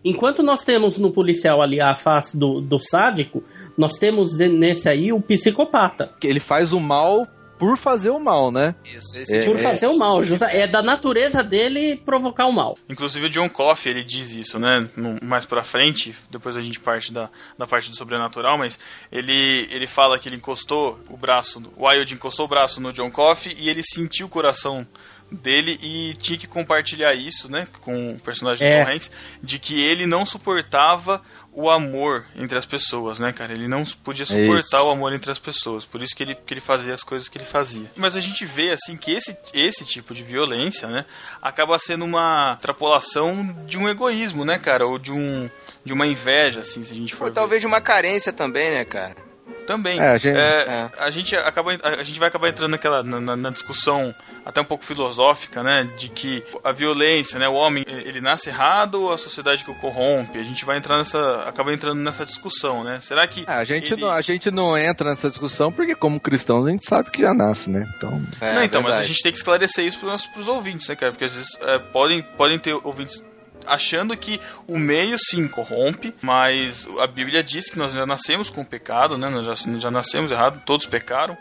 Enquanto 0.04 0.42
nós 0.42 0.64
temos 0.64 0.98
no 0.98 1.12
policial 1.12 1.62
ali 1.62 1.82
a 1.82 1.94
face 1.94 2.38
do, 2.38 2.62
do 2.62 2.80
sádico, 2.80 3.44
nós 3.78 3.98
temos 3.98 4.40
nesse 4.40 4.88
aí 4.88 5.12
o 5.12 5.22
psicopata. 5.22 6.14
Que 6.22 6.28
Ele 6.28 6.40
faz 6.40 6.72
o 6.72 6.80
mal 6.80 7.28
por 7.58 7.78
fazer 7.78 8.10
o 8.10 8.20
mal, 8.20 8.52
né? 8.52 8.76
Isso, 8.86 9.16
esse 9.18 9.46
Por 9.46 9.56
é- 9.56 9.60
fazer 9.60 9.88
o 9.88 9.98
mal, 9.98 10.24
justa- 10.24 10.46
é 10.52 10.68
da 10.68 10.82
natureza 10.82 11.44
dele 11.44 11.98
provocar 12.06 12.46
o 12.46 12.52
mal. 12.54 12.78
Inclusive 12.90 13.26
o 13.26 13.30
John 13.30 13.50
Coffey, 13.50 13.92
ele 13.92 14.04
diz 14.04 14.34
isso, 14.34 14.60
né? 14.60 14.88
No- 14.96 15.18
mais 15.24 15.46
pra 15.46 15.64
frente, 15.64 16.16
depois 16.30 16.56
a 16.56 16.62
gente 16.62 16.80
parte 16.80 17.12
da, 17.12 17.30
da 17.58 17.66
parte 17.66 17.90
do 17.90 17.96
sobrenatural, 17.96 18.58
mas 18.58 18.80
ele, 19.12 19.68
ele 19.72 19.88
fala 19.88 20.20
que 20.20 20.30
ele 20.30 20.36
encostou 20.36 21.00
o 21.10 21.18
braço, 21.18 21.62
o 21.76 21.88
Wild 21.88 22.14
encostou 22.14 22.46
o 22.46 22.50
braço 22.50 22.80
no 22.82 22.94
John 22.94 23.10
Coffey 23.12 23.56
e 23.58 23.70
ele 23.70 23.82
sentiu 23.84 24.28
o 24.28 24.30
coração 24.30 24.86
dele 25.30 25.78
e 25.82 26.14
tinha 26.22 26.40
que 26.40 26.48
compartilhar 26.48 27.14
isso, 27.14 27.52
né, 27.52 27.68
com 27.82 28.12
o 28.12 28.20
personagem 28.20 28.66
É. 28.66 28.80
do 28.80 28.86
Tom 28.86 28.92
Hanks, 28.94 29.12
de 29.44 29.60
que 29.60 29.78
ele 29.84 30.06
não 30.06 30.26
suportava 30.26 31.22
o 31.58 31.72
amor 31.72 32.24
entre 32.36 32.56
as 32.56 32.68
pessoas, 32.68 33.18
né, 33.18 33.34
cara? 33.34 33.52
Ele 33.52 33.68
não 33.68 33.84
podia 34.04 34.24
suportar 34.28 34.78
Isso. 34.78 34.88
o 34.88 34.92
amor 34.92 35.12
entre 35.12 35.32
as 35.32 35.40
pessoas, 35.40 35.86
por 35.86 36.04
isso 36.04 36.16
que 36.16 36.22
ele, 36.22 36.36
que 36.36 36.54
ele 36.54 36.62
fazia 36.62 36.94
as 36.94 37.02
coisas 37.02 37.28
que 37.28 37.36
ele 37.36 37.46
fazia. 37.46 37.90
Mas 37.96 38.16
a 38.16 38.20
gente 38.20 38.46
vê, 38.46 38.70
assim, 38.70 38.96
que 38.96 39.12
esse, 39.12 39.36
esse 39.56 39.84
tipo 39.84 40.14
de 40.14 40.22
violência, 40.22 40.88
né, 40.88 41.04
acaba 41.42 41.80
sendo 41.80 42.06
uma 42.06 42.54
extrapolação 42.54 43.58
de 43.66 43.76
um 43.76 43.90
egoísmo, 43.90 44.46
né, 44.46 44.60
cara? 44.60 44.86
Ou 44.86 45.00
de, 45.00 45.12
um, 45.12 45.50
de 45.84 45.94
uma 45.94 46.06
inveja, 46.06 46.60
assim, 46.60 46.84
se 46.84 46.94
a 46.94 46.96
gente 46.96 47.16
for 47.16 47.24
Ou 47.24 47.30
ver. 47.32 47.36
talvez 47.36 47.60
de 47.60 47.66
uma 47.66 47.82
carência 47.82 48.32
também, 48.32 48.70
né, 48.70 48.86
cara? 48.86 49.16
Também. 49.66 50.00
É, 50.00 50.08
a 50.14 50.18
gente- 50.18 50.38
É, 50.38 50.90
a 50.98 51.10
gente 51.12 51.36
acaba, 51.36 51.72
a 51.84 52.04
gente 52.04 52.18
vai 52.20 52.30
acabar 52.30 52.48
entrando 52.48 52.72
naquela 52.72 53.04
na, 53.04 53.36
na- 53.36 53.50
discussão 53.50 54.16
até 54.46 54.62
um 54.62 54.66
pouco 54.66 54.86
filosófica, 54.86 55.62
né, 55.62 55.90
de 55.98 56.08
que 56.08 56.42
a 56.64 56.72
violência, 56.72 57.38
né, 57.38 57.50
o 57.50 57.54
homem 57.54 57.84
ele 57.86 58.22
nasce 58.22 58.48
errado 58.50 59.02
ou 59.04 59.12
a 59.12 59.18
sociedade 59.18 59.66
que 59.66 59.72
o 59.72 59.76
corrompe. 59.76 60.40
A 60.40 60.44
gente 60.44 60.64
vai 60.64 60.78
entrar 60.78 60.98
nessa, 60.98 61.42
acaba 61.46 61.74
entrando 61.74 62.00
nessa 62.00 62.26
discussão, 62.26 62.82
né? 62.84 63.00
Será 63.02 63.28
que 63.28 63.44
É, 63.46 63.52
a, 63.52 63.64
gente 63.66 63.94
ele- 63.94 64.02
não, 64.02 64.10
a 64.12 64.22
gente 64.22 64.50
não 64.50 64.78
entra 64.78 65.10
nessa 65.10 65.30
discussão 65.30 65.70
porque, 65.72 65.94
como 65.96 66.18
cristãos, 66.20 66.66
a 66.66 66.70
gente 66.70 66.86
sabe 66.86 67.12
que 67.12 67.22
já 67.22 67.34
nasce, 67.34 67.70
né? 67.70 67.86
Então. 67.98 68.12
não, 68.42 68.64
então, 68.64 68.82
mas 68.82 68.96
a 68.96 69.02
gente 69.02 69.22
tem 69.22 69.32
que 69.34 69.38
esclarecer 69.38 69.86
isso 69.86 70.00
para 70.00 70.16
os 70.42 70.48
ouvintes, 70.48 70.88
né, 70.88 70.96
cara? 70.96 71.12
Porque 71.12 71.26
às 71.26 71.36
vezes 71.36 71.58
é, 71.62 71.78
podem, 71.80 72.22
podem 72.22 72.58
ter 72.58 72.74
ouvintes 72.84 73.22
achando 73.68 74.16
que 74.18 74.40
o 74.68 74.78
meio 74.80 75.18
sim 75.20 75.48
corrompe, 75.48 76.14
mas 76.22 76.88
a 77.00 77.08
Bíblia 77.08 77.44
diz 77.44 77.70
que 77.70 77.78
nós 77.78 77.94
já 77.94 78.06
nascemos 78.06 78.50
com 78.50 78.64
pecado, 78.64 79.18
né? 79.18 79.30
Nós 79.30 79.46
já, 79.46 79.54
já 79.78 79.92
nascemos 79.92 80.32
errado, 80.32 80.62
todos 80.66 80.86
pecaram. 80.86 81.38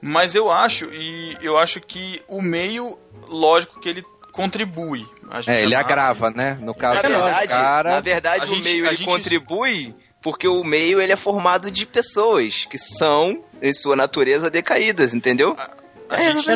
Mas 0.00 0.34
eu 0.34 0.50
acho, 0.50 0.86
e 0.92 1.36
eu 1.40 1.56
acho 1.58 1.80
que 1.80 2.20
o 2.28 2.42
meio, 2.42 2.98
lógico 3.28 3.80
que 3.80 3.88
ele 3.88 4.02
contribui. 4.32 5.06
A 5.30 5.40
gente 5.40 5.50
É, 5.56 5.62
ele 5.62 5.74
nasce- 5.74 5.84
agrava, 5.84 6.30
né? 6.30 6.58
No 6.60 6.74
caso 6.74 6.96
Na 7.02 7.08
verdade, 7.08 7.48
cara. 7.48 7.90
na 7.92 8.00
verdade 8.00 8.42
a 8.42 8.44
o 8.44 8.48
gente- 8.48 8.64
meio 8.64 8.86
ele 8.86 8.96
gente- 8.96 9.06
contribui 9.08 9.94
porque 10.22 10.48
o 10.48 10.62
meio 10.64 11.00
ele 11.00 11.12
é 11.12 11.16
formado 11.16 11.70
de 11.70 11.86
pessoas 11.86 12.64
que 12.64 12.76
são, 12.78 13.42
em 13.62 13.72
sua 13.72 13.94
natureza, 13.94 14.50
decaídas, 14.50 15.14
entendeu? 15.14 15.54
A 15.58 15.70
É 16.10 16.32
gente, 16.32 16.46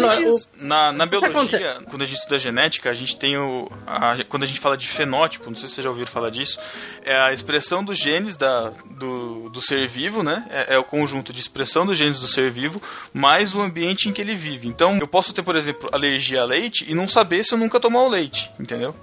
na, 0.57 0.93
na 0.93 1.07
biologia, 1.07 1.79
quando 1.89 2.03
a 2.03 2.05
gente 2.05 2.19
estuda 2.19 2.39
genética, 2.39 2.91
a 2.91 2.95
gente 2.95 3.17
tem 3.17 3.37
o. 3.39 3.71
a- 3.87 4.17
quando 4.29 4.43
a 4.43 4.47
gente 4.47 4.61
fala 4.61 4.77
de 4.77 4.87
fenótipo, 4.87 5.47
não 5.49 5.57
sei 5.57 5.69
se 5.69 5.75
vocês 5.77 5.85
já 5.85 5.91
ouviram 5.91 6.07
falar 6.07 6.31
disso, 6.31 6.59
é 7.03 7.17
a 7.19 7.33
expressão 7.33 7.83
dos 7.83 7.99
genes 7.99 8.37
da, 8.37 8.73
do, 8.91 9.49
do 9.49 9.61
ser 9.63 9.87
vivo, 9.87 10.23
né? 10.23 10.47
É, 10.51 10.75
é 10.75 10.79
o 10.79 10.85
conjunto 10.85 11.33
de 11.33 11.41
expressão 11.41 11.87
dos 11.87 11.97
genes 11.97 12.21
do 12.21 12.27
ser 12.29 12.51
vivo, 12.51 12.81
mais 13.13 13.55
o 13.55 13.61
ambiente 13.63 14.09
em 14.09 14.13
que 14.13 14.21
ele 14.21 14.35
vive. 14.35 14.69
Então, 14.69 14.97
eu 14.99 15.09
posso 15.09 15.33
ter, 15.33 15.43
por 15.43 15.57
exemplo, 15.57 15.89
alergia 15.93 16.43
a 16.43 16.45
leite 16.45 16.85
e 16.91 16.95
não 16.95 17.09
saber 17.09 17.43
se 17.43 17.55
eu 17.55 17.59
nunca 17.59 17.81
tomar 17.81 18.03
o 18.03 18.09
leite, 18.09 18.51
entendeu? 18.61 18.95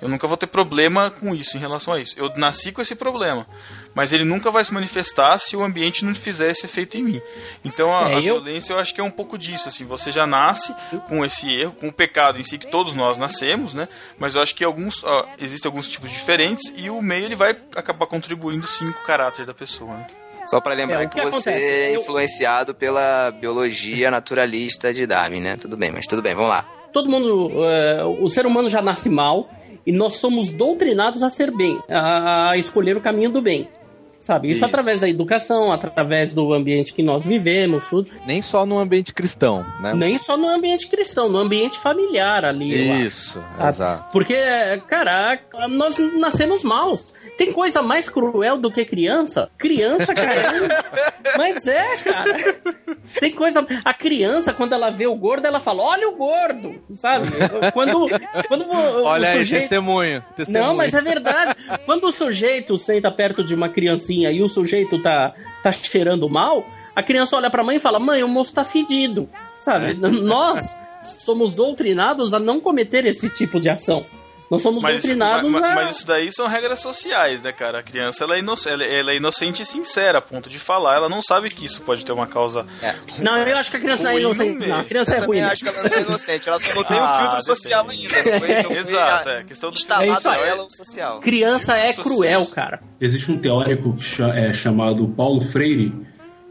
Eu 0.00 0.08
nunca 0.08 0.26
vou 0.26 0.34
ter 0.38 0.46
problema 0.46 1.10
com 1.10 1.34
isso, 1.34 1.58
em 1.58 1.60
relação 1.60 1.92
a 1.92 2.00
isso. 2.00 2.14
Eu 2.18 2.32
nasci 2.36 2.72
com 2.72 2.80
esse 2.80 2.94
problema, 2.94 3.46
mas 3.94 4.12
ele 4.12 4.24
nunca 4.24 4.50
vai 4.50 4.64
se 4.64 4.72
manifestar 4.72 5.38
se 5.38 5.56
o 5.56 5.62
ambiente 5.62 6.04
não 6.04 6.14
fizer 6.14 6.50
esse 6.50 6.66
efeito 6.66 6.96
em 6.96 7.02
mim. 7.02 7.20
Então 7.64 7.94
a, 7.96 8.10
É, 8.10 8.14
a 8.14 8.16
eu- 8.16 8.22
violência 8.22 8.72
eu 8.72 8.78
acho 8.78 8.94
que 8.94 9.00
é 9.00 9.04
um 9.04 9.10
pouco 9.10 9.36
disso, 9.38 9.68
assim, 9.68 9.84
você 9.84 10.10
já 10.12 10.26
nasce 10.26 10.74
com 11.08 11.24
esse 11.24 11.52
erro, 11.52 11.72
com 11.72 11.88
o 11.88 11.92
pecado 11.92 12.38
em 12.40 12.42
si 12.42 12.58
que 12.58 12.66
todos 12.68 12.94
nós 12.94 13.18
nascemos, 13.18 13.74
né? 13.74 13.88
Mas 14.18 14.34
eu 14.34 14.42
acho 14.42 14.54
que 14.54 14.64
alguns 14.64 15.02
ó, 15.04 15.26
existem 15.40 15.68
alguns 15.68 15.88
tipos 15.88 16.10
diferentes 16.10 16.72
e 16.76 16.88
o 16.90 17.00
meio 17.02 17.24
ele 17.24 17.34
vai 17.36 17.56
acabar 17.76 18.06
contribuindo 18.06 18.66
sim 18.66 18.90
com 18.92 19.00
o 19.00 19.04
caráter 19.04 19.44
da 19.46 19.54
pessoa. 19.54 19.92
Né? 19.94 20.06
Só 20.46 20.60
pra 20.60 20.74
lembrar 20.74 21.02
É, 21.02 21.06
que, 21.06 21.14
que 21.20 21.20
você 21.20 21.50
acontece? 21.50 21.66
é 21.66 21.94
Eu- 21.96 22.00
influenciado 22.00 22.74
pela 22.74 23.30
biologia 23.30 24.10
naturalista 24.10 24.92
de 24.92 25.06
Darwin, 25.06 25.40
né? 25.40 25.56
Tudo 25.56 25.76
bem, 25.76 25.90
mas 25.92 26.06
tudo 26.06 26.22
bem, 26.22 26.34
vamos 26.34 26.50
lá. 26.50 26.66
todo 26.92 27.08
mundo. 27.08 27.50
é, 27.64 28.02
o 28.04 28.28
ser 28.28 28.46
humano 28.46 28.68
já 28.68 28.80
nasce 28.82 29.08
mal 29.08 29.48
e 29.86 29.92
nós 29.92 30.14
somos 30.16 30.50
doutrinados 30.52 31.22
a 31.22 31.30
ser 31.30 31.54
bem, 31.56 31.78
a 31.88 32.52
escolher 32.56 32.96
o 32.96 33.00
caminho 33.00 33.30
do 33.30 33.40
bem. 33.40 33.68
Sabe? 34.20 34.48
Isso, 34.48 34.58
Isso. 34.58 34.66
através 34.66 35.00
da 35.00 35.08
educação, 35.08 35.72
através 35.72 36.32
do 36.34 36.52
ambiente 36.52 36.92
que 36.92 37.02
nós 37.02 37.24
vivemos, 37.24 37.88
tudo. 37.88 38.10
Nem 38.26 38.42
só 38.42 38.66
no 38.66 38.78
ambiente 38.78 39.14
cristão, 39.14 39.64
né? 39.80 39.94
Nem 39.94 40.18
só 40.18 40.36
no 40.36 40.46
ambiente 40.46 40.88
cristão, 40.88 41.28
no 41.30 41.38
ambiente 41.38 41.78
familiar 41.78 42.44
ali. 42.44 42.90
acho, 42.90 43.04
Isso, 43.04 43.44
sabe? 43.52 43.68
exato. 43.70 44.12
Porque, 44.12 44.36
cara, 44.86 45.40
nós 45.70 45.96
nascemos 45.98 46.62
maus. 46.62 47.14
Tem 47.38 47.50
coisa 47.50 47.80
mais 47.80 48.10
cruel 48.10 48.58
do 48.58 48.70
que 48.70 48.84
criança? 48.84 49.50
Criança, 49.56 50.14
cara. 50.14 50.42
Mas 51.38 51.66
é, 51.66 51.96
cara. 51.96 52.56
Tem 53.18 53.32
coisa. 53.32 53.66
A 53.84 53.94
criança, 53.94 54.52
quando 54.52 54.74
ela 54.74 54.90
vê 54.90 55.06
o 55.06 55.14
gordo, 55.14 55.46
ela 55.46 55.60
fala: 55.60 55.82
Olha 55.82 56.08
o 56.08 56.16
gordo, 56.16 56.78
sabe? 56.92 57.28
Quando, 57.72 58.06
quando 58.48 58.64
o, 58.64 59.04
Olha 59.04 59.28
o 59.28 59.32
aí, 59.32 59.38
sujeito. 59.38 59.62
testemunho, 59.62 60.24
testemunho. 60.36 60.66
Não, 60.66 60.76
mas 60.76 60.92
é 60.92 61.00
verdade. 61.00 61.54
Quando 61.86 62.04
o 62.04 62.12
sujeito 62.12 62.76
senta 62.76 63.10
perto 63.10 63.42
de 63.42 63.54
uma 63.54 63.68
criancinha 64.10 64.32
e 64.32 64.42
o 64.42 64.48
sujeito 64.48 65.00
tá, 65.00 65.32
tá 65.62 65.70
cheirando 65.70 66.28
mal, 66.28 66.66
a 66.94 67.02
criança 67.02 67.36
olha 67.36 67.50
pra 67.50 67.62
mãe 67.62 67.76
e 67.76 67.80
fala: 67.80 68.00
Mãe, 68.00 68.22
o 68.22 68.28
moço 68.28 68.52
tá 68.52 68.64
fedido. 68.64 69.28
Sabe? 69.56 69.94
Nós 70.20 70.76
somos 71.02 71.54
doutrinados 71.54 72.34
a 72.34 72.38
não 72.38 72.60
cometer 72.60 73.06
esse 73.06 73.30
tipo 73.30 73.60
de 73.60 73.70
ação. 73.70 74.04
Nós 74.50 74.62
somos 74.62 74.82
Mas, 74.82 74.98
isso- 74.98 75.06
doutrinados 75.06 75.48
mas- 75.50 75.62
a. 75.62 75.74
mas 75.76 75.90
isso 75.96 76.06
daí 76.06 76.32
são 76.32 76.46
regras 76.48 76.80
sociais, 76.80 77.40
né, 77.40 77.52
cara? 77.52 77.78
A 77.78 77.82
criança 77.84 78.24
ela 78.24 78.34
é, 78.34 78.40
inoc- 78.40 78.66
ela- 78.66 78.84
ela 78.84 79.12
é 79.12 79.16
inocente 79.16 79.62
e 79.62 79.64
sincera, 79.64 80.18
a 80.18 80.20
ponto 80.20 80.50
de 80.50 80.58
falar. 80.58 80.96
Ela 80.96 81.08
não 81.08 81.22
sabe 81.22 81.48
que 81.50 81.64
isso 81.64 81.80
pode 81.82 82.04
ter 82.04 82.10
uma 82.10 82.26
causa. 82.26 82.66
Não, 83.18 83.36
eu 83.38 83.56
acho 83.56 83.70
que 83.70 83.76
a 83.76 83.80
criança 83.80 84.02
é 84.08 84.12
Ruim 84.12 84.22
no 84.22 84.30
inocente. 84.30 84.66
Não, 84.66 84.80
a 84.80 84.84
criança 84.84 85.12
Eu 85.12 85.14
é 85.14 85.18
ruim. 85.18 85.26
também 85.26 85.42
né? 85.42 85.52
acho 85.52 85.62
que 85.62 85.68
ela 85.68 85.82
não 85.88 85.96
é 85.96 86.00
inocente, 86.00 86.48
ela 86.48 86.58
só 86.58 86.74
não 86.74 86.84
tem 86.84 86.96
o 86.96 87.00
Ah, 87.00 87.18
filtro 87.20 87.38
depende. 87.38 87.46
social 87.46 87.86
ainda. 87.88 88.38
Foi 88.40 88.50
Exato, 88.78 89.28
a- 89.28 89.32
é 89.34 89.44
questão 89.44 89.70
do 89.70 89.76
instalado 89.76 90.10
É 90.10 90.14
isso 90.14 90.28
ela 90.28 90.64
o 90.64 90.70
social. 90.70 91.20
Criança 91.20 91.76
é 91.76 91.92
cruel, 91.92 92.46
cara. 92.46 92.80
Existe 93.00 93.30
um 93.30 93.38
teórico 93.40 93.96
cha- 94.00 94.34
é, 94.36 94.52
chamado 94.52 95.06
Paulo 95.10 95.40
Freire, 95.40 95.90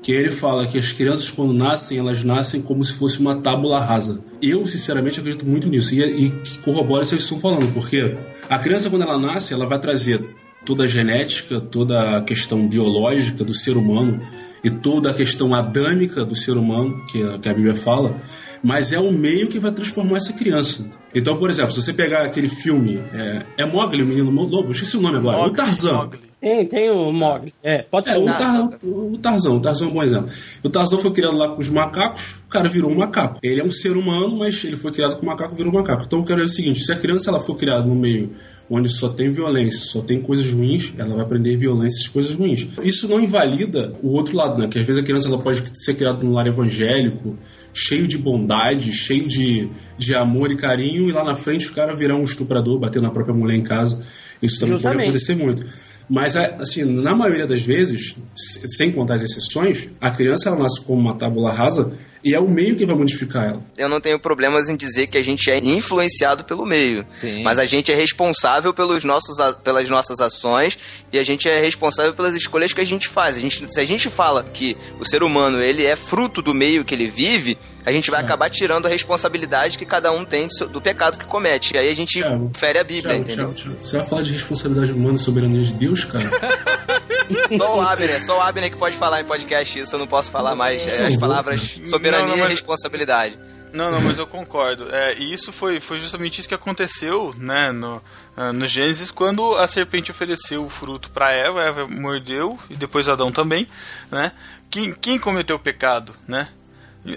que 0.02 0.12
ele 0.12 0.32
fala 0.32 0.66
que 0.66 0.78
as 0.78 0.92
crianças, 0.92 1.30
quando 1.30 1.54
nascem, 1.54 1.98
elas 1.98 2.24
nascem 2.24 2.62
como 2.62 2.84
se 2.84 2.94
fosse 2.94 3.20
uma 3.20 3.36
tábula 3.36 3.80
rasa. 3.80 4.20
Eu, 4.42 4.66
sinceramente, 4.66 5.20
acredito 5.20 5.46
muito 5.46 5.68
nisso 5.68 5.94
e, 5.94 6.02
e 6.02 6.32
que 6.32 6.58
corrobora 6.60 7.04
isso 7.04 7.16
que 7.16 7.22
estão 7.22 7.40
falando, 7.40 7.72
porque 7.74 8.18
a 8.50 8.58
criança, 8.58 8.90
quando 8.90 9.02
ela 9.02 9.20
nasce, 9.20 9.54
ela 9.54 9.66
vai 9.66 9.80
trazer 9.80 10.24
toda 10.66 10.84
a 10.84 10.88
genética, 10.88 11.60
toda 11.60 12.18
a 12.18 12.22
questão 12.22 12.68
biológica 12.68 13.44
do 13.44 13.54
ser 13.54 13.76
humano 13.76 14.22
e 14.64 14.70
toda 14.70 15.12
a 15.12 15.14
questão 15.14 15.54
adâmica 15.54 16.26
do 16.26 16.36
ser 16.36 16.58
humano, 16.58 17.06
que 17.08 17.22
a, 17.22 17.38
que 17.38 17.50
a 17.50 17.54
Bíblia 17.54 17.76
fala, 17.76 18.16
mas 18.64 18.92
é 18.92 19.00
o 19.00 19.12
meio 19.12 19.48
que 19.48 19.60
vai 19.60 19.72
transformar 19.72 20.18
essa 20.18 20.34
criança. 20.34 20.90
Então, 21.14 21.38
por 21.38 21.50
exemplo, 21.50 21.72
se 21.72 21.82
você 21.82 21.94
pegar 21.94 22.24
aquele 22.24 22.50
filme, 22.50 23.02
é, 23.14 23.46
é 23.58 23.66
Mogli, 23.66 24.04
o 24.04 24.08
menino 24.08 24.30
lobo, 24.30 24.72
esqueci 24.72 24.98
o 24.98 25.02
nome 25.02 25.18
agora, 25.18 25.48
o 25.48 25.52
Tarzan. 25.52 26.10
Tem, 26.42 26.66
tem 26.68 26.90
o 26.90 27.12
Mogli. 27.12 27.54
É, 27.62 27.84
pode 27.84 28.06
ser. 28.06 28.14
É, 28.14 28.18
o, 28.18 28.26
Tar- 28.26 28.70
o 28.82 29.18
Tarzan, 29.18 29.52
o 29.52 29.60
Tarzan 29.60 29.86
é 29.86 29.88
um 29.90 29.92
bom 29.92 30.04
exemplo. 30.04 30.30
O 30.64 30.70
Tarzan 30.70 30.98
foi 30.98 31.12
criado 31.12 31.36
lá 31.38 31.50
com 31.50 31.60
os 31.60 31.70
macacos, 31.70 32.36
o 32.46 32.50
cara 32.50 32.70
virou 32.70 32.90
um 32.92 32.96
macaco. 32.96 33.40
Ele 33.44 33.60
é 33.60 33.64
um 33.64 33.72
ser 33.72 33.98
humano, 33.98 34.38
mas 34.38 34.64
ele 34.64 34.78
foi 34.78 34.92
criado 34.92 35.18
com 35.18 35.26
macaco, 35.26 35.54
virou 35.54 35.74
macaco. 35.74 36.04
Então 36.06 36.20
eu 36.20 36.26
quero 36.26 36.40
dizer 36.40 36.54
o 36.54 36.56
seguinte, 36.56 36.80
se 36.80 36.92
a 36.94 36.96
criança 36.96 37.30
ela 37.30 37.42
for 37.42 37.56
criada 37.58 37.86
no 37.86 37.94
meio 37.96 38.32
onde 38.70 38.88
só 38.88 39.10
tem 39.10 39.30
violência, 39.32 39.84
só 39.84 40.00
tem 40.02 40.22
coisas 40.22 40.50
ruins, 40.52 40.94
ela 40.98 41.16
vai 41.16 41.26
aprender 41.26 41.58
violência 41.58 42.06
e 42.06 42.10
coisas 42.12 42.36
ruins. 42.36 42.68
Isso 42.84 43.08
não 43.10 43.20
invalida 43.20 43.94
o 44.02 44.14
outro 44.14 44.38
lado, 44.38 44.60
né? 44.62 44.68
Que 44.68 44.78
às 44.80 44.86
vezes 44.86 45.02
a 45.02 45.06
criança 45.06 45.28
ela 45.28 45.40
pode 45.40 45.64
ser 45.74 45.96
criada 45.96 46.24
num 46.24 46.34
lar 46.34 46.46
evangélico, 46.46 47.36
cheio 47.74 48.08
de 48.08 48.18
bondade, 48.18 48.94
cheio 48.94 49.28
de, 49.28 49.68
de 49.98 50.14
amor 50.16 50.52
e 50.52 50.56
carinho, 50.56 51.10
e 51.10 51.12
lá 51.12 51.24
na 51.24 51.36
frente 51.36 51.68
o 51.68 51.74
cara 51.74 51.96
virar 51.96 52.16
um 52.16 52.24
estuprador, 52.24 52.80
bater 52.80 53.02
na 53.02 53.10
própria 53.10 53.34
mulher 53.36 53.56
em 53.58 53.64
casa. 53.64 54.00
Isso 54.42 54.60
também 54.60 54.76
pode 54.76 54.84
Justamente. 54.84 55.04
acontecer 55.10 55.36
muito. 55.36 55.66
Mas, 56.10 56.36
a- 56.36 56.56
assim, 56.60 56.84
na 56.84 57.14
maioria 57.14 57.46
das 57.46 57.62
vezes, 57.62 58.16
se- 58.36 58.68
sem 58.70 58.92
contar 58.92 59.16
as 59.16 59.22
exceções, 59.24 59.90
a 60.02 60.10
criança 60.10 60.50
ela 60.50 60.58
nasce 60.58 60.82
como 60.82 61.00
uma 61.00 61.14
tábula 61.16 61.52
rasa 61.54 61.94
e 62.24 62.34
é 62.34 62.40
o 62.40 62.50
meio 62.50 62.76
que 62.76 62.86
vai 62.86 62.96
modificar 62.96 63.46
ela. 63.48 63.64
Eu 63.78 63.88
não 63.88 64.02
tenho 64.02 64.20
problemas 64.20 64.68
em 64.70 64.76
dizer 64.76 65.08
que 65.08 65.18
a 65.18 65.24
gente 65.24 65.50
é 65.52 65.58
influenciado 65.60 66.44
pelo 66.44 66.66
meio. 66.66 67.06
Sim. 67.14 67.44
Mas 67.44 67.60
a 67.60 67.66
gente 67.66 67.92
é 67.92 67.96
responsável 67.96 68.74
pelos 68.74 69.04
nossos, 69.04 69.38
pelas 69.64 69.90
nossas 69.90 70.20
ações 70.20 70.78
e 71.14 71.20
a 71.20 71.24
gente 71.24 71.48
é 71.48 71.60
responsável 71.62 72.14
pelas 72.14 72.36
escolhas 72.36 72.74
que 72.74 72.82
a 72.82 72.86
gente 72.86 73.08
faz. 73.08 73.38
A 73.38 73.40
gente, 73.40 73.72
se 73.72 73.80
a 73.80 73.86
gente 73.86 74.10
fala 74.10 74.44
que 74.44 74.76
o 75.00 75.06
ser 75.06 75.24
humano 75.24 75.62
ele 75.62 75.86
é 75.86 75.96
fruto 75.96 76.42
do 76.42 76.54
meio 76.54 76.84
que 76.84 76.94
ele 76.94 77.08
vive, 77.10 77.58
a 77.86 77.92
gente 77.92 78.12
vai 78.12 78.22
acabar 78.22 78.50
tirando 78.50 78.86
a 78.86 78.90
responsabilidade 78.90 79.78
que 79.78 79.86
cada 79.86 80.12
um 80.12 80.26
tem 80.26 80.48
do 80.72 80.82
pecado 80.82 81.18
que 81.18 81.26
comete. 81.26 81.74
E 81.74 81.78
aí 81.78 81.90
a 81.90 81.96
gente 81.96 82.22
fere 82.54 82.80
a 82.80 82.84
Bíblia, 82.84 83.14
Tiago, 83.16 83.22
entendeu? 83.22 83.54
Tiago, 83.54 83.78
você 83.82 83.98
vai 83.98 84.08
falar 84.08 84.22
de 84.24 84.32
responsabilidade 84.34 84.92
humana 84.94 85.16
e 85.16 85.20
soberania 85.20 85.64
de 85.64 85.74
Deus, 85.74 86.04
cara? 86.04 86.30
Só 87.58 87.78
o 87.78 87.82
Abner, 87.82 88.26
só 88.26 88.40
o 88.40 88.42
Abner 88.42 88.72
que 88.72 88.78
pode 88.78 88.98
falar 88.98 89.22
em 89.22 89.26
podcast 89.26 89.78
isso, 89.80 89.94
eu 89.96 90.00
não 90.00 90.08
posso 90.08 90.32
falar 90.32 90.56
mais 90.56 90.86
é, 90.88 91.08
as 91.08 91.16
palavras 91.18 91.80
soberania 91.88 92.26
Não, 92.26 92.30
não, 92.30 92.38
e 92.38 92.40
mas- 92.42 92.52
responsabilidade. 92.52 93.38
Não, 93.72 93.92
não, 93.92 94.02
mas 94.02 94.18
eu 94.18 94.26
concordo. 94.26 94.90
É, 94.90 95.14
e 95.14 95.32
isso 95.32 95.52
foi, 95.52 95.80
foi 95.80 96.00
justamente 96.00 96.40
isso 96.40 96.48
que 96.50 96.56
aconteceu, 96.56 97.36
né, 97.38 97.72
no, 97.72 98.02
ah, 98.36 98.52
no 98.52 98.68
Gênesis, 98.68 99.12
quando 99.12 99.56
a 99.58 99.68
serpente 99.68 100.10
ofereceu 100.10 100.66
o 100.66 100.70
fruto 100.70 101.12
para 101.12 101.32
Eva, 101.32 101.62
Eva 101.62 101.88
mordeu, 101.88 102.58
e 102.68 102.76
depois 102.76 103.08
Adão 103.08 103.32
também, 103.32 103.68
né? 104.12 104.32
Quem, 104.72 104.92
quem 104.94 105.20
cometeu 105.20 105.56
o 105.56 105.60
pecado, 105.60 106.14
né? 106.28 106.48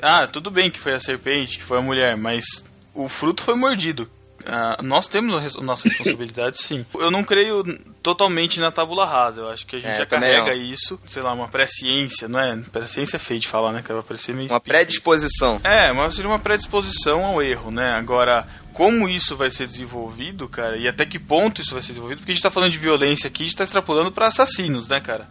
Ah, 0.03 0.27
tudo 0.27 0.51
bem 0.51 0.71
que 0.71 0.79
foi 0.79 0.95
a 0.95 1.01
serpente, 1.01 1.59
que 1.59 1.65
foi 1.65 1.79
a 1.79 1.83
mulher, 1.83 2.17
mas 2.17 2.65
o 2.95 3.09
fruto 3.09 3.43
foi 3.43 3.55
mordido. 3.55 4.09
Ah, 4.45 4.77
nós 4.83 5.07
temos 5.07 5.37
a, 5.37 5.39
res- 5.39 5.55
nossa 5.55 5.89
responsabilidade, 5.89 6.59
sim. 6.63 6.85
Eu 6.95 7.13
não 7.13 7.23
creio 7.23 7.63
totalmente 8.03 8.59
na 8.59 8.73
tábula 8.73 9.07
rasa. 9.07 9.43
Eu 9.43 9.49
acho 9.51 9.65
que 9.65 9.77
a 9.77 9.79
gente 9.79 9.93
É, 9.93 9.97
já 9.99 10.07
carrega 10.07 10.53
isso, 10.53 11.01
sei 11.07 11.23
lá, 11.23 11.33
uma 11.33 11.47
presciência, 11.47 12.27
não 12.27 12.41
é? 12.41 12.57
Presciência 12.73 13.17
é 13.17 13.19
feio 13.21 13.39
de 13.39 13.47
falar, 13.47 13.71
né? 13.71 13.83
Que 13.87 13.93
vai 13.93 14.03
parecer 14.03 14.35
meio 14.35 14.49
Uma 14.51 14.59
predisposição. 14.61 15.61
é, 15.63 15.93
mas 15.93 16.17
seria 16.17 16.29
uma 16.29 16.41
predisposição 16.41 17.25
ao 17.25 17.41
erro, 17.41 17.71
né? 17.71 17.93
Agora, 17.93 18.49
como 18.73 19.09
isso 19.09 19.37
vai 19.37 19.49
ser 19.49 19.69
desenvolvido, 19.69 20.49
cara, 20.49 20.77
e 20.77 20.89
até 20.89 21.07
que 21.07 21.21
ponto 21.21 21.61
isso 21.63 21.73
vai 21.73 21.83
ser 21.83 21.89
desenvolvido, 21.93 22.19
porque 22.19 22.33
a 22.33 22.35
gente 22.35 22.43
tá 22.43 22.51
falando 22.51 22.73
de 22.73 22.79
violência 22.79 23.29
aqui, 23.29 23.45
a 23.45 23.47
gente 23.47 23.57
tá 23.57 23.63
extrapolando 23.65 24.11
pra 24.11 24.27
assassinos, 24.27 24.89
né, 24.89 24.99
cara? 25.01 25.29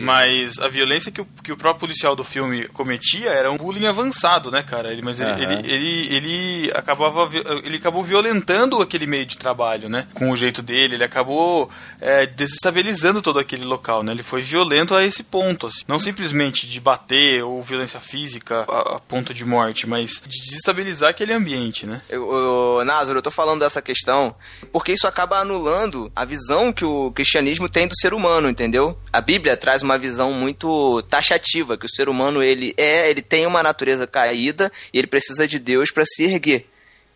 Mas 0.00 0.58
a 0.58 0.68
violência 0.68 1.12
que 1.12 1.20
o, 1.20 1.26
que 1.42 1.52
o 1.52 1.56
próprio 1.56 1.80
policial 1.80 2.14
do 2.14 2.24
filme 2.24 2.64
cometia 2.68 3.30
era 3.30 3.50
um 3.50 3.56
bullying 3.56 3.86
avançado, 3.86 4.50
né, 4.50 4.62
cara? 4.62 4.92
Ele, 4.92 5.02
mas 5.02 5.20
ele, 5.20 5.30
Aham. 5.30 5.42
ele, 5.42 5.72
ele, 5.72 6.16
ele 6.16 6.72
acabava 6.74 7.28
ele 7.64 7.76
acabou 7.76 8.02
violentando 8.02 8.80
aquele 8.80 9.06
meio 9.06 9.26
de 9.26 9.36
trabalho, 9.36 9.88
né? 9.88 10.06
Com 10.14 10.30
o 10.30 10.36
jeito 10.36 10.62
dele, 10.62 10.96
ele 10.96 11.04
acabou 11.04 11.70
é, 12.00 12.26
desestabilizando 12.26 13.22
todo 13.22 13.38
aquele 13.38 13.64
local, 13.64 14.02
né? 14.02 14.12
Ele 14.12 14.22
foi 14.22 14.42
violento 14.42 14.94
a 14.94 15.04
esse 15.04 15.22
ponto, 15.22 15.66
assim. 15.66 15.82
Não 15.86 15.98
simplesmente 15.98 16.68
de 16.68 16.80
bater 16.80 17.42
ou 17.42 17.62
violência 17.62 18.00
física 18.00 18.64
a, 18.68 18.96
a 18.96 19.00
ponto 19.00 19.32
de 19.32 19.44
morte, 19.44 19.86
mas 19.86 20.22
de 20.26 20.40
desestabilizar 20.44 21.10
aquele 21.10 21.32
ambiente, 21.32 21.86
né? 21.86 22.00
Eu, 22.08 22.30
eu, 22.32 22.84
Názaro, 22.84 23.18
eu 23.18 23.22
tô 23.22 23.30
falando 23.30 23.60
dessa 23.60 23.80
questão 23.80 24.34
porque 24.72 24.92
isso 24.92 25.06
acaba 25.06 25.38
anulando 25.38 26.10
a 26.14 26.24
visão 26.24 26.72
que 26.72 26.84
o 26.84 27.10
cristianismo 27.12 27.68
tem 27.68 27.86
do 27.86 27.96
ser 27.96 28.12
humano, 28.12 28.48
entendeu? 28.48 28.98
A 29.12 29.20
Bíblia 29.20 29.56
traz 29.56 29.82
uma 29.82 29.87
visão 29.96 30.32
muito 30.32 31.00
taxativa, 31.02 31.78
que 31.78 31.86
o 31.86 31.88
ser 31.88 32.08
humano 32.08 32.42
ele 32.42 32.74
é, 32.76 33.08
ele 33.08 33.22
tem 33.22 33.46
uma 33.46 33.62
natureza 33.62 34.06
caída 34.06 34.70
e 34.92 34.98
ele 34.98 35.06
precisa 35.06 35.46
de 35.46 35.58
Deus 35.58 35.90
para 35.90 36.04
se 36.04 36.24
erguer. 36.24 36.66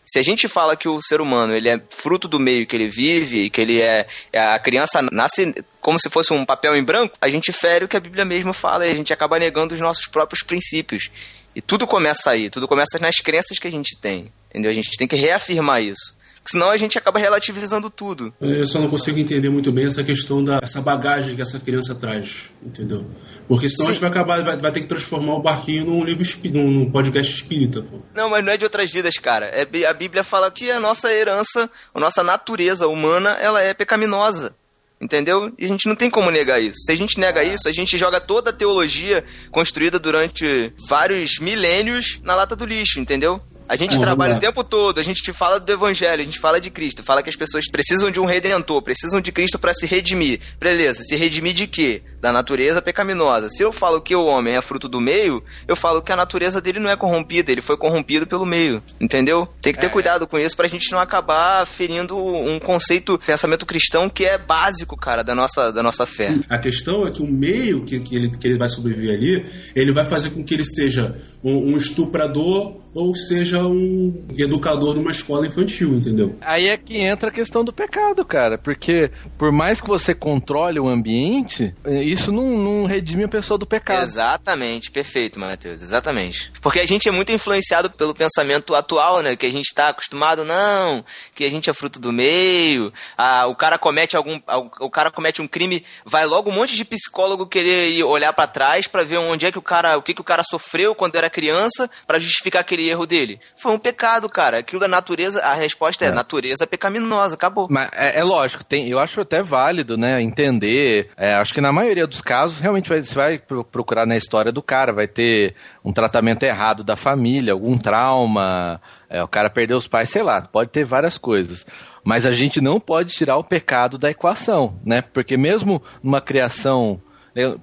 Se 0.04 0.18
a 0.18 0.22
gente 0.22 0.48
fala 0.48 0.76
que 0.76 0.88
o 0.88 1.00
ser 1.00 1.20
humano 1.20 1.54
ele 1.54 1.68
é 1.68 1.80
fruto 1.90 2.26
do 2.26 2.40
meio 2.40 2.66
que 2.66 2.74
ele 2.74 2.88
vive, 2.88 3.50
que 3.50 3.60
ele 3.60 3.80
é 3.80 4.06
a 4.34 4.58
criança 4.58 5.00
nasce 5.12 5.54
como 5.80 5.98
se 5.98 6.10
fosse 6.10 6.32
um 6.32 6.44
papel 6.44 6.74
em 6.76 6.82
branco, 6.82 7.16
a 7.20 7.28
gente 7.28 7.52
fere 7.52 7.84
o 7.84 7.88
que 7.88 7.96
a 7.96 8.00
Bíblia 8.00 8.24
mesmo 8.24 8.52
fala 8.52 8.86
e 8.86 8.90
a 8.90 8.94
gente 8.94 9.12
acaba 9.12 9.38
negando 9.38 9.74
os 9.74 9.80
nossos 9.80 10.06
próprios 10.06 10.42
princípios. 10.42 11.10
E 11.54 11.60
tudo 11.60 11.86
começa 11.86 12.30
aí, 12.30 12.48
tudo 12.48 12.66
começa 12.66 12.98
nas 12.98 13.16
crenças 13.16 13.58
que 13.58 13.68
a 13.68 13.70
gente 13.70 13.96
tem. 14.00 14.32
Entendeu? 14.48 14.70
A 14.70 14.74
gente 14.74 14.96
tem 14.96 15.06
que 15.06 15.16
reafirmar 15.16 15.82
isso. 15.82 16.14
Senão 16.44 16.70
a 16.70 16.76
gente 16.76 16.98
acaba 16.98 17.18
relativizando 17.18 17.88
tudo. 17.88 18.34
Eu 18.40 18.66
só 18.66 18.80
não 18.80 18.88
consigo 18.88 19.18
entender 19.18 19.48
muito 19.48 19.70
bem 19.70 19.86
essa 19.86 20.02
questão 20.02 20.44
da 20.44 20.58
essa 20.62 20.80
bagagem 20.80 21.36
que 21.36 21.42
essa 21.42 21.60
criança 21.60 21.94
traz, 21.94 22.52
entendeu? 22.62 23.06
Porque 23.46 23.68
senão 23.68 23.88
a 23.88 23.92
gente 23.92 24.00
vai 24.00 24.10
acabar, 24.10 24.42
vai, 24.42 24.56
vai 24.56 24.72
ter 24.72 24.80
que 24.80 24.86
transformar 24.86 25.34
o 25.34 25.42
barquinho 25.42 25.84
num 25.84 26.04
livro 26.04 26.24
num, 26.52 26.90
podcast 26.90 27.32
espírita, 27.34 27.82
pô. 27.82 27.98
Não, 28.14 28.28
mas 28.28 28.44
não 28.44 28.52
é 28.52 28.56
de 28.56 28.64
outras 28.64 28.90
vidas, 28.90 29.14
cara. 29.14 29.46
É, 29.46 29.66
a 29.84 29.92
Bíblia 29.92 30.24
fala 30.24 30.50
que 30.50 30.70
a 30.70 30.80
nossa 30.80 31.12
herança, 31.12 31.70
a 31.94 32.00
nossa 32.00 32.22
natureza 32.22 32.86
humana, 32.88 33.30
ela 33.40 33.60
é 33.60 33.74
pecaminosa. 33.74 34.54
Entendeu? 35.00 35.52
E 35.58 35.64
a 35.64 35.68
gente 35.68 35.88
não 35.88 35.96
tem 35.96 36.08
como 36.08 36.30
negar 36.30 36.62
isso. 36.62 36.78
Se 36.86 36.92
a 36.92 36.94
gente 36.94 37.18
nega 37.18 37.42
isso, 37.42 37.68
a 37.68 37.72
gente 37.72 37.98
joga 37.98 38.20
toda 38.20 38.50
a 38.50 38.52
teologia 38.52 39.24
construída 39.50 39.98
durante 39.98 40.72
vários 40.88 41.40
milênios 41.40 42.20
na 42.22 42.36
lata 42.36 42.54
do 42.54 42.64
lixo, 42.64 43.00
entendeu? 43.00 43.40
A 43.68 43.76
gente 43.76 43.92
Vamos 43.92 44.04
trabalha 44.04 44.36
o 44.36 44.40
tempo 44.40 44.62
todo, 44.64 44.98
a 44.98 45.02
gente 45.02 45.22
te 45.22 45.32
fala 45.32 45.58
do 45.58 45.72
evangelho, 45.72 46.20
a 46.20 46.24
gente 46.24 46.38
fala 46.38 46.60
de 46.60 46.70
Cristo, 46.70 47.02
fala 47.02 47.22
que 47.22 47.30
as 47.30 47.36
pessoas 47.36 47.64
precisam 47.70 48.10
de 48.10 48.20
um 48.20 48.24
redentor, 48.24 48.82
precisam 48.82 49.20
de 49.20 49.32
Cristo 49.32 49.58
para 49.58 49.74
se 49.74 49.86
redimir. 49.86 50.40
Beleza, 50.60 51.02
se 51.02 51.16
redimir 51.16 51.54
de 51.54 51.66
quê? 51.66 52.02
Da 52.20 52.32
natureza 52.32 52.82
pecaminosa. 52.82 53.48
Se 53.48 53.62
eu 53.62 53.72
falo 53.72 54.00
que 54.00 54.14
o 54.14 54.24
homem 54.24 54.56
é 54.56 54.60
fruto 54.60 54.88
do 54.88 55.00
meio, 55.00 55.42
eu 55.66 55.74
falo 55.74 56.02
que 56.02 56.12
a 56.12 56.16
natureza 56.16 56.60
dele 56.60 56.78
não 56.78 56.90
é 56.90 56.96
corrompida, 56.96 57.50
ele 57.50 57.60
foi 57.60 57.76
corrompido 57.76 58.26
pelo 58.26 58.44
meio, 58.44 58.82
entendeu? 59.00 59.48
Tem 59.60 59.72
que 59.72 59.80
ter 59.80 59.90
cuidado 59.90 60.26
com 60.26 60.38
isso 60.38 60.56
pra 60.56 60.68
gente 60.68 60.90
não 60.92 60.98
acabar 60.98 61.66
ferindo 61.66 62.16
um 62.16 62.58
conceito, 62.58 63.18
pensamento 63.24 63.66
cristão 63.66 64.08
que 64.08 64.24
é 64.24 64.38
básico, 64.38 64.96
cara, 64.96 65.22
da 65.22 65.34
nossa, 65.34 65.72
da 65.72 65.82
nossa 65.82 66.06
fé. 66.06 66.34
A 66.48 66.58
questão 66.58 67.06
é 67.06 67.10
que 67.10 67.22
o 67.22 67.26
meio 67.26 67.84
que, 67.84 68.00
que, 68.00 68.16
ele, 68.16 68.30
que 68.30 68.46
ele 68.46 68.58
vai 68.58 68.68
sobreviver 68.68 69.14
ali, 69.14 69.46
ele 69.74 69.92
vai 69.92 70.04
fazer 70.04 70.30
com 70.30 70.44
que 70.44 70.54
ele 70.54 70.64
seja 70.64 71.14
um, 71.42 71.72
um 71.72 71.76
estuprador 71.76 72.80
ou 72.94 73.14
seja 73.16 73.51
um 73.58 74.26
educador 74.36 74.94
numa 74.94 75.10
escola 75.10 75.46
infantil, 75.46 75.94
entendeu? 75.94 76.36
Aí 76.42 76.68
é 76.68 76.76
que 76.76 76.96
entra 76.96 77.28
a 77.28 77.32
questão 77.32 77.64
do 77.64 77.72
pecado, 77.72 78.24
cara. 78.24 78.58
Porque 78.58 79.10
por 79.38 79.52
mais 79.52 79.80
que 79.80 79.88
você 79.88 80.14
controle 80.14 80.78
o 80.78 80.88
ambiente, 80.88 81.74
eh, 81.84 82.02
isso 82.02 82.32
não, 82.32 82.56
não 82.56 82.84
redime 82.84 83.24
a 83.24 83.28
pessoa 83.28 83.58
do 83.58 83.66
pecado. 83.66 84.02
Exatamente, 84.02 84.90
perfeito, 84.90 85.38
Matheus, 85.38 85.82
exatamente. 85.82 86.52
Porque 86.60 86.80
a 86.80 86.86
gente 86.86 87.08
é 87.08 87.12
muito 87.12 87.32
influenciado 87.32 87.90
pelo 87.90 88.14
pensamento 88.14 88.74
atual, 88.74 89.20
né? 89.20 89.36
Que 89.36 89.46
a 89.46 89.52
gente 89.52 89.74
tá 89.74 89.88
acostumado, 89.88 90.44
não, 90.44 91.04
que 91.34 91.44
a 91.44 91.50
gente 91.50 91.68
é 91.68 91.72
fruto 91.72 91.98
do 91.98 92.12
meio, 92.12 92.92
ah, 93.16 93.46
o 93.46 93.54
cara 93.54 93.78
comete 93.78 94.16
algum. 94.16 94.40
O 94.80 94.90
cara 94.90 95.10
comete 95.10 95.42
um 95.42 95.48
crime, 95.48 95.84
vai 96.04 96.26
logo 96.26 96.50
um 96.50 96.54
monte 96.54 96.76
de 96.76 96.84
psicólogo 96.84 97.46
querer 97.46 97.90
ir 97.90 98.04
olhar 98.04 98.32
pra 98.32 98.46
trás 98.46 98.86
pra 98.86 99.02
ver 99.02 99.18
onde 99.18 99.46
é 99.46 99.52
que 99.52 99.58
o 99.58 99.62
cara. 99.62 99.96
o 99.96 100.02
que, 100.02 100.14
que 100.14 100.20
o 100.20 100.24
cara 100.24 100.42
sofreu 100.42 100.94
quando 100.94 101.16
era 101.16 101.30
criança 101.30 101.90
pra 102.06 102.18
justificar 102.18 102.60
aquele 102.62 102.88
erro 102.88 103.06
dele. 103.06 103.40
Foi 103.56 103.72
um 103.72 103.78
pecado, 103.78 104.28
cara. 104.28 104.58
Aquilo 104.58 104.80
da 104.80 104.88
natureza, 104.88 105.40
a 105.42 105.54
resposta 105.54 106.04
é, 106.04 106.10
natureza 106.10 106.66
pecaminosa, 106.66 107.34
acabou. 107.34 107.68
Mas 107.70 107.88
é, 107.92 108.18
é 108.20 108.22
lógico, 108.24 108.64
tem, 108.64 108.88
eu 108.88 108.98
acho 108.98 109.20
até 109.20 109.42
válido, 109.42 109.96
né, 109.96 110.20
entender. 110.20 111.10
é, 111.16 111.34
acho 111.34 111.54
que 111.54 111.60
na 111.60 111.72
maioria 111.72 112.06
dos 112.06 112.20
casos, 112.20 112.58
realmente 112.58 112.88
vai- 112.88 113.02
você 113.02 113.14
vai 113.14 113.38
pro- 113.38 113.64
procurar 113.64 114.06
na 114.06 114.16
história 114.16 114.50
do 114.50 114.62
cara, 114.62 114.92
vai 114.92 115.06
ter 115.06 115.54
um 115.84 115.92
tratamento 115.92 116.42
errado 116.42 116.82
da 116.82 116.96
família, 116.96 117.52
algum 117.52 117.78
trauma, 117.78 118.80
é, 119.08 119.22
o 119.22 119.28
cara 119.28 119.48
perdeu 119.50 119.76
os 119.76 119.86
pais, 119.88 120.08
sei 120.10 120.22
lá, 120.22 120.42
pode 120.42 120.70
ter 120.70 120.84
várias 120.84 121.16
coisas. 121.18 121.66
Mas 122.04 122.26
a 122.26 122.32
gente 122.32 122.60
não 122.60 122.80
pode 122.80 123.12
tirar 123.14 123.36
o 123.36 123.44
pecado 123.44 123.96
da 123.96 124.10
equação, 124.10 124.76
né? 124.84 125.02
Porque 125.02 125.36
mesmo 125.36 125.80
numa 126.02 126.20
criação. 126.20 127.00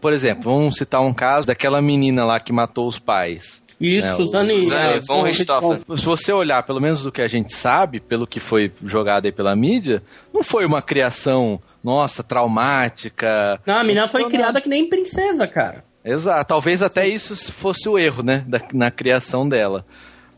Por 0.02 0.14
exemplo, 0.14 0.44
vamos 0.46 0.76
citar 0.78 1.02
um 1.02 1.14
caso 1.14 1.46
daquela 1.46 1.82
menina 1.82 2.24
lá 2.24 2.40
que 2.40 2.52
matou 2.54 2.88
os 2.88 2.98
pais. 2.98 3.62
Isso, 3.80 4.12
o- 4.14 4.16
Suzane- 4.18 4.60
Suzane 4.62 5.00
von 5.00 5.22
Richthofen. 5.24 5.80
se 5.98 6.06
você 6.06 6.34
olhar, 6.34 6.62
pelo 6.64 6.82
menos 6.82 7.02
do 7.04 7.12
que 7.12 7.22
a 7.22 7.28
gente 7.28 7.54
sabe, 7.54 8.00
pelo 8.00 8.28
que 8.28 8.40
foi 8.40 8.72
jogado 8.84 9.26
aí 9.26 9.32
pela 9.32 9.56
mídia, 9.56 10.04
não 10.34 10.44
foi 10.44 10.66
uma 10.66 10.82
criação, 10.82 11.62
nossa, 11.84 12.22
traumática. 12.22 13.60
Não, 13.66 13.76
a 13.78 13.84
menina 13.84 14.08
foi 14.10 14.26
criada 14.26 14.60
que 14.62 14.70
nem 14.70 14.88
princesa, 14.88 15.48
cara. 15.48 15.84
Exato, 16.04 16.48
talvez 16.48 16.82
até 16.82 17.08
isso 17.08 17.36
fosse 17.54 17.88
o 17.88 17.98
erro, 17.98 18.24
né, 18.24 18.44
da- 18.48 18.62
na 18.74 18.90
criação 18.92 19.48
dela. 19.48 19.86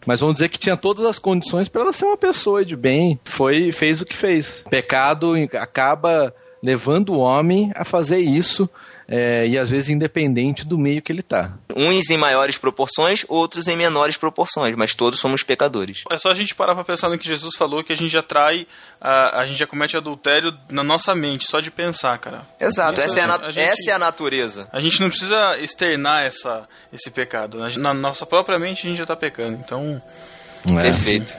Mas 0.05 0.19
vamos 0.19 0.35
dizer 0.35 0.49
que 0.49 0.57
tinha 0.57 0.75
todas 0.75 1.05
as 1.05 1.19
condições 1.19 1.69
para 1.69 1.81
ela 1.81 1.93
ser 1.93 2.05
uma 2.05 2.17
pessoa 2.17 2.65
de 2.65 2.75
bem. 2.75 3.19
Foi, 3.23 3.71
fez 3.71 4.01
o 4.01 4.05
que 4.05 4.17
fez. 4.17 4.63
Pecado 4.69 5.33
acaba 5.53 6.33
levando 6.63 7.13
o 7.13 7.19
homem 7.19 7.71
a 7.75 7.83
fazer 7.85 8.17
isso 8.19 8.67
é, 9.13 9.45
e 9.45 9.57
às 9.57 9.69
vezes 9.69 9.89
independente 9.89 10.65
do 10.65 10.77
meio 10.77 11.01
que 11.01 11.11
ele 11.11 11.21
tá. 11.21 11.53
Uns 11.75 12.09
em 12.09 12.17
maiores 12.17 12.57
proporções, 12.57 13.25
outros 13.27 13.67
em 13.67 13.75
menores 13.75 14.15
proporções, 14.15 14.73
mas 14.77 14.95
todos 14.95 15.19
somos 15.19 15.43
pecadores. 15.43 16.03
É 16.09 16.17
só 16.17 16.31
a 16.31 16.33
gente 16.33 16.55
parar 16.55 16.73
pra 16.75 16.83
pensar 16.85 17.09
no 17.09 17.17
que 17.17 17.27
Jesus 17.27 17.55
falou, 17.57 17.83
que 17.83 17.91
a 17.91 17.95
gente 17.95 18.09
já 18.11 18.23
trai, 18.23 18.65
a, 19.01 19.41
a 19.41 19.45
gente 19.45 19.59
já 19.59 19.67
comete 19.67 19.97
adultério 19.97 20.57
na 20.69 20.83
nossa 20.83 21.13
mente, 21.13 21.45
só 21.45 21.59
de 21.59 21.69
pensar, 21.69 22.17
cara. 22.19 22.43
Exato, 22.59 23.01
Isso 23.01 23.09
essa 23.09 23.19
é 23.19 23.21
a, 23.21 23.25
a- 23.25 23.27
nat- 23.27 23.43
a 23.43 23.51
gente- 23.51 23.63
essa 23.69 23.91
é 23.91 23.93
a 23.93 23.99
natureza. 23.99 24.67
A 24.71 24.79
gente 24.79 25.01
não 25.01 25.09
precisa 25.09 25.57
externar 25.59 26.23
essa, 26.23 26.67
esse 26.93 27.11
pecado. 27.11 27.57
Na, 27.59 27.69
na 27.77 27.93
nossa 27.93 28.25
própria 28.25 28.57
mente 28.57 28.87
a 28.87 28.89
gente 28.89 28.97
já 28.97 29.05
tá 29.05 29.15
pecando. 29.15 29.59
Então. 29.63 30.01
É. 30.77 30.81
Perfeito. 30.83 31.35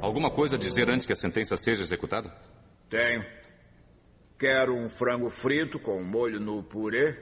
Alguma 0.00 0.30
coisa 0.30 0.56
a 0.56 0.58
dizer 0.58 0.88
antes 0.88 1.06
que 1.06 1.12
a 1.12 1.16
sentença 1.16 1.56
seja 1.56 1.82
executada? 1.82 2.34
Tenho. 2.88 3.24
Quero 4.38 4.74
um 4.74 4.88
frango 4.88 5.28
frito 5.28 5.78
com 5.78 6.02
molho 6.02 6.40
no 6.40 6.62
purê. 6.62 7.16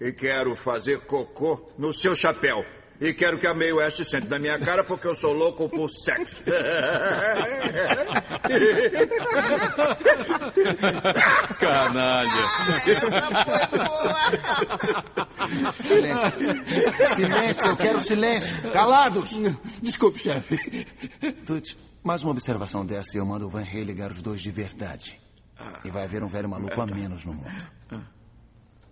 E 0.00 0.12
quero 0.12 0.54
fazer 0.54 1.00
cocô 1.00 1.70
no 1.76 1.92
seu 1.92 2.14
chapéu. 2.14 2.64
E 3.02 3.12
quero 3.12 3.36
que 3.36 3.48
a 3.48 3.52
Meio 3.52 3.78
Oeste 3.78 4.04
sente 4.04 4.28
na 4.28 4.38
minha 4.38 4.56
cara 4.60 4.84
porque 4.84 5.08
eu 5.08 5.14
sou 5.16 5.32
louco 5.32 5.68
por 5.68 5.90
sexo. 5.90 6.40
Canalha. 11.58 12.48
Silêncio. 15.82 17.14
Silêncio, 17.16 17.66
eu 17.66 17.76
quero 17.76 18.00
silêncio. 18.00 18.72
Calados! 18.72 19.30
Desculpe, 19.82 20.20
chefe. 20.20 20.86
Tuts, 21.44 21.76
mais 22.04 22.22
uma 22.22 22.30
observação 22.30 22.86
dessa 22.86 23.16
e 23.16 23.20
eu 23.20 23.26
mando 23.26 23.46
o 23.46 23.50
Van 23.50 23.64
Rey 23.64 23.82
ligar 23.82 24.12
os 24.12 24.22
dois 24.22 24.40
de 24.40 24.52
verdade. 24.52 25.20
E 25.84 25.90
vai 25.90 26.04
haver 26.04 26.22
um 26.22 26.28
velho 26.28 26.48
maluco 26.48 26.80
a 26.80 26.86
menos 26.86 27.24
no 27.24 27.34
mundo. 27.34 27.50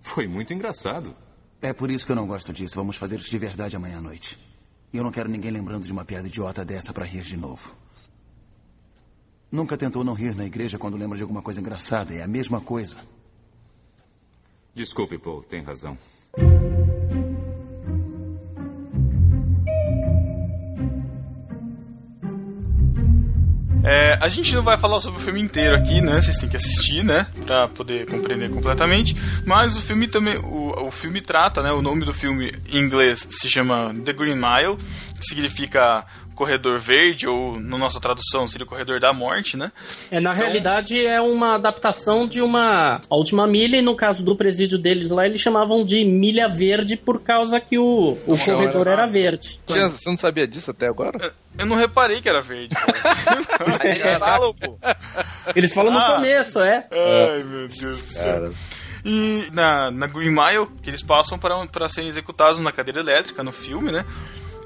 Foi 0.01 0.27
muito 0.27 0.53
engraçado. 0.53 1.15
É 1.63 1.73
por 1.73 1.91
isso 1.91 2.07
que 2.07 2.13
eu 2.13 2.17
não 2.17 2.27
gosto 2.27 2.53
disso. 2.53 2.75
Vamos 2.75 2.97
fazer 2.97 3.17
isso 3.17 3.31
de 3.31 3.39
verdade 3.39 3.77
amanhã 3.77 3.99
à 3.99 4.01
noite. 4.01 4.39
E 4.93 4.97
eu 4.97 5.05
não 5.05 5.11
quero 5.11 5.29
ninguém 5.29 5.51
lembrando 5.51 5.85
de 5.85 5.93
uma 5.93 6.05
piada 6.05 6.27
idiota 6.27 6.65
dessa 6.65 6.93
pra 6.93 7.05
rir 7.05 7.23
de 7.23 7.37
novo. 7.37 7.75
Nunca 9.53 9.77
tentou 9.77 10.03
não 10.03 10.15
rir 10.15 10.35
na 10.35 10.45
igreja 10.45 10.79
quando 10.79 10.97
lembra 10.97 11.17
de 11.17 11.23
alguma 11.23 11.43
coisa 11.43 11.61
engraçada. 11.61 12.15
É 12.15 12.23
a 12.23 12.27
mesma 12.27 12.61
coisa. 12.61 12.97
Desculpe, 14.75 15.19
Paul, 15.19 15.43
tem 15.43 15.63
razão. 15.63 15.99
É, 23.83 24.19
a 24.21 24.29
gente 24.29 24.55
não 24.55 24.63
vai 24.63 24.77
falar 24.77 25.01
sobre 25.01 25.21
o 25.21 25.25
filme 25.25 25.41
inteiro 25.41 25.75
aqui, 25.75 26.01
né? 26.01 26.21
Vocês 26.21 26.37
têm 26.37 26.49
que 26.49 26.57
assistir, 26.57 27.03
né? 27.03 27.27
Pra 27.47 27.67
poder 27.67 28.07
compreender 28.07 28.51
completamente. 28.51 29.17
Mas 29.47 29.77
o 29.77 29.81
filme 29.81 30.07
também. 30.07 30.37
O, 30.39 30.87
o 30.87 30.91
filme 30.91 31.21
trata, 31.21 31.63
né? 31.63 31.73
O 31.73 31.81
nome 31.81 32.05
do 32.05 32.13
filme 32.13 32.53
em 32.71 32.79
inglês 32.79 33.27
se 33.31 33.49
chama 33.49 33.95
The 34.05 34.13
Green 34.13 34.37
Mile, 34.37 34.77
que 35.19 35.27
significa 35.27 36.05
corredor 36.41 36.79
verde, 36.79 37.27
ou 37.29 37.61
na 37.61 37.77
nossa 37.77 38.01
tradução 38.01 38.47
seria 38.47 38.65
o 38.65 38.69
corredor 38.69 38.99
da 38.99 39.13
morte, 39.13 39.57
né? 39.57 39.71
É, 40.11 40.19
na 40.21 40.33
realidade, 40.33 41.05
é 41.05 41.21
uma 41.21 41.55
adaptação 41.55 42.27
de 42.27 42.41
uma 42.41 43.01
A 43.11 43.15
Última 43.17 43.47
Milha, 43.47 43.77
e 43.77 43.83
no 43.83 43.95
caso 43.95 44.25
do 44.25 44.35
presídio 44.35 44.79
deles 44.79 45.11
lá, 45.11 45.27
eles 45.27 45.41
chamavam 45.41 45.85
de 45.85 46.03
Milha 46.05 46.49
Verde 46.49 46.97
por 46.97 47.21
causa 47.21 47.61
que 47.61 47.79
o, 47.79 48.17
o 48.27 48.37
Não, 48.37 48.39
corredor 48.39 48.89
era- 48.89 49.03
era 49.03 49.07
verde. 49.07 49.61
Tinha- 49.67 49.89
Você 49.91 50.09
não 50.09 50.17
sabia 50.17 50.47
disso 50.49 50.71
até 50.71 50.87
agora? 50.89 51.33
Eu 51.59 51.67
não 51.67 51.77
reparei 51.77 52.21
que 52.23 52.29
era 52.29 52.41
verde. 52.41 52.75
Eles 53.85 54.01
falam, 54.19 54.55
pô. 54.55 54.79
Eles 55.55 55.75
falam 55.75 55.93
no 55.93 55.99
Ah. 55.99 56.15
começo, 56.15 56.59
é. 56.61 56.87
Ai, 56.91 57.43
meu 57.43 57.69
Deus 57.69 57.81
do 57.81 57.93
céu. 57.95 58.53
E 59.05 59.45
na, 59.53 59.91
na 59.91 60.07
Green 60.07 60.31
Mile, 60.31 60.67
que 60.83 60.91
eles 60.91 61.03
passam 61.03 61.39
para, 61.39 61.67
para 61.67 61.89
serem 61.89 62.09
executados 62.09 62.61
na 62.61 62.71
cadeira 62.73 63.01
elétrica 63.01 63.43
no 63.43 63.53
filme, 63.53 63.91
né? 63.93 64.05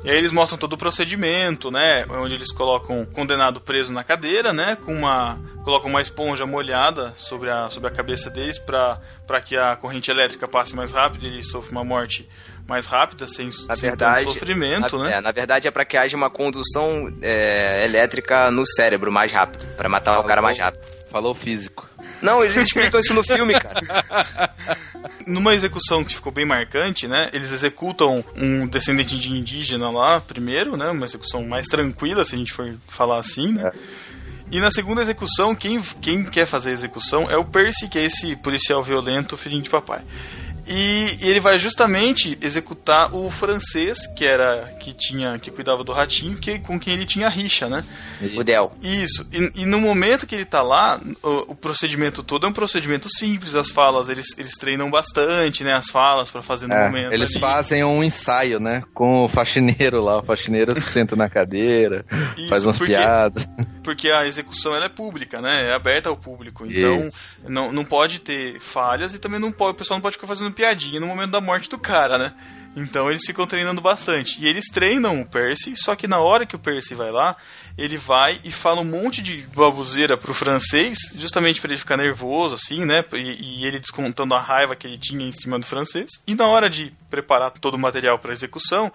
E 0.04 0.10
aí 0.10 0.18
eles 0.18 0.32
mostram 0.32 0.58
todo 0.58 0.74
o 0.74 0.76
procedimento, 0.76 1.70
né? 1.70 2.04
Onde 2.10 2.34
eles 2.34 2.52
colocam 2.52 3.00
o 3.00 3.06
condenado 3.06 3.58
preso 3.58 3.90
na 3.90 4.04
cadeira, 4.04 4.52
né? 4.52 4.76
Com 4.76 4.92
uma. 4.94 5.38
colocam 5.64 5.88
uma 5.88 6.02
esponja 6.02 6.44
molhada 6.44 7.14
sobre 7.16 7.50
a, 7.50 7.70
sobre 7.70 7.88
a 7.88 7.90
cabeça 7.90 8.28
deles 8.28 8.58
para 8.58 9.40
que 9.42 9.56
a 9.56 9.74
corrente 9.76 10.10
elétrica 10.10 10.46
passe 10.46 10.76
mais 10.76 10.92
rápido 10.92 11.24
e 11.24 11.28
ele 11.28 11.42
sofra 11.42 11.72
uma 11.72 11.82
morte 11.82 12.28
mais 12.68 12.86
rápida, 12.86 13.26
sem, 13.26 13.46
Na 13.66 13.76
sem 13.76 13.88
verdade, 13.90 14.24
sofrimento, 14.24 14.98
na, 14.98 15.04
né? 15.04 15.16
é, 15.16 15.20
na 15.20 15.32
verdade 15.32 15.68
é 15.68 15.70
para 15.70 15.84
que 15.84 15.96
haja 15.96 16.16
uma 16.16 16.30
condução 16.30 17.12
é, 17.20 17.84
elétrica 17.84 18.50
no 18.50 18.66
cérebro 18.66 19.10
mais 19.12 19.32
rápido, 19.32 19.66
para 19.76 19.88
matar 19.88 20.18
o 20.18 20.24
cara 20.24 20.40
mais 20.42 20.58
rápido. 20.58 20.82
Falou 21.10 21.34
físico. 21.34 21.88
Não, 22.22 22.42
eles 22.42 22.56
explicam 22.56 23.00
isso 23.00 23.14
no 23.14 23.22
filme, 23.22 23.54
cara. 23.58 24.54
Numa 25.26 25.54
execução 25.54 26.04
que 26.04 26.14
ficou 26.14 26.32
bem 26.32 26.44
marcante, 26.44 27.08
né? 27.08 27.30
Eles 27.32 27.50
executam 27.50 28.24
um 28.36 28.66
descendente 28.66 29.18
de 29.18 29.30
indígena 29.30 29.90
lá, 29.90 30.20
primeiro, 30.20 30.76
né? 30.76 30.90
Uma 30.90 31.04
execução 31.04 31.44
mais 31.44 31.66
tranquila, 31.66 32.24
se 32.24 32.34
a 32.34 32.38
gente 32.38 32.52
for 32.52 32.74
falar 32.88 33.18
assim, 33.18 33.52
né? 33.52 33.72
E 34.50 34.60
na 34.60 34.70
segunda 34.70 35.00
execução, 35.00 35.54
quem, 35.54 35.80
quem 36.00 36.24
quer 36.24 36.46
fazer 36.46 36.70
a 36.70 36.72
execução 36.74 37.30
é 37.30 37.36
o 37.36 37.44
Percy, 37.44 37.88
que 37.88 37.98
é 37.98 38.04
esse 38.04 38.36
policial 38.36 38.82
violento, 38.82 39.36
filhinho 39.36 39.62
de 39.62 39.70
papai. 39.70 40.02
E, 40.66 41.18
e 41.20 41.28
ele 41.28 41.40
vai 41.40 41.58
justamente 41.58 42.38
executar 42.40 43.14
o 43.14 43.30
francês, 43.30 44.06
que 44.16 44.24
era 44.24 44.74
que 44.80 44.92
tinha 44.94 45.38
que 45.38 45.50
cuidava 45.50 45.84
do 45.84 45.92
ratinho, 45.92 46.36
que 46.36 46.58
com 46.58 46.78
quem 46.78 46.94
ele 46.94 47.04
tinha 47.06 47.28
rixa, 47.28 47.68
né? 47.68 47.84
O 48.36 48.42
Del. 48.42 48.72
Isso. 48.82 49.26
E, 49.32 49.62
e 49.62 49.66
no 49.66 49.80
momento 49.80 50.26
que 50.26 50.34
ele 50.34 50.44
tá 50.44 50.62
lá, 50.62 51.00
o, 51.22 51.52
o 51.52 51.54
procedimento 51.54 52.22
todo 52.22 52.46
é 52.46 52.48
um 52.48 52.52
procedimento 52.52 53.08
simples. 53.10 53.54
As 53.54 53.70
falas 53.70 54.08
eles, 54.08 54.26
eles 54.38 54.52
treinam 54.52 54.90
bastante, 54.90 55.62
né? 55.62 55.74
As 55.74 55.90
falas 55.90 56.30
para 56.30 56.42
fazer 56.42 56.66
no 56.66 56.74
É, 56.74 56.86
momento. 56.86 57.12
eles 57.12 57.30
ali. 57.32 57.40
fazem 57.40 57.84
um 57.84 58.02
ensaio, 58.02 58.58
né? 58.58 58.82
Com 58.94 59.24
o 59.24 59.28
faxineiro 59.28 60.00
lá. 60.00 60.18
O 60.18 60.24
faxineiro 60.24 60.80
senta 60.80 61.14
na 61.16 61.28
cadeira, 61.28 62.04
Isso, 62.36 62.48
faz 62.48 62.64
umas 62.64 62.78
porque- 62.78 62.92
piadas. 62.94 63.46
Porque 63.84 64.10
a 64.10 64.26
execução 64.26 64.74
ela 64.74 64.86
é 64.86 64.88
pública, 64.88 65.40
né? 65.40 65.68
É 65.68 65.74
aberta 65.74 66.08
ao 66.08 66.16
público. 66.16 66.66
Então, 66.66 67.04
Isso. 67.04 67.36
não, 67.46 67.70
não 67.70 67.84
pode 67.84 68.18
ter 68.18 68.58
falhas 68.58 69.14
e 69.14 69.18
também 69.18 69.38
não 69.38 69.52
pode, 69.52 69.72
o 69.72 69.74
pessoal 69.74 69.98
não 69.98 70.02
pode 70.02 70.16
ficar 70.16 70.26
fazendo 70.26 70.50
piadinha 70.50 70.98
no 70.98 71.06
momento 71.06 71.30
da 71.30 71.40
morte 71.40 71.68
do 71.68 71.78
cara, 71.78 72.16
né? 72.16 72.34
Então 72.76 73.08
eles 73.08 73.22
ficam 73.24 73.46
treinando 73.46 73.80
bastante. 73.80 74.42
E 74.42 74.48
eles 74.48 74.64
treinam 74.66 75.20
o 75.20 75.26
Percy, 75.26 75.74
só 75.76 75.94
que 75.94 76.08
na 76.08 76.18
hora 76.18 76.44
que 76.44 76.56
o 76.56 76.58
Percy 76.58 76.94
vai 76.94 77.10
lá, 77.10 77.36
ele 77.78 77.96
vai 77.96 78.40
e 78.42 78.50
fala 78.50 78.80
um 78.80 78.84
monte 78.84 79.22
de 79.22 79.42
babuzeira 79.54 80.16
pro 80.16 80.34
francês, 80.34 80.98
justamente 81.14 81.60
para 81.60 81.70
ele 81.70 81.78
ficar 81.78 81.96
nervoso, 81.96 82.54
assim, 82.54 82.84
né? 82.84 83.04
E, 83.12 83.60
e 83.60 83.66
ele 83.66 83.78
descontando 83.78 84.34
a 84.34 84.40
raiva 84.40 84.74
que 84.74 84.86
ele 84.86 84.98
tinha 84.98 85.26
em 85.26 85.32
cima 85.32 85.58
do 85.58 85.66
francês. 85.66 86.10
E 86.26 86.34
na 86.34 86.46
hora 86.46 86.68
de 86.68 86.92
preparar 87.08 87.52
todo 87.52 87.74
o 87.74 87.78
material 87.78 88.18
para 88.18 88.32
execução, 88.32 88.92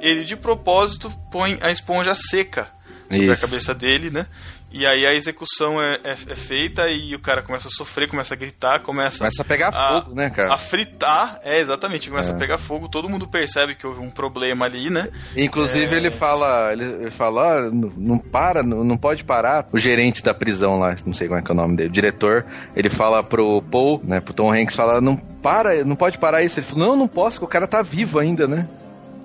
ele 0.00 0.24
de 0.24 0.36
propósito 0.36 1.10
põe 1.30 1.58
a 1.60 1.70
esponja 1.70 2.14
seca 2.14 2.79
sobre 3.10 3.32
a 3.32 3.36
cabeça 3.36 3.74
dele, 3.74 4.10
né? 4.10 4.26
E 4.72 4.86
aí 4.86 5.04
a 5.04 5.12
execução 5.12 5.82
é, 5.82 5.98
é- 6.04 6.10
é 6.12 6.36
feita 6.36 6.88
e 6.88 7.12
o 7.14 7.18
cara 7.18 7.42
começa 7.42 7.66
a 7.66 7.70
sofrer, 7.72 8.08
começa 8.08 8.34
a 8.34 8.36
gritar, 8.36 8.80
começa, 8.80 9.18
Começa 9.18 9.42
a 9.42 9.44
pegar 9.44 9.72
fogo, 9.72 10.14
né, 10.14 10.30
cara? 10.30 10.54
A 10.54 10.56
fritar, 10.56 11.40
é, 11.42 11.58
exatamente, 11.58 12.08
começa 12.08 12.30
É. 12.30 12.34
a 12.36 12.38
pegar 12.38 12.56
fogo, 12.56 12.88
todo 12.88 13.08
mundo 13.08 13.26
percebe 13.26 13.74
que 13.74 13.84
houve 13.84 13.98
um 14.00 14.10
problema 14.10 14.66
ali, 14.66 14.88
né? 14.88 15.08
Inclusive 15.36 15.92
É. 15.92 15.96
ele 15.98 16.10
fala, 16.12 16.72
ele 16.72 17.10
fala, 17.10 17.58
"Ah, 17.58 17.70
não, 17.72 18.16
para, 18.16 18.62
não, 18.62 18.96
pode 18.96 19.24
parar. 19.24 19.66
O 19.72 19.78
gerente 19.78 20.22
da 20.22 20.32
prisão 20.32 20.78
lá, 20.78 20.94
não 21.04 21.14
sei 21.14 21.26
como 21.26 21.40
é 21.40 21.42
que 21.42 21.50
é 21.50 21.54
o 21.54 21.56
nome 21.56 21.76
dele, 21.76 21.88
o 21.88 21.92
diretor, 21.92 22.46
ele 22.76 22.88
fala 22.90 23.24
pro 23.24 23.60
Paul, 23.62 24.00
né, 24.04 24.20
pro 24.20 24.32
Tom 24.32 24.52
Hanks, 24.52 24.76
fala, 24.76 25.00
não 25.00 25.16
para, 25.16 25.82
não 25.84 25.96
pode 25.96 26.16
parar 26.18 26.42
isso. 26.42 26.60
Ele 26.60 26.66
falou, 26.66 26.88
não, 26.90 26.96
não 26.96 27.08
posso, 27.08 27.40
porque 27.40 27.46
o 27.46 27.48
cara 27.52 27.66
tá 27.66 27.82
vivo 27.82 28.18
ainda, 28.20 28.46
né? 28.46 28.68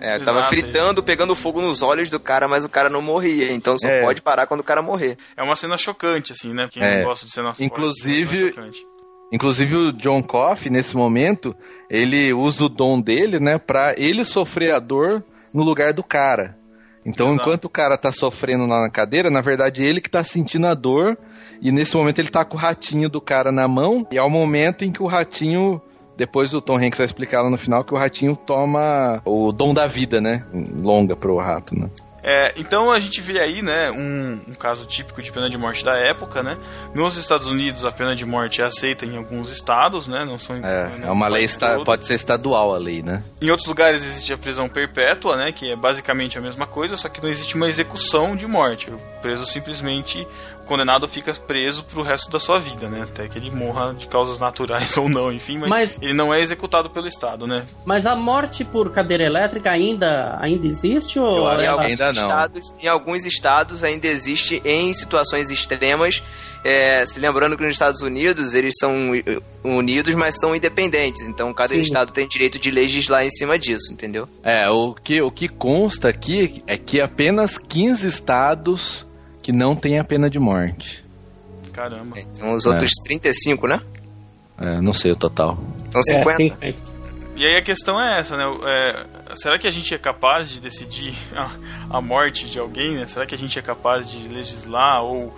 É, 0.08 0.20
tava 0.20 0.40
Exato. 0.40 0.48
fritando, 0.54 1.02
pegando 1.04 1.36
fogo 1.36 1.60
nos 1.62 1.82
olhos 1.82 2.10
do 2.12 2.20
cara, 2.20 2.48
mas 2.48 2.64
o 2.64 2.70
cara 2.70 2.90
não 2.90 3.02
morria. 3.02 3.52
Então 3.52 3.76
só 3.78 3.88
É. 3.88 4.02
pode 4.02 4.22
parar 4.22 4.46
quando 4.46 4.60
o 4.60 4.64
cara 4.64 4.82
morrer. 4.82 5.18
É 5.36 5.42
uma 5.42 5.56
cena 5.56 5.78
chocante, 5.78 6.32
assim, 6.32 6.54
né? 6.54 6.68
Quem 6.72 6.84
É. 6.84 7.04
gosta 7.04 7.26
de 7.26 7.32
cenas 7.32 7.60
Inclusive- 7.60 8.36
é 8.36 8.40
cena 8.40 8.50
chocante. 8.52 8.86
Inclusive 9.32 9.76
o 9.76 9.92
John 9.94 10.22
Coffey, 10.22 10.72
nesse 10.72 10.96
momento, 10.96 11.56
ele 11.90 12.32
usa 12.34 12.66
o 12.66 12.70
dom 12.70 13.02
dele, 13.02 13.40
né, 13.40 13.58
pra 13.58 13.96
ele 13.98 14.24
sofrer 14.24 14.72
a 14.74 14.80
dor 14.80 15.24
no 15.52 15.64
lugar 15.64 15.92
do 15.94 16.04
cara. 16.04 16.56
Então, 17.04 17.28
Exato. 17.28 17.42
enquanto 17.42 17.66
o 17.66 17.70
cara 17.70 17.98
tá 17.98 18.12
sofrendo 18.12 18.66
lá 18.68 18.82
na 18.82 18.90
cadeira, 18.92 19.30
na 19.32 19.42
verdade 19.42 19.84
ele 19.84 20.00
que 20.02 20.10
tá 20.10 20.24
sentindo 20.24 20.68
a 20.68 20.74
dor, 20.76 21.18
e 21.62 21.72
nesse 21.72 21.96
momento 21.98 22.20
ele 22.20 22.30
tá 22.30 22.46
com 22.46 22.56
o 22.56 22.60
ratinho 22.60 23.10
do 23.10 23.20
cara 23.20 23.52
na 23.52 23.68
mão, 23.68 24.08
e 24.12 24.18
é 24.18 24.22
o 24.24 24.30
momento 24.30 24.86
em 24.86 24.92
que 24.92 25.02
o 25.02 25.08
ratinho. 25.08 25.82
Depois 26.18 26.54
o 26.54 26.62
Tom 26.62 26.78
Hanks 26.78 26.98
vai 26.98 27.06
explicar 27.06 27.42
lá 27.42 27.50
no 27.50 27.58
final 27.58 27.84
que 27.84 27.94
o 27.94 27.98
ratinho 27.98 28.36
toma 28.36 29.22
o 29.26 29.52
dom 29.52 29.74
da 29.74 29.86
vida, 29.88 30.22
né? 30.22 30.46
Longa 30.76 31.16
pro 31.16 31.38
rato, 31.38 31.78
né? 31.78 31.90
É, 32.28 32.54
então 32.58 32.90
a 32.90 33.00
gente 33.00 33.22
vê 33.22 33.40
aí, 33.40 33.62
né, 33.62 33.92
um, 33.92 34.40
um 34.48 34.54
caso 34.56 34.88
típico 34.88 35.22
de 35.22 35.32
pena 35.32 35.48
de 35.48 35.60
morte 35.60 35.86
da 35.86 35.96
época, 35.96 36.42
né? 36.42 36.58
Nos 36.92 37.18
Estados 37.18 37.48
Unidos 37.48 37.86
a 37.86 37.92
pena 37.92 38.16
de 38.16 38.26
morte 38.26 38.64
é 38.64 38.66
aceita 38.66 39.06
em 39.06 39.16
alguns 39.16 39.52
estados, 39.52 40.08
né? 40.08 40.26
Não 40.26 40.40
são 40.40 40.56
É, 40.56 40.98
não 40.98 41.08
é 41.10 41.12
uma 41.12 41.28
lei, 41.28 41.44
esta- 41.44 41.76
todo. 41.76 41.86
pode 41.86 42.04
ser 42.04 42.16
estadual 42.16 42.74
a 42.74 42.80
lei, 42.80 43.04
né? 43.04 43.22
Em 43.40 43.52
outros 43.52 43.68
lugares 43.68 44.04
existe 44.04 44.34
a 44.34 44.38
prisão 44.40 44.68
perpétua, 44.68 45.38
né? 45.38 45.52
Que 45.52 45.72
é 45.72 45.76
basicamente 45.76 46.36
a 46.36 46.42
mesma 46.42 46.66
coisa, 46.66 46.98
só 46.98 47.08
que 47.10 47.22
não 47.22 47.30
existe 47.30 47.54
uma 47.56 47.68
execução 47.70 48.36
de 48.36 48.48
morte. 48.48 48.90
O 48.90 48.98
preso 49.22 49.46
simplesmente, 49.46 50.28
condenado 50.66 51.08
fica 51.08 51.34
preso 51.34 51.84
pro 51.84 52.02
resto 52.02 52.30
da 52.32 52.40
sua 52.40 52.60
vida, 52.60 52.90
né? 52.90 53.04
Até 53.04 53.28
que 53.28 53.38
ele 53.38 53.50
morra 53.52 53.94
de 53.94 54.08
causas 54.08 54.40
naturais 54.40 54.96
ou 54.98 55.08
não, 55.08 55.32
enfim, 55.32 55.58
mas, 55.58 55.70
Mas- 55.70 55.98
ele 56.02 56.14
não 56.14 56.34
é 56.34 56.42
executado 56.42 56.90
pelo 56.90 57.08
Estado, 57.08 57.46
né? 57.48 57.66
Mas 57.86 58.06
a 58.06 58.16
morte 58.16 58.64
por 58.66 58.92
cadeira 58.92 59.24
elétrica 59.24 59.72
ainda, 59.72 60.38
ainda 60.42 60.68
existe? 60.68 61.20
Ou 61.20 61.52
Em 61.54 61.64
ela- 61.66 61.84
alguns, 61.84 62.00
estados, 62.00 62.74
em 62.82 62.88
alguns 62.88 63.26
estados 63.26 63.84
ainda 63.84 64.08
existe 64.08 64.62
em 64.66 64.92
situações 64.94 65.50
extremas. 65.52 66.22
É, 66.68 67.06
se 67.06 67.20
lembrando 67.20 67.56
que 67.56 67.64
nos 67.64 67.74
Estados 67.74 68.02
Unidos 68.02 68.56
eles 68.56 68.74
são 68.80 69.12
unidos, 69.64 70.16
mas 70.16 70.40
são 70.40 70.56
independentes. 70.56 71.28
Então 71.28 71.54
cada 71.54 71.76
Sim. 71.76 71.82
estado 71.82 72.12
tem 72.12 72.28
direito 72.28 72.58
de 72.58 72.72
legislar 72.72 73.24
em 73.24 73.30
cima 73.30 73.58
disso, 73.60 73.94
entendeu? 73.94 74.28
É, 74.44 74.68
o 74.70 74.94
que, 74.96 75.22
o 75.22 75.30
que 75.30 75.48
consta 75.48 76.10
aqui 76.10 76.64
é 76.66 76.76
que 76.78 77.00
apenas 77.00 77.58
15 77.60 78.08
estados 78.08 79.06
que 79.46 79.52
não 79.52 79.76
têm 79.76 80.00
a 80.00 80.04
pena 80.04 80.28
de 80.28 80.40
morte. 80.40 81.06
Caramba. 81.72 82.20
Então 82.20 82.56
os 82.56 82.66
outros 82.66 82.90
35, 83.04 83.68
né? 83.68 83.80
É, 84.58 84.82
não 84.82 84.92
sei 84.92 85.12
o 85.12 85.16
total. 85.16 85.56
São 85.92 86.02
50. 86.02 86.58
E 87.36 87.46
aí 87.46 87.56
a 87.56 87.62
questão 87.62 88.02
é 88.02 88.18
essa, 88.18 88.36
né? 88.36 88.44
É, 88.66 89.36
será 89.36 89.60
que 89.60 89.68
a 89.68 89.72
gente 89.72 89.94
é 89.94 90.00
capaz 90.00 90.50
de 90.50 90.60
decidir 90.60 91.14
a, 91.38 91.52
a 91.92 92.02
morte 92.02 92.50
de 92.50 92.58
alguém, 92.58 92.96
né? 92.96 93.06
Será 93.06 93.28
que 93.28 93.36
a 93.36 93.38
gente 93.38 93.60
é 93.60 93.62
capaz 93.62 94.10
de 94.10 94.28
legislar 94.28 95.04
ou, 95.04 95.32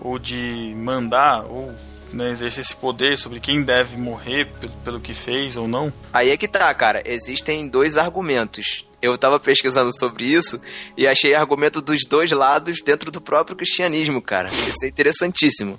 ou 0.00 0.18
de 0.18 0.74
mandar 0.76 1.44
ou 1.44 1.72
né, 2.12 2.30
exercer 2.30 2.64
esse 2.64 2.74
poder 2.74 3.16
sobre 3.16 3.38
quem 3.38 3.62
deve 3.62 3.96
morrer 3.96 4.48
pelo, 4.58 4.72
pelo 4.84 5.00
que 5.00 5.14
fez 5.14 5.56
ou 5.56 5.68
não? 5.68 5.92
Aí 6.12 6.30
é 6.30 6.36
que 6.36 6.48
tá, 6.48 6.74
cara. 6.74 7.00
Existem 7.06 7.68
dois 7.68 7.96
argumentos. 7.96 8.84
Eu 9.02 9.18
tava 9.18 9.40
pesquisando 9.40 9.90
sobre 9.98 10.24
isso 10.24 10.60
e 10.96 11.08
achei 11.08 11.34
argumento 11.34 11.82
dos 11.82 12.06
dois 12.08 12.30
lados 12.30 12.78
dentro 12.84 13.10
do 13.10 13.20
próprio 13.20 13.56
cristianismo, 13.56 14.22
cara. 14.22 14.48
Isso 14.48 14.84
é 14.84 14.88
interessantíssimo. 14.88 15.78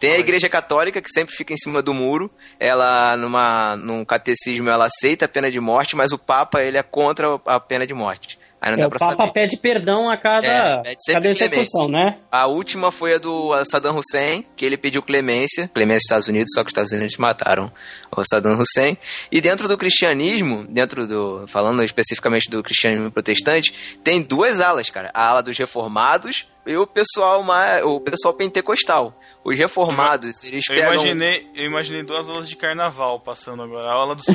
Tem 0.00 0.12
a 0.12 0.18
Igreja 0.18 0.48
Católica 0.48 1.00
que 1.00 1.08
sempre 1.08 1.36
fica 1.36 1.54
em 1.54 1.56
cima 1.56 1.80
do 1.80 1.94
muro. 1.94 2.28
Ela, 2.58 3.16
numa, 3.16 3.76
num 3.76 4.04
catecismo, 4.04 4.68
ela 4.68 4.86
aceita 4.86 5.26
a 5.26 5.28
pena 5.28 5.50
de 5.50 5.60
morte, 5.60 5.94
mas 5.94 6.10
o 6.10 6.18
Papa, 6.18 6.62
ele 6.62 6.76
é 6.76 6.82
contra 6.82 7.40
a 7.46 7.60
pena 7.60 7.86
de 7.86 7.94
morte. 7.94 8.38
Aí 8.64 8.70
não 8.70 8.78
É, 8.78 8.80
dá 8.80 8.86
o 8.86 8.90
pra 8.90 8.98
Papa 8.98 9.16
saber. 9.18 9.32
pede 9.32 9.56
perdão 9.58 10.08
a 10.08 10.16
cada, 10.16 10.46
É, 10.46 10.82
cada 11.12 11.28
execução, 11.28 11.86
né? 11.86 12.16
A 12.32 12.46
última 12.46 12.90
foi 12.90 13.14
a 13.14 13.18
do 13.18 13.52
Saddam 13.70 13.98
Hussein, 13.98 14.46
que 14.56 14.64
ele 14.64 14.78
pediu 14.78 15.02
clemência. 15.02 15.70
Clemência 15.74 15.98
dos 15.98 16.04
Estados 16.06 16.28
Unidos, 16.28 16.50
só 16.54 16.62
que 16.62 16.68
os 16.68 16.70
Estados 16.70 16.92
Unidos 16.92 17.16
mataram 17.18 17.70
o 18.16 18.24
Saddam 18.24 18.58
Hussein. 18.58 18.96
E 19.30 19.38
dentro 19.42 19.68
do 19.68 19.76
cristianismo, 19.76 20.66
dentro 20.66 21.06
do. 21.06 21.46
falando 21.48 21.84
especificamente 21.84 22.48
do 22.50 22.62
cristianismo 22.62 23.10
protestante, 23.10 23.98
tem 24.02 24.22
duas 24.22 24.60
alas, 24.60 24.88
cara. 24.88 25.10
A 25.12 25.26
ala 25.28 25.42
dos 25.42 25.58
reformados 25.58 26.46
e 26.66 26.74
o 26.74 26.86
pessoal, 26.86 27.44
o 27.84 28.00
pessoal 28.00 28.32
pentecostal. 28.32 29.14
Os 29.44 29.58
reformados, 29.58 30.42
eles 30.42 30.64
Eu 30.70 30.74
pegam. 30.74 30.94
imaginei, 30.94 31.46
eu 31.54 31.66
imaginei 31.66 32.02
duas 32.02 32.28
aulas 32.30 32.48
de 32.48 32.56
carnaval 32.56 33.20
passando 33.20 33.62
agora. 33.62 33.90
A 33.90 33.92
aula 33.92 34.14
dos, 34.14 34.24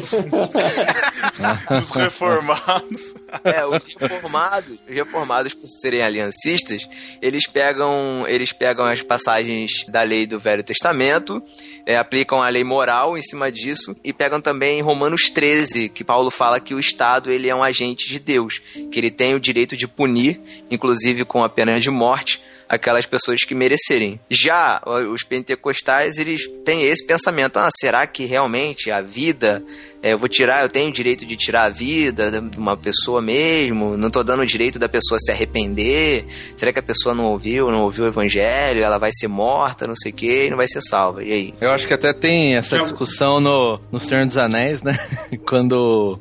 dos 1.69 1.89
reformados. 1.95 3.15
É, 3.43 3.65
os 3.65 3.95
reformados, 3.95 4.77
os 4.87 4.93
reformados 4.95 5.53
por 5.55 5.67
serem 5.81 6.03
aliancistas, 6.03 6.87
eles 7.21 7.47
pegam, 7.47 8.23
eles 8.27 8.53
pegam 8.53 8.85
as 8.85 9.01
passagens 9.01 9.83
da 9.87 10.03
lei 10.03 10.27
do 10.27 10.39
Velho 10.39 10.63
Testamento, 10.63 11.41
é, 11.87 11.97
aplicam 11.97 12.41
a 12.41 12.49
lei 12.49 12.63
moral 12.63 13.17
em 13.17 13.21
cima 13.21 13.51
disso 13.51 13.95
e 14.03 14.13
pegam 14.13 14.39
também 14.39 14.79
Romanos 14.81 15.29
13, 15.29 15.89
que 15.89 16.03
Paulo 16.03 16.29
fala 16.29 16.59
que 16.59 16.75
o 16.75 16.79
Estado 16.79 17.31
ele 17.31 17.49
é 17.49 17.55
um 17.55 17.63
agente 17.63 18.07
de 18.07 18.19
Deus, 18.19 18.61
que 18.91 18.99
ele 18.99 19.09
tem 19.09 19.33
o 19.33 19.39
direito 19.39 19.75
de 19.75 19.87
punir, 19.87 20.39
inclusive 20.69 21.25
com 21.25 21.43
a 21.43 21.49
pena 21.49 21.79
de 21.79 21.89
morte, 21.89 22.39
aquelas 22.69 23.07
pessoas 23.07 23.41
que 23.41 23.55
merecerem. 23.55 24.19
Já 24.29 24.81
os 24.85 25.23
pentecostais, 25.23 26.17
eles 26.17 26.41
têm 26.63 26.83
esse 26.83 27.05
pensamento: 27.05 27.57
ah, 27.57 27.69
será 27.81 28.05
que 28.05 28.25
realmente 28.25 28.91
a 28.91 29.01
vida, 29.01 29.63
é, 30.01 30.13
eu 30.13 30.17
vou 30.17 30.29
tirar, 30.29 30.63
eu 30.63 30.69
tenho 30.69 30.89
o 30.89 30.93
direito 30.93 31.25
de 31.25 31.35
tirar 31.35 31.63
a 31.63 31.69
vida 31.69 32.31
de 32.31 32.57
uma 32.57 32.77
pessoa 32.77 33.21
mesmo? 33.21 33.97
Não 33.97 34.09
tô 34.09 34.23
dando 34.23 34.41
o 34.41 34.45
direito 34.45 34.79
da 34.79 34.87
pessoa 34.87 35.19
se 35.19 35.31
arrepender? 35.31 36.25
Será 36.55 36.71
que 36.71 36.79
a 36.79 36.83
pessoa 36.83 37.13
não 37.13 37.25
ouviu, 37.25 37.69
não 37.69 37.83
ouviu 37.83 38.05
o 38.05 38.07
evangelho? 38.07 38.81
Ela 38.81 38.97
vai 38.97 39.11
ser 39.11 39.27
morta, 39.27 39.87
não 39.87 39.95
sei 39.95 40.11
o 40.11 40.15
que, 40.15 40.45
e 40.45 40.49
não 40.49 40.57
vai 40.57 40.67
ser 40.67 40.81
salva. 40.81 41.23
E 41.23 41.31
aí? 41.31 41.53
Eu 41.59 41.71
acho 41.71 41.87
que 41.87 41.93
até 41.93 42.13
tem 42.13 42.55
essa 42.55 42.79
discussão 42.79 43.39
no, 43.39 43.79
no 43.91 43.99
Senhor 43.99 44.25
dos 44.25 44.37
Anéis, 44.37 44.81
né? 44.81 44.97
Quando 45.45 46.19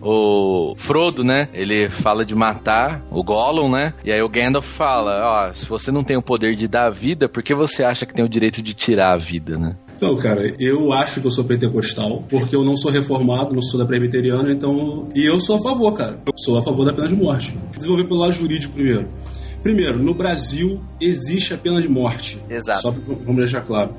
o 0.00 0.74
Frodo, 0.78 1.22
né? 1.22 1.48
Ele 1.52 1.90
fala 1.90 2.24
de 2.24 2.34
matar 2.34 3.02
o 3.10 3.22
Gollum, 3.22 3.70
né? 3.70 3.92
E 4.04 4.12
aí 4.12 4.22
o 4.22 4.28
Gandalf 4.28 4.66
fala, 4.66 5.48
ó, 5.50 5.52
se 5.52 5.66
você 5.66 5.90
não 5.90 6.04
tem 6.04 6.16
o 6.16 6.22
poder 6.22 6.54
de 6.56 6.66
dar 6.66 6.86
a 6.86 6.90
vida, 6.90 7.28
por 7.28 7.42
que 7.42 7.54
você 7.54 7.84
acha 7.84 8.06
que 8.06 8.14
tem 8.14 8.24
o 8.24 8.28
direito 8.28 8.62
de 8.62 8.74
tirar 8.74 9.12
a 9.12 9.18
vida, 9.18 9.58
né? 9.58 9.76
Não, 10.00 10.16
cara, 10.16 10.54
eu 10.60 10.92
acho 10.92 11.20
que 11.20 11.26
eu 11.26 11.30
sou 11.30 11.44
pentecostal, 11.44 12.22
porque 12.28 12.54
eu 12.54 12.64
não 12.64 12.76
sou 12.76 12.90
reformado, 12.90 13.54
não 13.54 13.62
sou 13.62 13.78
da 13.80 13.84
presbiteriana, 13.86 14.50
então. 14.52 15.08
E 15.14 15.24
eu 15.24 15.40
sou 15.40 15.56
a 15.56 15.60
favor, 15.60 15.92
cara. 15.92 16.20
Eu 16.24 16.32
sou 16.36 16.58
a 16.58 16.62
favor 16.62 16.84
da 16.84 16.92
pena 16.92 17.08
de 17.08 17.16
morte. 17.16 17.58
Desenvolver 17.76 18.04
pelo 18.04 18.20
lado 18.20 18.32
jurídico 18.32 18.74
primeiro. 18.74 19.08
Primeiro, 19.62 19.98
no 19.98 20.14
Brasil 20.14 20.80
existe 21.00 21.52
a 21.52 21.58
pena 21.58 21.82
de 21.82 21.88
morte. 21.88 22.40
Exato. 22.48 22.80
Só 22.80 22.92
pra, 22.92 23.02
vamos 23.24 23.36
deixar 23.36 23.60
claro. 23.62 23.94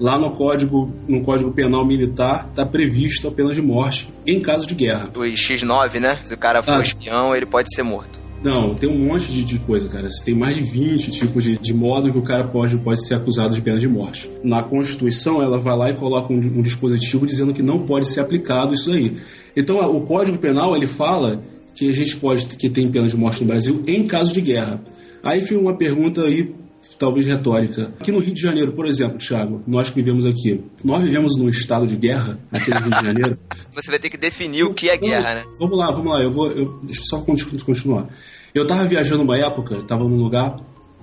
Lá 0.00 0.18
no 0.18 0.30
Código, 0.30 0.90
no 1.06 1.20
Código 1.20 1.52
Penal 1.52 1.84
Militar 1.84 2.46
está 2.48 2.64
prevista 2.64 3.28
a 3.28 3.30
pena 3.30 3.52
de 3.52 3.60
morte 3.60 4.08
em 4.26 4.40
caso 4.40 4.66
de 4.66 4.74
guerra. 4.74 5.10
O 5.14 5.20
X9, 5.20 6.00
né? 6.00 6.18
Se 6.24 6.32
o 6.34 6.38
cara 6.38 6.62
for 6.62 6.72
Ah. 6.72 6.82
espião, 6.82 7.36
ele 7.36 7.44
pode 7.46 7.72
ser 7.74 7.82
morto. 7.82 8.21
Não, 8.42 8.74
tem 8.74 8.90
um 8.90 9.06
monte 9.06 9.30
de, 9.30 9.44
de 9.44 9.58
coisa, 9.60 9.88
cara. 9.88 10.08
Tem 10.24 10.34
mais 10.34 10.56
de 10.56 10.62
20 10.62 11.10
tipos 11.12 11.44
de, 11.44 11.56
de 11.56 11.72
modo 11.72 12.10
que 12.10 12.18
o 12.18 12.22
cara 12.22 12.44
pode, 12.44 12.76
pode 12.78 13.06
ser 13.06 13.14
acusado 13.14 13.54
de 13.54 13.60
pena 13.60 13.78
de 13.78 13.86
morte. 13.86 14.28
Na 14.42 14.62
Constituição, 14.62 15.40
ela 15.40 15.58
vai 15.58 15.76
lá 15.76 15.90
e 15.90 15.94
coloca 15.94 16.32
um, 16.32 16.38
um 16.38 16.62
dispositivo 16.62 17.24
dizendo 17.24 17.54
que 17.54 17.62
não 17.62 17.86
pode 17.86 18.08
ser 18.08 18.20
aplicado 18.20 18.74
isso 18.74 18.90
aí. 18.90 19.16
Então, 19.56 19.78
o 19.94 20.00
Código 20.00 20.38
Penal, 20.38 20.74
ele 20.74 20.88
fala 20.88 21.42
que 21.72 21.88
a 21.88 21.92
gente 21.92 22.16
pode 22.16 22.46
que 22.46 22.68
tem 22.68 22.90
pena 22.90 23.06
de 23.06 23.16
morte 23.16 23.40
no 23.42 23.46
Brasil 23.46 23.82
em 23.86 24.06
caso 24.06 24.32
de 24.32 24.40
guerra. 24.40 24.82
Aí 25.22 25.40
fica 25.40 25.60
uma 25.60 25.74
pergunta 25.74 26.22
aí, 26.22 26.52
talvez 26.98 27.26
retórica. 27.26 27.92
Aqui 28.00 28.10
no 28.12 28.18
Rio 28.18 28.34
de 28.34 28.40
Janeiro, 28.40 28.72
por 28.72 28.86
exemplo, 28.86 29.18
Thiago, 29.18 29.62
nós 29.66 29.88
que 29.90 29.96
vivemos 29.96 30.26
aqui, 30.26 30.60
nós 30.84 31.02
vivemos 31.02 31.36
num 31.36 31.48
estado 31.48 31.86
de 31.86 31.96
guerra 31.96 32.38
aqui 32.50 32.70
no 32.70 32.80
Rio 32.80 32.90
de 32.90 33.02
Janeiro. 33.06 33.38
Você 33.74 33.90
vai 33.90 33.98
ter 33.98 34.10
que 34.10 34.16
definir 34.16 34.64
o 34.64 34.74
que 34.74 34.88
é 34.88 34.96
guerra, 34.96 35.34
né? 35.36 35.44
Vamos 35.58 35.78
lá, 35.78 35.90
vamos 35.90 36.12
lá. 36.12 36.22
Eu 36.22 36.30
vou. 36.30 36.50
Eu, 36.50 36.78
deixa 36.82 37.00
eu 37.00 37.06
só 37.06 37.20
continu- 37.20 37.64
continuar. 37.64 38.06
Eu 38.54 38.66
tava 38.66 38.84
viajando 38.84 39.22
uma 39.22 39.38
época, 39.38 39.76
tava 39.82 40.04
num 40.04 40.16
lugar, 40.18 40.56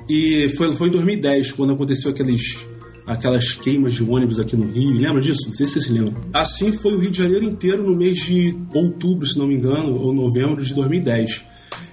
e 0.07 0.49
foi, 0.55 0.71
foi 0.75 0.87
em 0.89 0.91
2010, 0.91 1.51
quando 1.53 1.73
aconteceu 1.73 2.11
aqueles, 2.11 2.67
aquelas 3.07 3.53
queimas 3.55 3.95
de 3.95 4.03
ônibus 4.03 4.39
aqui 4.39 4.55
no 4.55 4.69
Rio. 4.71 4.99
Lembra 4.99 5.19
disso? 5.19 5.47
Não 5.47 5.53
sei 5.55 5.65
se 5.65 5.73
vocês 5.73 5.85
se 5.85 5.93
lembram. 5.93 6.13
Assim 6.31 6.71
foi 6.71 6.93
o 6.93 6.99
Rio 6.99 7.09
de 7.09 7.17
Janeiro 7.17 7.45
inteiro 7.45 7.81
no 7.83 7.95
mês 7.95 8.17
de 8.19 8.55
outubro, 8.73 9.25
se 9.25 9.37
não 9.39 9.47
me 9.47 9.55
engano, 9.55 9.95
ou 9.95 10.13
novembro 10.13 10.63
de 10.63 10.73
2010. 10.75 11.45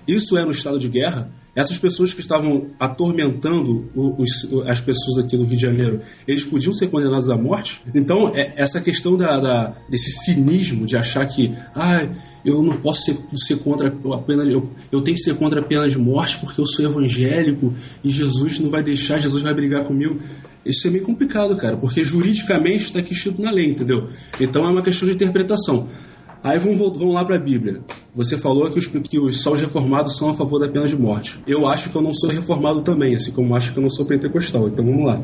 Isso 0.06 0.36
é 0.36 0.44
no 0.44 0.50
estado 0.50 0.78
de 0.78 0.88
guerra. 0.88 1.30
Essas 1.56 1.78
pessoas 1.78 2.12
que 2.12 2.20
estavam 2.20 2.68
atormentando 2.78 3.90
os- 3.96 4.46
as 4.68 4.80
pessoas 4.80 5.18
aqui 5.24 5.36
no 5.36 5.44
Rio 5.44 5.56
de 5.56 5.62
Janeiro, 5.62 6.00
eles 6.28 6.44
podiam 6.44 6.72
ser 6.72 6.88
condenados 6.88 7.30
à 7.30 7.36
morte? 7.36 7.82
Então, 7.94 8.30
é- 8.34 8.52
essa 8.56 8.80
questão 8.80 9.16
da, 9.16 9.40
da- 9.40 9.72
desse 9.88 10.10
cinismo 10.10 10.84
de 10.84 10.96
achar 10.96 11.24
que 11.26 11.54
ah, 11.74 12.06
eu 12.44 12.62
não 12.62 12.76
posso 12.76 13.04
ser, 13.04 13.18
ser 13.36 13.56
contra 13.60 13.88
a 13.88 14.18
pena 14.18 14.44
eu, 14.44 14.68
eu 14.92 15.00
tenho 15.00 15.16
que 15.16 15.22
ser 15.22 15.34
contra 15.36 15.60
a 15.60 15.62
pena 15.64 15.88
de 15.88 15.98
morte 15.98 16.38
porque 16.38 16.60
eu 16.60 16.66
sou 16.66 16.84
evangélico 16.84 17.72
e 18.04 18.10
Jesus 18.10 18.60
não 18.60 18.68
vai 18.70 18.82
deixar, 18.82 19.18
Jesus 19.18 19.42
vai 19.42 19.54
brigar 19.54 19.84
comigo. 19.84 20.20
Isso 20.64 20.86
é 20.88 20.90
meio 20.90 21.04
complicado, 21.04 21.56
cara, 21.56 21.76
porque 21.76 22.04
juridicamente 22.04 22.84
está 22.84 22.98
aqui 22.98 23.12
escrito 23.14 23.40
na 23.40 23.50
lei, 23.50 23.70
entendeu? 23.70 24.08
Então 24.40 24.66
é 24.66 24.68
uma 24.70 24.82
questão 24.82 25.08
de 25.08 25.14
interpretação. 25.14 25.88
Aí 26.47 26.60
vamos, 26.60 26.78
vamos 26.78 27.12
lá 27.12 27.24
para 27.24 27.35
a 27.35 27.40
Bíblia. 27.40 27.81
Você 28.14 28.39
falou 28.39 28.70
que 28.70 28.78
os, 28.78 28.86
que 28.86 29.18
os 29.18 29.40
só 29.40 29.52
os 29.52 29.60
reformados 29.60 30.16
são 30.16 30.31
a 30.31 30.35
favor 30.35 30.60
da 30.60 30.68
pena 30.68 30.86
de 30.86 30.97
morte. 30.97 31.40
Eu 31.44 31.66
acho 31.66 31.90
que 31.90 31.97
eu 31.97 32.01
não 32.01 32.14
sou 32.14 32.31
reformado 32.31 32.82
também, 32.82 33.16
assim 33.16 33.32
como 33.32 33.52
acho 33.56 33.73
que 33.73 33.78
eu 33.81 33.82
não 33.82 33.90
sou 33.90 34.06
pentecostal. 34.06 34.68
Então 34.68 34.85
vamos 34.85 35.05
lá. 35.05 35.20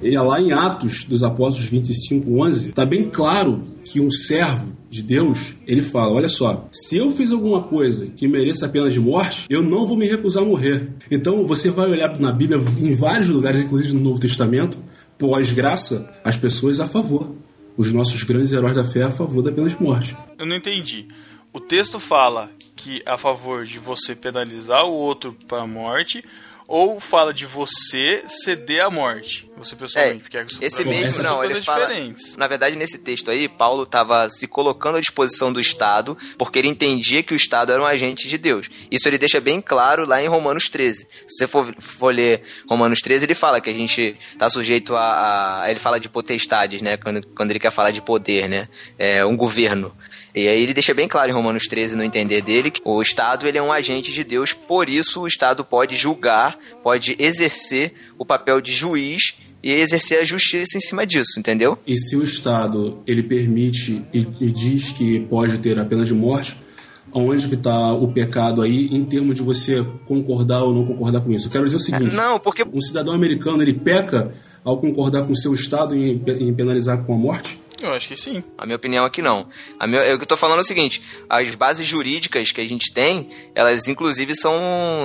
E 0.00 0.16
lá 0.16 0.40
em 0.40 0.52
Atos 0.52 1.04
dos 1.04 1.22
Apóstolos 1.22 1.68
25, 1.68 2.40
11, 2.40 2.68
está 2.70 2.86
bem 2.86 3.10
claro 3.12 3.62
que 3.84 4.00
um 4.00 4.10
servo 4.10 4.74
de 4.88 5.02
Deus, 5.02 5.56
ele 5.66 5.82
fala, 5.82 6.14
olha 6.14 6.30
só, 6.30 6.66
se 6.72 6.96
eu 6.96 7.10
fiz 7.10 7.30
alguma 7.30 7.64
coisa 7.64 8.06
que 8.16 8.26
mereça 8.26 8.64
a 8.64 8.68
pena 8.70 8.88
de 8.88 8.98
morte, 8.98 9.44
eu 9.50 9.62
não 9.62 9.86
vou 9.86 9.98
me 9.98 10.06
recusar 10.06 10.44
a 10.44 10.46
morrer. 10.46 10.88
Então 11.10 11.46
você 11.46 11.68
vai 11.68 11.90
olhar 11.90 12.18
na 12.18 12.32
Bíblia, 12.32 12.58
em 12.78 12.94
vários 12.94 13.28
lugares, 13.28 13.60
inclusive 13.60 13.92
no 13.92 14.00
Novo 14.00 14.18
Testamento, 14.18 14.78
pós-graça, 15.18 16.10
as 16.24 16.38
pessoas 16.38 16.80
a 16.80 16.88
favor. 16.88 17.34
Os 17.76 17.90
nossos 17.92 18.22
grandes 18.22 18.52
heróis 18.52 18.74
da 18.74 18.84
fé 18.84 19.02
a 19.02 19.10
favor 19.10 19.42
da 19.42 19.50
pena 19.50 19.68
de 19.68 19.82
morte. 19.82 20.16
Eu 20.38 20.46
não 20.46 20.56
entendi. 20.56 21.08
O 21.52 21.60
texto 21.60 21.98
fala 21.98 22.50
que 22.76 23.02
a 23.06 23.16
favor 23.16 23.64
de 23.64 23.78
você 23.78 24.14
penalizar 24.14 24.84
o 24.84 24.92
outro 24.92 25.36
para 25.48 25.62
a 25.62 25.66
morte 25.66 26.24
ou 26.66 26.98
fala 26.98 27.32
de 27.32 27.44
você 27.46 28.24
ceder 28.28 28.84
à 28.84 28.90
morte? 28.90 29.50
Você 29.56 29.76
pessoalmente, 29.76 30.22
porque 30.22 30.36
é 30.36 30.44
Esse 30.60 30.82
pra 30.82 30.90
mesmo, 30.92 31.22
não, 31.22 31.38
ele 31.44 31.52
coisas 31.54 31.64
fala... 31.64 31.86
diferentes. 31.86 32.36
Na 32.36 32.46
verdade, 32.48 32.76
nesse 32.76 32.98
texto 32.98 33.30
aí, 33.30 33.48
Paulo 33.48 33.84
estava 33.84 34.28
se 34.28 34.48
colocando 34.48 34.96
à 34.96 35.00
disposição 35.00 35.52
do 35.52 35.60
Estado, 35.60 36.16
porque 36.36 36.58
ele 36.58 36.68
entendia 36.68 37.22
que 37.22 37.32
o 37.32 37.36
Estado 37.36 37.70
era 37.72 37.80
um 37.80 37.86
agente 37.86 38.26
de 38.28 38.36
Deus. 38.36 38.68
Isso 38.90 39.06
ele 39.08 39.16
deixa 39.18 39.40
bem 39.40 39.60
claro 39.60 40.06
lá 40.08 40.20
em 40.22 40.26
Romanos 40.26 40.68
13. 40.68 41.06
Se 41.28 41.36
você 41.38 41.46
for, 41.46 41.72
for 41.80 42.12
ler 42.14 42.42
Romanos 42.68 43.00
13, 43.00 43.26
ele 43.26 43.34
fala 43.34 43.60
que 43.60 43.70
a 43.70 43.74
gente 43.74 44.16
está 44.32 44.50
sujeito 44.50 44.96
a, 44.96 45.62
a- 45.62 45.70
Ele 45.70 45.78
fala 45.78 46.00
de 46.00 46.08
potestades, 46.08 46.82
né? 46.82 46.96
Quando, 46.96 47.24
quando 47.28 47.50
ele 47.50 47.60
quer 47.60 47.70
falar 47.72 47.90
de 47.92 48.02
poder, 48.02 48.48
né? 48.48 48.68
É 48.98 49.24
um 49.24 49.36
governo. 49.36 49.94
E 50.34 50.48
aí 50.48 50.62
ele 50.62 50.74
deixa 50.74 50.92
bem 50.92 51.06
claro 51.06 51.30
em 51.30 51.34
Romanos 51.34 51.64
13, 51.68 51.94
no 51.94 52.02
entender 52.02 52.42
dele, 52.42 52.70
que 52.70 52.80
o 52.84 53.00
Estado 53.00 53.46
ele 53.46 53.56
é 53.56 53.62
um 53.62 53.72
agente 53.72 54.10
de 54.10 54.24
Deus, 54.24 54.52
por 54.52 54.88
isso 54.88 55.20
o 55.20 55.26
Estado 55.28 55.64
pode 55.64 55.94
julgar, 55.94 56.58
pode 56.82 57.14
exercer 57.20 57.92
o 58.18 58.26
papel 58.26 58.60
de 58.60 58.72
juiz 58.72 59.34
e 59.62 59.72
exercer 59.72 60.18
a 60.18 60.24
justiça 60.24 60.76
em 60.76 60.80
cima 60.80 61.06
disso, 61.06 61.38
entendeu? 61.38 61.78
E 61.86 61.96
se 61.96 62.16
o 62.16 62.22
Estado 62.22 63.00
ele 63.06 63.22
permite 63.22 64.04
e, 64.12 64.26
e 64.40 64.50
diz 64.50 64.90
que 64.90 65.20
pode 65.20 65.58
ter 65.58 65.78
a 65.78 65.84
pena 65.84 66.04
de 66.04 66.12
morte, 66.12 66.58
onde 67.12 67.48
que 67.48 67.54
está 67.54 67.92
o 67.92 68.12
pecado 68.12 68.60
aí 68.60 68.88
em 68.90 69.04
termos 69.04 69.36
de 69.36 69.42
você 69.42 69.86
concordar 70.04 70.64
ou 70.64 70.74
não 70.74 70.84
concordar 70.84 71.20
com 71.20 71.30
isso? 71.30 71.46
Eu 71.46 71.52
quero 71.52 71.64
dizer 71.64 71.76
o 71.76 71.80
seguinte: 71.80 72.16
não, 72.16 72.40
porque 72.40 72.64
um 72.64 72.80
cidadão 72.80 73.14
americano 73.14 73.62
ele 73.62 73.74
peca 73.74 74.32
ao 74.64 74.78
concordar 74.78 75.24
com 75.26 75.32
o 75.32 75.36
seu 75.36 75.52
Estado 75.54 75.94
em, 75.94 76.20
em 76.40 76.54
penalizar 76.54 77.04
com 77.04 77.14
a 77.14 77.18
morte? 77.18 77.62
Eu 77.82 77.92
acho 77.92 78.08
que 78.08 78.16
sim. 78.16 78.42
A 78.56 78.64
minha 78.64 78.76
opinião 78.76 79.04
é 79.04 79.10
que 79.10 79.20
não. 79.20 79.46
A 79.78 79.86
minha, 79.86 80.00
eu 80.02 80.18
que 80.18 80.24
tô 80.26 80.36
falando 80.36 80.58
é 80.58 80.60
o 80.62 80.64
seguinte: 80.64 81.02
as 81.28 81.54
bases 81.54 81.86
jurídicas 81.86 82.50
que 82.50 82.60
a 82.60 82.66
gente 82.66 82.92
tem, 82.94 83.28
elas 83.54 83.88
inclusive 83.88 84.34
são. 84.34 84.54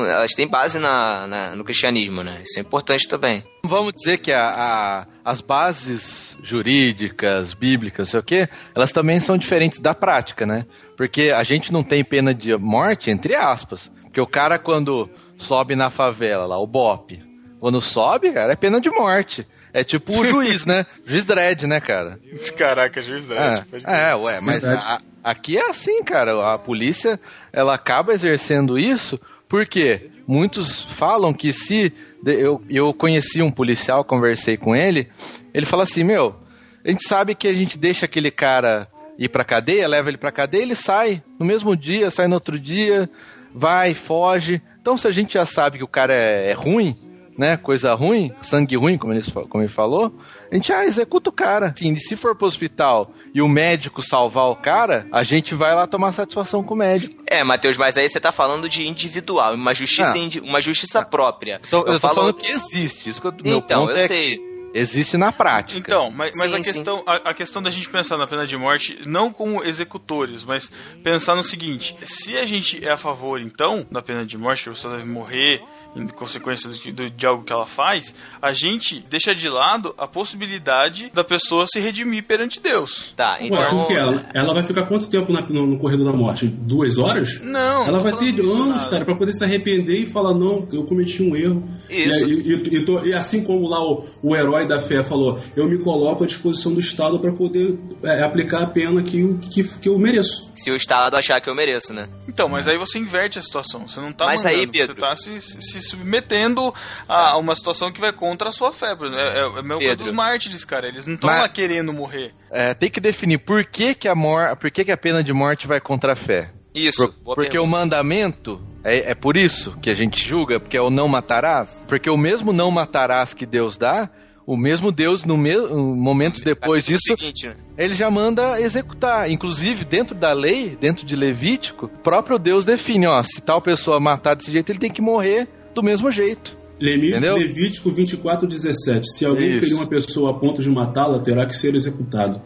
Elas 0.06 0.32
têm 0.32 0.48
base 0.48 0.80
na, 0.80 1.28
na- 1.28 1.56
no 1.56 1.64
cristianismo, 1.66 2.24
né? 2.24 2.42
Isso 2.44 2.58
é 2.58 2.62
importante 2.62 3.08
também. 3.08 3.44
Vamos 3.66 3.94
dizer 3.94 4.20
que 4.20 4.32
a- 4.32 4.48
a- 4.50 5.08
as 5.26 5.42
bases 5.42 6.38
jurídicas, 6.42 7.54
bíblicas, 7.54 8.00
não 8.08 8.12
sei 8.12 8.20
o 8.20 8.24
quê, 8.24 8.50
elas 8.76 8.92
também 8.92 9.20
são 9.20 9.38
diferentes 9.38 9.80
da 9.80 9.94
prática, 9.94 10.46
né? 10.46 10.66
Porque 10.96 11.32
a 11.36 11.44
gente 11.44 11.74
não 11.74 11.84
tem 11.84 12.04
pena 12.04 12.34
de 12.34 12.56
morte, 12.56 13.10
entre 13.10 13.36
aspas. 13.36 13.92
Porque 14.04 14.22
o 14.22 14.28
cara, 14.28 14.58
quando 14.58 15.10
sobe 15.38 15.76
na 15.76 15.90
favela 15.90 16.46
lá, 16.46 16.58
o 16.60 16.68
BOP, 16.68 17.20
quando 17.60 17.80
sobe, 17.82 18.32
cara, 18.32 18.54
é 18.54 18.56
pena 18.56 18.80
de 18.82 18.90
morte. 18.90 19.46
É 19.72 19.84
tipo 19.84 20.20
o 20.20 20.26
juiz, 20.26 20.66
né? 20.66 20.86
Juiz 21.06 21.24
dread, 21.24 21.68
né, 21.68 21.80
cara? 21.80 22.20
Caraca, 22.58 23.00
juiz 23.04 23.26
crer. 23.26 23.38
É, 23.86 24.10
é, 24.12 24.16
ué, 24.16 24.42
mas 24.42 24.64
a- 24.66 25.00
aqui 25.24 25.58
é 25.60 25.70
assim, 25.70 26.04
cara. 26.04 26.54
A 26.54 26.58
polícia, 26.58 27.20
ela 27.54 27.76
acaba 27.76 28.12
exercendo 28.14 28.80
isso 28.80 29.20
porque 29.48 30.10
muitos 30.28 30.84
falam 30.86 31.32
que 31.34 31.54
se... 31.54 31.94
Eu, 32.26 32.62
eu 32.68 32.92
conheci 32.96 33.42
um 33.44 33.52
policial, 33.52 34.04
conversei 34.04 34.58
com 34.58 34.76
ele, 34.76 35.08
ele 35.54 35.66
fala 35.68 35.84
assim, 35.84 36.04
meu, 36.04 36.36
a 36.84 36.90
gente 36.90 37.08
sabe 37.08 37.36
que 37.36 37.48
a 37.48 37.54
gente 37.54 37.78
deixa 37.78 38.06
aquele 38.06 38.32
cara 38.32 38.88
ir 39.20 39.30
pra 39.30 39.44
cadeia, 39.44 39.88
leva 39.88 40.10
ele 40.10 40.18
pra 40.18 40.32
cadeia, 40.32 40.64
ele 40.64 40.76
sai 40.76 41.22
no 41.40 41.46
mesmo 41.46 41.76
dia, 41.78 42.10
sai 42.10 42.28
no 42.28 42.34
outro 42.36 42.60
dia, 42.60 43.08
vai, 43.54 43.94
foge. 43.94 44.62
Então 44.82 44.98
se 44.98 45.08
a 45.08 45.12
gente 45.12 45.36
já 45.36 45.46
sabe 45.46 45.78
que 45.78 45.84
o 45.84 45.88
cara 45.88 46.14
é, 46.14 46.50
é 46.50 46.54
ruim, 46.54 46.98
né, 47.40 47.56
coisa 47.56 47.94
ruim, 47.96 48.34
sangue 48.42 48.76
ruim, 48.76 48.98
como 48.98 49.14
ele, 49.14 49.24
como 49.50 49.64
ele 49.64 49.72
falou, 49.72 50.14
a 50.52 50.56
gente 50.56 50.74
ah, 50.74 50.86
executa 50.86 51.30
o 51.30 51.34
cara. 51.34 51.74
Sim, 51.76 51.94
e 51.94 52.00
se 52.00 52.16
for 52.18 52.36
pro 52.36 52.46
hospital 52.46 53.12
e 53.34 53.42
o 53.42 53.48
médico 53.48 54.02
salvar 54.02 54.48
o 54.50 54.56
cara, 54.58 55.08
a 55.12 55.24
gente 55.24 55.56
vai 55.56 55.74
lá 55.74 55.88
tomar 55.88 56.12
satisfação 56.12 56.62
com 56.62 56.74
o 56.74 56.78
médico. 56.78 57.24
É, 57.26 57.42
Matheus, 57.44 57.78
mas 57.78 57.98
aí 57.98 58.10
você 58.10 58.20
tá 58.20 58.32
falando 58.34 58.68
de 58.68 58.86
individual, 58.86 59.54
uma 59.54 59.74
justiça, 59.74 60.14
Ah. 60.14 60.18
indi- 60.18 60.42
uma 60.42 60.60
justiça 60.60 61.04
própria. 61.06 61.62
Então, 61.66 61.80
eu, 61.88 61.94
tô 61.94 62.00
falo- 62.00 62.16
falando 62.16 62.34
que 62.34 62.52
existe. 62.52 63.10
Isso 63.10 63.22
que 63.22 63.28
eu, 63.28 63.34
meu 63.44 63.60
Então, 63.60 63.86
ponto 63.88 63.92
eu 63.98 64.04
é 64.04 64.08
sei. 64.08 64.38
que 64.38 64.50
existe 64.74 65.16
na 65.18 65.32
prática. 65.32 65.80
Então, 65.80 66.12
mas, 66.12 66.36
mas 66.36 66.52
Sim, 66.52 66.58
a, 66.58 66.64
questão, 66.64 67.04
a, 67.06 67.16
a 67.30 67.34
questão 67.34 67.62
da 67.62 67.70
gente 67.70 67.88
pensar 67.90 68.18
na 68.18 68.28
pena 68.28 68.46
de 68.46 68.58
morte, 68.58 69.00
não 69.06 69.32
como 69.32 69.64
executores, 69.64 70.44
mas 70.44 70.72
pensar 71.04 71.36
no 71.36 71.44
seguinte: 71.44 71.96
se 72.04 72.38
a 72.38 72.46
gente 72.46 72.84
é 72.86 72.92
a 72.92 72.98
favor, 72.98 73.40
então, 73.40 73.86
da 73.90 74.02
pena 74.02 74.26
de 74.26 74.38
morte, 74.38 74.64
que 74.64 74.70
a 74.70 74.74
pessoa 74.74 74.98
deve 74.98 75.08
morrer 75.10 75.62
em 75.96 76.08
consequência 76.08 76.70
do- 76.94 77.10
de 77.10 77.26
algo 77.26 77.44
que 77.44 77.52
ela 77.52 77.66
faz, 77.66 78.14
a 78.42 78.54
gente 78.54 79.04
deixa 79.10 79.34
de 79.34 79.50
lado 79.50 79.94
a 79.98 80.08
possibilidade 80.08 81.12
da 81.14 81.24
pessoa 81.24 81.66
se 81.68 81.80
redimir 81.80 82.24
perante 82.24 82.60
Deus. 82.60 83.14
Tá, 83.16 83.38
Ué, 83.42 83.66
como 83.70 83.88
que 83.88 83.94
é? 83.94 83.98
ela, 83.98 84.26
ela 84.34 84.54
vai 84.54 84.64
ficar 84.64 84.86
quanto 84.86 85.10
tempo 85.10 85.32
na- 85.32 85.42
no, 85.42 85.66
no 85.68 85.78
corredor 85.78 86.12
da 86.12 86.18
morte? 86.18 86.48
Duas 86.48 86.98
horas? 86.98 87.42
Não. 87.42 87.86
Ela 87.88 88.00
vai 88.00 88.16
ter 88.18 88.40
anos, 88.40 88.86
cara, 88.86 89.04
pra 89.06 89.16
poder 89.16 89.34
se 89.34 89.44
arrepender 89.44 90.04
e 90.04 90.06
falar: 90.06 90.34
não, 90.34 90.68
eu 90.72 90.84
cometi 90.86 91.22
um 91.24 91.36
erro. 91.36 91.64
Isso. 91.90 92.28
E, 92.28 92.34
e- 92.34 92.54
e- 92.54 92.76
e 92.78 92.86
tô- 92.86 93.04
e 93.04 93.14
assim 93.14 93.44
como 93.44 93.68
lá 93.68 93.82
o, 93.84 94.06
o 94.22 94.36
herói 94.36 94.68
da 94.68 94.80
fé 94.80 95.04
falou: 95.04 95.40
eu 95.56 95.68
me 95.68 95.78
coloco 95.80 96.24
à 96.24 96.28
disposição 96.28 96.74
do 96.74 96.80
Estado 96.80 97.20
para 97.20 97.32
poder 97.32 97.78
é, 98.04 98.22
aplicar 98.24 98.62
a 98.64 98.68
pena 98.68 99.02
que, 99.04 99.20
eu- 99.22 99.40
que, 99.52 99.64
que 99.80 99.90
eu 99.90 99.98
mereço. 99.98 100.50
Se 100.56 100.70
o 100.70 100.76
Estado 100.76 101.16
achar 101.16 101.40
que 101.40 101.50
eu 101.50 101.56
mereço, 101.56 101.94
né? 101.94 102.10
Então, 102.28 102.50
mas 102.50 102.68
aí 102.68 102.78
você 102.78 103.00
inverte 103.00 103.40
a 103.40 103.42
situação. 103.42 103.88
Você 103.88 104.00
não 104.02 104.12
tá 104.12 104.26
Mas 104.26 104.44
mandando, 104.44 104.60
aí, 104.60 104.68
Pedro- 104.68 104.94
você 104.94 105.00
tá 105.00 105.16
se 105.16 105.40
se 105.40 105.82
submetendo 105.90 106.74
a 107.08 107.38
uma 107.38 107.56
situação 107.56 107.92
que 107.92 108.00
vai 108.00 108.12
contra 108.14 108.50
a 108.50 108.52
sua 108.52 108.72
fé. 108.72 108.96
Por 108.96 109.08
exemplo, 109.08 109.24
É, 109.24 109.40
é, 109.40 109.60
é 109.60 109.62
meu 109.62 109.96
dos 109.96 110.12
mártires, 110.12 110.64
cara. 110.64 110.88
Eles 110.88 111.06
não 111.06 111.16
estão 111.16 111.30
lá 111.30 111.48
querendo 111.50 111.92
morrer. 111.94 112.34
É, 112.52 112.74
tem 112.74 112.90
que 112.90 113.00
definir 113.00 113.40
por 113.40 113.66
que, 113.66 113.94
que 113.96 114.08
a 114.08 114.16
mor 114.16 114.56
por 114.58 114.72
que, 114.72 114.86
que 114.86 114.92
a 114.92 114.98
pena 114.98 115.24
de 115.24 115.34
morte 115.34 115.68
vai 115.68 115.80
contra 115.80 116.14
a 116.14 116.16
fé. 116.16 116.52
Isso, 116.74 117.08
Por- 117.08 117.36
porque 117.36 117.52
pergunta. 117.52 117.62
o 117.62 117.68
mandamento 117.68 118.62
é, 118.84 119.12
é 119.12 119.16
por 119.16 119.36
isso 119.36 119.76
que 119.82 119.90
a 119.90 119.94
gente 119.94 120.26
julga, 120.26 120.60
porque 120.60 120.78
é 120.78 120.82
o 120.82 120.90
não 120.90 121.08
matarás. 121.08 121.84
Porque 121.88 122.10
o 122.10 122.18
mesmo 122.18 122.54
não 122.54 122.70
matarás 122.72 123.34
que 123.34 123.46
Deus 123.46 123.76
dá, 123.76 124.08
o 124.46 124.56
mesmo 124.56 124.92
Deus, 124.92 125.24
no 125.24 125.36
me 125.38 125.56
momentos 125.58 126.42
depois 126.42 126.84
disso, 126.86 127.16
seguinte, 127.18 127.48
né? 127.48 127.56
ele 127.78 127.94
já 127.96 128.10
manda 128.10 128.60
executar. 128.62 129.30
Inclusive, 129.30 129.84
dentro 129.84 130.16
da 130.16 130.32
lei, 130.34 130.76
dentro 130.80 131.06
de 131.06 131.16
Levítico, 131.16 131.86
o 131.88 131.90
próprio 131.90 132.38
Deus 132.40 132.66
define, 132.66 133.08
ó, 133.08 133.22
se 133.24 133.42
tal 133.42 133.62
pessoa 133.62 134.00
matar 134.00 134.36
desse 134.36 134.52
jeito, 134.52 134.72
ele 134.72 134.80
tem 134.80 134.92
que 134.92 135.02
morrer 135.02 135.48
do 135.80 135.86
mesmo 135.86 136.12
jeito. 136.12 136.58
Lemi- 136.80 137.10
Entendeu? 137.10 137.36
Levítico 137.36 137.92
24, 137.92 138.48
17. 138.48 139.06
Se 139.18 139.26
alguém 139.26 139.50
Isso. 139.52 139.60
ferir 139.60 139.74
uma 139.76 139.88
pessoa 139.88 140.32
a 140.32 140.34
ponto 140.34 140.62
de 140.62 140.70
matá-la, 140.70 141.20
terá 141.20 141.46
que 141.46 141.56
ser 141.56 141.76
executado. 141.76 142.42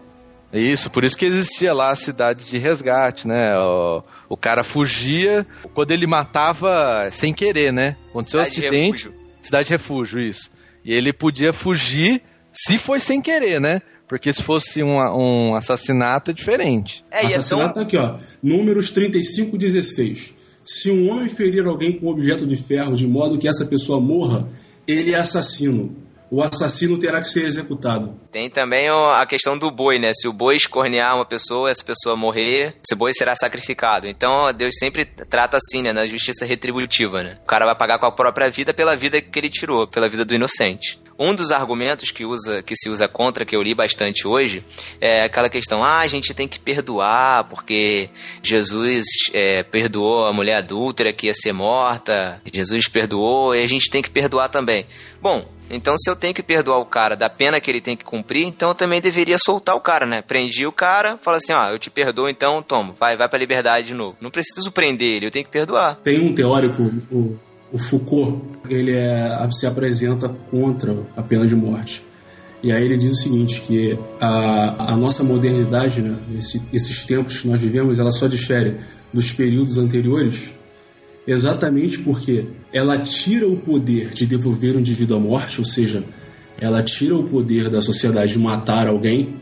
Isso, 0.52 0.90
por 0.92 1.04
isso 1.04 1.18
que 1.18 1.26
existia 1.26 1.74
lá 1.74 1.92
a 1.92 1.96
cidade 1.96 2.46
de 2.46 2.58
resgate, 2.60 3.28
né? 3.28 3.58
O, 3.58 4.04
o 4.30 4.38
cara 4.38 4.64
fugia 4.64 5.46
quando 5.74 5.92
ele 5.92 6.06
matava 6.06 7.10
sem 7.12 7.34
querer, 7.34 7.72
né? 7.74 7.96
Aconteceu 8.10 8.40
um 8.40 8.46
Cidade 8.46 8.56
de 8.62 8.68
acidente. 8.68 9.04
refúgio. 9.06 9.24
Cidade 9.42 9.68
de 9.68 9.72
refúgio, 9.74 10.20
isso. 10.22 10.52
E 10.86 10.92
ele 10.94 11.12
podia 11.12 11.52
fugir 11.54 12.22
se 12.52 12.78
foi 12.78 13.00
sem 13.00 13.20
querer, 13.22 13.60
né? 13.60 13.82
Porque 14.08 14.32
se 14.32 14.44
fosse 14.44 14.84
um, 14.84 14.98
um 15.00 15.56
assassinato 15.56 16.30
é 16.32 16.34
diferente. 16.36 17.04
É, 17.10 17.22
e 17.24 17.34
é. 17.34 17.38
Assassinato 17.38 17.74
tá 17.76 17.82
aqui, 17.82 17.98
ó. 17.98 18.18
Números 18.44 18.92
35 18.92 19.56
e 19.56 19.60
16. 19.60 20.36
Se 20.64 20.92
um 20.92 21.12
homem 21.12 21.28
ferir 21.28 21.66
alguém 21.66 22.00
com 22.00 22.08
objeto 22.08 22.48
de 22.48 22.56
ferro 22.56 22.96
de 22.96 23.06
modo 23.06 23.38
que 23.38 23.48
essa 23.48 23.66
pessoa 23.66 24.00
morra, 24.00 24.48
ele 24.88 25.14
é 25.14 25.18
assassino. 25.18 26.04
O 26.32 26.42
assassino 26.42 26.98
terá 26.98 27.20
que 27.20 27.28
ser 27.28 27.46
executado. 27.46 28.20
Tem 28.32 28.50
também 28.50 28.90
a 28.90 29.24
questão 29.28 29.56
do 29.56 29.70
boi, 29.70 30.00
né? 30.00 30.12
Se 30.16 30.28
o 30.28 30.34
boi 30.34 30.56
escornear 30.56 31.16
uma 31.16 31.26
pessoa, 31.26 31.70
essa 31.70 31.84
pessoa 31.84 32.16
morrer, 32.16 32.76
esse 32.84 32.96
boi 32.96 33.14
será 33.14 33.36
sacrificado. 33.36 34.08
Então, 34.08 34.52
Deus 34.52 34.74
sempre 34.80 35.06
trata 35.06 35.58
assim, 35.58 35.84
né? 35.84 35.94
Na 35.94 36.08
justiça 36.08 36.44
retributiva, 36.44 37.22
né? 37.22 37.38
O 37.44 37.46
cara 37.46 37.66
vai 37.66 37.78
pagar 37.78 38.00
com 38.00 38.08
a 38.08 38.12
própria 38.12 38.50
vida 38.50 38.74
pela 38.74 38.96
vida 38.96 39.22
que 39.22 39.38
ele 39.38 39.50
tirou, 39.50 39.88
pela 39.88 40.10
vida 40.10 40.26
do 40.26 40.34
inocente. 40.34 41.00
Um 41.18 41.34
dos 41.36 41.52
argumentos 41.52 42.12
que, 42.12 42.26
usa, 42.26 42.62
que 42.64 42.76
se 42.76 42.90
usa 42.90 43.08
contra, 43.08 43.46
que 43.46 43.56
eu 43.56 43.62
li 43.62 43.74
bastante 43.74 44.28
hoje, 44.28 44.66
é 45.00 45.24
aquela 45.24 45.50
questão, 45.50 45.84
ah, 45.84 46.00
a 46.00 46.08
gente 46.08 46.34
tem 46.34 46.48
que 46.48 46.60
perdoar, 46.60 47.46
porque 47.50 48.10
Jesus 48.42 49.06
é, 49.34 49.64
perdoou 49.64 50.26
a 50.26 50.34
mulher 50.34 50.56
adúltera 50.56 51.14
que 51.14 51.28
ia 51.28 51.34
ser 51.34 51.54
morta, 51.54 52.42
Jesus 52.52 52.88
perdoou, 52.88 53.56
e 53.56 53.64
a 53.64 53.68
gente 53.68 53.90
tem 53.90 54.02
que 54.02 54.10
perdoar 54.10 54.50
também. 54.50 54.86
Bom, 55.22 55.48
então 55.70 55.96
se 55.98 56.10
eu 56.10 56.16
tenho 56.16 56.34
que 56.34 56.44
perdoar 56.44 56.80
o 56.80 56.86
cara 56.86 57.16
da 57.16 57.30
pena 57.30 57.60
que 57.60 57.70
ele 57.70 57.82
tem 57.82 57.96
que 57.96 58.04
cumprir, 58.04 58.46
então 58.46 58.70
eu 58.70 58.76
também 58.76 59.02
deveria 59.02 59.38
soltar 59.38 59.76
o 59.76 59.82
cara, 59.82 60.06
né? 60.06 60.22
Prendi 60.22 60.66
o 60.66 60.72
cara, 60.72 61.18
fala 61.22 61.38
assim, 61.38 61.54
ó, 61.54 61.70
eu 61.70 61.80
te 61.80 61.90
perdoo, 61.90 62.30
então 62.30 62.62
toma, 62.62 62.94
vai, 62.94 63.16
vai 63.16 63.30
pra 63.30 63.40
liberdade 63.40 63.88
de 63.88 63.94
novo. 63.94 64.18
Não 64.20 64.30
preciso 64.30 64.72
prender 64.72 65.16
ele, 65.16 65.28
eu 65.28 65.32
tenho 65.32 65.46
que 65.46 65.52
perdoar. 65.52 65.96
Tem 66.04 66.20
um 66.20 66.34
teórico, 66.34 66.84
o, 67.12 67.40
o 67.74 67.78
Foucault, 67.78 68.40
ele 68.70 68.92
é, 68.92 69.36
se 69.52 69.66
apresenta 69.66 70.30
contra 70.30 70.96
a 71.18 71.22
pena 71.22 71.46
de 71.46 71.56
morte. 71.56 72.06
E 72.62 72.72
aí 72.72 72.86
ele 72.86 72.96
diz 72.98 73.12
o 73.12 73.16
seguinte, 73.16 73.62
que 73.68 73.98
a, 74.22 74.94
a 74.94 74.96
nossa 74.96 75.22
modernidade, 75.24 76.02
né, 76.02 76.16
esse- 76.40 76.62
esses 76.72 77.04
tempos 77.04 77.40
que 77.42 77.48
nós 77.50 77.60
vivemos, 77.60 78.00
ela 78.00 78.12
só 78.12 78.28
difere 78.28 78.76
dos 79.12 79.34
períodos 79.34 79.78
anteriores 79.78 80.52
exatamente 81.26 82.00
porque 82.00 82.46
ela 82.72 82.98
tira 82.98 83.48
o 83.48 83.58
poder 83.58 84.10
de 84.10 84.26
devolver 84.26 84.76
um 84.76 84.80
indivíduo 84.80 85.18
à 85.18 85.20
morte, 85.20 85.60
ou 85.60 85.66
seja, 85.66 86.04
ela 86.60 86.84
tira 86.84 87.16
o 87.16 87.24
poder 87.24 87.70
da 87.70 87.82
sociedade 87.82 88.34
de 88.34 88.40
matar 88.40 88.88
alguém. 88.88 89.36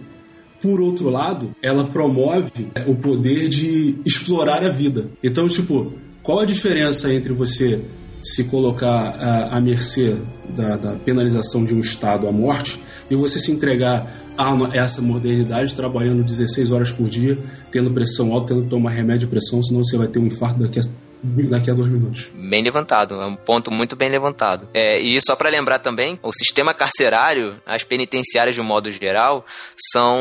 Por 0.61 0.79
outro 0.79 1.09
lado, 1.09 1.51
ela 1.61 1.85
promove 1.85 2.51
o 2.85 2.95
poder 2.95 3.49
de 3.49 3.95
explorar 4.05 4.63
a 4.63 4.69
vida. 4.69 5.09
Então, 5.23 5.47
tipo, 5.47 5.91
qual 6.21 6.39
a 6.41 6.45
diferença 6.45 7.11
entre 7.11 7.33
você 7.33 7.81
se 8.23 8.45
colocar 8.45 9.15
à, 9.19 9.57
à 9.57 9.61
mercê 9.61 10.15
da, 10.49 10.77
da 10.77 10.95
penalização 10.95 11.64
de 11.64 11.73
um 11.73 11.80
Estado 11.80 12.27
à 12.27 12.31
morte 12.31 12.80
e 13.10 13.15
você 13.15 13.39
se 13.39 13.52
entregar 13.52 14.06
a 14.38 14.56
essa 14.73 15.02
modernidade 15.02 15.76
trabalhando 15.76 16.23
16 16.23 16.72
horas 16.72 16.91
por 16.91 17.10
dia, 17.10 17.38
tendo 17.69 17.91
pressão 17.91 18.31
alta, 18.31 18.53
tendo 18.53 18.64
que 18.64 18.69
tomar 18.69 18.91
remédio 18.91 19.27
de 19.27 19.27
pressão, 19.27 19.61
senão 19.61 19.84
você 19.84 19.98
vai 19.98 20.07
ter 20.07 20.19
um 20.19 20.26
infarto 20.26 20.60
daqui 20.60 20.80
a, 20.80 20.84
daqui 21.23 21.69
a 21.69 21.73
dois 21.73 21.89
minutos. 21.89 22.31
Bem 22.35 22.64
levantado, 22.64 23.22
é 23.22 23.26
um 23.26 23.35
ponto 23.35 23.72
muito 23.72 23.95
bem 23.95 24.10
levantado. 24.10 24.68
É, 24.73 24.99
e 24.99 25.19
só 25.22 25.35
para 25.35 25.49
lembrar 25.49 25.80
também, 25.80 26.19
o 26.23 26.31
sistema 26.31 26.73
carcerário, 26.73 27.61
as 27.65 27.84
penitenciárias 27.84 28.56
de 28.56 28.61
um 28.61 28.64
modo 28.64 28.89
geral, 28.91 29.45
são 29.91 30.19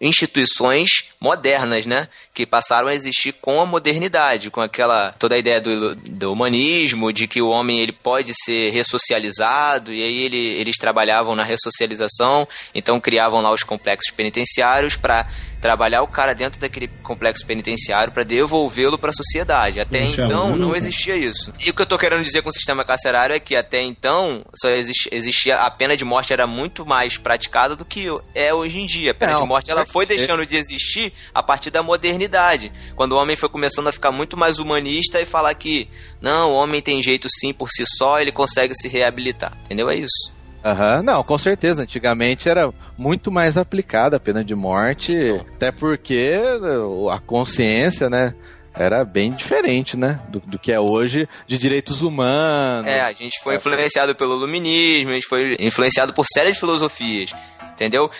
instituições 0.00 0.88
modernas, 1.20 1.86
né? 1.86 2.08
Que 2.34 2.46
passaram 2.46 2.88
a 2.88 2.94
existir 2.94 3.32
com 3.40 3.60
a 3.60 3.66
modernidade, 3.66 4.50
com 4.50 4.60
aquela 4.60 5.12
toda 5.12 5.34
a 5.34 5.38
ideia 5.38 5.60
do, 5.60 5.94
do 5.94 6.32
humanismo, 6.32 7.12
de 7.12 7.26
que 7.26 7.40
o 7.40 7.48
homem 7.48 7.80
ele 7.80 7.92
pode 7.92 8.32
ser 8.44 8.70
ressocializado, 8.70 9.92
e 9.92 10.02
aí 10.02 10.22
ele, 10.22 10.36
eles 10.36 10.76
trabalhavam 10.76 11.34
na 11.34 11.44
ressocialização, 11.44 12.46
então 12.74 13.00
criavam 13.00 13.40
lá 13.40 13.52
os 13.52 13.62
complexos 13.62 14.14
penitenciários 14.14 14.96
para 14.96 15.28
trabalhar 15.60 16.02
o 16.02 16.08
cara 16.08 16.34
dentro 16.34 16.60
daquele 16.60 16.88
complexo 17.02 17.44
penitenciário 17.46 18.12
para 18.12 18.22
devolvê-lo 18.22 18.98
para 18.98 19.10
a 19.10 19.12
sociedade. 19.12 19.80
Até 19.80 20.00
Não 20.02 20.08
tinha 20.08 20.26
então 20.26 20.56
não 20.56 20.76
existia 20.76 21.16
isso. 21.16 21.52
E 21.64 21.70
o 21.70 21.74
que 21.74 21.82
eu 21.82 21.86
tô 21.86 21.98
querendo 21.98 22.22
dizer 22.22 22.42
com 22.42 22.48
o 22.50 22.52
sistema 22.52 22.84
carcerário 22.84 23.34
é 23.34 23.40
que 23.40 23.56
até 23.56 23.82
então 23.82 24.44
só 24.60 24.68
exist- 24.70 25.08
existia 25.10 25.58
a 25.58 25.70
pena 25.70 25.96
de 25.96 26.04
morte 26.04 26.32
era 26.32 26.46
muito 26.46 26.86
mais 26.86 27.16
praticada 27.16 27.74
do 27.74 27.84
que 27.84 28.06
é 28.34 28.52
hoje 28.54 28.78
em 28.78 28.86
dia. 28.86 29.10
A 29.10 29.14
pena 29.14 29.32
Não, 29.32 29.42
de 29.42 29.48
morte 29.48 29.70
ela 29.70 29.84
foi 29.84 30.06
deixando 30.06 30.46
de 30.46 30.56
existir 30.56 31.12
a 31.34 31.42
partir 31.42 31.70
da 31.70 31.82
modernidade, 31.82 32.72
quando 32.94 33.12
o 33.12 33.16
homem 33.16 33.36
foi 33.36 33.48
começando 33.48 33.88
a 33.88 33.92
ficar 33.92 34.10
muito 34.12 34.36
mais 34.36 34.58
humanista 34.58 35.20
e 35.20 35.26
falar 35.26 35.54
que 35.54 35.88
não, 36.20 36.52
o 36.52 36.54
homem 36.54 36.80
tem 36.80 37.02
jeito 37.02 37.28
sim 37.30 37.52
por 37.52 37.68
si 37.70 37.84
só, 37.96 38.20
ele 38.20 38.32
consegue 38.32 38.74
se 38.74 38.88
reabilitar. 38.88 39.56
Entendeu? 39.64 39.88
É 39.90 39.96
isso. 39.96 40.32
Aham, 40.70 41.02
não, 41.02 41.22
com 41.22 41.38
certeza. 41.38 41.82
Antigamente 41.82 42.48
era 42.48 42.72
muito 42.96 43.30
mais 43.30 43.56
aplicada 43.56 44.16
a 44.16 44.20
pena 44.20 44.44
de 44.44 44.54
morte, 44.54 45.14
até 45.54 45.72
porque 45.72 46.34
uh, 46.60 47.08
a 47.10 47.20
consciência, 47.20 48.10
né, 48.10 48.34
era 48.74 49.04
bem 49.04 49.32
diferente, 49.32 49.96
né, 49.96 50.20
do, 50.28 50.40
do 50.40 50.58
que 50.58 50.72
é 50.72 50.78
hoje 50.78 51.28
de 51.46 51.58
direitos 51.58 52.00
humanos. 52.00 52.86
É, 52.86 53.00
a 53.00 53.12
gente 53.12 53.40
foi 53.42 53.56
influenciado 53.56 54.14
pelo 54.14 54.36
iluminismo, 54.36 55.10
a 55.10 55.14
gente 55.14 55.26
foi 55.26 55.56
influenciado 55.58 56.12
por 56.12 56.24
séries 56.26 56.54
de 56.54 56.60
filosofias, 56.60 57.32
entendeu? 57.72 58.10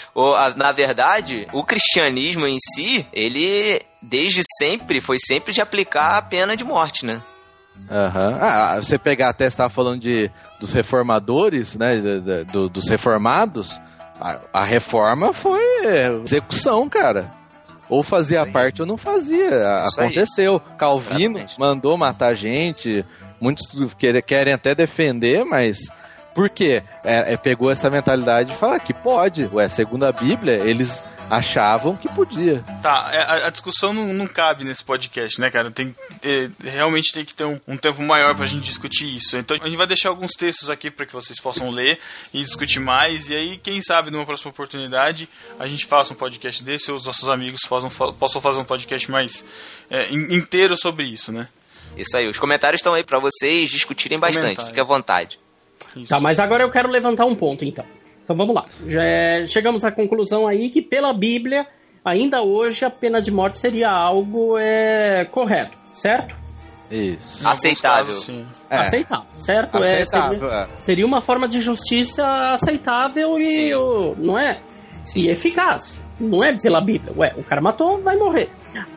Na 0.56 0.72
verdade, 0.72 1.46
o 1.52 1.62
cristianismo 1.64 2.46
em 2.46 2.56
si, 2.74 3.06
ele 3.12 3.80
desde 4.02 4.42
sempre 4.58 5.00
foi 5.00 5.18
sempre 5.18 5.52
de 5.52 5.60
aplicar 5.60 6.16
a 6.16 6.22
pena 6.22 6.56
de 6.56 6.64
morte, 6.64 7.06
né? 7.06 7.20
Aham. 7.90 8.38
Ah, 8.40 8.76
você 8.76 8.98
pegar 8.98 9.30
até, 9.30 9.44
você 9.44 9.48
estava 9.48 9.70
falando 9.70 10.00
de, 10.00 10.30
dos 10.60 10.72
reformadores, 10.72 11.74
né, 11.76 11.96
de- 11.96 12.20
de- 12.20 12.44
do- 12.44 12.68
dos 12.68 12.88
reformados, 12.88 13.80
a, 14.20 14.38
a 14.52 14.64
reforma 14.64 15.32
foi 15.32 15.60
execução, 16.24 16.88
cara. 16.88 17.30
Ou 17.88 18.02
fazia 18.02 18.44
parte 18.44 18.82
ou 18.82 18.86
não 18.86 18.98
fazia. 18.98 19.48
Isso 19.86 20.00
aí. 20.00 20.06
Aconteceu. 20.08 20.60
Calvino 20.76 21.38
mandou 21.58 21.96
matar 21.96 22.34
gente. 22.34 23.04
Muitos 23.40 23.66
quer- 23.98 24.20
querem 24.22 24.52
até 24.52 24.74
defender, 24.74 25.42
mas 25.44 25.78
por 26.34 26.50
quê? 26.50 26.82
É, 27.02 27.32
é, 27.32 27.36
pegou 27.38 27.70
essa 27.70 27.88
mentalidade 27.88 28.50
de 28.50 28.56
falar 28.58 28.78
que 28.80 28.92
pode. 28.92 29.48
Ué, 29.52 29.68
segundo 29.70 30.04
a 30.04 30.12
Bíblia, 30.12 30.54
eles 30.56 31.02
achavam 31.30 31.96
que 31.96 32.08
podia. 32.08 32.62
Tá, 32.82 33.10
é, 33.12 33.18
a, 33.18 33.46
a 33.46 33.50
discussão 33.50 33.92
não, 33.92 34.12
não 34.12 34.26
cabe 34.26 34.64
nesse 34.64 34.82
podcast, 34.84 35.40
né, 35.40 35.50
cara? 35.50 35.70
Tem, 35.70 35.94
é, 36.22 36.48
realmente 36.62 37.12
tem 37.12 37.24
que 37.24 37.34
ter 37.34 37.44
um, 37.44 37.60
um 37.66 37.76
tempo 37.76 38.02
maior 38.02 38.34
pra 38.34 38.46
gente 38.46 38.64
discutir 38.64 39.14
isso. 39.14 39.36
Então 39.36 39.56
a 39.60 39.64
gente 39.64 39.76
vai 39.76 39.86
deixar 39.86 40.08
alguns 40.08 40.32
textos 40.32 40.70
aqui 40.70 40.90
para 40.90 41.06
que 41.06 41.12
vocês 41.12 41.40
possam 41.40 41.70
ler 41.70 41.98
e 42.32 42.42
discutir 42.42 42.80
mais. 42.80 43.28
E 43.30 43.34
aí, 43.34 43.58
quem 43.58 43.80
sabe, 43.82 44.10
numa 44.10 44.24
próxima 44.26 44.50
oportunidade, 44.50 45.28
a 45.58 45.66
gente 45.66 45.86
faça 45.86 46.12
um 46.12 46.16
podcast 46.16 46.62
desse 46.62 46.90
ou 46.90 46.96
os 46.96 47.04
nossos 47.06 47.28
amigos 47.28 47.60
façam, 47.68 47.90
fa- 47.90 48.12
possam 48.12 48.40
fazer 48.40 48.60
um 48.60 48.64
podcast 48.64 49.10
mais 49.10 49.44
é, 49.90 50.08
in- 50.12 50.34
inteiro 50.34 50.76
sobre 50.76 51.04
isso, 51.04 51.32
né? 51.32 51.48
Isso 51.96 52.16
aí, 52.16 52.28
os 52.28 52.38
comentários 52.38 52.78
estão 52.80 52.94
aí 52.94 53.02
pra 53.02 53.18
vocês 53.18 53.70
discutirem 53.70 54.18
bastante, 54.18 54.64
fique 54.66 54.80
à 54.80 54.84
vontade. 54.84 55.38
Tá, 56.08 56.20
mas 56.20 56.38
agora 56.38 56.62
eu 56.62 56.70
quero 56.70 56.88
levantar 56.88 57.24
um 57.24 57.34
ponto, 57.34 57.64
então. 57.64 57.84
Então 58.28 58.36
vamos 58.36 58.54
lá. 58.54 58.66
Já 58.84 59.02
é- 59.02 59.46
chegamos 59.46 59.86
à 59.86 59.90
conclusão 59.90 60.46
aí 60.46 60.68
que, 60.68 60.82
pela 60.82 61.14
Bíblia, 61.14 61.66
ainda 62.04 62.42
hoje 62.42 62.84
a 62.84 62.90
pena 62.90 63.22
de 63.22 63.30
morte 63.30 63.56
seria 63.56 63.88
algo 63.88 64.58
é, 64.58 65.24
correto, 65.30 65.74
certo? 65.94 66.36
Isso. 66.90 67.46
Aceitável. 67.48 68.14
É. 68.68 68.76
Aceitável, 68.76 69.24
certo? 69.38 69.78
É, 69.78 70.02
Aceitável, 70.02 70.38
seria, 70.40 70.54
é. 70.54 70.68
seria 70.82 71.06
uma 71.06 71.22
forma 71.22 71.48
de 71.48 71.58
justiça 71.58 72.22
aceitável 72.52 73.38
e, 73.38 73.74
o- 73.74 74.14
não 74.18 74.38
é? 74.38 74.60
E 75.16 75.30
eficaz. 75.30 75.98
Não 76.20 76.44
é 76.44 76.54
pela 76.54 76.82
Bíblia. 76.82 77.14
Ué, 77.16 77.32
o 77.34 77.42
cara 77.42 77.62
matou, 77.62 77.98
vai 78.02 78.16
morrer. 78.16 78.50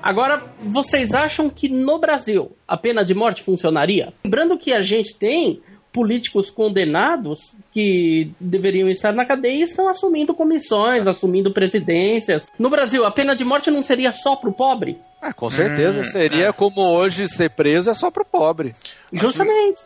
Agora, 0.04 0.42
vocês 0.64 1.14
acham 1.14 1.50
que 1.50 1.70
no 1.70 2.00
Brasil 2.00 2.52
a 2.68 2.76
pena 2.76 3.06
de 3.06 3.14
morte 3.14 3.44
funcionaria? 3.44 4.12
Lembrando 4.26 4.58
que 4.58 4.74
a 4.74 4.82
gente 4.82 5.16
tem 5.18 5.62
políticos 5.92 6.50
condenados 6.50 7.54
que 7.72 8.32
deveriam 8.40 8.90
estar 8.90 9.14
na 9.14 9.26
cadeia 9.26 9.56
e 9.60 9.62
estão 9.64 9.90
assumindo 9.90 10.34
comissões, 10.34 11.06
assumindo 11.08 11.52
presidências. 11.52 12.48
No 12.58 12.70
Brasil, 12.70 13.06
a 13.06 13.12
pena 13.12 13.36
de 13.36 13.44
morte 13.44 13.70
não 13.70 13.84
seria 13.84 14.12
só 14.14 14.36
pro 14.36 14.52
pobre? 14.54 14.98
Ah, 15.22 15.34
com 15.34 15.50
certeza 15.50 16.00
Hum, 16.00 16.04
seria 16.04 16.48
é. 16.48 16.52
como 16.54 16.82
hoje 16.82 17.28
ser 17.28 17.50
preso 17.52 17.90
é 17.90 17.94
só 17.94 18.10
pro 18.10 18.26
pobre. 18.26 18.74
Justamente. 19.12 19.82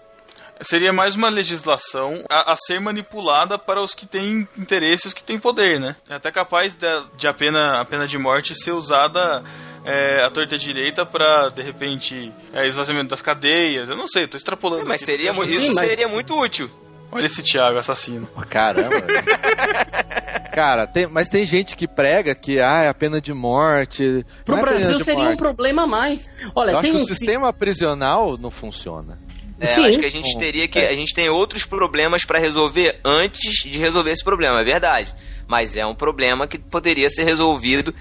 Seria 0.61 0.93
mais 0.93 1.15
uma 1.17 1.27
legislação 1.27 2.23
a, 2.29 2.53
a 2.53 2.55
ser 2.55 2.79
manipulada 2.79 3.57
para 3.59 3.81
os 3.81 3.93
que 3.93 4.05
têm 4.05 4.47
interesses, 4.57 5.13
que 5.13 5.21
têm 5.21 5.37
poder, 5.37 5.81
né? 5.81 5.97
É 6.09 6.15
até 6.15 6.31
capaz 6.31 6.75
de, 6.75 6.87
de 7.17 7.27
a, 7.27 7.33
pena, 7.33 7.81
a 7.81 7.85
pena 7.85 8.07
de 8.07 8.17
morte 8.17 8.55
ser 8.55 8.71
usada 8.71 9.43
é, 9.85 10.23
à 10.25 10.29
torta 10.31 10.57
direita 10.57 11.05
para, 11.05 11.49
de 11.49 11.61
repente, 11.61 12.31
é, 12.53 12.67
esvaziamento 12.67 13.09
das 13.09 13.21
cadeias. 13.21 13.89
Eu 13.89 13.95
não 13.95 14.07
sei, 14.07 14.27
tô 14.27 14.35
extrapolando. 14.37 14.85
Mas 14.85 15.01
aqui, 15.01 15.05
seria, 15.05 15.31
isso 15.31 15.73
seria 15.79 16.07
muito 16.07 16.33
útil. 16.39 16.69
Olha 17.11 17.25
esse 17.27 17.41
Thiago, 17.43 17.77
assassino. 17.77 18.27
Caramba. 18.49 18.89
Cara, 20.53 20.87
tem- 20.87 21.07
mas 21.07 21.27
tem 21.27 21.45
gente 21.45 21.75
que 21.75 21.87
prega 21.87 22.33
que 22.33 22.59
ah, 22.59 22.83
é 22.83 22.87
a 22.87 22.93
pena 22.93 23.19
de 23.19 23.33
morte. 23.33 24.25
Pro 24.45 24.55
é 24.57 24.61
Brasil 24.61 24.99
seria 24.99 25.21
um 25.21 25.25
morte. 25.25 25.37
problema 25.37 25.83
a 25.83 25.87
mais. 25.87 26.29
Olha, 26.55 26.71
Eu 26.71 26.79
tem 26.79 26.91
acho 26.91 27.01
um 27.01 27.05
que 27.05 27.11
o 27.11 27.15
sistema 27.15 27.51
prisional 27.53 28.37
não 28.37 28.49
funciona. 28.49 29.19
É, 29.59 29.67
Sim. 29.67 29.85
acho 29.85 29.99
que 29.99 30.05
a 30.05 30.09
gente 30.11 30.37
teria 30.37 30.67
que. 30.67 30.79
é. 30.79 30.89
A 30.89 30.95
gente 30.95 31.13
tem 31.13 31.29
outros 31.29 31.65
problemas 31.65 32.25
pra 32.25 32.39
resolver 32.39 32.99
antes 33.05 33.63
de 33.69 33.77
resolver 33.77 34.11
esse 34.11 34.23
problema, 34.23 34.59
é 34.61 34.63
verdade. 34.63 35.13
Mas 35.47 35.77
é 35.77 35.85
um 35.85 35.93
problema 35.95 36.47
que 36.47 36.57
poderia 36.57 37.09
ser 37.09 37.23
resolvido 37.23 37.93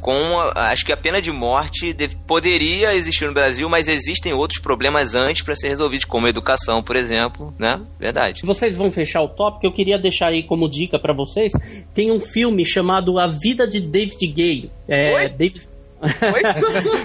com. 0.00 0.38
Acho 0.54 0.84
que 0.84 0.92
a 0.92 0.96
pena 0.96 1.20
de 1.20 1.30
morte 1.30 1.92
deve- 1.92 2.16
poderia 2.26 2.94
existir 2.94 3.26
no 3.26 3.32
Brasil, 3.34 3.68
mas 3.68 3.88
existem 3.88 4.32
outros 4.32 4.60
problemas 4.60 5.14
antes 5.14 5.42
pra 5.42 5.54
ser 5.54 5.68
resolvidos, 5.68 6.04
como 6.04 6.26
a 6.26 6.30
educação, 6.30 6.82
por 6.82 6.96
exemplo, 6.96 7.54
né? 7.58 7.80
Verdade. 7.98 8.42
Vocês 8.44 8.76
vão 8.76 8.90
fechar 8.90 9.22
o 9.22 9.28
tópico, 9.28 9.66
eu 9.66 9.72
queria 9.72 9.98
deixar 9.98 10.28
aí 10.28 10.42
como 10.42 10.68
dica 10.68 10.98
pra 10.98 11.12
vocês. 11.12 11.52
Tem 11.94 12.10
um 12.10 12.20
filme 12.20 12.64
chamado 12.66 13.18
A 13.18 13.26
Vida 13.26 13.66
de 13.66 13.80
David 13.80 14.26
Gale. 14.28 14.70
É, 14.88 15.28
David... 15.28 15.62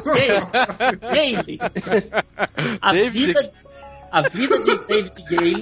Gale. 0.05 0.99
Gale. 1.01 1.59
A 2.81 2.93
vida, 3.09 3.51
a 4.11 4.21
vida 4.29 4.57
de 4.57 4.87
David 4.87 5.23
Gale 5.29 5.59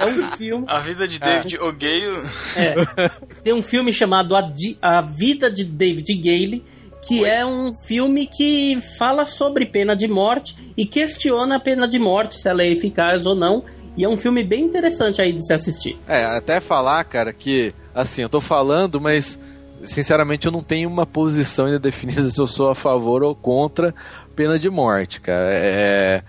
é 0.00 0.06
um 0.06 0.30
filme. 0.36 0.64
A 0.68 0.80
vida 0.80 1.06
de 1.08 1.18
David 1.18 1.58
Ogueio. 1.58 2.22
É. 2.56 2.74
Tem 3.42 3.52
um 3.52 3.62
filme 3.62 3.92
chamado 3.92 4.34
A, 4.36 4.40
Di- 4.42 4.78
A 4.80 5.00
Vida 5.00 5.50
de 5.50 5.64
David 5.64 6.14
Gale, 6.16 6.64
que 7.06 7.24
é 7.24 7.44
um 7.44 7.74
filme 7.74 8.26
que 8.26 8.78
fala 8.98 9.24
sobre 9.26 9.66
pena 9.66 9.94
de 9.96 10.06
morte 10.08 10.56
e 10.76 10.86
questiona 10.86 11.56
a 11.56 11.60
pena 11.60 11.86
de 11.88 11.98
morte, 11.98 12.36
se 12.36 12.48
ela 12.48 12.62
é 12.62 12.70
eficaz 12.70 13.26
ou 13.26 13.34
não. 13.34 13.64
E 13.96 14.04
é 14.04 14.08
um 14.08 14.16
filme 14.16 14.42
bem 14.42 14.64
interessante 14.64 15.20
aí 15.20 15.32
de 15.32 15.44
se 15.44 15.52
assistir. 15.52 15.98
É, 16.08 16.24
até 16.24 16.60
falar, 16.60 17.04
cara, 17.04 17.32
que 17.32 17.74
assim, 17.94 18.22
eu 18.22 18.28
tô 18.28 18.40
falando, 18.40 18.98
mas 19.00 19.38
sinceramente 19.82 20.46
eu 20.46 20.52
não 20.52 20.62
tenho 20.62 20.88
uma 20.88 21.04
posição 21.04 21.66
ainda 21.66 21.78
definida 21.78 22.28
se 22.30 22.40
eu 22.40 22.46
sou 22.46 22.70
a 22.70 22.74
favor 22.74 23.22
ou 23.22 23.34
contra 23.34 23.94
pena 24.34 24.58
de 24.58 24.70
morte, 24.70 25.20
cara. 25.20 25.48
É, 25.50 26.22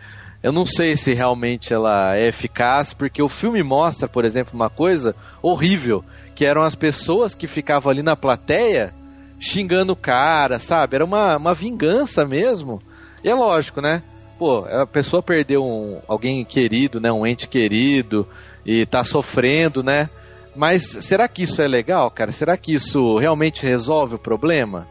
eu 0.43 0.51
não 0.51 0.65
sei 0.65 0.97
se 0.97 1.13
realmente 1.13 1.73
ela 1.73 2.17
é 2.17 2.27
eficaz, 2.27 2.93
porque 2.93 3.23
o 3.23 3.29
filme 3.29 3.63
mostra, 3.63 4.09
por 4.09 4.25
exemplo, 4.25 4.53
uma 4.53 4.69
coisa 4.69 5.15
horrível, 5.41 6.03
que 6.35 6.43
eram 6.43 6.61
as 6.61 6.75
pessoas 6.75 7.33
que 7.33 7.47
ficavam 7.47 7.89
ali 7.89 8.03
na 8.03 8.15
plateia 8.17 8.93
xingando 9.39 9.93
o 9.93 9.95
cara, 9.95 10.59
sabe? 10.59 10.95
Era 10.95 11.05
uma, 11.05 11.37
uma 11.37 11.53
vingança 11.53 12.25
mesmo. 12.25 12.79
E 13.23 13.29
é 13.29 13.33
lógico, 13.33 13.79
né? 13.79 14.03
Pô, 14.37 14.65
a 14.65 14.85
pessoa 14.85 15.23
perdeu 15.23 15.63
um, 15.63 16.01
alguém 16.07 16.43
querido, 16.43 16.99
né? 16.99 17.09
Um 17.09 17.25
ente 17.25 17.47
querido 17.47 18.27
e 18.65 18.85
tá 18.85 19.03
sofrendo, 19.03 19.81
né? 19.81 20.09
Mas 20.55 20.83
será 20.83 21.27
que 21.27 21.43
isso 21.43 21.61
é 21.61 21.67
legal, 21.67 22.11
cara? 22.11 22.31
Será 22.33 22.57
que 22.57 22.73
isso 22.73 23.17
realmente 23.17 23.65
resolve 23.65 24.15
o 24.15 24.19
problema? 24.19 24.87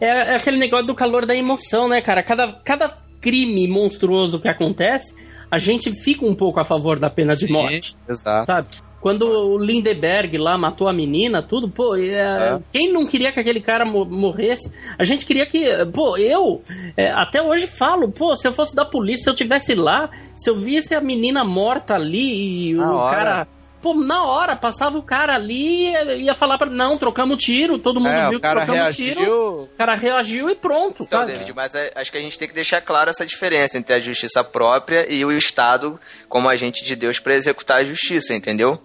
É, 0.00 0.32
é 0.32 0.36
aquele 0.36 0.58
negócio 0.58 0.86
do 0.86 0.94
calor 0.94 1.24
da 1.24 1.36
emoção, 1.36 1.88
né, 1.88 2.00
cara? 2.02 2.22
Cada, 2.22 2.52
cada 2.64 3.07
crime 3.20 3.66
monstruoso 3.68 4.38
que 4.40 4.48
acontece, 4.48 5.14
a 5.50 5.58
gente 5.58 5.90
fica 5.92 6.24
um 6.26 6.34
pouco 6.34 6.60
a 6.60 6.64
favor 6.64 6.98
da 6.98 7.08
pena 7.10 7.34
de 7.34 7.50
morte. 7.50 7.96
Exato. 8.08 8.46
Sabe? 8.46 8.68
Quando 9.00 9.22
o 9.28 9.56
Lindeberg 9.58 10.36
lá 10.36 10.58
matou 10.58 10.88
a 10.88 10.92
menina, 10.92 11.40
tudo, 11.40 11.68
pô, 11.68 11.94
é, 11.94 12.54
É. 12.56 12.58
quem 12.72 12.92
não 12.92 13.06
queria 13.06 13.30
que 13.30 13.38
aquele 13.38 13.60
cara 13.60 13.84
mo- 13.84 14.04
morresse? 14.04 14.72
A 14.98 15.04
gente 15.04 15.24
queria 15.24 15.46
que, 15.46 15.64
pô, 15.94 16.16
eu 16.16 16.60
é, 16.96 17.08
até 17.12 17.40
hoje 17.40 17.68
falo, 17.68 18.10
pô, 18.10 18.34
se 18.34 18.48
eu 18.48 18.52
fosse 18.52 18.74
da 18.74 18.84
polícia, 18.84 19.22
se 19.24 19.30
eu 19.30 19.34
tivesse 19.34 19.72
lá, 19.76 20.10
se 20.36 20.50
eu 20.50 20.56
visse 20.56 20.96
a 20.96 21.00
menina 21.00 21.44
morta 21.44 21.94
ali 21.94 22.70
e 22.70 22.74
Na 22.74 22.92
o 22.92 22.96
hora. 22.96 23.16
cara. 23.16 23.48
Pô, 23.80 23.94
na 23.94 24.24
hora, 24.24 24.56
passava 24.56 24.98
o 24.98 25.02
cara 25.02 25.34
ali 25.34 25.88
e 25.92 26.22
ia 26.24 26.34
falar 26.34 26.58
pra. 26.58 26.68
Não, 26.68 26.98
trocamos 26.98 27.36
tiro, 27.42 27.78
todo 27.78 28.00
mundo 28.00 28.08
É, 28.12 28.26
o 28.26 28.30
viu 28.30 28.38
que 28.38 28.42
cara 28.42 28.64
trocamos 28.66 28.80
reagiu. 28.96 29.14
tiro. 29.14 29.62
O 29.62 29.68
cara 29.78 29.94
reagiu 29.94 30.50
e 30.50 30.54
pronto, 30.56 31.04
Então, 31.04 31.20
sabe? 31.20 31.32
David, 31.32 31.52
mas 31.54 31.74
é- 31.74 31.92
acho 31.94 32.10
que 32.10 32.18
a 32.18 32.20
gente 32.20 32.38
tem 32.38 32.48
que 32.48 32.54
deixar 32.54 32.80
claro 32.80 33.08
essa 33.10 33.24
diferença 33.24 33.78
entre 33.78 33.94
a 33.94 34.00
justiça 34.00 34.42
própria 34.42 35.06
e 35.12 35.24
o 35.24 35.30
Estado 35.30 35.98
como 36.28 36.48
agente 36.48 36.84
de 36.84 36.96
Deus 36.96 37.20
para 37.20 37.34
executar 37.34 37.78
a 37.80 37.84
justiça, 37.84 38.34
entendeu? 38.34 38.80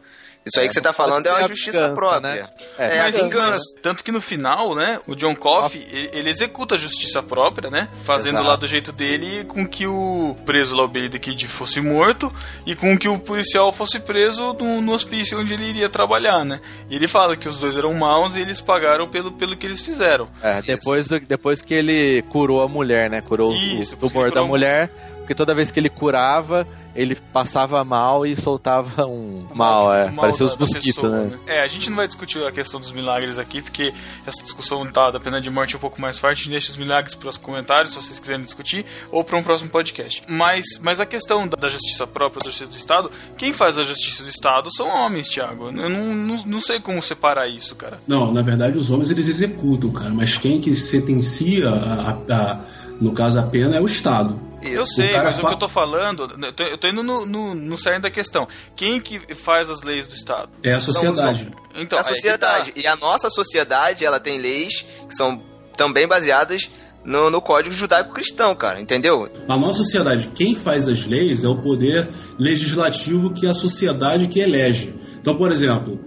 Isso 0.45 0.59
aí 0.59 0.65
É, 0.65 0.67
que 0.67 0.73
você 0.73 0.81
tá 0.81 0.91
falando 0.91 1.25
é 1.25 1.31
uma 1.31 1.39
a 1.39 1.47
justiça 1.47 1.71
vingança, 1.89 1.93
própria. 1.95 2.19
né? 2.35 2.49
É, 2.77 2.99
a 2.99 3.03
Mas, 3.03 3.15
vingança. 3.15 3.59
tanto 3.81 4.03
que 4.03 4.11
no 4.11 4.19
final, 4.19 4.75
né, 4.75 4.99
o 5.07 5.15
John 5.15 5.35
Coffey, 5.35 5.87
ele, 5.91 6.09
ele 6.13 6.29
executa 6.29 6.75
a 6.75 6.77
justiça 6.77 7.23
própria, 7.23 7.69
né, 7.69 7.87
fazendo 8.03 8.35
Exato. 8.35 8.47
lá 8.47 8.55
do 8.57 8.67
jeito 8.67 8.91
dele 8.91 9.45
com 9.45 9.65
que 9.65 9.87
o 9.87 10.35
preso 10.45 10.75
lá, 10.75 10.83
o 10.83 10.87
Billy 10.87 11.09
the 11.09 11.17
Kid, 11.17 11.47
fosse 11.47 11.79
morto 11.79 12.31
e 12.65 12.75
com 12.75 12.97
que 12.97 13.07
o 13.07 13.17
policial 13.17 13.71
fosse 13.71 13.99
preso 13.99 14.53
no, 14.53 14.81
no 14.81 14.91
hospício 14.93 15.39
onde 15.39 15.53
ele 15.53 15.63
iria 15.65 15.87
trabalhar, 15.87 16.43
né. 16.43 16.59
E 16.89 16.95
ele 16.95 17.07
fala 17.07 17.37
que 17.37 17.47
os 17.47 17.57
dois 17.57 17.77
eram 17.77 17.93
maus 17.93 18.35
e 18.35 18.41
eles 18.41 18.59
pagaram 18.59 19.07
pelo, 19.07 19.31
pelo 19.31 19.55
que 19.55 19.65
eles 19.65 19.81
fizeram. 19.81 20.27
É, 20.41 20.61
depois, 20.61 21.07
do- 21.07 21.19
depois 21.19 21.61
que 21.61 21.73
ele 21.73 22.21
curou 22.23 22.61
a 22.61 22.67
mulher, 22.67 23.09
né? 23.09 23.21
Curou 23.21 23.53
Isso, 23.53 23.95
o 23.95 24.09
tumor 24.09 24.29
da 24.31 24.41
a 24.41 24.43
mulher, 24.45 24.89
porque 25.19 25.33
toda 25.33 25.55
vez 25.55 25.71
que 25.71 25.79
ele 25.79 25.89
curava, 25.89 26.67
ele 26.95 27.15
passava 27.33 27.83
mal 27.83 28.25
e 28.25 28.35
soltava 28.35 29.05
um 29.07 29.45
mal, 29.53 29.93
é. 29.93 30.11
mal 30.11 30.25
Parecia 30.25 30.45
da- 30.45 30.53
os 30.53 30.57
mosquitos, 30.59 30.95
pessoa, 30.95 31.09
né? 31.25 31.39
É, 31.47 31.61
a 31.63 31.67
gente 31.67 31.89
não 31.89 31.97
vai 31.97 32.05
discutir 32.07 32.43
a 32.45 32.51
questão 32.51 32.79
dos 32.79 32.91
milagres 32.91 33.39
aqui, 33.39 33.61
porque 33.61 33.93
essa 34.25 34.43
discussão 34.43 34.85
tá, 34.91 35.09
da 35.11 35.19
pena 35.19 35.41
de 35.41 35.49
morte 35.49 35.73
é 35.73 35.77
um 35.77 35.81
pouco 35.81 35.99
mais 35.99 36.17
forte. 36.19 36.33
A 36.41 36.43
gente 36.43 36.51
deixa 36.51 36.71
os 36.71 36.77
milagres 36.77 37.15
para 37.15 37.29
os 37.29 37.37
comentários, 37.37 37.93
se 37.93 38.01
vocês 38.01 38.19
quiserem 38.19 38.43
discutir, 38.45 38.85
ou 39.11 39.23
para 39.23 39.37
um 39.37 39.43
próximo 39.43 39.69
podcast. 39.69 40.21
Mas, 40.27 40.65
mas 40.81 40.99
a 40.99 41.05
questão 41.05 41.47
da, 41.47 41.57
da 41.57 41.69
justiça 41.69 42.05
própria, 42.05 42.39
da 42.39 42.45
justiça 42.51 42.69
do 42.69 42.75
Estado, 42.77 43.11
quem 43.37 43.51
faz 43.51 43.77
a 43.77 43.83
justiça 43.83 44.23
do 44.23 44.29
Estado 44.29 44.69
são 44.75 44.87
homens, 44.87 45.27
Thiago. 45.27 45.67
Eu 45.67 45.89
não, 45.89 46.13
não, 46.13 46.35
não 46.45 46.61
sei 46.61 46.79
como 46.79 47.01
separar 47.01 47.47
isso, 47.47 47.75
cara. 47.75 47.99
Não, 48.07 48.31
na 48.31 48.41
verdade 48.41 48.77
os 48.77 48.91
homens 48.91 49.09
eles 49.09 49.27
executam, 49.27 49.91
cara, 49.91 50.11
mas 50.11 50.37
quem 50.37 50.61
que 50.61 50.75
sentencia, 50.75 51.69
a, 51.69 52.11
a- 52.11 52.35
a- 52.35 52.59
no 53.01 53.11
caso 53.13 53.39
a 53.39 53.43
pena, 53.43 53.75
é 53.75 53.81
o 53.81 53.85
Estado. 53.85 54.39
Eu 54.65 54.85
sei, 54.85 55.13
mas 55.17 55.39
o 55.39 55.45
que 55.47 55.53
eu 55.53 55.57
tô 55.57 55.67
falando, 55.67 56.29
eu 56.41 56.53
tô, 56.53 56.63
eu 56.63 56.77
tô 56.77 56.87
indo 56.87 57.03
no, 57.03 57.25
no, 57.25 57.55
no 57.55 57.77
cerne 57.77 57.99
da 57.99 58.11
questão. 58.11 58.47
Quem 58.75 58.99
que 58.99 59.33
faz 59.35 59.69
as 59.69 59.81
leis 59.81 60.07
do 60.07 60.13
Estado? 60.13 60.49
É 60.63 60.73
a 60.73 60.77
os 60.77 60.83
sociedade. 60.83 61.43
homens. 61.45 61.51
Então, 61.75 61.99
a 61.99 62.03
que 62.03 62.09
sociedade. 62.13 62.71
tá. 62.71 62.79
E 62.79 62.87
a 62.87 62.95
nossa 62.95 63.29
sociedade, 63.29 64.05
ela 64.05 64.19
tem 64.19 64.37
leis 64.39 64.85
que 65.07 65.15
são 65.15 65.41
também 65.75 66.07
baseadas 66.07 66.69
no, 67.03 67.29
no 67.29 67.41
código 67.41 67.75
judaico-cristão, 67.75 68.55
cara, 68.55 68.79
entendeu? 68.79 69.29
A 69.47 69.57
nossa 69.57 69.79
sociedade, 69.79 70.29
quem 70.29 70.55
faz 70.55 70.87
as 70.87 71.05
leis 71.05 71.43
é 71.43 71.47
o 71.47 71.55
poder 71.55 72.07
legislativo 72.39 73.33
que 73.33 73.45
é 73.45 73.49
a 73.49 73.53
sociedade 73.53 74.27
que 74.27 74.39
elege. 74.39 74.93
Então, 75.19 75.35
por 75.35 75.51
exemplo, 75.51 75.99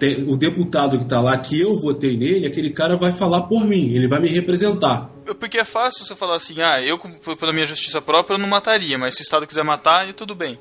tem 0.00 0.24
o 0.26 0.36
deputado 0.36 0.96
que 0.96 1.04
está 1.04 1.20
lá, 1.20 1.36
que 1.36 1.60
eu 1.60 1.78
votei 1.78 2.16
nele, 2.16 2.46
aquele 2.46 2.70
cara 2.70 2.96
vai 2.96 3.12
falar 3.12 3.42
por 3.42 3.64
mim, 3.66 3.94
ele 3.94 4.08
vai 4.08 4.18
me 4.18 4.28
representar. 4.28 5.10
Porque 5.38 5.58
é 5.58 5.64
fácil 5.64 6.04
você 6.04 6.16
falar 6.16 6.36
assim, 6.36 6.60
ah, 6.62 6.82
eu, 6.82 6.98
pela 7.38 7.52
minha 7.52 7.66
justiça 7.66 8.00
própria, 8.00 8.34
eu 8.34 8.38
não 8.38 8.48
mataria, 8.48 8.98
mas 8.98 9.14
se 9.14 9.20
o 9.20 9.22
Estado 9.22 9.46
quiser 9.46 9.62
matar, 9.62 10.12
tudo 10.14 10.34
bem. 10.34 10.58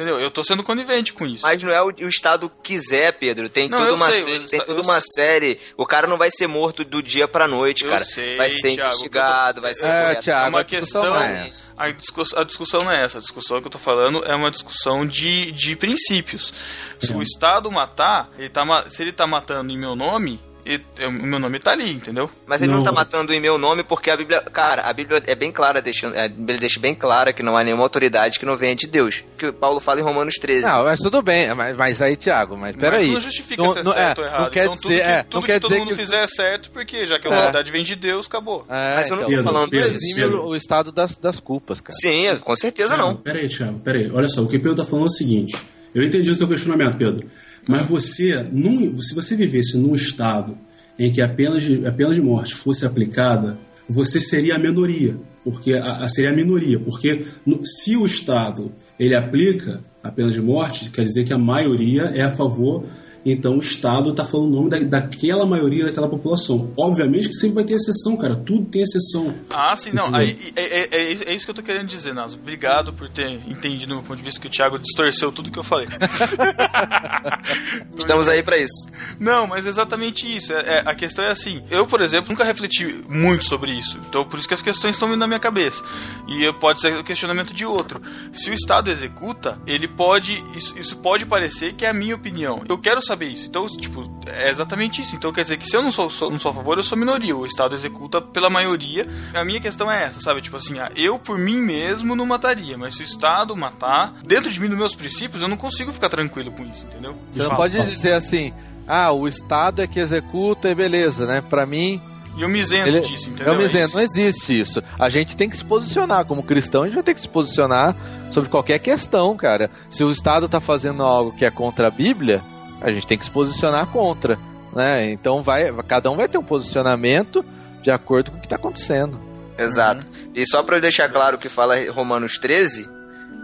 Entendeu? 0.00 0.18
Eu 0.18 0.30
tô 0.30 0.42
sendo 0.42 0.62
conivente 0.62 1.12
com 1.12 1.26
isso. 1.26 1.42
Mas 1.42 1.62
não 1.62 1.70
é 1.70 1.82
o, 1.82 1.88
o 1.88 2.08
Estado 2.08 2.50
quiser, 2.62 3.12
Pedro. 3.18 3.50
Tem 3.50 3.68
Não, 3.68 3.76
toda 3.76 3.94
uma 3.94 4.10
sei, 4.10 4.22
série, 4.22 4.38
o 4.44 4.48
tem 4.48 4.60
toda 4.60 4.80
eu 4.80 4.84
uma 4.84 5.00
sei. 5.00 5.10
série. 5.14 5.60
O 5.76 5.84
cara 5.84 6.06
não 6.06 6.16
vai 6.16 6.30
ser 6.30 6.46
morto 6.46 6.84
do 6.84 7.02
dia 7.02 7.28
pra 7.28 7.46
noite, 7.46 7.84
Eu 7.84 7.90
cara. 7.90 8.02
sei, 8.04 8.36
vai 8.38 8.48
ser 8.48 8.74
Thiago, 8.74 8.88
investigado, 8.88 9.60
vai 9.60 9.74
ser 9.74 9.88
É. 9.90 10.14
Thiago, 10.16 10.46
É 10.46 10.48
uma 10.48 10.60
a 10.60 10.62
discussão 10.62 11.02
questão. 11.02 11.14
não 11.14 11.20
é 11.22 11.48
essa. 11.48 11.74
A 11.76 11.90
discussão, 11.90 12.38
a 12.40 12.44
discussão 12.44 12.80
não 12.80 12.92
é 12.92 13.04
essa. 13.04 13.18
A 13.18 13.20
discussão 13.20 13.60
que 13.60 13.66
eu 13.66 13.70
tô 13.70 13.78
falando 13.78 14.24
é 14.24 14.34
uma 14.34 14.50
discussão 14.50 15.06
de, 15.06 15.52
de 15.52 15.76
princípios. 15.76 16.52
Se 16.98 17.12
o 17.12 17.20
Estado 17.22 17.70
matar, 17.70 18.30
ele 18.38 18.48
tá, 18.48 18.88
se 18.88 19.02
ele 19.02 19.12
tá 19.12 19.26
matando 19.26 19.72
em 19.72 19.78
meu 19.78 19.94
nome, 19.94 20.40
e, 20.70 21.04
o 21.04 21.10
meu 21.10 21.38
nome 21.38 21.58
tá 21.58 21.72
ali, 21.72 21.90
entendeu? 21.90 22.30
Mas 22.46 22.62
ele 22.62 22.72
não. 22.72 22.82
tá 22.82 22.92
matando 22.92 23.32
em 23.32 23.40
meu 23.40 23.58
nome 23.58 23.82
porque 23.82 24.10
a 24.10 24.16
Bíblia. 24.16 24.40
Cara, 24.40 24.82
a 24.82 24.92
Bíblia 24.92 25.22
é 25.26 25.34
bem 25.34 25.50
clara, 25.50 25.82
deixa, 25.82 26.06
a 26.08 26.28
Bíblia 26.28 26.58
deixa 26.58 26.78
bem 26.78 26.94
clara 26.94 27.32
que 27.32 27.42
não 27.42 27.56
há 27.56 27.64
nenhuma 27.64 27.82
autoridade 27.82 28.38
que 28.38 28.46
não 28.46 28.56
venha 28.56 28.76
de 28.76 28.86
Deus. 28.86 29.24
Que 29.36 29.46
o 29.46 29.52
Paulo 29.52 29.80
fala 29.80 30.00
em 30.00 30.02
Romanos 30.02 30.34
13. 30.34 30.62
Não, 30.62 30.84
mas 30.84 31.00
tudo 31.00 31.20
bem, 31.22 31.52
mas, 31.54 31.76
mas 31.76 32.00
aí, 32.00 32.16
Tiago, 32.16 32.56
mas 32.56 32.76
peraí. 32.76 33.06
Mas 33.06 33.14
não 33.14 33.20
justifica 33.20 33.62
não, 33.62 33.70
se 33.70 33.78
é 33.78 33.82
não, 33.82 33.92
certo 33.92 34.20
é, 34.20 34.24
ou 34.24 34.28
errado. 34.28 34.42
Não 34.42 34.50
quer 34.50 34.64
então, 34.64 34.74
dizer, 34.74 34.86
tudo 34.86 34.94
que, 34.94 35.02
é, 35.02 35.22
tudo 35.22 35.34
não 35.34 35.40
que 35.40 35.46
quer 35.46 35.60
todo 35.60 35.68
dizer 35.70 35.80
mundo 35.80 35.88
que... 35.90 35.96
fizer 35.96 36.22
é 36.22 36.26
certo, 36.26 36.70
porque 36.70 37.06
já 37.06 37.18
que 37.18 37.26
a 37.26 37.30
autoridade 37.34 37.70
vem 37.70 37.82
de 37.82 37.96
Deus, 37.96 38.26
acabou. 38.26 38.64
É, 38.68 38.96
mas 38.96 39.10
eu 39.10 39.16
não 39.16 39.24
então, 39.24 39.36
tô 39.36 39.42
falando 39.42 39.70
Pedro, 39.70 39.98
Pedro, 39.98 40.14
Pedro. 40.14 40.46
o 40.46 40.54
estado 40.54 40.92
das, 40.92 41.16
das 41.16 41.40
culpas, 41.40 41.80
cara. 41.80 41.96
Sim, 42.00 42.36
com 42.38 42.54
certeza 42.56 42.94
Thiago, 42.94 43.02
não. 43.02 43.16
Peraí, 43.16 43.48
Thiago, 43.48 43.80
peraí. 43.80 44.10
Olha 44.12 44.28
só, 44.28 44.42
o 44.42 44.48
que 44.48 44.56
o 44.56 44.60
Pedro 44.60 44.76
tá 44.76 44.84
falando 44.84 45.04
é 45.04 45.08
o 45.08 45.10
seguinte. 45.10 45.79
Eu 45.94 46.02
entendi 46.02 46.30
o 46.30 46.34
seu 46.34 46.48
questionamento, 46.48 46.96
Pedro. 46.96 47.26
Mas 47.68 47.88
você, 47.88 48.46
num, 48.52 48.98
se 49.00 49.14
você 49.14 49.36
vivesse 49.36 49.76
num 49.76 49.94
estado 49.94 50.56
em 50.98 51.10
que 51.10 51.20
a 51.20 51.28
pena 51.28 51.58
de, 51.58 51.86
a 51.86 51.92
pena 51.92 52.14
de 52.14 52.20
morte 52.20 52.54
fosse 52.54 52.84
aplicada, 52.84 53.58
você 53.88 54.20
seria 54.20 54.54
a 54.54 54.58
minoria, 54.58 55.16
porque 55.42 55.74
a, 55.74 56.04
a 56.04 56.08
seria 56.08 56.30
a 56.30 56.32
minoria, 56.32 56.78
porque 56.78 57.24
no, 57.44 57.60
se 57.64 57.96
o 57.96 58.06
Estado 58.06 58.72
ele 58.98 59.14
aplica 59.14 59.82
a 60.02 60.12
pena 60.12 60.30
de 60.30 60.40
morte, 60.40 60.90
quer 60.90 61.04
dizer 61.04 61.24
que 61.24 61.32
a 61.32 61.38
maioria 61.38 62.02
é 62.14 62.22
a 62.22 62.30
favor 62.30 62.84
então 63.24 63.56
o 63.56 63.60
Estado 63.60 64.10
está 64.10 64.24
falando 64.24 64.48
o 64.48 64.56
nome 64.56 64.70
da, 64.70 64.78
daquela 64.78 65.44
maioria 65.44 65.86
daquela 65.86 66.08
população. 66.08 66.72
Obviamente 66.76 67.28
que 67.28 67.34
sempre 67.34 67.56
vai 67.56 67.64
ter 67.64 67.74
exceção, 67.74 68.16
cara. 68.16 68.34
Tudo 68.34 68.64
tem 68.66 68.82
exceção. 68.82 69.34
Ah, 69.50 69.74
sim, 69.76 69.90
não. 69.92 70.14
Aí, 70.14 70.52
é, 70.56 70.62
é, 70.62 70.88
é, 70.90 71.12
é, 71.12 71.34
isso 71.34 71.44
que 71.44 71.50
eu 71.50 71.54
tô 71.54 71.62
querendo 71.62 71.86
dizer, 71.86 72.14
Naso. 72.14 72.36
Obrigado 72.36 72.92
por 72.92 73.08
ter 73.08 73.30
entendido 73.48 73.94
do 73.94 74.02
ponto 74.02 74.16
de 74.16 74.22
vista 74.22 74.40
que 74.40 74.46
o 74.46 74.50
Thiago 74.50 74.78
distorceu 74.78 75.30
tudo 75.30 75.50
que 75.50 75.58
eu 75.58 75.62
falei. 75.62 75.88
Estamos 77.96 78.28
aí 78.28 78.42
para 78.42 78.58
isso. 78.58 78.88
Não, 79.18 79.46
mas 79.46 79.66
exatamente 79.66 80.34
isso. 80.34 80.52
É, 80.52 80.78
é, 80.78 80.82
a 80.84 80.94
questão 80.94 81.24
é 81.24 81.30
assim. 81.30 81.62
Eu, 81.70 81.86
por 81.86 82.00
exemplo, 82.00 82.30
nunca 82.30 82.44
refleti 82.44 83.04
muito 83.08 83.44
sobre 83.44 83.72
isso. 83.72 83.98
Então, 84.08 84.24
por 84.24 84.38
isso 84.38 84.48
que 84.48 84.54
as 84.54 84.62
questões 84.62 84.94
estão 84.94 85.08
vindo 85.08 85.18
na 85.18 85.26
minha 85.26 85.40
cabeça. 85.40 85.84
E 86.28 86.50
pode 86.54 86.80
ser 86.80 86.96
o 86.96 87.04
questionamento 87.04 87.52
de 87.52 87.64
outro. 87.64 88.00
Se 88.32 88.50
o 88.50 88.54
Estado 88.54 88.90
executa, 88.90 89.58
ele 89.66 89.86
pode. 89.86 90.42
Isso, 90.56 90.78
isso 90.78 90.96
pode 90.96 91.26
parecer 91.26 91.74
que 91.74 91.84
é 91.84 91.90
a 91.90 91.94
minha 91.94 92.14
opinião. 92.14 92.62
Eu 92.68 92.78
quero 92.78 93.02
saber 93.10 93.26
isso. 93.26 93.48
Então, 93.48 93.66
tipo, 93.66 94.04
é 94.26 94.50
exatamente 94.50 95.02
isso. 95.02 95.16
Então 95.16 95.32
quer 95.32 95.42
dizer 95.42 95.56
que 95.56 95.66
se 95.66 95.76
eu 95.76 95.82
não 95.82 95.90
sou, 95.90 96.08
sou, 96.10 96.30
não 96.30 96.38
sou 96.38 96.50
a 96.50 96.54
favor, 96.54 96.78
eu 96.78 96.82
sou 96.82 96.96
minoria. 96.96 97.36
O 97.36 97.44
Estado 97.44 97.74
executa 97.74 98.20
pela 98.20 98.48
maioria. 98.48 99.06
A 99.34 99.44
minha 99.44 99.60
questão 99.60 99.90
é 99.90 100.04
essa, 100.04 100.20
sabe? 100.20 100.40
Tipo 100.40 100.56
assim, 100.56 100.78
ah, 100.78 100.90
eu 100.96 101.18
por 101.18 101.38
mim 101.38 101.56
mesmo 101.56 102.14
não 102.14 102.26
mataria, 102.26 102.78
mas 102.78 102.94
se 102.94 103.02
o 103.02 103.04
Estado 103.04 103.56
matar, 103.56 104.14
dentro 104.24 104.50
de 104.50 104.60
mim, 104.60 104.68
dos 104.68 104.78
meus 104.78 104.94
princípios, 104.94 105.42
eu 105.42 105.48
não 105.48 105.56
consigo 105.56 105.92
ficar 105.92 106.08
tranquilo 106.08 106.50
com 106.52 106.64
isso, 106.64 106.86
entendeu? 106.86 107.16
Você 107.32 107.48
não 107.48 107.56
pode 107.56 107.80
dizer 107.86 108.12
assim, 108.12 108.52
ah, 108.86 109.12
o 109.12 109.26
Estado 109.26 109.82
é 109.82 109.86
que 109.86 109.98
executa 109.98 110.68
e 110.68 110.74
beleza, 110.74 111.26
né? 111.26 111.42
Pra 111.48 111.66
mim, 111.66 112.00
e 112.36 112.42
eu 112.42 112.48
me 112.48 112.60
isento 112.60 112.88
Ele, 112.88 113.00
disso, 113.00 113.30
entendeu? 113.30 113.52
Eu 113.52 113.58
me 113.58 113.64
isento, 113.64 113.92
é 113.92 113.94
não 113.94 114.00
existe 114.00 114.58
isso. 114.58 114.82
A 114.98 115.08
gente 115.08 115.36
tem 115.36 115.48
que 115.48 115.56
se 115.56 115.64
posicionar 115.64 116.24
como 116.24 116.42
cristão, 116.42 116.82
a 116.82 116.86
gente 116.86 116.94
vai 116.94 117.02
ter 117.02 117.14
que 117.14 117.20
se 117.20 117.28
posicionar 117.28 117.96
sobre 118.30 118.48
qualquer 118.48 118.78
questão, 118.78 119.36
cara. 119.36 119.70
Se 119.88 120.04
o 120.04 120.10
Estado 120.10 120.48
tá 120.48 120.60
fazendo 120.60 121.02
algo 121.02 121.32
que 121.32 121.44
é 121.44 121.50
contra 121.50 121.88
a 121.88 121.90
Bíblia, 121.90 122.40
a 122.80 122.90
gente 122.90 123.06
tem 123.06 123.18
que 123.18 123.24
se 123.24 123.30
posicionar 123.30 123.86
contra, 123.86 124.38
né? 124.72 125.10
Então 125.12 125.42
vai, 125.42 125.72
cada 125.86 126.10
um 126.10 126.16
vai 126.16 126.28
ter 126.28 126.38
um 126.38 126.44
posicionamento 126.44 127.44
de 127.82 127.90
acordo 127.90 128.30
com 128.30 128.36
o 128.36 128.40
que 128.40 128.46
está 128.46 128.56
acontecendo. 128.56 129.20
Exato. 129.58 130.06
Uhum. 130.06 130.32
E 130.34 130.46
só 130.46 130.62
para 130.62 130.76
eu 130.76 130.80
deixar 130.80 131.08
claro 131.08 131.36
o 131.36 131.40
que 131.40 131.48
fala 131.48 131.76
Romanos 131.90 132.38
13, 132.38 132.88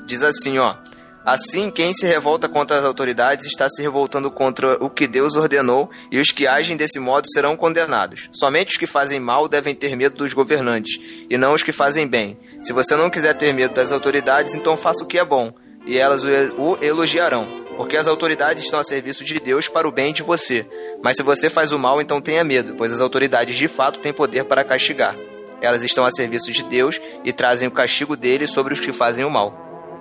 diz 0.07 0.23
assim, 0.23 0.59
ó: 0.59 0.77
Assim, 1.25 1.71
quem 1.71 1.93
se 1.93 2.07
revolta 2.07 2.49
contra 2.49 2.79
as 2.79 2.85
autoridades 2.85 3.47
está 3.47 3.69
se 3.69 3.83
revoltando 3.83 4.31
contra 4.31 4.83
o 4.83 4.89
que 4.89 5.07
Deus 5.07 5.35
ordenou, 5.35 5.91
e 6.11 6.21
os 6.21 6.29
que 6.29 6.47
agem 6.47 6.77
desse 6.77 7.01
modo 7.01 7.27
serão 7.29 7.57
condenados. 7.57 8.29
Somente 8.33 8.71
os 8.71 8.77
que 8.77 8.87
fazem 8.87 9.19
mal 9.19 9.49
devem 9.49 9.75
ter 9.75 9.97
medo 9.97 10.17
dos 10.17 10.33
governantes, 10.33 10.99
e 11.29 11.37
não 11.37 11.53
os 11.53 11.63
que 11.63 11.73
fazem 11.73 12.07
bem. 12.07 12.39
Se 12.63 12.73
você 12.73 12.95
não 12.95 13.11
quiser 13.11 13.35
ter 13.35 13.53
medo 13.53 13.75
das 13.75 13.91
autoridades, 13.93 14.55
então 14.55 14.77
faça 14.77 15.03
o 15.03 15.07
que 15.07 15.19
é 15.19 15.25
bom, 15.25 15.53
e 15.85 15.99
elas 15.99 16.23
o 16.25 16.79
elogiarão 16.81 17.66
porque 17.77 17.97
as 17.97 18.07
autoridades 18.07 18.65
estão 18.65 18.81
a 18.81 18.85
serviço 18.85 19.25
de 19.25 19.39
Deus 19.39 19.69
para 19.69 19.87
o 19.87 19.93
bem 19.93 20.13
de 20.13 20.23
você. 20.23 20.67
Mas 21.03 21.17
se 21.17 21.23
você 21.23 21.51
faz 21.51 21.73
o 21.73 21.79
mal, 21.79 22.01
então 22.01 22.21
tenha 22.21 22.43
medo, 22.43 22.75
pois 22.77 22.91
as 22.91 23.01
autoridades 23.01 23.57
de 23.57 23.69
fato 23.69 24.01
têm 24.01 24.13
poder 24.13 24.45
para 24.45 24.65
castigar. 24.65 25.17
Elas 25.61 25.83
estão 25.83 26.05
a 26.05 26.11
serviço 26.11 26.51
de 26.53 26.63
Deus 26.65 27.01
e 27.25 27.33
trazem 27.33 27.69
o 27.69 27.71
castigo 27.71 28.17
dele 28.17 28.47
sobre 28.47 28.75
os 28.75 28.81
que 28.81 28.93
fazem 28.93 29.25
o 29.25 29.31
mal. 29.31 29.55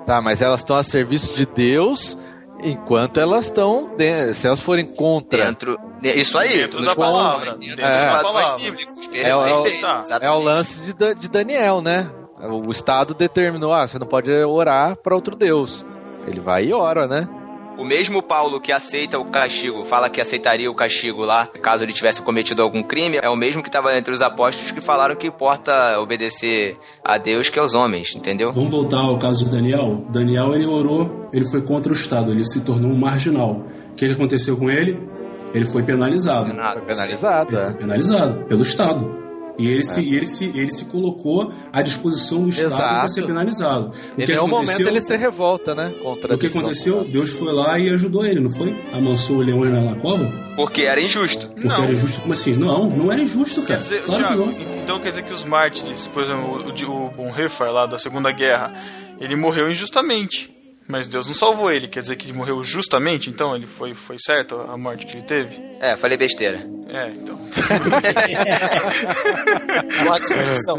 Tá, 0.05 0.21
mas 0.21 0.41
elas 0.41 0.59
estão 0.59 0.75
a 0.75 0.83
serviço 0.83 1.35
de 1.35 1.45
Deus 1.45 2.17
enquanto 2.61 3.19
elas 3.19 3.45
estão. 3.45 3.89
Se 4.33 4.47
elas 4.47 4.59
forem 4.59 4.85
contra. 4.93 5.45
Dentro. 5.45 5.77
Isso 6.03 6.37
aí, 6.37 6.57
dentro 6.57 6.85
da 6.85 6.95
palavra. 6.95 7.55
Dentro 7.55 7.83
é, 7.83 7.95
dos 7.95 8.05
padrões 8.05 8.61
bíblicos. 8.61 9.09
É, 9.13 9.29
é, 9.29 9.35
o, 9.35 9.65
é 10.21 10.31
o 10.31 10.39
lance 10.39 10.93
de, 10.93 11.15
de 11.15 11.29
Daniel, 11.29 11.81
né? 11.81 12.09
O 12.39 12.69
Estado 12.69 13.13
determinou: 13.13 13.73
ah, 13.73 13.87
você 13.87 13.97
não 13.97 14.07
pode 14.07 14.31
orar 14.31 14.95
para 14.97 15.15
outro 15.15 15.35
Deus. 15.35 15.85
Ele 16.27 16.39
vai 16.39 16.65
e 16.65 16.73
ora, 16.73 17.07
né? 17.07 17.27
O 17.77 17.83
mesmo 17.83 18.23
Paulo 18.23 18.61
que 18.61 18.71
aceita 18.71 19.19
o 19.19 19.25
castigo, 19.25 19.83
fala 19.83 20.09
que 20.09 20.21
aceitaria 20.21 20.71
o 20.71 20.75
castigo 20.75 21.23
lá, 21.23 21.47
caso 21.61 21.83
ele 21.83 21.91
tivesse 21.91 22.21
cometido 22.21 22.61
algum 22.61 22.81
crime, 22.81 23.19
é 23.21 23.29
o 23.29 23.35
mesmo 23.35 23.61
que 23.61 23.69
estava 23.69 23.95
entre 23.97 24.13
os 24.13 24.21
apóstolos 24.21 24.71
que 24.71 24.79
falaram 24.79 25.15
que 25.15 25.27
importa 25.27 25.99
obedecer 25.99 26.77
a 27.03 27.17
Deus 27.17 27.49
que 27.49 27.59
aos 27.59 27.73
homens, 27.73 28.15
entendeu? 28.15 28.53
Vamos 28.53 28.71
voltar 28.71 28.99
ao 28.99 29.17
caso 29.17 29.43
de 29.43 29.51
Daniel. 29.51 30.05
Daniel, 30.09 30.53
ele 30.53 30.65
orou, 30.65 31.29
ele 31.33 31.45
foi 31.45 31.61
contra 31.61 31.91
o 31.91 31.95
Estado, 31.95 32.31
ele 32.31 32.45
se 32.45 32.63
tornou 32.63 32.91
um 32.91 32.97
marginal. 32.97 33.63
O 33.91 33.95
que 33.95 34.05
aconteceu 34.05 34.55
com 34.57 34.69
ele? 34.69 34.97
Ele 35.53 35.65
foi 35.65 35.83
penalizado. 35.83 36.53
Foi 36.73 36.81
penalizado, 36.81 37.49
ele 37.49 37.61
é. 37.61 37.65
foi 37.65 37.73
penalizado 37.73 38.45
pelo 38.45 38.61
Estado. 38.61 39.24
E 39.57 39.67
ele, 39.67 39.79
é. 39.79 39.83
se, 39.83 40.15
ele, 40.15 40.25
se, 40.25 40.45
ele 40.57 40.71
se 40.71 40.85
colocou 40.85 41.51
à 41.71 41.81
disposição 41.81 42.43
do 42.43 42.49
Estado 42.49 42.75
para 42.75 43.07
ser 43.09 43.25
penalizado. 43.25 43.91
O 44.17 44.21
em 44.21 44.25
nenhum 44.25 44.47
momento 44.47 44.87
ele 44.87 45.01
se 45.01 45.15
revolta, 45.15 45.73
né? 45.73 45.93
Contra 46.01 46.35
o 46.35 46.37
que 46.37 46.47
aconteceu? 46.47 47.05
Deus 47.05 47.31
foi 47.31 47.51
lá 47.51 47.79
e 47.79 47.89
ajudou 47.89 48.25
ele, 48.25 48.39
não 48.39 48.51
foi? 48.51 48.75
Amansou 48.93 49.37
o 49.37 49.41
leão 49.41 49.63
na, 49.65 49.81
na 49.81 49.95
cova? 49.95 50.31
Porque 50.55 50.83
era 50.83 51.01
injusto. 51.01 51.47
Porque 51.49 51.67
não. 51.67 51.83
era 51.83 51.91
injusto? 51.91 52.21
Como 52.21 52.33
assim? 52.33 52.55
Não, 52.55 52.89
não 52.89 53.11
era 53.11 53.21
injusto, 53.21 53.61
cara. 53.61 53.75
Quer 53.75 53.83
dizer, 53.83 54.03
claro 54.03 54.23
Thiago, 54.23 54.55
que 54.55 54.65
não. 54.65 54.75
Então 54.75 54.99
quer 54.99 55.09
dizer 55.09 55.23
que 55.23 55.33
os 55.33 55.43
mártires, 55.43 56.07
por 56.07 56.23
exemplo, 56.23 56.63
o, 56.63 57.05
o 57.05 57.09
Bonhoeffer 57.09 57.71
lá 57.71 57.85
da 57.85 57.97
Segunda 57.97 58.31
Guerra, 58.31 58.73
ele 59.19 59.35
morreu 59.35 59.69
injustamente. 59.69 60.54
Mas 60.87 61.07
Deus 61.07 61.25
não 61.25 61.33
salvou 61.33 61.71
ele, 61.71 61.87
quer 61.87 62.01
dizer 62.01 62.15
que 62.15 62.27
ele 62.27 62.37
morreu 62.37 62.63
justamente, 62.63 63.27
então 63.29 63.55
ele 63.55 63.65
foi, 63.65 63.95
foi 63.95 64.17
certo 64.19 64.61
a 64.61 64.77
morte 64.77 65.07
que 65.07 65.13
ele 65.17 65.23
teve? 65.23 65.59
É, 65.79 65.97
falei 65.97 66.15
besteira. 66.15 66.59
É, 66.87 67.07
então. 67.09 67.35
Morte 70.05 70.27
solução. 70.27 70.77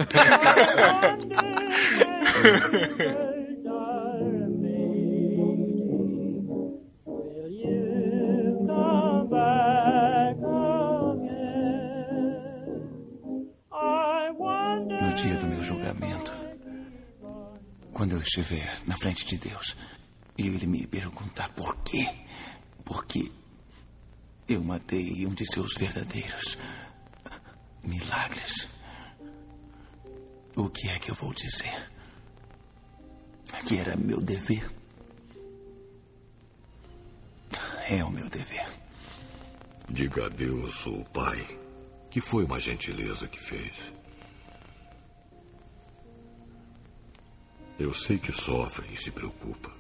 No 15.00 15.12
dia 15.14 15.36
do 15.36 15.46
meu 15.46 15.62
julgamento, 15.62 16.32
quando 17.92 18.12
eu 18.12 18.20
estiver 18.20 18.78
na 18.86 18.96
frente 18.96 19.24
de 19.26 19.36
Deus, 19.38 19.76
e 20.38 20.46
ele 20.46 20.66
me 20.66 20.86
perguntar 20.86 21.48
por 21.50 21.76
quê. 21.78 22.08
Porque 22.84 23.30
eu 24.48 24.62
matei 24.62 25.26
um 25.26 25.34
de 25.34 25.44
seus 25.46 25.74
verdadeiros 25.74 26.56
milagres. 27.82 28.68
O 30.54 30.68
que 30.68 30.88
é 30.88 30.98
que 30.98 31.10
eu 31.10 31.14
vou 31.14 31.32
dizer? 31.34 31.90
Que 33.66 33.78
era 33.78 33.96
meu 33.96 34.20
dever. 34.20 34.70
É 37.88 38.04
o 38.04 38.10
meu 38.10 38.28
dever. 38.28 38.66
Diga 39.88 40.26
a 40.26 40.28
Deus, 40.28 40.86
o 40.86 41.04
Pai, 41.06 41.58
que 42.10 42.20
foi 42.20 42.44
uma 42.44 42.58
gentileza 42.58 43.28
que 43.28 43.38
fez. 43.38 43.92
Eu 47.78 47.92
sei 47.92 48.18
que 48.18 48.32
sofre 48.32 48.88
e 48.92 48.96
se 48.96 49.10
preocupa. 49.10 49.75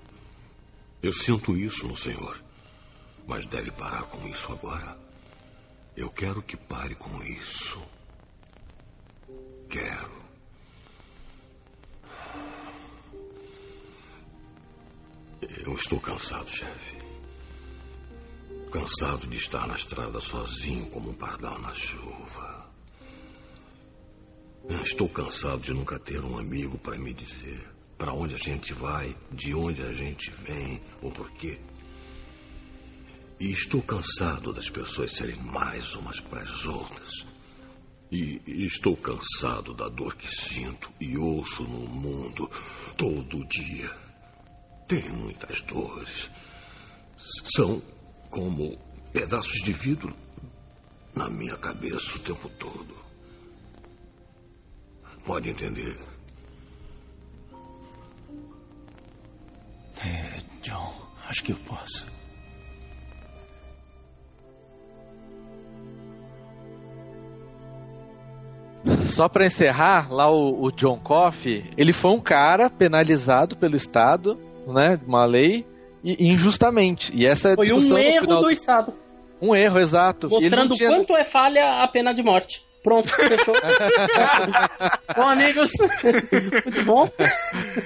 Eu 1.02 1.12
sinto 1.12 1.56
isso 1.56 1.86
no 1.86 1.96
Senhor. 1.96 2.42
Mas 3.26 3.44
deve 3.46 3.70
parar 3.72 4.04
com 4.04 4.26
isso 4.28 4.52
agora. 4.52 4.98
Eu 5.96 6.10
quero 6.10 6.42
que 6.42 6.56
pare 6.56 6.94
com 6.94 7.22
isso. 7.22 7.82
Quero. 9.68 10.16
Eu 15.40 15.74
estou 15.74 16.00
cansado, 16.00 16.48
chefe. 16.48 16.96
Cansado 18.70 19.26
de 19.26 19.36
estar 19.36 19.66
na 19.66 19.74
estrada 19.74 20.20
sozinho 20.20 20.88
como 20.90 21.10
um 21.10 21.14
pardal 21.14 21.58
na 21.58 21.74
chuva. 21.74 22.70
Estou 24.82 25.08
cansado 25.08 25.60
de 25.60 25.72
nunca 25.72 25.98
ter 25.98 26.20
um 26.20 26.38
amigo 26.38 26.78
para 26.78 26.98
me 26.98 27.12
dizer 27.12 27.75
para 27.98 28.12
onde 28.12 28.34
a 28.34 28.38
gente 28.38 28.72
vai, 28.72 29.16
de 29.32 29.54
onde 29.54 29.82
a 29.82 29.92
gente 29.92 30.30
vem, 30.30 30.80
o 31.00 31.10
porquê. 31.10 31.58
E 33.38 33.50
estou 33.50 33.82
cansado 33.82 34.52
das 34.52 34.70
pessoas 34.70 35.12
serem 35.12 35.36
mais 35.36 35.94
umas 35.94 36.20
para 36.20 36.40
as 36.40 36.64
outras. 36.64 37.26
E 38.10 38.40
estou 38.46 38.96
cansado 38.96 39.74
da 39.74 39.88
dor 39.88 40.14
que 40.14 40.28
sinto 40.28 40.90
e 41.00 41.16
ouço 41.18 41.64
no 41.64 41.88
mundo 41.88 42.48
todo 42.96 43.44
dia. 43.46 43.90
Tem 44.86 45.08
muitas 45.10 45.60
dores. 45.62 46.30
São 47.56 47.82
como 48.30 48.78
pedaços 49.12 49.60
de 49.62 49.72
vidro 49.72 50.16
na 51.14 51.28
minha 51.28 51.56
cabeça 51.56 52.16
o 52.16 52.20
tempo 52.20 52.48
todo. 52.50 52.94
Pode 55.24 55.50
entender? 55.50 55.98
É, 60.04 60.40
John, 60.62 60.92
acho 61.28 61.42
que 61.44 61.52
eu 61.52 61.56
posso. 61.66 62.06
Só 69.10 69.28
pra 69.28 69.46
encerrar, 69.46 70.12
lá 70.12 70.30
o, 70.30 70.62
o 70.64 70.70
John 70.70 70.98
Coffey, 70.98 71.64
ele 71.76 71.92
foi 71.92 72.12
um 72.12 72.20
cara 72.20 72.70
penalizado 72.70 73.56
pelo 73.56 73.74
Estado, 73.74 74.38
né? 74.66 75.00
Uma 75.06 75.24
lei, 75.24 75.66
e 76.04 76.28
injustamente. 76.28 77.10
E 77.14 77.26
essa 77.26 77.50
é 77.50 77.52
a 77.52 77.56
Foi 77.56 77.72
um 77.72 77.98
erro 77.98 78.20
final- 78.20 78.42
do 78.42 78.50
Estado. 78.50 78.92
Um 79.42 79.54
erro, 79.54 79.78
exato. 79.78 80.28
Mostrando 80.30 80.74
tinha- 80.74 80.88
quanto 80.90 81.16
é 81.16 81.24
falha 81.24 81.82
a 81.82 81.88
pena 81.88 82.12
de 82.14 82.22
morte. 82.22 82.64
Pronto, 82.86 83.08
fechou. 83.08 83.52
bom, 85.16 85.28
amigos, 85.28 85.70
muito 86.64 86.84
bom. 86.84 87.10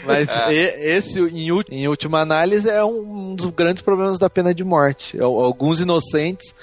Mas 0.05 0.29
É. 0.29 0.95
esse, 0.95 1.19
em, 1.21 1.89
última 1.89 2.21
análise, 2.21 2.69
é 2.69 2.85
um 2.85 3.35
dos 3.35 3.47
grandes 3.47 3.83
problemas 3.83 4.19
da 4.19 4.29
pena 4.29 4.53
de 4.55 4.63
morte. 4.63 5.19
Al- 5.19 5.41
Alguns 5.43 5.81
inocentes 5.81 6.55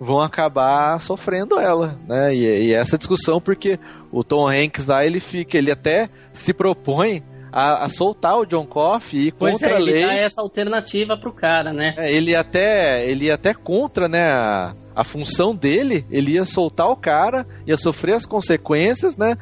vão 0.00 0.20
acabar 0.20 0.98
sofrendo 1.02 1.60
ela, 1.60 1.98
né? 2.08 2.34
E, 2.34 2.68
e 2.68 2.72
essa 2.74 2.96
discussão, 2.96 3.38
porque 3.42 3.78
o 4.10 4.24
Tom 4.24 4.48
Hanks 4.48 4.86
lá, 4.88 5.04
ele 5.04 5.20
fica, 5.20 5.58
ele 5.58 5.70
até 5.70 6.08
se 6.32 6.54
propõe 6.54 7.22
a, 7.52 7.84
a 7.84 7.88
soltar 7.90 8.38
o 8.38 8.46
John 8.46 8.64
Coffey 8.66 9.20
e 9.20 9.26
ir 9.28 9.32
Pois 9.32 9.52
contra 9.52 9.68
é, 9.68 9.74
a 9.74 9.80
ele 9.80 9.92
lei. 9.92 10.06
dá 10.06 10.14
essa 10.14 10.40
alternativa 10.40 11.14
pro 11.18 11.30
cara, 11.30 11.74
né? 11.74 11.94
É, 11.98 12.10
ele 12.10 12.34
até 12.34 13.06
ele 13.06 13.26
ia 13.26 13.34
até 13.34 13.52
contra 13.52 14.08
né 14.08 14.32
a, 14.32 14.74
a 14.94 15.04
função 15.04 15.54
dele 15.54 16.04
ele 16.10 16.32
ia 16.32 16.44
soltar 16.44 16.88
o 16.88 16.96
cara 16.96 17.46
ia 17.66 17.76
sofrer 17.76 18.14
as 18.14 18.26
consequências 18.26 19.16
né 19.16 19.36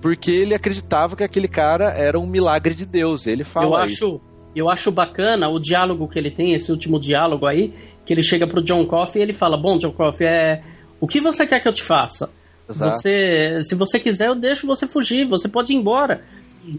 porque 0.00 0.30
ele 0.30 0.54
acreditava 0.54 1.16
que 1.16 1.24
aquele 1.24 1.48
cara 1.48 1.90
era 1.90 2.18
um 2.18 2.26
milagre 2.26 2.74
de 2.74 2.86
Deus 2.86 3.26
ele 3.26 3.44
fala 3.44 3.80
eu 3.80 3.86
isso 3.86 4.06
acho, 4.06 4.20
eu 4.54 4.68
acho 4.68 4.90
bacana 4.90 5.48
o 5.48 5.58
diálogo 5.58 6.08
que 6.08 6.18
ele 6.18 6.30
tem, 6.30 6.54
esse 6.54 6.70
último 6.72 6.98
diálogo 6.98 7.46
aí, 7.46 7.72
que 8.04 8.12
ele 8.12 8.22
chega 8.22 8.46
pro 8.46 8.62
John 8.62 8.84
Coffey 8.84 9.20
e 9.20 9.22
ele 9.22 9.32
fala: 9.32 9.56
Bom, 9.56 9.78
John 9.78 9.92
Coffey, 9.92 10.26
é, 10.26 10.62
o 11.00 11.06
que 11.06 11.20
você 11.20 11.46
quer 11.46 11.60
que 11.60 11.68
eu 11.68 11.72
te 11.72 11.82
faça? 11.82 12.30
Exato. 12.68 12.96
Você, 12.96 13.60
se 13.62 13.74
você 13.74 13.98
quiser, 13.98 14.28
eu 14.28 14.34
deixo 14.34 14.66
você 14.66 14.86
fugir, 14.86 15.26
você 15.26 15.48
pode 15.48 15.72
ir 15.72 15.76
embora. 15.76 16.22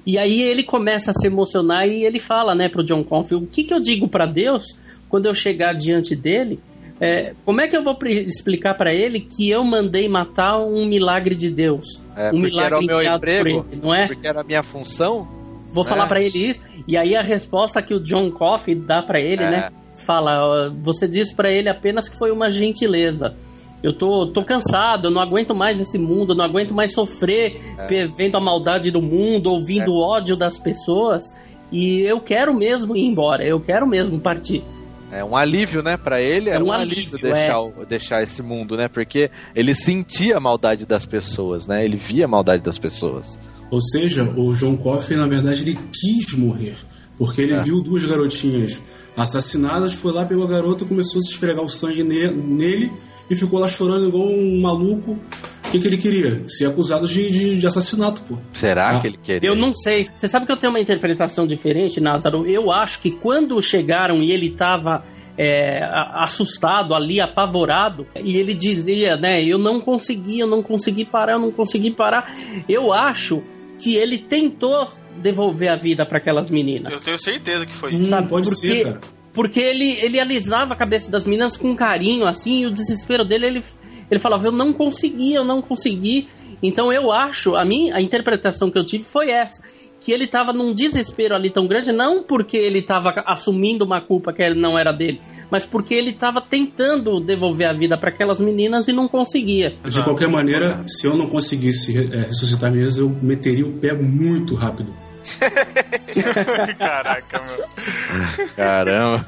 E 0.06 0.18
aí 0.18 0.42
ele 0.42 0.64
começa 0.64 1.12
a 1.12 1.14
se 1.14 1.28
emocionar 1.28 1.88
e 1.88 2.04
ele 2.04 2.20
fala, 2.20 2.54
né, 2.54 2.70
pro 2.70 2.84
John 2.84 3.04
Coffey, 3.04 3.38
o 3.38 3.48
que, 3.48 3.64
que 3.64 3.74
eu 3.74 3.80
digo 3.82 4.08
para 4.08 4.26
Deus 4.26 4.78
quando 5.10 5.26
eu 5.26 5.34
chegar 5.34 5.74
diante 5.74 6.16
dele? 6.16 6.60
É, 7.04 7.34
como 7.44 7.60
é 7.62 7.68
que 7.68 7.76
eu 7.76 7.84
vou 7.84 7.98
explicar 8.06 8.76
para 8.76 8.94
ele 8.94 9.22
que 9.22 9.50
eu 9.50 9.64
mandei 9.64 10.08
matar 10.08 10.60
um 10.60 10.86
milagre 10.86 11.34
de 11.34 11.50
Deus? 11.50 12.04
É, 12.16 12.30
um 12.32 12.42
porque 12.42 12.60
era 12.60 12.78
o 12.78 12.82
meu 12.84 13.02
emprego 13.02 13.66
ele, 13.72 13.82
não 13.82 13.92
é? 13.94 14.06
porque 14.08 14.28
era 14.28 14.42
a 14.42 14.44
minha 14.44 14.62
função 14.62 15.28
Vou 15.74 15.84
né? 15.84 15.90
falar 15.90 16.06
pra 16.08 16.22
ele 16.22 16.38
isso. 16.38 16.62
E 16.88 16.96
aí 16.96 17.16
a 17.16 17.22
resposta 17.24 17.82
que 17.82 17.94
o 17.94 18.00
John 18.00 18.30
Coffey 18.30 18.76
dá 18.76 19.02
pra 19.02 19.20
ele, 19.20 19.42
É. 19.44 19.50
né? 19.50 19.70
Fala, 19.96 20.70
você 20.82 21.08
disse 21.08 21.34
pra 21.36 21.50
ele 21.52 21.70
apenas 21.70 22.08
que 22.08 22.18
foi 22.18 22.32
uma 22.32 22.50
gentileza. 22.52 23.36
Eu 23.82 23.94
tô, 23.94 24.28
tô 24.28 24.44
cansado, 24.44 25.08
eu 25.08 25.12
não 25.12 25.22
aguento 25.22 25.56
mais 25.56 25.80
esse 25.80 25.98
mundo, 25.98 26.34
eu 26.34 26.36
não 26.38 26.46
aguento 26.46 26.72
mais 26.74 26.94
sofrer 26.94 27.60
É. 27.80 28.06
vendo 28.06 28.36
a 28.38 28.40
maldade 28.40 28.92
do 28.92 29.02
mundo, 29.02 29.48
ouvindo 29.52 29.92
o 29.94 30.00
ódio 30.00 30.36
das 30.36 30.60
pessoas. 30.60 31.24
E 31.72 32.02
eu 32.02 32.20
quero 32.20 32.54
mesmo 32.54 32.96
ir 32.96 33.06
embora, 33.06 33.44
eu 33.44 33.60
quero 33.60 33.88
mesmo 33.88 34.20
partir. 34.20 34.64
É 35.12 35.24
um 35.24 35.36
alívio 35.36 35.82
né 35.84 35.98
para 35.98 36.22
ele 36.22 36.50
É 36.50 36.54
era 36.54 36.64
um 36.64 36.68
um, 36.68 36.72
alívio, 36.72 37.14
alívio, 37.14 37.20
deixar 37.22 37.58
é. 37.82 37.86
deixar 37.86 38.24
esse 38.24 38.42
mundo 38.42 38.76
né 38.78 38.88
porque 38.88 39.30
ele 39.56 39.76
sentia 39.76 40.38
a 40.38 40.40
maldade 40.40 40.86
das 40.86 41.06
pessoas 41.06 41.68
né 41.68 41.84
ele 41.86 41.98
via 41.98 42.26
a 42.26 42.28
maldade 42.28 42.64
das 42.64 42.78
pessoas 42.78 43.38
Ou 43.72 43.80
seja, 43.82 44.24
o 44.36 44.54
John 44.54 44.76
Coffey, 44.78 45.16
na 45.16 45.28
verdade, 45.28 45.62
ele 45.64 45.78
quis 45.94 46.38
morrer. 46.38 46.74
Porque 47.18 47.42
ele 47.42 47.54
É. 47.54 47.64
viu 47.64 47.82
duas 47.82 48.04
garotinhas 48.04 48.82
assassinadas, 49.16 49.94
foi 49.94 50.12
lá, 50.12 50.26
pegou 50.26 50.44
a 50.44 50.48
garota, 50.50 50.84
começou 50.84 51.20
a 51.20 51.22
se 51.22 51.32
esfregar 51.32 51.64
o 51.64 51.70
sangue 51.70 52.04
ne- 52.04 52.32
nele 52.32 52.92
e 53.30 53.36
ficou 53.36 53.60
lá 53.60 53.70
chorando 53.70 54.10
igual 54.10 54.28
um 54.28 54.60
maluco. 54.60 55.18
O 55.72 55.80
que, 55.80 55.80
que 55.80 55.88
ele 55.88 55.98
queria? 55.98 56.44
Ser 56.48 56.68
acusado 56.68 57.08
de, 57.08 57.32
de, 57.32 57.58
de 57.60 57.68
assassinato, 57.68 58.22
pô. 58.24 58.38
será 58.54 58.90
Ah. 58.90 59.00
que 59.00 59.08
ele 59.08 59.18
queria 59.22 59.50
Eu 59.50 59.56
não 59.56 59.74
sei. 59.74 60.04
Você 60.16 60.28
sabe 60.28 60.46
que 60.46 60.52
eu 60.52 60.58
tenho 60.58 60.72
uma 60.72 60.80
interpretação 60.80 61.48
diferente, 61.48 62.00
Názaro? 62.02 62.46
Eu 62.46 62.72
acho 62.72 63.02
que 63.02 63.12
quando 63.12 63.62
chegaram 63.62 64.22
e 64.22 64.32
ele 64.32 64.48
estava 64.48 65.04
é, 65.38 65.82
assustado 66.16 66.94
ali, 66.94 67.20
apavorado, 67.22 68.06
e 68.24 68.38
ele 68.38 68.54
dizia, 68.54 69.16
né? 69.18 69.44
Eu 69.44 69.58
não 69.58 69.80
consegui, 69.80 70.40
eu 70.40 70.48
não 70.48 70.62
consegui 70.62 71.06
parar, 71.06 71.34
eu 71.34 71.40
não 71.40 71.52
consegui 71.52 71.92
parar. 71.92 72.34
Eu 72.68 72.92
acho 72.94 73.42
que 73.80 73.96
ele 73.96 74.18
tentou 74.18 74.90
devolver 75.22 75.70
a 75.70 75.76
vida 75.76 76.06
para 76.06 76.18
aquelas 76.18 76.50
meninas. 76.50 76.92
Eu 76.92 77.00
tenho 77.00 77.18
certeza 77.18 77.66
que 77.66 77.74
foi 77.74 77.94
Hum, 77.94 78.00
isso. 78.00 78.10
Sabe, 78.10 78.30
pode 78.30 78.48
porque, 78.50 78.68
ser, 78.68 78.84
cara. 78.84 79.02
Porque 79.34 79.60
ele, 79.60 79.92
ele 80.02 80.20
alisava 80.20 80.74
a 80.74 80.78
cabeça 80.78 81.10
das 81.10 81.26
meninas 81.26 81.56
com 81.58 81.74
carinho, 81.76 82.28
assim, 82.28 82.62
e 82.62 82.66
o 82.66 82.72
desespero 82.72 83.24
dele, 83.26 83.46
ele, 83.48 83.64
ele 84.12 84.20
falava, 84.20 84.46
eu 84.46 84.52
não 84.52 84.74
consegui, 84.74 85.34
eu 85.34 85.46
não 85.46 85.62
consegui. 85.62 86.28
Então 86.62 86.92
eu 86.92 87.12
acho, 87.12 87.56
a 87.56 87.64
minha 87.64 87.96
a 87.96 88.02
interpretação 88.02 88.70
que 88.70 88.78
eu 88.78 88.86
tive 88.86 89.06
foi 89.06 89.32
essa. 89.32 89.64
Que 90.02 90.12
ele 90.12 90.28
tava 90.28 90.52
num 90.52 90.74
desespero 90.74 91.36
ali 91.36 91.52
tão 91.52 91.68
grande, 91.68 91.92
não 91.92 92.24
porque 92.24 92.58
ele 92.58 92.82
tava 92.82 93.14
assumindo 93.26 93.86
uma 93.86 94.02
culpa 94.02 94.34
que 94.34 94.54
não 94.54 94.78
era 94.78 94.92
dele, 94.92 95.22
mas 95.50 95.64
porque 95.64 95.94
ele 95.94 96.12
tava 96.12 96.42
tentando 96.42 97.20
devolver 97.20 97.70
a 97.70 97.74
vida 97.74 97.98
para 97.98 98.10
aquelas 98.10 98.40
meninas 98.40 98.88
e 98.88 98.94
não 98.94 99.08
conseguia. 99.08 99.76
De 99.86 100.04
qualquer 100.04 100.28
maneira, 100.28 100.84
se 100.88 101.06
eu 101.06 101.16
não 101.16 101.28
conseguisse 101.28 101.96
é, 101.98 102.18
ressuscitar 102.28 102.72
meninas, 102.72 102.98
eu 102.98 103.16
meteria 103.22 103.66
o 103.66 103.74
pé 103.74 103.94
muito 103.94 104.56
rápido. 104.56 104.92
Caraca, 106.78 107.42
meu. 107.42 108.48
caramba 108.56 109.26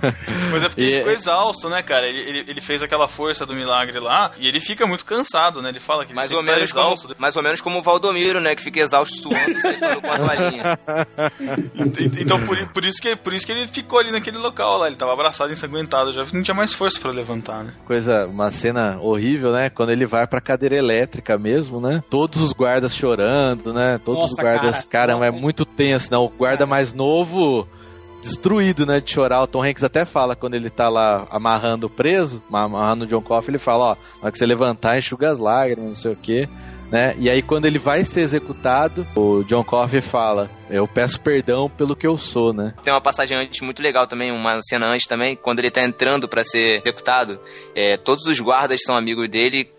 Mas 0.51 0.63
é 0.63 0.69
porque 0.69 0.81
E- 0.81 0.85
ele 0.85 0.95
ficou 0.97 1.11
exausto, 1.11 1.69
né, 1.69 1.81
cara? 1.81 2.07
Ele, 2.07 2.19
ele, 2.19 2.45
ele 2.47 2.61
fez 2.61 2.81
aquela 2.83 3.07
força 3.07 3.45
do 3.45 3.53
milagre 3.53 3.99
lá 3.99 4.31
e 4.37 4.47
ele 4.47 4.59
fica 4.59 4.85
muito 4.85 5.05
cansado, 5.05 5.61
né? 5.61 5.69
Ele 5.69 5.79
fala 5.79 6.05
que 6.05 6.11
ele 6.11 6.15
Mais 6.15 6.29
sempre 6.29 6.45
ou, 6.49 6.55
menos 6.55 6.71
tá 6.71 6.79
exausto. 6.79 7.07
como, 7.09 7.19
mais 7.21 7.35
ou 7.35 7.43
menos 7.43 7.61
como 7.61 7.79
o 7.79 7.81
Valdomiro, 7.81 8.39
né? 8.39 8.55
Que 8.55 8.63
fica 8.63 8.79
exausto 8.79 9.15
suando, 9.17 9.59
secando 9.61 10.01
com 10.01 10.11
a 10.11 10.17
toalhinha. 10.19 10.79
E- 11.99 12.21
Então 12.21 12.43
por, 12.45 12.57
por 12.67 12.85
isso 12.85 13.01
que, 13.01 13.15
por 13.15 13.33
isso 13.33 13.45
que 13.45 13.51
ele 13.51 13.67
ficou 13.67 13.99
ali 13.99 14.11
naquele 14.11 14.37
local 14.37 14.77
lá. 14.79 14.87
Ele 14.87 14.95
tava 14.95 15.13
abraçado, 15.13 15.51
ensanguentado, 15.51 16.11
já 16.11 16.25
não 16.33 16.41
tinha 16.43 16.55
mais 16.55 16.73
força 16.73 16.99
pra 16.99 17.11
levantar, 17.11 17.63
né? 17.63 17.73
coisa, 17.85 18.25
uma 18.27 18.51
cena 18.51 18.97
horrível, 19.01 19.51
né? 19.51 19.69
Quando 19.69 19.91
ele 19.91 20.05
vai 20.05 20.25
pra 20.27 20.41
cadeira 20.41 20.75
elétrica 20.75 21.37
mesmo, 21.37 21.79
né? 21.79 22.03
Todos 22.09 22.41
os 22.41 22.51
guardas 22.53 22.95
chorando, 22.95 23.73
né? 23.73 23.99
Todos 24.03 24.21
Nossa, 24.21 24.33
os 24.33 24.39
guardas, 24.39 24.85
cara. 24.85 25.13
cara, 25.13 25.25
é 25.25 25.31
muito 25.31 25.65
tenso, 25.83 26.09
né? 26.09 26.17
O 26.17 26.29
guarda 26.29 26.65
mais 26.65 26.93
novo 26.93 27.67
destruído, 28.21 28.85
né, 28.85 29.01
de 29.01 29.11
chorar. 29.11 29.43
O 29.43 29.47
Tom 29.47 29.61
Hanks 29.61 29.83
até 29.83 30.05
fala 30.05 30.33
quando 30.33 30.53
ele 30.53 30.69
tá 30.69 30.87
lá 30.87 31.27
amarrando 31.29 31.87
o 31.87 31.89
preso, 31.89 32.41
amarrando 32.51 33.03
o 33.03 33.07
John 33.07 33.21
Coffey, 33.21 33.51
ele 33.51 33.59
fala, 33.59 33.83
ó, 33.83 33.89
na 33.89 34.21
hora 34.21 34.31
que 34.31 34.37
você 34.37 34.45
levantar, 34.45 34.97
enxuga 34.97 35.29
as 35.29 35.39
lágrimas, 35.39 35.89
não 35.89 35.95
sei 35.95 36.13
o 36.13 36.15
quê. 36.15 36.47
Né? 36.89 37.15
E 37.19 37.29
aí 37.29 37.41
quando 37.41 37.65
ele 37.65 37.79
vai 37.79 38.03
ser 38.05 38.21
executado, 38.21 39.05
o 39.13 39.43
John 39.43 39.63
Coffey 39.63 39.99
fala, 40.01 40.49
eu 40.69 40.87
peço 40.87 41.19
perdão 41.19 41.69
pelo 41.69 41.97
que 41.97 42.07
eu 42.07 42.17
sou, 42.17 42.53
né? 42.53 42.73
Tem 42.81 42.93
uma 42.93 43.01
passagem 43.01 43.35
antes 43.35 43.59
muito 43.59 43.81
legal 43.81 44.07
também, 44.07 44.31
uma 44.31 44.61
cena 44.61 44.85
antes 44.85 45.07
também, 45.07 45.35
quando 45.35 45.59
ele 45.59 45.71
tá 45.71 45.81
entrando 45.81 46.29
pra 46.29 46.45
ser 46.45 46.81
executado. 46.81 47.39
é, 47.75 47.97
todos 47.97 48.25
os 48.27 48.39
guardas 48.39 48.81
são 48.83 48.95
amigos 48.95 49.27
dele, 49.27 49.69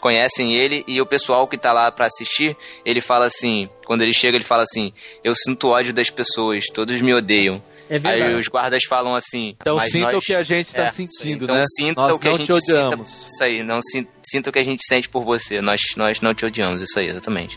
conhecem 0.00 0.54
ele, 0.54 0.84
e 0.86 1.00
o 1.00 1.06
pessoal 1.06 1.46
que 1.48 1.58
tá 1.58 1.72
lá 1.72 1.90
pra 1.90 2.06
assistir, 2.06 2.56
ele 2.84 3.00
fala 3.00 3.26
assim, 3.26 3.68
quando 3.86 4.02
ele 4.02 4.12
chega, 4.12 4.36
ele 4.36 4.44
fala 4.44 4.62
assim: 4.62 4.92
Eu 5.24 5.34
sinto 5.34 5.68
ódio 5.68 5.92
das 5.92 6.10
pessoas, 6.10 6.64
todos 6.72 7.00
me 7.00 7.12
odeiam. 7.14 7.62
É 7.88 8.00
verdade. 8.00 8.22
Aí 8.32 8.34
os 8.34 8.48
guardas 8.48 8.82
falam 8.84 9.14
assim. 9.14 9.54
Então 9.60 9.76
"Mas 9.76 9.92
sinta 9.92 10.06
nós-" 10.06 10.16
o 10.16 10.20
que 10.20 10.34
a 10.34 10.42
gente 10.42 10.72
tá 10.74 10.86
É, 10.86 10.88
sentindo, 10.88 11.44
então 11.44 11.54
né? 11.54 11.62
sinta 11.78 12.00
Nós 12.00 12.14
o 12.16 12.18
que 12.18 12.26
a 12.26 12.30
não 12.32 12.38
gente 12.38 12.46
te 12.48 12.52
odiamos. 12.52 13.10
sinta. 13.10 13.28
Isso 13.30 13.44
aí, 13.44 13.62
não 13.62 13.80
sin- 13.80 14.08
sinta 14.24 14.50
o 14.50 14.52
que 14.52 14.58
a 14.58 14.64
gente 14.64 14.84
sente 14.84 15.08
por 15.08 15.24
você. 15.24 15.60
Nós, 15.60 15.80
nós 15.96 16.20
não 16.20 16.34
te 16.34 16.44
odiamos, 16.44 16.82
isso 16.82 16.98
aí, 16.98 17.06
exatamente. 17.06 17.56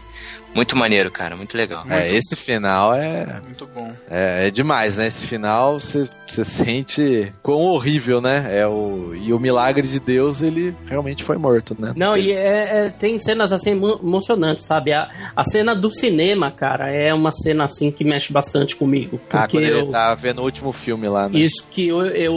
Muito 0.53 0.75
maneiro, 0.75 1.11
cara, 1.11 1.35
muito 1.35 1.55
legal. 1.55 1.85
É, 1.89 2.13
esse 2.13 2.35
final 2.35 2.93
é 2.93 3.39
Muito 3.43 3.67
bom. 3.67 3.91
É, 4.09 4.47
é 4.47 4.51
demais, 4.51 4.97
né? 4.97 5.07
Esse 5.07 5.25
final 5.27 5.79
você 5.79 6.09
você 6.27 6.43
sente 6.45 7.33
quão 7.41 7.61
horrível, 7.61 8.21
né? 8.21 8.59
É 8.59 8.67
o, 8.67 9.15
e 9.15 9.33
o 9.33 9.39
milagre 9.39 9.87
de 9.87 9.99
Deus, 9.99 10.43
ele 10.43 10.75
realmente 10.85 11.23
foi 11.23 11.37
morto, 11.37 11.75
né? 11.79 11.91
Não, 11.95 12.15
e 12.15 12.31
é, 12.31 12.85
é- 12.85 12.89
tem 12.89 13.17
cenas 13.17 13.51
assim 13.51 13.71
emo- 13.71 13.99
emocionantes, 14.03 14.65
sabe? 14.65 14.93
A, 14.93 15.09
a 15.35 15.43
cena 15.43 15.73
do 15.75 15.89
cinema, 15.89 16.51
cara, 16.51 16.91
é 16.91 17.11
uma 17.13 17.31
cena 17.31 17.63
assim 17.63 17.89
que 17.91 18.03
mexe 18.03 18.31
bastante 18.31 18.75
comigo. 18.75 19.19
Ah, 19.31 19.39
Porque 19.41 19.57
quando 19.57 19.63
ele 19.65 19.79
eu, 19.79 19.89
tá 19.91 20.13
ver 20.13 20.35
no 20.35 20.43
último 20.43 20.71
filme 20.71 21.07
lá, 21.07 21.27
né? 21.27 21.39
Isso 21.39 21.65
que 21.71 21.87
eu, 21.87 22.05
eu- 22.05 22.33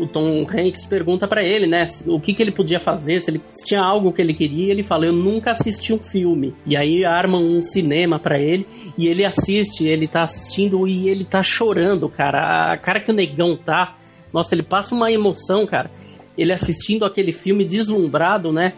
o 0.00 0.06
Tom 0.12 0.46
Hanks 0.48 0.84
pergunta 0.86 1.26
pra 1.26 1.42
ele, 1.42 1.66
né? 1.66 1.86
O 2.06 2.20
que, 2.20 2.32
que 2.34 2.42
ele 2.42 2.52
podia 2.52 2.78
fazer, 2.78 3.20
se 3.20 3.30
ele 3.32 3.40
se 3.52 3.64
tinha 3.66 3.80
algo 3.80 4.12
que 4.12 4.22
ele 4.22 4.32
queria. 4.34 4.70
Ele 4.72 4.82
fala: 4.84 5.06
Eu 5.06 5.12
nunca 5.12 5.50
assisti 5.50 5.92
um 5.92 5.98
filme. 6.02 6.54
E 6.64 6.76
aí 6.76 7.04
armam 7.04 7.43
um 7.44 7.62
cinema 7.62 8.18
pra 8.18 8.38
ele 8.38 8.66
e 8.96 9.06
ele 9.08 9.24
assiste. 9.24 9.86
Ele 9.86 10.08
tá 10.08 10.22
assistindo 10.22 10.86
e 10.88 11.08
ele 11.08 11.24
tá 11.24 11.42
chorando, 11.42 12.08
cara. 12.08 12.72
A 12.72 12.76
cara 12.78 13.00
que 13.00 13.10
o 13.10 13.14
negão 13.14 13.56
tá. 13.56 13.96
Nossa, 14.32 14.54
ele 14.54 14.62
passa 14.62 14.94
uma 14.94 15.12
emoção, 15.12 15.66
cara. 15.66 15.90
Ele 16.36 16.52
assistindo 16.52 17.04
aquele 17.04 17.30
filme 17.32 17.64
deslumbrado, 17.64 18.52
né? 18.52 18.72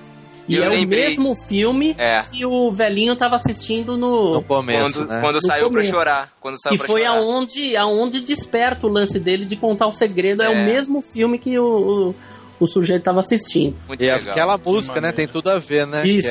E 0.48 0.54
Eu 0.54 0.64
é 0.64 0.68
lembrei. 0.68 1.04
o 1.06 1.08
mesmo 1.08 1.34
filme 1.34 1.96
É. 1.98 2.20
que 2.30 2.46
o 2.46 2.70
velhinho 2.70 3.16
tava 3.16 3.34
assistindo 3.34 3.96
no, 3.96 4.34
No 4.34 4.42
começo, 4.42 5.00
Quando, 5.00 5.08
né? 5.08 5.20
quando 5.20 5.34
No 5.36 5.40
saiu 5.40 5.62
pra 5.64 5.70
começo. 5.70 5.90
chorar. 5.90 6.32
Quando 6.40 6.62
saiu 6.62 6.78
pra 6.78 6.86
foi 6.86 7.00
chorar. 7.02 7.16
aonde, 7.18 7.76
aonde 7.76 8.20
desperta 8.20 8.86
o 8.86 8.90
lance 8.90 9.18
dele 9.18 9.44
de 9.44 9.56
contar 9.56 9.88
o 9.88 9.92
segredo. 9.92 10.42
É, 10.42 10.46
É. 10.46 10.48
o 10.50 10.64
mesmo 10.64 11.02
filme 11.02 11.36
que 11.36 11.58
o, 11.58 12.14
o, 12.60 12.64
o 12.64 12.66
sujeito 12.68 13.02
tava 13.02 13.18
assistindo. 13.18 13.74
Muito 13.88 14.00
E 14.00 14.06
legal. 14.06 14.20
aquela 14.30 14.56
música, 14.56 15.00
né? 15.00 15.10
Tem 15.10 15.26
tudo 15.26 15.50
a 15.50 15.58
ver, 15.58 15.84
né? 15.84 16.06
Isso. 16.06 16.28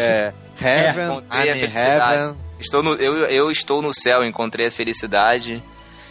É 0.62 0.88
Heaven, 0.90 1.06
Encontrei 1.06 1.50
a 1.52 1.56
I'm. 1.56 1.72
Heaven. 1.76 2.36
Estou 2.60 2.82
no, 2.84 2.94
eu, 2.96 3.14
eu 3.26 3.52
estou 3.52 3.82
no 3.82 3.94
céu, 3.94 4.24
encontrei 4.26 4.68
a 4.68 4.72
felicidade. 4.72 5.62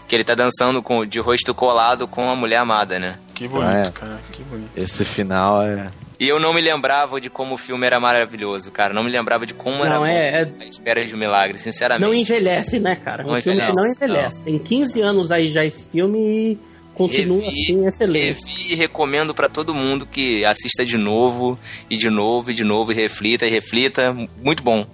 Que 0.06 0.14
ele 0.14 0.22
tá 0.24 0.34
dançando 0.34 0.82
com, 0.82 1.06
de 1.06 1.18
rosto 1.18 1.54
colado 1.54 2.06
com 2.06 2.28
a 2.28 2.36
mulher 2.36 2.58
amada, 2.58 2.98
né? 2.98 3.18
Que 3.34 3.48
bonito, 3.48 3.88
É. 3.88 3.90
cara. 3.90 4.20
Que 4.30 4.42
bonito. 4.42 4.70
Esse 4.76 5.02
final 5.02 5.62
é. 5.62 5.90
E 6.20 6.28
eu 6.28 6.38
não 6.38 6.52
me 6.52 6.60
lembrava 6.60 7.18
de 7.18 7.30
como 7.30 7.54
o 7.54 7.58
filme 7.58 7.86
era 7.86 7.98
maravilhoso, 7.98 8.70
cara. 8.70 8.92
Não 8.92 9.02
me 9.02 9.10
lembrava 9.10 9.46
de 9.46 9.54
como 9.54 9.82
era 9.82 9.94
Não, 9.94 10.00
bom 10.02 10.06
é- 10.06 10.42
é- 10.42 10.52
a 10.60 10.64
espera 10.66 11.02
de 11.06 11.14
um 11.14 11.18
milagre, 11.18 11.56
sinceramente. 11.56 12.06
Não 12.06 12.14
envelhece, 12.14 12.78
né, 12.78 12.96
cara? 12.96 13.24
Um 13.24 13.32
Não 13.32 13.40
filme 13.42 13.58
que 13.58 13.66
não 13.66 13.72
envelhece, 13.72 13.96
envelhece. 14.04 14.42
Tem 14.44 14.58
15 14.58 15.00
anos 15.00 15.32
aí 15.32 15.46
já 15.46 15.64
esse 15.64 15.84
filme 15.90 16.18
e 16.52 16.58
continua 16.94 17.40
Revi, 17.42 17.48
assim, 17.62 17.86
excelente. 17.86 18.42
Revi 18.46 18.72
e 18.72 18.74
recomendo 18.74 19.34
pra 19.34 19.48
todo 19.48 19.74
mundo 19.74 20.06
que 20.06 20.44
assista 20.44 20.84
de 20.84 20.96
novo, 20.96 21.58
e 21.90 21.96
de 21.96 22.08
novo, 22.08 22.50
e 22.50 22.54
de 22.54 22.64
novo, 22.64 22.92
e 22.92 22.94
reflita, 22.94 23.46
e 23.46 23.50
reflita. 23.50 24.16
Muito 24.42 24.62
bom. 24.62 24.86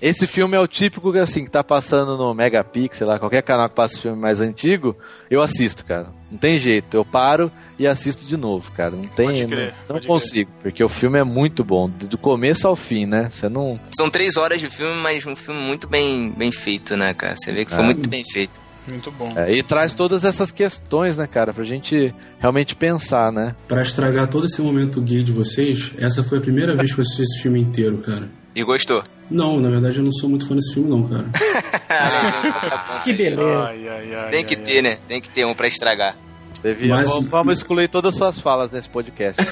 Esse 0.00 0.26
filme 0.26 0.54
é 0.54 0.60
o 0.60 0.66
típico 0.68 1.10
que 1.10 1.18
assim, 1.18 1.42
que 1.44 1.50
tá 1.50 1.64
passando 1.64 2.18
no 2.18 2.34
Megapixel, 2.34 3.08
lá, 3.08 3.18
qualquer 3.18 3.40
canal 3.42 3.66
que 3.68 3.74
passa 3.74 3.98
filme 4.00 4.20
mais 4.20 4.42
antigo, 4.42 4.94
eu 5.30 5.40
assisto, 5.40 5.86
cara. 5.86 6.08
Não 6.30 6.36
tem 6.36 6.58
jeito. 6.58 6.94
Eu 6.94 7.02
paro 7.04 7.50
e 7.78 7.86
assisto 7.86 8.26
de 8.26 8.36
novo, 8.36 8.70
cara. 8.72 8.90
Não 8.90 9.06
tem. 9.06 9.26
Pode 9.26 9.42
não 9.42 9.48
crer, 9.48 9.74
não 9.88 9.94
pode 9.94 10.06
consigo, 10.06 10.50
porque 10.60 10.84
o 10.84 10.88
filme 10.90 11.18
é 11.18 11.24
muito 11.24 11.64
bom, 11.64 11.88
do 11.88 12.18
começo 12.18 12.68
ao 12.68 12.76
fim, 12.76 13.06
né? 13.06 13.30
Você 13.30 13.48
não. 13.48 13.80
São 13.96 14.10
três 14.10 14.36
horas 14.36 14.60
de 14.60 14.68
filme, 14.68 14.94
mas 15.00 15.24
um 15.24 15.34
filme 15.34 15.60
muito 15.62 15.88
bem, 15.88 16.30
bem 16.30 16.52
feito, 16.52 16.94
né, 16.94 17.14
cara? 17.14 17.34
Você 17.34 17.50
vê 17.50 17.64
que 17.64 17.70
foi 17.70 17.82
É. 17.82 17.86
muito 17.86 18.06
bem 18.06 18.22
feito. 18.30 18.52
Muito 18.86 19.10
bom. 19.10 19.32
É, 19.36 19.52
e 19.52 19.62
traz 19.62 19.94
todas 19.94 20.24
essas 20.24 20.50
questões, 20.50 21.16
né, 21.16 21.26
cara, 21.26 21.52
pra 21.52 21.64
gente 21.64 22.14
realmente 22.38 22.74
pensar, 22.76 23.32
né? 23.32 23.54
Pra 23.66 23.82
estragar 23.82 24.28
todo 24.28 24.46
esse 24.46 24.62
momento 24.62 25.00
gay 25.00 25.22
de 25.22 25.32
vocês, 25.32 25.92
essa 25.98 26.22
foi 26.22 26.38
a 26.38 26.40
primeira 26.40 26.74
vez 26.74 26.94
que 26.94 27.00
eu 27.00 27.02
assisti 27.02 27.22
esse 27.22 27.42
filme 27.42 27.60
inteiro, 27.60 27.98
cara. 27.98 28.28
E 28.54 28.64
gostou? 28.64 29.02
Não, 29.30 29.58
na 29.60 29.68
verdade 29.68 29.98
eu 29.98 30.04
não 30.04 30.12
sou 30.12 30.30
muito 30.30 30.46
fã 30.46 30.54
desse 30.54 30.72
filme, 30.74 30.88
não, 30.88 31.02
cara. 31.02 31.26
Que 33.04 33.12
beleza. 33.12 33.42
Ai, 33.64 33.88
ai, 33.88 34.14
ai. 34.14 34.30
Tem 34.30 34.44
que 34.44 34.54
ai, 34.54 34.62
ter, 34.62 34.82
né? 34.82 34.98
Tem 35.06 35.20
que 35.20 35.28
ter 35.28 35.44
um 35.44 35.54
pra 35.54 35.66
estragar. 35.68 36.16
Devia, 36.62 36.94
Mas- 36.94 37.10
vamos, 37.10 37.28
vamos 37.28 37.58
excluir 37.58 37.88
todas 37.88 38.14
as 38.14 38.18
suas 38.18 38.40
falas 38.40 38.70
nesse 38.72 38.88
podcast. 38.88 39.40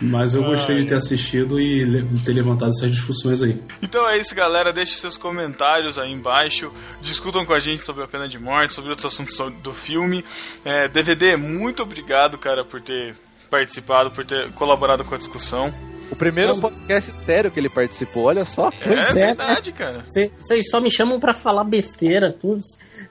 Mas 0.00 0.34
eu 0.34 0.42
gostei 0.42 0.76
de 0.76 0.86
ter 0.86 0.94
assistido 0.94 1.60
e 1.60 2.02
ter 2.24 2.32
levantado 2.32 2.70
essas 2.70 2.90
discussões 2.90 3.42
aí. 3.42 3.60
Então 3.82 4.08
é 4.08 4.18
isso, 4.18 4.34
galera. 4.34 4.72
Deixe 4.72 4.94
seus 4.96 5.16
comentários 5.16 5.98
aí 5.98 6.12
embaixo. 6.12 6.72
Discutam 7.00 7.44
com 7.44 7.52
a 7.52 7.58
gente 7.58 7.84
sobre 7.84 8.04
a 8.04 8.08
pena 8.08 8.28
de 8.28 8.38
morte, 8.38 8.74
sobre 8.74 8.90
outros 8.90 9.12
assuntos 9.12 9.36
do 9.62 9.72
filme. 9.72 10.24
É, 10.64 10.88
DVD, 10.88 11.36
muito 11.36 11.82
obrigado, 11.82 12.38
cara, 12.38 12.64
por 12.64 12.80
ter 12.80 13.16
participado, 13.50 14.10
por 14.10 14.24
ter 14.24 14.50
colaborado 14.52 15.04
com 15.04 15.14
a 15.14 15.18
discussão. 15.18 15.72
O 16.10 16.14
primeiro 16.14 16.56
podcast 16.56 17.10
sério 17.24 17.50
que 17.50 17.58
ele 17.58 17.68
participou, 17.68 18.24
olha 18.24 18.44
só. 18.44 18.70
Pois 18.70 19.16
é, 19.16 19.22
é, 19.22 19.26
verdade, 19.26 19.72
cara. 19.72 20.04
Vocês 20.06 20.70
só 20.70 20.80
me 20.80 20.90
chamam 20.90 21.18
pra 21.18 21.32
falar 21.32 21.64
besteira, 21.64 22.32
tudo. 22.32 22.60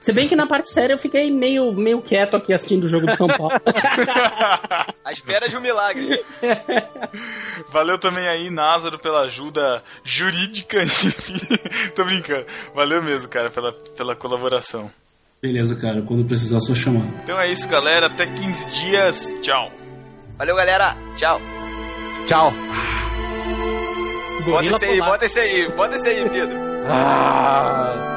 Se 0.06 0.12
bem 0.12 0.28
que 0.28 0.36
na 0.36 0.46
parte 0.46 0.70
séria 0.70 0.94
eu 0.94 0.98
fiquei 0.98 1.32
meio, 1.32 1.72
meio 1.72 2.00
quieto 2.00 2.36
aqui 2.36 2.54
assistindo 2.54 2.84
o 2.84 2.88
jogo 2.88 3.08
do 3.08 3.16
São 3.16 3.26
Paulo. 3.26 3.54
A 5.04 5.10
espera 5.10 5.48
de 5.48 5.56
um 5.56 5.60
milagre. 5.60 6.24
Valeu 7.70 7.98
também 7.98 8.28
aí, 8.28 8.48
Názaro, 8.48 9.00
pela 9.00 9.22
ajuda 9.22 9.82
jurídica. 10.04 10.80
Enfim, 10.84 11.40
tô 11.92 12.04
brincando. 12.04 12.46
Valeu 12.72 13.02
mesmo, 13.02 13.28
cara, 13.28 13.50
pela, 13.50 13.72
pela 13.72 14.14
colaboração. 14.14 14.92
Beleza, 15.42 15.74
cara. 15.74 16.00
Quando 16.02 16.24
precisar, 16.24 16.60
só 16.60 16.72
chamar. 16.72 17.04
Então 17.24 17.40
é 17.40 17.50
isso, 17.50 17.66
galera. 17.66 18.06
Até 18.06 18.26
15 18.26 18.66
dias. 18.66 19.34
Tchau. 19.42 19.72
Valeu, 20.38 20.54
galera. 20.54 20.96
Tchau. 21.16 21.40
Tchau. 22.28 22.52
Bota 24.44 24.66
esse 24.66 24.84
aí, 24.84 25.00
bota 25.00 25.24
esse 25.24 25.40
aí, 25.40 25.68
bota 25.72 25.96
esse 25.96 26.08
aí, 26.08 26.30
Pedro. 26.30 26.56
Eu 26.56 28.15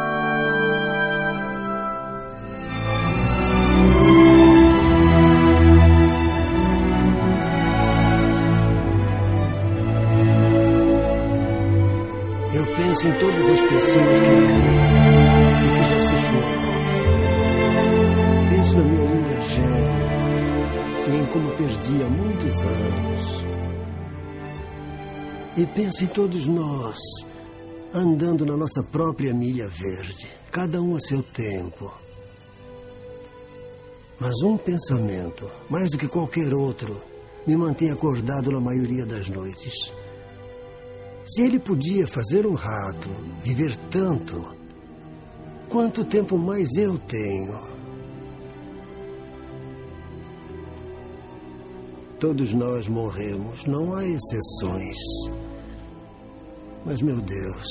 penso 12.90 13.08
em 13.08 13.20
todas 13.20 13.50
as 13.50 13.62
pessoas 13.62 14.20
que 14.20 14.26
amei 14.26 14.66
e 15.64 15.70
que 15.76 15.86
já 15.86 16.02
se 16.02 16.16
foram. 16.26 16.60
Penso 18.50 18.78
na 18.78 18.84
minha 18.84 19.06
linda 19.06 19.36
Jen 19.48 19.94
e 21.08 21.12
em 21.18 21.26
como 21.28 21.52
perdi 21.52 22.04
há 22.04 22.10
muitos 22.10 22.62
anos. 22.62 23.46
E 25.58 25.66
penso 25.68 26.04
em 26.04 26.08
todos 26.08 26.48
nós, 26.48 26.98
andando 27.94 28.46
na 28.46 28.58
nossa 28.58 28.82
própria 28.82 29.34
milha 29.34 29.68
verde, 29.68 30.28
cada 30.52 30.82
um 30.82 30.96
a 30.96 31.00
seu 31.00 31.22
tempo. 31.22 31.94
Mas 34.20 34.34
um 34.44 34.58
pensamento, 34.58 35.50
mais 35.70 35.92
do 35.92 35.98
que 35.98 36.08
qualquer 36.08 36.54
outro, 36.54 37.02
me 37.46 37.56
mantém 37.56 37.92
acordado 37.92 38.52
na 38.52 38.60
maioria 38.60 39.06
das 39.06 39.30
noites. 39.30 39.99
Se 41.30 41.44
ele 41.44 41.60
podia 41.60 42.08
fazer 42.08 42.48
um 42.48 42.56
rato 42.56 43.08
viver 43.44 43.76
tanto, 43.92 44.56
quanto 45.70 46.04
tempo 46.04 46.38
mais 46.38 46.68
eu 46.76 46.98
tenho? 46.98 47.70
Todos 52.20 52.52
nós 52.52 52.88
morremos, 52.88 53.64
não 53.66 53.96
há 53.96 54.04
exceções. 54.06 54.98
Mas, 56.84 57.02
meu 57.02 57.22
Deus, 57.22 57.68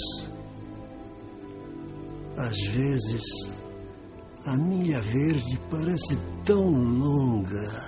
às 2.36 2.56
vezes 2.72 3.22
a 4.46 4.56
milha 4.56 5.02
verde 5.02 5.60
parece 5.68 6.16
tão 6.44 6.70
longa. 6.70 7.87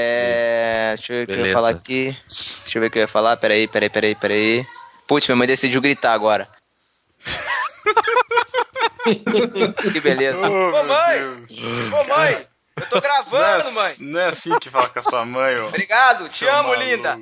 É. 0.00 0.94
Deixa 0.96 1.12
eu 1.12 1.16
ver 1.18 1.22
o 1.22 1.26
que 1.26 1.40
eu 1.40 1.46
ia 1.46 1.52
falar 1.52 1.68
aqui. 1.70 2.16
Deixa 2.60 2.78
eu 2.78 2.80
ver 2.80 2.86
o 2.88 2.90
que 2.90 2.98
eu 2.98 3.02
ia 3.02 3.08
falar. 3.08 3.36
Peraí, 3.36 3.68
peraí, 3.68 3.90
peraí, 3.90 4.14
peraí. 4.14 4.66
Putz, 5.06 5.26
minha 5.28 5.36
mãe 5.36 5.46
decidiu 5.46 5.80
gritar 5.80 6.12
agora. 6.12 6.48
que 9.92 10.00
beleza. 10.00 10.38
Oh, 10.48 10.80
Ô, 10.80 10.84
mãe! 10.84 11.44
Deus. 11.48 11.92
Ô, 11.92 12.04
mãe! 12.08 12.46
Eu 12.76 12.86
tô 12.86 12.96
Não 12.96 12.98
é, 12.98 13.02
gravando, 13.02 13.72
mãe! 13.72 13.94
não 13.98 14.20
é 14.20 14.26
assim 14.28 14.58
que 14.58 14.70
fala 14.70 14.88
com 14.88 14.98
a 14.98 15.02
sua 15.02 15.24
mãe, 15.24 15.58
ó. 15.58 15.68
Obrigado, 15.68 16.28
te 16.28 16.38
Seu 16.38 16.52
amo, 16.54 16.68
maluco. 16.70 16.84
linda! 16.84 17.20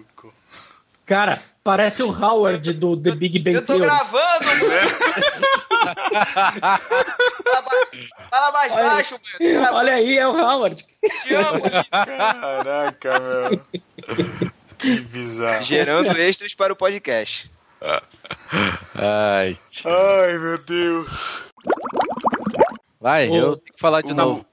Cara, 1.06 1.40
parece 1.68 2.02
o 2.02 2.08
Howard 2.10 2.72
do 2.72 2.96
The 2.96 3.10
Big 3.10 3.38
Bang 3.40 3.56
Eu 3.56 3.60
tô 3.66 3.74
Theory. 3.74 3.84
gravando, 3.84 4.44
fala, 7.44 7.62
ba- 7.62 7.88
fala 8.30 8.52
mais 8.52 8.72
Olha- 8.72 8.88
baixo, 8.88 9.20
gravando. 9.38 9.76
Olha 9.76 9.92
aí, 9.92 10.16
é 10.18 10.26
o 10.26 10.30
Howard. 10.30 10.82
Te 11.22 11.34
amo! 11.34 11.62
Caraca, 11.90 13.20
meu. 13.20 13.60
Que 14.78 15.00
bizarro. 15.00 15.62
Gerando 15.62 16.10
extras 16.16 16.54
para 16.54 16.72
o 16.72 16.76
podcast. 16.76 17.50
Ai. 18.94 19.58
Ai, 19.84 20.38
meu 20.38 20.56
Deus. 20.56 21.50
Vai, 22.98 23.28
Ô, 23.28 23.34
eu 23.36 23.56
tenho 23.58 23.74
que 23.74 23.80
falar 23.80 24.00
de 24.00 24.08
tá 24.08 24.14
novo. 24.14 24.46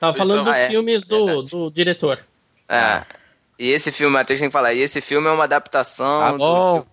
Tava 0.00 0.14
falando 0.14 0.40
Então, 0.40 0.52
dos 0.52 0.54
ah, 0.54 0.58
é, 0.58 0.66
filmes 0.68 1.06
do, 1.06 1.42
do 1.42 1.70
diretor. 1.70 2.18
É. 2.68 3.04
E 3.58 3.70
esse 3.70 3.90
filme, 3.90 4.12
Matheus 4.12 4.38
tem 4.40 4.48
que 4.48 4.52
falar, 4.52 4.74
e 4.74 4.80
esse 4.80 5.00
filme 5.00 5.28
é 5.28 5.30
uma 5.30 5.44
adaptação. 5.44 6.20
Tá 6.20 6.32
do- 6.32 6.38
bom. 6.38 6.86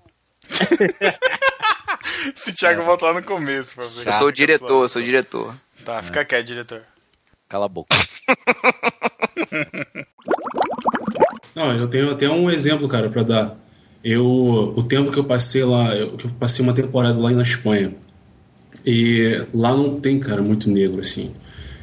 Esse 2.36 2.52
Thiago 2.54 2.84
volta 2.84 3.06
lá 3.08 3.14
no 3.14 3.24
começo 3.24 3.76
pra 3.76 3.86
ver. 3.86 4.08
Eu 4.08 4.14
sou 4.14 4.28
o 4.28 4.32
diretor, 4.32 4.84
eu 4.84 4.90
sou 4.90 5.02
o 5.02 5.06
diretor. 5.06 5.56
Tá, 5.84 6.02
fica 6.02 6.24
quieto, 6.24 6.46
diretor. 6.48 6.82
Cala 7.50 7.66
a 7.66 7.70
boca. 7.70 7.96
Não, 11.56 11.78
eu 11.78 11.90
tenho 11.90 12.12
até 12.12 12.30
um 12.30 12.50
exemplo, 12.50 12.88
cara, 12.88 13.10
pra 13.10 13.24
dar. 13.24 13.56
Eu, 14.04 14.26
o 14.26 14.84
tempo 14.84 15.12
que 15.12 15.20
eu 15.20 15.24
passei 15.24 15.64
lá, 15.64 15.96
eu, 15.96 16.18
que 16.18 16.26
eu 16.26 16.32
passei 16.40 16.64
uma 16.64 16.74
temporada 16.74 17.18
lá 17.20 17.30
na 17.32 17.42
Espanha. 17.42 17.92
E 18.86 19.46
lá 19.54 19.72
não 19.72 20.00
tem, 20.00 20.20
cara, 20.20 20.42
muito 20.42 20.70
negro, 20.70 21.00
assim. 21.00 21.34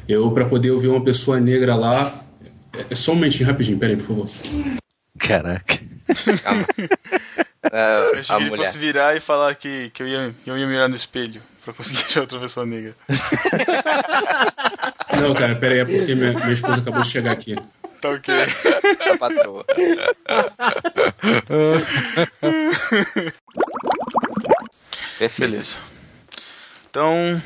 Eu, 0.07 0.29
pra 0.31 0.45
poder 0.45 0.71
ouvir 0.71 0.89
uma 0.89 1.03
pessoa 1.03 1.39
negra 1.39 1.75
lá. 1.75 2.23
É, 2.75 2.93
é 2.93 2.95
só 2.95 3.11
um 3.11 3.15
momentinho, 3.15 3.47
rapidinho, 3.47 3.77
pera 3.77 3.93
aí, 3.93 3.97
por 3.97 4.07
favor. 4.07 4.25
Caraca. 5.19 5.79
Eu 7.63 8.19
achei 8.19 8.37
que 8.37 8.43
ele 8.43 8.57
fosse 8.57 8.79
virar 8.79 9.15
e 9.15 9.19
falar 9.19 9.53
que, 9.55 9.91
que 9.91 10.01
eu, 10.01 10.07
ia, 10.07 10.33
que 10.43 10.49
eu 10.49 10.57
ia 10.57 10.65
mirar 10.65 10.89
no 10.89 10.95
espelho 10.95 11.43
pra 11.63 11.71
conseguir 11.73 12.03
achar 12.05 12.21
outra 12.21 12.39
pessoa 12.39 12.65
negra. 12.65 12.95
Não, 15.21 15.35
cara, 15.35 15.55
pera 15.55 15.75
aí, 15.75 15.79
é 15.81 15.85
porque 15.85 16.15
minha, 16.15 16.33
minha 16.33 16.53
esposa 16.53 16.81
acabou 16.81 17.01
de 17.01 17.07
chegar 17.07 17.31
aqui. 17.31 17.55
Tá 18.01 18.09
ok. 18.09 18.33
A 19.13 19.17
patroa. 19.17 19.63
Beleza. 25.37 25.77
Então. 26.89 27.41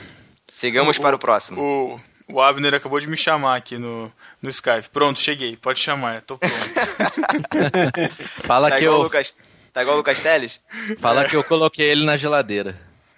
Sigamos 0.49 0.97
para 0.97 1.17
o 1.17 1.19
próximo. 1.19 1.61
O, 1.61 1.99
o 2.35 2.41
Abner 2.41 2.73
acabou 2.73 3.01
de 3.01 3.07
me 3.07 3.17
chamar 3.17 3.57
aqui 3.57 3.77
no, 3.77 4.09
no 4.45 4.51
Skype. 4.51 4.89
Pronto, 4.93 5.19
cheguei. 5.19 5.57
Pode 5.57 5.79
chamar, 5.79 6.21
tô 6.21 6.37
pronto. 6.37 6.53
Fala 8.45 8.69
tá 8.69 8.77
que 8.77 8.83
eu. 8.85 9.01
Lucas, 9.01 9.35
tá 9.73 9.81
igual 9.81 9.95
o 9.95 9.97
Lucas 9.97 10.19
Teles? 10.19 10.61
Fala 10.99 11.25
que 11.25 11.35
eu 11.35 11.43
coloquei 11.43 11.87
ele 11.87 12.05
na 12.05 12.15
geladeira. 12.15 12.77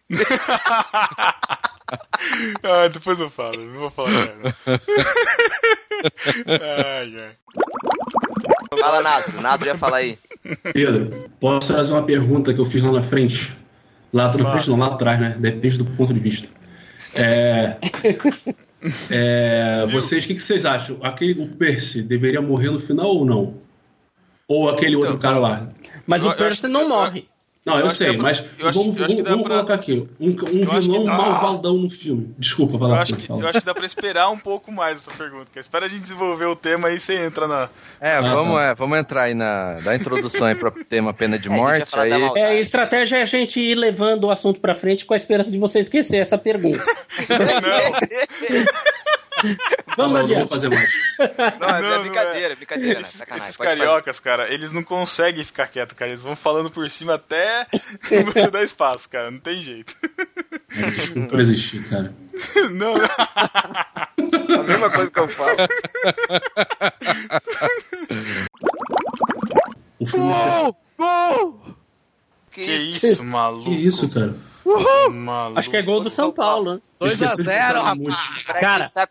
ah, 2.64 2.88
depois 2.92 3.20
eu 3.20 3.30
falo, 3.30 3.58
não 3.58 3.80
vou 3.82 3.92
falar 3.92 4.12
nada. 4.12 4.56
ai, 6.48 7.14
ai. 7.20 7.36
Fala, 8.80 9.02
Názaro. 9.02 9.42
Názaro 9.42 9.70
ia 9.70 9.78
falar 9.78 9.98
aí. 9.98 10.18
Pedro, 10.74 11.30
posso 11.42 11.68
fazer 11.68 11.92
uma 11.92 12.06
pergunta 12.06 12.54
que 12.54 12.62
eu 12.62 12.72
fiz 12.72 12.82
lá 12.82 12.92
na 12.94 13.10
frente? 13.10 13.58
Lá 14.14 14.32
na 14.32 14.54
frente, 14.54 14.70
não, 14.70 14.78
lá 14.78 14.88
atrás, 14.88 15.20
né? 15.20 15.36
Depende 15.38 15.78
do 15.78 15.86
ponto 15.86 16.14
de 16.14 16.22
vista. 16.22 16.48
É, 17.14 17.78
é, 19.10 19.86
vocês, 19.92 20.24
o 20.24 20.28
que, 20.28 20.36
que 20.36 20.48
vocês 20.48 20.66
acham? 20.66 20.98
Aquele, 21.04 21.42
o 21.42 21.48
Percy 21.56 22.02
deveria 22.02 22.42
morrer 22.42 22.70
no 22.72 22.80
final 22.82 23.08
ou 23.08 23.26
não? 23.26 23.56
Ou 24.48 24.70
aquele 24.70 24.96
outro 24.96 25.18
cara 25.20 25.38
lá? 25.40 25.68
Mas 26.06 26.24
Eu- 26.24 26.32
o 26.32 26.36
Percy 26.36 26.68
não 26.68 26.88
morre. 26.88 27.28
Não, 27.68 27.80
eu, 27.80 27.86
Eu 27.86 27.90
sei, 27.92 28.16
mas 28.16 28.40
pra- 28.40 28.50
eu 28.60 28.68
acho- 28.70 28.80
vamos, 28.80 28.98
eu 28.98 29.06
acho 29.06 29.16
que 29.16 29.22
vamos, 29.24 29.24
dá 29.24 29.30
vamos 29.30 29.44
pra- 29.46 29.56
colocar 29.56 29.74
aqui. 29.74 30.08
Um, 30.20 30.30
um 30.30 30.80
vilão 30.80 31.04
dá- 31.04 31.14
malvadão 31.18 31.78
no 31.78 31.90
filme. 31.90 32.34
Desculpa, 32.40 32.78
vai 32.78 32.90
Eu 32.92 32.96
acho, 32.96 33.16
que, 33.18 33.28
falar. 33.28 33.42
eu 33.44 33.48
acho 33.50 33.60
que 33.60 33.66
dá 33.66 33.76
pra 33.76 33.86
esperar 33.86 34.30
um 34.30 34.38
pouco 34.40 34.72
mais 34.72 34.98
essa 35.00 35.12
pergunta. 35.12 35.46
cara. 35.54 35.60
Espera 35.60 35.86
a 35.86 35.90
gente 35.90 36.02
desenvolver 36.02 36.46
o 36.46 36.56
tema 36.56 36.90
e 36.92 37.00
você 37.00 37.16
entra 37.26 37.48
na. 37.48 37.70
É, 38.00 38.14
Ah, 38.14 38.22
vamos, 38.22 38.54
tá. 38.60 38.66
é, 38.68 38.76
vamos 38.76 38.98
entrar 38.98 39.22
aí 39.24 39.34
na 39.34 39.74
da 39.82 39.96
introdução 39.96 40.48
aí 40.48 40.56
pro 40.56 40.72
tema 40.88 41.14
pena 41.14 41.38
de 41.38 41.48
É, 41.50 41.52
morte. 41.52 41.92
falar 41.92 42.04
Aí. 42.04 42.32
É, 42.38 42.46
a 42.46 42.56
estratégia 42.56 43.18
é 43.18 43.22
a 43.22 43.26
gente 43.26 43.60
ir 43.60 43.76
levando 43.76 44.24
o 44.24 44.32
assunto 44.32 44.60
pra 44.62 44.74
frente 44.74 45.04
com 45.06 45.14
a 45.14 45.18
esperança 45.18 45.52
de 45.52 45.58
você 45.58 45.80
esquecer 45.80 46.18
essa 46.18 46.38
pergunta. 46.38 46.82
Vamos 49.96 49.98
Não, 49.98 50.10
não 50.10 50.18
adiante. 50.22 50.40
vou 50.40 50.48
fazer 50.48 50.70
mais. 50.70 50.92
Não, 51.20 51.28
mas 51.38 51.60
Não, 51.60 51.70
é 51.70 51.82
não 51.96 52.02
brincadeira, 52.02 52.54
é 52.54 52.56
brincadeira. 52.56 52.94
né? 52.96 53.02
Esses, 53.02 53.16
Sacanagem. 53.20 53.48
esses 53.48 53.58
pode 53.58 53.70
fazer. 53.70 53.80
cariocas, 53.82 54.20
cara, 54.20 54.54
eles 54.54 54.72
não 54.72 54.84
conseguem 54.84 55.44
ficar 55.44 55.68
quietos, 55.68 55.96
cara. 55.98 56.10
Eles 56.12 56.22
vão 56.22 56.36
falando 56.36 56.70
por 56.70 56.90
cima 56.90 57.16
até 57.16 57.68
você 58.34 58.50
dar 58.50 58.64
espaço, 58.64 59.08
cara. 59.10 59.30
Não 59.32 59.40
tem 59.40 59.62
jeito. 59.62 59.96
Desculpa 60.94 61.30
por 61.30 61.40
existir, 61.40 61.88
cara. 61.90 62.14
Não, 62.70 62.94
não. 62.94 64.60
A 64.60 64.64
mesma 64.64 64.92
coisa 64.92 65.10
que 65.10 65.20
eu 65.20 65.28
falo. 65.28 65.58
O 70.00 70.06
filme. 70.06 70.34
Que, 72.52 72.62
isso, 72.64 73.24
maluco? 73.24 73.66
Que 73.66 73.72
isso, 73.72 74.14
cara? 74.14 74.36
Maluco. 75.12 75.60
Acho 75.60 75.70
que 75.70 75.78
é 75.78 75.82
gol 75.82 76.02
do 76.04 76.10
São 76.10 76.32
Paulo, 76.32 76.76
né? 76.76 76.82
2x0, 77.02 77.82
rapaz. 77.82 78.44
Cara, 78.60 78.90
Tá, 78.90 79.08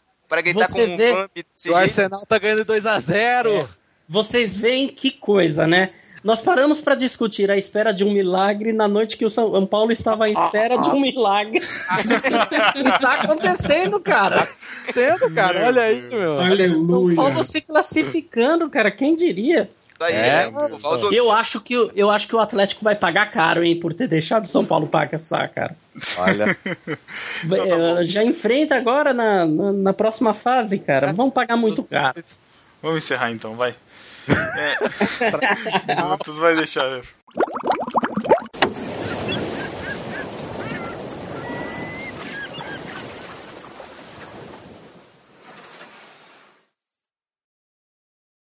tá 0.55 0.67
com 0.69 0.75
você 0.75 0.85
um 0.87 0.97
vê- 0.97 1.13
desse 1.35 1.71
O 1.71 1.73
jeito. 1.73 1.77
Arsenal 1.77 2.21
tá 2.27 2.39
ganhando 2.39 2.65
2x0. 2.65 3.67
Vocês 4.09 4.57
veem 4.57 4.89
que 4.89 5.11
coisa, 5.11 5.67
né? 5.67 5.91
Nós 6.25 6.41
paramos 6.41 6.81
pra 6.81 6.95
discutir 6.97 7.51
a 7.53 7.57
espera 7.57 7.93
de 7.93 8.03
um 8.05 8.13
milagre 8.13 8.73
na 8.73 8.89
noite 8.89 9.17
que 9.17 9.25
o 9.25 9.31
São 9.31 9.65
Paulo 9.65 9.93
estava 9.93 10.25
à 10.25 10.29
espera 10.29 10.77
de 10.77 10.89
um 10.91 10.99
milagre. 11.01 11.61
tá 13.01 13.15
acontecendo, 13.23 14.01
cara. 14.01 14.49
Sendo, 14.93 15.33
cara, 15.33 15.67
olha 15.67 15.83
aí, 15.83 16.03
meu. 16.03 16.37
São 16.37 16.47
Aleluia. 16.47 17.17
Paulo 17.17 17.45
se 17.45 17.61
classificando, 17.61 18.69
cara. 18.69 18.91
Quem 18.91 19.15
diria? 19.15 19.71
Isso 19.95 20.03
aí, 20.05 20.15
É, 20.15 20.53
Eu 21.13 21.31
acho 21.31 21.61
que 21.61 21.77
o- 21.77 21.91
eu 21.95 22.11
acho 22.11 22.27
que 22.29 22.35
o 22.37 22.41
Atlético 22.41 22.83
vai 22.85 22.97
pagar 22.97 23.31
caro, 23.31 23.63
hein, 23.65 23.79
por 23.79 23.95
ter 23.95 24.09
deixado 24.09 24.45
o 24.45 24.49
São 24.49 24.65
Paulo 24.65 24.89
passar, 24.89 25.49
cara. 25.51 25.77
Olha. 26.19 26.57
Vai- 27.45 27.61
eh, 28.01 28.05
Já 28.05 28.23
enfrenta 28.25 28.77
agora 28.77 29.13
na, 29.15 29.47
na, 29.47 29.73
na 29.73 29.93
próxima 29.93 30.35
fase, 30.35 30.79
cara. 30.79 31.13
Vão 31.13 31.31
pagar 31.31 31.57
muito 31.57 31.83
caro. 31.83 32.23
Vamos 32.83 33.05
encerrar 33.05 33.31
então, 33.33 33.55
vai. 33.55 33.75
É. 34.29 34.75
Não, 35.95 36.17
tu 36.19 36.33
vai 36.35 36.57
deixar. 36.57 37.01